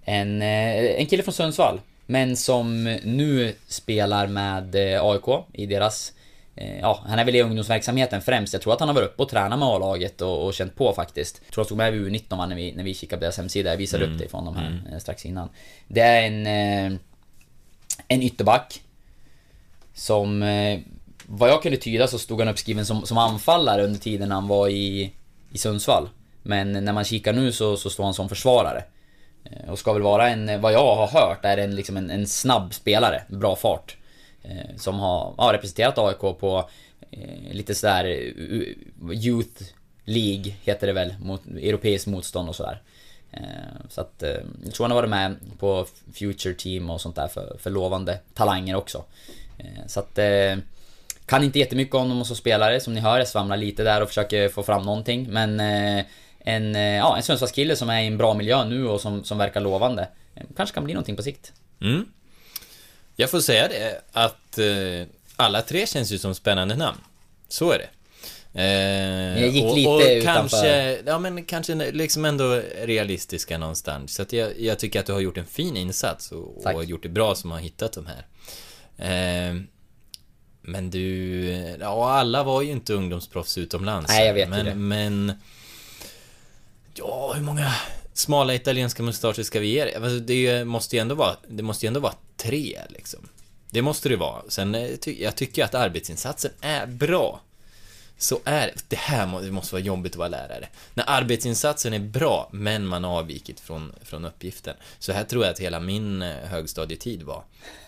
En, 0.05 0.43
en 0.43 1.07
kille 1.07 1.23
från 1.23 1.35
Sundsvall. 1.35 1.81
Men 2.07 2.37
som 2.37 2.85
nu 3.05 3.55
spelar 3.69 4.27
med 4.27 4.77
AIK 5.01 5.45
i 5.53 5.67
deras... 5.67 6.13
eh, 6.57 6.79
Ja, 6.81 7.03
han 7.07 7.19
är 7.19 7.25
väl 7.25 7.37
i 7.37 7.43
ungdomsverksamheten 7.43 8.23
främst. 8.23 8.53
Jag 8.53 8.63
tror 8.63 8.73
att 8.73 8.81
han 8.81 8.89
har 8.89 8.95
varit 8.95 9.09
uppe 9.11 9.23
och 9.23 9.29
tränat 9.29 9.59
med 9.59 9.69
A-laget 9.69 10.21
och, 10.21 10.47
och 10.47 10.55
känt 10.55 10.75
på 10.77 10.93
faktiskt. 10.93 11.41
Jag 11.45 11.53
tror 11.53 11.63
han 11.63 11.67
stod 11.67 11.79
med 11.79 11.93
vid 11.93 12.03
U19 12.13 12.37
va, 12.37 12.47
när 12.47 12.57
vi, 12.57 12.73
när 12.73 12.85
vi 12.85 12.95
kikade 12.95 13.21
på 13.21 13.25
deras 13.25 13.37
hemsida. 13.37 13.71
Jag 13.71 13.77
visade 13.77 14.05
upp 14.05 14.19
det 14.19 14.29
från 14.29 14.45
de 14.45 14.57
här 14.57 14.83
eh, 14.93 14.99
strax 14.99 15.27
innan. 15.27 15.49
Det 15.89 16.01
är 16.01 16.23
en... 16.23 16.47
eh, 16.93 16.99
En 18.09 18.23
ytterback. 18.23 18.81
Som... 19.95 20.45
Vad 21.27 21.51
jag 21.51 21.63
kunde 21.63 21.77
tyda 21.79 22.07
så 22.07 22.19
stod 22.19 22.39
han 22.41 22.49
uppskriven 22.49 22.87
som, 22.87 23.07
som 23.07 23.19
anfallare 23.19 23.85
under 23.85 24.01
tiden 24.01 24.31
han 24.31 24.49
var 24.49 24.69
i, 24.69 25.13
i 25.53 25.59
Sundsvall. 25.59 26.09
Men 26.43 26.73
när 26.85 26.93
man 26.93 27.05
kikar 27.05 27.33
nu 27.33 27.53
så, 27.53 27.77
så 27.77 27.91
står 27.91 28.05
han 28.05 28.15
som 28.15 28.29
försvarare. 28.29 28.85
Och 29.69 29.79
ska 29.79 29.93
väl 29.93 30.03
vara 30.03 30.29
en, 30.29 30.61
vad 30.61 30.73
jag 30.73 30.97
har 30.97 31.07
hört, 31.07 31.45
är 31.45 31.57
en, 31.59 31.77
liksom 31.77 31.97
en, 31.97 32.11
en 32.11 32.27
snabb 32.27 32.75
spelare, 32.75 33.23
bra 33.29 33.57
fart. 33.57 33.97
Eh, 34.45 34.77
som 34.77 34.99
har 34.99 35.35
ja, 35.39 35.51
representerat 35.53 35.99
AIK 35.99 36.19
på 36.19 36.69
eh, 37.11 37.53
lite 37.53 37.75
sådär 37.75 38.05
Youth 39.13 39.63
League, 40.05 40.55
heter 40.63 40.87
det 40.87 40.93
väl, 40.93 41.15
mot 41.21 41.47
europeiskt 41.47 42.07
motstånd 42.07 42.49
och 42.49 42.57
sådär. 42.57 42.83
Eh, 43.31 43.41
Så 43.89 44.01
att, 44.01 44.23
eh, 44.23 44.31
jag 44.65 44.75
tror 44.75 44.85
han 44.85 44.91
har 44.91 44.97
varit 44.99 45.11
med 45.11 45.37
på 45.59 45.87
Future 46.15 46.55
Team 46.55 46.91
och 46.91 47.01
sånt 47.01 47.17
där 47.17 47.29
för, 47.29 47.57
för 47.59 47.71
lovande 47.71 48.19
talanger 48.35 48.75
också. 48.77 49.05
Eh, 49.59 49.87
Så 49.87 50.01
att, 50.01 50.19
eh, 50.19 50.57
kan 51.27 51.43
inte 51.45 51.59
jättemycket 51.59 51.95
om 51.95 52.09
dem 52.09 52.25
som 52.25 52.37
spelare, 52.37 52.81
som 52.81 52.95
ni 52.95 53.01
hör, 53.01 53.19
jag 53.19 53.29
svamlar 53.29 53.57
lite 53.57 53.83
där 53.83 54.03
och 54.03 54.09
försöker 54.09 54.49
få 54.49 54.63
fram 54.63 54.83
någonting. 54.83 55.27
Men 55.31 55.61
eh, 55.61 56.05
en, 56.39 56.77
eh, 56.77 56.83
ja, 56.97 57.17
en 57.17 57.23
Sundsvallskille 57.23 57.77
som 57.77 57.91
är 57.91 58.03
i 58.03 58.07
en 58.07 58.19
bra 58.19 58.35
miljö 58.35 58.65
nu 58.65 58.89
och 58.89 59.01
som, 59.01 59.25
som 59.25 59.39
verkar 59.39 59.61
lovande. 59.61 60.09
Eh, 60.35 60.43
Kanske 60.57 60.75
kan 60.75 60.85
bli 60.85 60.95
någonting 60.95 61.17
på 61.17 61.23
sikt. 61.23 61.53
Mm. 61.81 62.05
Jag 63.17 63.31
får 63.31 63.41
säga 63.41 63.69
det 63.69 64.01
att 64.13 64.59
eh, 64.59 65.07
alla 65.37 65.63
tre 65.63 65.87
känns 65.87 66.13
ju 66.13 66.19
som 66.19 66.35
spännande 66.35 66.77
namn. 66.77 66.99
Så 67.49 67.73
är 67.73 67.79
det. 67.79 67.89
Eh, 68.57 69.43
Jag 69.43 69.51
gick 69.51 69.65
och, 69.65 69.77
lite 69.77 69.89
och 69.91 70.01
utanför- 70.01 70.25
kanske, 70.25 70.99
ja 71.07 71.19
men 71.19 71.45
kanske 71.45 71.75
liksom 71.93 72.25
ändå 72.25 72.63
realistiska 72.83 73.59
någonstans. 73.59 74.15
Så 74.15 74.23
att 74.23 74.33
jag, 74.33 74.61
jag 74.61 74.79
tycker 74.79 75.01
att 75.01 75.07
du 75.07 75.13
har 75.13 75.21
gjort 75.21 75.37
en 75.37 75.47
fin 75.47 75.77
insats 75.77 76.33
och, 76.33 76.67
och 76.75 76.85
gjort 76.85 77.03
det 77.03 77.09
bra 77.09 77.35
som 77.35 77.51
har 77.51 77.59
hittat 77.59 77.93
de 77.93 78.07
här. 78.07 78.27
Eh, 78.99 79.61
men 80.63 80.91
du, 80.91 81.45
ja 81.81 82.11
alla 82.11 82.43
var 82.43 82.63
ju 82.63 82.71
inte 82.71 82.95
ungdomsproffs 82.95 83.59
utomlands. 83.59 84.09
Nej, 84.09 84.27
jag 84.27 84.35
vet 84.35 84.49
men, 84.49 84.65
det. 84.65 84.75
Men, 84.75 85.33
ja 86.95 87.33
hur 87.37 87.43
många 87.43 87.75
smala 88.15 88.55
italienska 88.55 89.03
mustascher 89.03 89.43
ska 89.43 89.61
vi 89.61 89.67
ge 89.67 89.85
dig? 89.85 89.95
Alltså, 89.95 90.19
det 90.19 90.65
måste 90.65 90.97
ju 90.97 91.01
ändå 91.01 91.15
vara, 91.15 91.37
det 91.49 91.63
måste 91.63 91.87
ju 91.87 91.89
ändå 91.89 92.01
vara 92.01 92.15
tre 92.45 92.81
liksom. 92.89 93.29
Det 93.71 93.83
måste 93.83 94.09
det 94.09 94.17
vara. 94.17 94.43
Sen, 94.49 94.75
eh, 94.75 94.91
jag 95.07 95.37
tycker 95.37 95.65
att 95.65 95.75
arbetsinsatsen 95.75 96.51
är 96.61 96.87
bra. 96.87 97.41
Så 98.19 98.41
är 98.45 98.73
det. 98.89 98.97
Här 98.97 99.43
det 99.43 99.51
måste 99.51 99.75
vara 99.75 99.83
jobbigt 99.83 100.13
att 100.13 100.17
vara 100.19 100.29
lärare. 100.29 100.69
När 100.95 101.05
arbetsinsatsen 101.11 101.93
är 101.93 101.99
bra, 101.99 102.49
men 102.53 102.87
man 102.87 103.05
har 103.05 103.19
avvikit 103.19 103.61
från, 103.61 103.93
från 104.03 104.25
uppgiften. 104.25 104.77
Så 104.99 105.13
här 105.13 105.25
tror 105.25 105.45
jag 105.45 105.53
att 105.53 105.59
hela 105.59 105.81
min 105.81 106.23
eh, 106.23 106.37
högstadietid 106.37 107.23
var. 107.23 107.45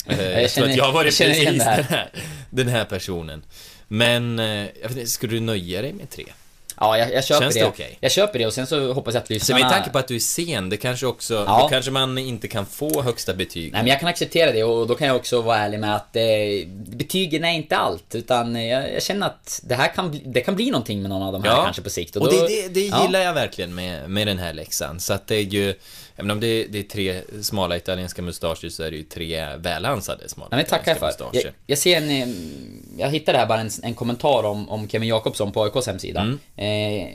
Eh, 0.07 0.21
jag, 0.41 0.51
tror 0.51 0.63
känner- 0.63 0.69
att 0.71 0.77
jag 0.77 0.85
har 0.85 0.89
jag 0.89 0.95
varit 0.95 1.19
precis 1.19 1.47
den 1.65 1.85
här, 1.85 2.11
den 2.51 2.69
här 2.69 2.85
personen. 2.85 3.45
Men, 3.89 4.39
jag 4.83 5.09
skulle 5.09 5.33
du 5.33 5.41
nöja 5.41 5.83
dig 5.83 5.93
med 5.93 6.11
tre? 6.11 6.25
Ja, 6.81 6.99
jag, 6.99 7.13
jag 7.15 7.25
köper 7.25 7.41
Känns 7.43 7.55
det. 7.55 7.61
det 7.61 7.67
okej? 7.67 7.99
Jag 8.01 8.11
köper 8.13 8.39
det 8.39 8.47
och 8.47 8.53
sen 8.53 8.67
så 8.67 8.93
hoppas 8.93 9.15
jag 9.15 9.21
att 9.21 9.27
Så 9.27 9.33
lyssnarna... 9.33 9.65
med 9.65 9.73
tanke 9.73 9.91
på 9.91 9.99
att 9.99 10.09
du 10.09 10.15
är 10.15 10.19
sen, 10.19 10.69
det 10.69 10.77
kanske 10.77 11.07
också, 11.07 11.35
Ja. 11.35 11.61
då 11.63 11.69
kanske 11.69 11.91
man 11.91 12.19
inte 12.19 12.49
kan 12.49 12.67
få 12.67 13.03
högsta 13.03 13.35
betyg. 13.35 13.73
Nej 13.73 13.83
men 13.83 13.91
jag 13.91 14.01
kan 14.01 14.09
acceptera 14.09 14.53
det 14.53 14.65
och 14.65 14.87
då 14.87 14.95
kan 14.95 15.07
jag 15.07 15.17
också 15.17 15.41
vara 15.43 15.57
ärlig 15.59 15.81
med 15.81 15.97
att 15.97 16.17
eh, 16.17 16.23
betygen 16.87 17.45
är 17.45 17.53
inte 17.53 17.77
allt. 17.77 18.15
Utan 18.15 18.67
jag, 18.67 18.93
jag 18.95 19.03
känner 19.03 19.27
att 19.27 19.61
det 19.65 19.75
här 19.75 19.95
kan 19.95 20.21
det 20.25 20.41
kan 20.41 20.57
bli 20.57 20.71
någonting 20.71 21.03
med 21.03 21.09
någon 21.11 21.23
av 21.23 21.33
de 21.33 21.45
här 21.45 21.65
kanske 21.65 21.83
på 21.83 21.91
sikt. 21.91 22.17
Och, 22.17 22.25
då, 22.25 22.31
det, 22.31 22.47
det, 22.49 22.69
det 22.69 22.87
ja. 22.87 23.03
gillar 23.07 23.21
jag 23.21 23.35
verkligen 23.35 23.75
med, 23.75 24.11
med 24.11 24.27
den 24.27 24.39
här 24.39 24.53
läxan. 24.53 25.01
Så 25.01 25.13
att 25.13 25.27
det 25.27 25.37
är 25.37 25.41
ju, 25.43 25.75
även 26.17 26.31
om 26.31 26.41
det, 26.41 26.65
det 26.67 26.79
är 26.79 26.83
tre 26.83 27.23
smala 27.43 27.77
italienska 27.77 28.23
mustascher 28.23 28.69
så 28.69 28.83
är 28.83 28.91
det 28.91 28.97
ju 28.97 29.03
tre 29.03 29.57
välansade 29.57 30.29
smala 30.29 30.49
Nej, 30.53 30.59
men 30.59 30.67
tackar 30.67 30.95
för. 30.95 31.07
mustascher. 31.07 31.45
Jag, 31.45 31.53
jag 31.67 31.79
ser 31.79 31.97
en... 31.97 32.11
eh, 32.11 32.29
Jag 32.99 33.11
hittade 33.11 33.39
här 33.39 33.47
bara 33.47 33.61
en, 33.61 33.71
en 33.83 33.95
kommentar 33.95 34.43
om, 34.45 34.69
om 34.69 34.89
Kevin 34.89 35.09
Jakobsson 35.09 35.53
på 35.53 35.63
AIKs 35.65 35.87
hemsida. 35.87 36.21
Mm. 36.21 36.39
Eh, 36.57 37.09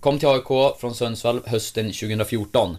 kom 0.00 0.18
till 0.18 0.28
AIK 0.28 0.78
från 0.80 0.94
Sundsvall 0.94 1.40
hösten 1.46 1.86
2014. 1.92 2.76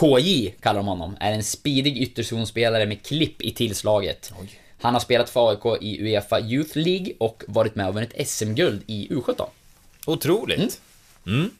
KJ 0.00 0.50
kallar 0.60 0.76
de 0.80 0.86
honom. 0.86 1.16
Är 1.20 1.32
en 1.32 1.44
speedig 1.44 1.96
ytterzonspelare 1.98 2.86
med 2.86 3.06
klipp 3.06 3.42
i 3.42 3.52
tillslaget. 3.52 4.32
Han 4.80 4.94
har 4.94 5.00
spelat 5.00 5.30
för 5.30 5.50
AIK 5.50 5.82
i 5.82 6.02
Uefa 6.02 6.40
Youth 6.40 6.78
League 6.78 7.12
och 7.18 7.42
varit 7.48 7.74
med 7.74 7.88
och 7.88 7.94
vunnit 7.94 8.28
SM-guld 8.28 8.82
i 8.86 9.08
U17. 9.10 9.46
Otroligt. 10.06 10.80
Mm. 11.26 11.50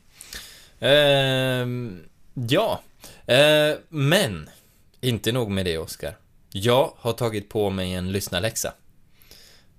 Ehm, 0.80 1.98
ja, 2.48 2.80
Ehm, 3.26 3.76
men 3.88 4.50
inte 5.00 5.32
nog 5.32 5.50
med 5.50 5.64
det, 5.64 5.78
Oskar. 5.78 6.16
Jag 6.52 6.92
har 6.96 7.12
tagit 7.12 7.48
på 7.48 7.70
mig 7.70 7.94
en 7.94 8.12
lyssnarläxa. 8.12 8.72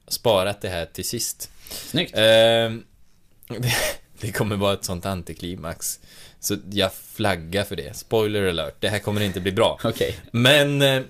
Sparat 0.08 0.62
det 0.62 0.70
här 0.70 0.86
till 0.86 1.06
sist. 1.06 1.52
Snyggt. 1.70 2.14
Ehm, 2.16 2.84
det, 3.48 3.74
det 4.20 4.32
kommer 4.32 4.56
vara 4.56 4.74
ett 4.74 4.86
sånt 4.86 5.06
antiklimax. 5.06 6.00
Så 6.40 6.58
jag 6.72 6.94
flaggar 6.94 7.64
för 7.64 7.76
det. 7.76 7.98
Spoiler 7.98 8.48
alert, 8.48 8.76
det 8.80 8.90
här 8.90 9.00
kommer 9.00 9.22
inte 9.22 9.40
bli 9.40 9.52
bra. 9.52 9.80
Okej. 9.84 10.20
Men 10.32 10.82
eh, 10.82 11.02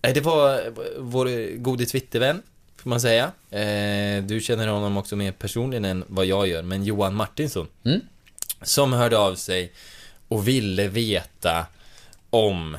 det 0.00 0.20
var 0.20 0.72
vår 0.98 1.56
gode 1.56 1.86
Twittervän, 1.86 2.42
får 2.76 2.90
man 2.90 3.00
säga. 3.00 3.32
Eh, 3.50 4.24
du 4.24 4.40
känner 4.40 4.68
honom 4.68 4.96
också 4.96 5.16
mer 5.16 5.32
personligen 5.32 5.84
än 5.84 6.04
vad 6.06 6.26
jag 6.26 6.48
gör, 6.48 6.62
men 6.62 6.84
Johan 6.84 7.14
Martinsson. 7.14 7.68
Mm. 7.84 8.00
Som 8.62 8.92
hörde 8.92 9.18
av 9.18 9.34
sig 9.34 9.72
och 10.28 10.48
ville 10.48 10.88
veta 10.88 11.66
om... 12.30 12.78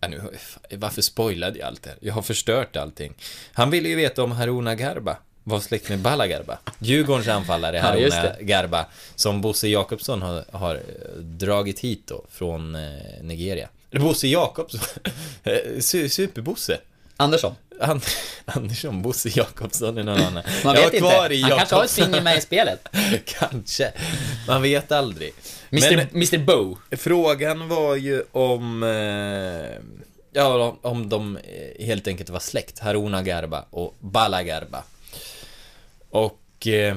Ja, 0.00 0.08
nu, 0.08 0.20
varför 0.70 1.02
spoilade 1.02 1.58
jag 1.58 1.66
allt 1.68 1.82
det 1.82 1.90
här? 1.90 1.98
Jag 2.02 2.14
har 2.14 2.22
förstört 2.22 2.76
allting. 2.76 3.14
Han 3.52 3.70
ville 3.70 3.88
ju 3.88 3.94
veta 3.96 4.22
om 4.22 4.32
Haruna 4.32 4.74
Garba 4.74 5.16
var 5.44 5.60
släkt 5.60 5.88
med 5.88 5.98
Bala 5.98 6.26
Garba. 6.26 6.58
Djurgårdens 6.78 7.28
anfallare 7.28 7.76
Ja, 7.76 7.82
Haruna 7.82 8.22
det. 8.22 8.36
Garba, 8.40 8.86
som 9.14 9.40
Bosse 9.40 9.68
Jakobsson 9.68 10.22
har, 10.22 10.44
har 10.52 10.74
eh, 10.74 11.18
dragit 11.20 11.80
hit 11.80 12.02
då 12.06 12.24
från 12.30 12.74
eh, 12.74 12.82
Nigeria. 13.22 13.68
Bosse 13.90 14.28
Jakobsson, 14.28 14.80
Eh, 15.42 15.52
Su- 15.76 16.08
Superbosse. 16.08 16.78
Andersson. 17.16 17.54
And 17.80 18.02
Andersson, 18.44 19.02
Bosse 19.02 19.28
Jakobsson 19.28 19.98
är 19.98 20.02
någon 20.02 20.20
annan. 20.20 20.44
Man 20.64 20.74
Jag 20.74 20.82
vet 20.90 20.94
inte. 20.94 21.34
i 21.34 21.42
Han 21.42 21.50
kanske 21.58 21.74
har 21.74 21.84
ett 21.84 21.90
finger 21.90 22.20
med 22.22 22.38
i 22.38 22.40
spelet. 22.40 22.88
Kanske. 23.24 23.92
Man 24.46 24.62
vet 24.62 24.92
aldrig. 24.92 25.32
Mr, 25.70 25.96
Men 25.96 26.08
Mr 26.10 26.38
Bow. 26.38 26.78
frågan 26.90 27.68
var 27.68 27.94
ju 27.96 28.22
om... 28.32 28.82
Eh, 28.82 29.88
ja, 30.32 30.68
om- 30.68 30.78
om 30.82 31.08
de 31.08 31.36
eh, 31.36 31.86
helt 31.86 32.06
enkelt 32.08 32.30
var 32.30 32.40
släkt. 32.40 32.78
Haruna 32.78 33.22
Garba 33.22 33.64
och 33.70 33.94
Bala 34.00 34.42
Garba. 34.42 34.82
Och... 36.10 36.66
Eh, 36.66 36.96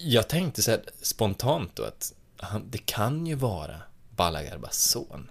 jag 0.00 0.28
tänkte 0.28 0.62
så 0.62 0.70
här 0.70 0.80
spontant 1.02 1.70
då 1.76 1.84
att 1.84 2.12
han, 2.36 2.70
det 2.70 2.78
kan 2.78 3.26
ju 3.26 3.34
vara 3.34 3.76
Bala 4.16 4.42
Garbas 4.42 4.82
son. 4.82 5.30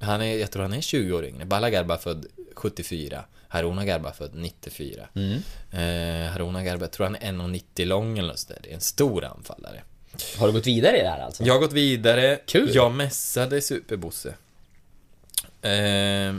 Han 0.00 0.22
är, 0.22 0.38
jag 0.38 0.50
tror 0.50 0.62
han 0.62 0.72
är 0.72 0.80
20 0.80 1.12
år 1.12 1.24
yngre. 1.24 1.44
Bala 1.44 1.70
Garba 1.70 1.98
född 1.98 2.26
74. 2.54 3.24
Haruna 3.48 3.84
Garba 3.84 4.12
född 4.12 4.30
94. 4.34 5.08
Eh, 5.72 6.30
Haruna 6.32 6.62
Garba, 6.64 6.84
jag 6.84 6.92
tror 6.92 7.06
han 7.06 7.16
är 7.16 7.32
1,90 7.32 7.84
lång 7.84 8.18
eller 8.18 8.28
något 8.28 8.38
sådär. 8.38 8.58
Det 8.62 8.70
är 8.70 8.74
en 8.74 8.80
stor 8.80 9.24
anfallare. 9.24 9.82
Har 10.38 10.46
du 10.46 10.52
gått 10.52 10.66
vidare 10.66 10.98
i 10.98 11.02
det 11.02 11.08
här 11.08 11.20
alltså? 11.20 11.44
Jag 11.44 11.54
har 11.54 11.60
gått 11.60 11.72
vidare. 11.72 12.40
Kul. 12.46 12.70
Jag 12.74 12.92
mässade 12.92 13.60
Superbosse. 13.60 14.34
Eh, 15.62 16.34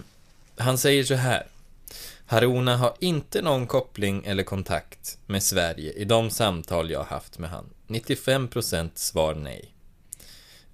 han 0.57 0.77
säger 0.77 1.03
så 1.03 1.15
här. 1.15 1.45
Haruna 2.25 2.77
har 2.77 2.93
inte 2.99 3.41
någon 3.41 3.67
koppling 3.67 4.23
eller 4.25 4.43
kontakt 4.43 5.17
med 5.25 5.43
Sverige 5.43 5.91
i 5.91 6.05
de 6.05 6.29
samtal 6.29 6.91
jag 6.91 6.99
har 6.99 7.05
haft 7.05 7.39
med 7.39 7.49
han. 7.49 7.65
95% 7.87 8.89
svar 8.95 9.35
nej. 9.35 9.71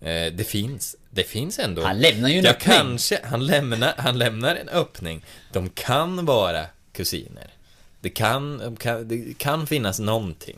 Eh, 0.01 0.33
det 0.33 0.43
finns, 0.47 0.95
det 1.17 1.23
finns 1.23 1.59
ändå. 1.59 1.83
Han 1.83 1.99
lämnar 1.99 2.29
ju 2.29 2.39
en 2.39 2.45
öppning. 2.45 2.75
kanske, 2.75 3.19
han 3.23 3.45
lämnar, 3.45 3.93
han 3.97 4.17
lämnar 4.17 4.55
en 4.55 4.69
öppning. 4.69 5.25
De 5.53 5.69
kan 5.69 6.25
vara 6.25 6.65
kusiner. 6.91 7.53
Det 8.01 8.09
kan, 8.09 8.77
kan, 8.79 9.07
det 9.07 9.37
kan 9.37 9.67
finnas 9.67 9.99
någonting. 9.99 10.57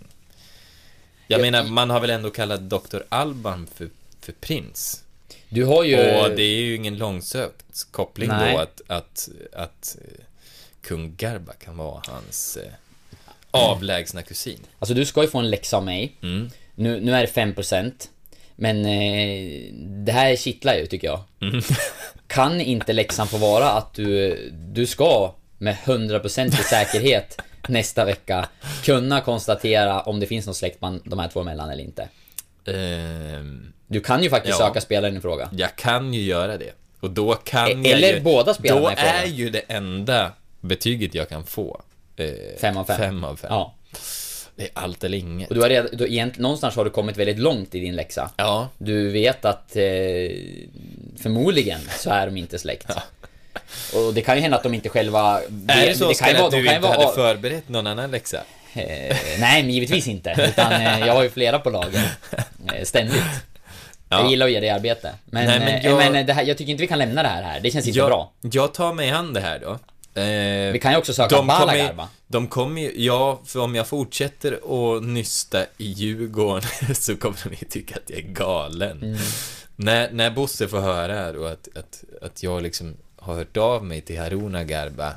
Jag 1.28 1.42
menar, 1.42 1.64
man 1.64 1.90
har 1.90 2.00
väl 2.00 2.10
ändå 2.10 2.30
kallat 2.30 2.70
Dr. 2.70 2.98
Alban 3.10 3.68
för, 3.76 3.90
för 4.22 4.32
prins. 4.32 5.04
Du 5.50 5.66
har 5.66 5.84
ju... 5.84 5.96
Och 5.96 6.30
det 6.30 6.44
är 6.44 6.62
ju 6.62 6.76
ingen 6.76 6.98
långsökt 6.98 7.92
koppling 7.92 8.30
Nej. 8.30 8.54
då 8.54 8.60
att, 8.60 8.82
att, 8.88 9.30
att 9.54 9.98
eh, 10.02 10.24
kung 10.82 11.16
Garba 11.18 11.54
kan 11.54 11.78
vara 11.78 12.02
hans 12.08 12.58
eh, 12.58 12.72
avlägsna 13.52 14.24
kusin. 14.24 14.60
Alltså 14.80 14.94
du 14.94 15.06
ska 15.06 15.22
ju 15.22 15.28
få 15.28 15.40
en 15.40 15.50
läxa 15.50 15.78
av 15.78 15.86
mig. 15.86 16.16
Mm. 16.22 16.50
Nu, 16.76 17.02
nu 17.02 17.16
är 17.16 17.22
det 17.22 17.32
5% 17.34 18.08
Men 18.62 18.86
eh, 18.86 19.74
det 20.06 20.12
här 20.12 20.36
kittlar 20.36 20.74
ju 20.76 20.86
tycker 20.86 21.08
jag. 21.08 21.20
Mm. 21.42 21.62
Kan 22.28 22.62
inte 22.62 22.94
läxan 22.94 23.28
få 23.28 23.38
vara 23.38 23.70
att 23.70 23.94
du, 23.94 24.38
du 24.54 24.86
ska 24.86 25.34
med 25.58 25.76
100% 25.86 26.46
i 26.48 26.52
säkerhet 26.52 27.42
nästa 27.68 28.06
vecka 28.06 28.50
kunna 28.84 29.22
konstatera 29.22 30.02
om 30.02 30.20
det 30.20 30.26
finns 30.28 30.48
något 30.48 30.56
släktband 30.58 31.02
de 31.06 31.20
här 31.20 31.28
två 31.28 31.40
emellan 31.42 31.70
eller 31.70 31.84
inte? 31.84 32.08
Ehm, 32.68 33.74
Du 33.88 34.02
kan 34.02 34.24
ju 34.24 34.30
faktiskt 34.30 34.60
Ja. 34.60 34.68
söka 34.68 34.82
spelaren 34.82 35.18
i 35.18 35.22
fråga. 35.22 35.50
jag 35.52 35.76
kan 35.76 36.14
ju 36.14 36.22
göra 36.22 36.58
det. 36.58 36.72
Och 37.00 37.12
då 37.12 37.34
kan 37.34 37.68
E- 37.68 37.72
jag 37.90 37.98
eller 37.98 38.14
ju, 38.14 38.20
båda 38.22 38.54
spelarna 38.54 38.82
Då 38.82 38.92
i 38.92 38.96
fråga. 38.96 39.14
är 39.14 39.26
ju 39.28 39.50
det 39.50 39.60
enda 39.68 40.32
betyget 40.62 41.16
jag 41.16 41.30
kan 41.30 41.44
få 41.46 41.82
eh, 42.16 42.26
Fem 42.62 42.78
av 42.78 42.84
fem. 42.86 42.98
Fem 42.98 43.24
av 43.24 43.36
fem. 43.36 43.48
Ja. 43.52 43.76
Det 44.60 44.66
är 44.66 44.70
allt 44.74 45.04
eller 45.04 45.18
inget. 45.18 45.50
Och 45.50 45.56
du 45.56 45.62
har 45.62 45.70
redan, 45.70 45.90
du, 45.94 46.06
egent, 46.08 46.38
någonstans 46.38 46.76
har 46.76 46.86
du 46.86 46.92
kommit 46.92 47.18
väldigt 47.18 47.40
långt 47.40 47.76
i 47.76 47.80
din 47.80 47.96
läxa. 47.96 48.30
Ja. 48.38 48.70
Du 48.78 49.10
vet 49.10 49.46
att 49.46 49.76
eh, 49.76 49.84
förmodligen 51.22 51.80
så 51.98 52.10
är 52.10 52.26
de 52.26 52.38
inte 52.38 52.60
släkt. 52.60 52.92
Och 53.96 54.14
det 54.14 54.22
kan 54.22 54.36
ju 54.36 54.42
hända 54.42 54.58
att 54.58 54.64
de 54.64 54.74
inte 54.74 54.90
själva... 54.90 55.42
Är 55.68 55.88
det 55.88 55.96
så 55.96 56.04
kan 56.04 56.12
Oskar 56.12 56.28
ju 56.28 56.34
vara- 56.34 56.46
att 56.46 56.52
du 56.52 56.66
kan 56.66 56.76
inte 56.76 56.88
vara- 56.88 57.00
hade 57.02 57.14
förberett 57.16 57.70
någon 57.70 57.88
annan 57.88 58.12
läxa? 58.12 58.38
Eh, 58.74 59.18
nej, 59.40 59.64
men 59.64 59.70
givetvis 59.70 60.08
inte. 60.08 60.36
Utan 60.50 60.72
eh, 60.74 61.00
jag 61.08 61.14
har 61.14 61.24
ju 61.24 61.30
flera 61.30 61.60
på 61.60 61.70
lager. 61.70 62.10
Eh, 62.76 62.84
ständigt. 62.84 63.24
Jag 64.10 64.26
Ja. 64.26 64.30
gillar 64.30 64.46
att 64.46 64.52
ge 64.52 64.60
dig 64.60 64.70
arbete. 64.70 65.12
Men, 65.26 65.46
Nej, 65.46 65.60
men 65.60 65.68
eh, 65.68 65.86
jag- 65.86 66.12
men 66.14 66.26
det 66.26 66.34
här, 66.34 66.44
jag 66.44 66.58
tycker 66.58 66.72
inte 66.72 66.82
vi 66.82 66.88
kan 66.88 67.00
lämna 67.00 67.24
det 67.24 67.30
här 67.30 67.44
här. 67.44 67.60
Det 67.60 67.72
känns 67.72 67.88
inte 67.88 68.00
jag, 68.00 68.08
bra. 68.10 68.32
Jag 68.42 68.74
tar 68.74 68.94
mig 68.94 69.10
an 69.10 69.34
det 69.34 69.42
här 69.42 69.60
då. 69.60 69.80
Eh, 70.14 70.72
Vi 70.74 70.80
kan 70.82 70.92
ju 70.92 70.98
också 70.98 71.14
söka 71.14 71.36
kommer 71.36 71.76
ju- 71.76 71.84
Garba. 71.84 72.08
De 72.28 72.48
kommer 72.48 72.82
ju, 72.82 72.92
ja, 72.96 73.42
för 73.46 73.60
om 73.60 73.76
jag 73.76 73.88
fortsätter 73.88 74.54
att 74.54 75.04
nysta 75.04 75.64
i 75.78 75.86
Djurgården 75.92 76.70
så 76.96 77.16
kommer 77.16 77.38
de 77.44 77.50
ju 77.50 77.68
tycka 77.70 77.96
att 77.96 78.10
jag 78.10 78.20
är 78.20 78.24
galen. 78.24 79.04
Mm. 79.04 79.18
När, 79.76 80.12
när 80.12 80.32
Bosse 80.32 80.68
får 80.68 80.80
höra 80.80 81.14
här 81.14 81.38
och 81.38 81.50
att, 81.52 81.68
att, 81.76 82.04
att 82.22 82.44
jag 82.44 82.64
liksom 82.64 82.98
har 83.18 83.36
hört 83.36 83.58
av 83.58 83.86
mig 83.86 84.02
till 84.02 84.20
Haruna 84.20 84.64
Garba 84.64 85.14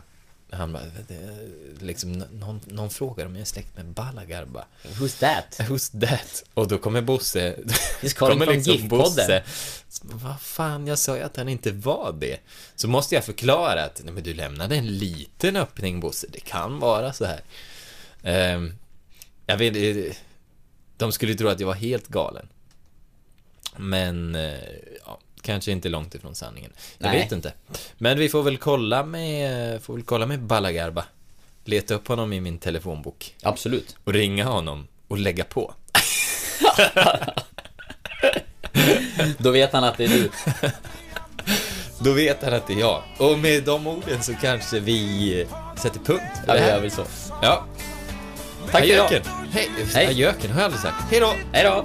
han 0.53 0.73
bara, 0.73 0.83
liksom, 1.81 2.13
någon, 2.13 2.61
någon 2.67 2.91
frågar 2.91 3.27
om 3.27 3.35
jag 3.35 3.41
är 3.41 3.45
släkt 3.47 3.77
med 3.77 3.87
Bala 3.87 4.25
Garba. 4.25 4.65
Who's 4.83 5.21
that? 5.21 5.69
Who's 5.69 6.01
that? 6.01 6.45
Och 6.55 6.69
då 6.69 6.79
kommer 6.79 7.03
Bosse... 7.03 7.57
Calling 8.15 8.39
kommer 8.39 8.47
from 8.47 8.55
GIF-podden. 8.55 8.89
Bosse. 8.89 9.43
Vad 10.03 10.41
fan, 10.41 10.87
jag 10.87 10.99
sa 10.99 11.17
ju 11.17 11.23
att 11.23 11.37
han 11.37 11.49
inte 11.49 11.73
var 11.73 12.13
det. 12.13 12.39
Så 12.75 12.89
måste 12.89 13.15
jag 13.15 13.25
förklara 13.25 13.85
att, 13.85 14.01
nej 14.05 14.15
men 14.15 14.23
du 14.23 14.35
lämnade 14.35 14.77
en 14.77 14.99
liten 14.99 15.57
öppning 15.57 16.01
Bosse, 16.01 16.27
det 16.33 16.41
kan 16.41 16.79
vara 16.79 17.13
så 17.13 17.25
här. 17.25 17.41
Ehm, 18.23 18.75
jag 19.47 19.57
vet 19.57 19.77
eh, 19.77 20.17
de 20.97 21.13
skulle 21.13 21.35
tro 21.35 21.49
att 21.49 21.61
jag 21.61 21.67
var 21.67 21.75
helt 21.75 22.09
galen. 22.09 22.49
Men, 23.77 24.35
eh, 24.35 24.59
ja, 25.07 25.19
kanske 25.43 25.73
inte 25.73 25.89
långt 25.89 26.15
ifrån 26.15 26.35
sanningen. 26.35 26.73
Jag 26.99 27.11
Nej. 27.11 27.19
vet 27.23 27.33
inte. 27.33 27.53
Men 27.99 28.19
vi 28.19 28.29
får 28.29 28.43
väl 28.43 28.57
kolla 28.57 29.05
med, 29.05 29.83
får 29.83 29.95
väl 29.95 30.03
kolla 30.03 30.27
med 30.27 30.41
Balagarba. 30.43 31.05
Leta 31.65 31.95
upp 31.95 32.09
honom 32.09 32.33
i 32.33 32.41
min 32.41 32.59
telefonbok. 32.59 33.35
Absolut. 33.43 33.97
Och 34.05 34.13
ringa 34.13 34.45
honom 34.45 34.87
och 35.09 35.19
lägga 35.19 35.45
på. 35.45 35.75
Då 39.39 39.51
vet 39.51 39.73
han 39.73 39.85
att 39.85 39.97
det 39.97 40.05
är 40.05 40.09
du. 40.09 40.31
Då 41.99 42.13
vet 42.13 42.43
han 42.45 42.55
att 42.55 42.67
det 42.67 42.73
är 42.73 42.81
jag. 42.81 43.03
Och 43.19 43.39
med 43.39 43.63
de 43.65 43.87
orden 43.87 44.23
så 44.23 44.35
kanske 44.35 44.81
vi 44.81 45.47
sätter 45.77 45.99
punkt 46.01 46.23
för 46.45 46.47
Ja, 46.47 46.55
det 46.55 46.61
vi 46.61 46.65
här. 46.67 46.73
gör 46.75 46.81
väl 46.81 46.91
så. 46.91 47.05
Ja. 47.43 47.65
Tack 48.71 48.85
för 48.85 48.93
idag. 48.93 49.21
Hej. 49.51 49.71
Hej. 49.95 50.07
Ajöken 50.07 50.51
har 50.51 50.61
jag 50.61 50.65
aldrig 50.65 50.83
sagt. 50.83 51.05
Hej 51.11 51.21
då. 51.21 51.33
Hej 51.53 51.65
då! 51.65 51.85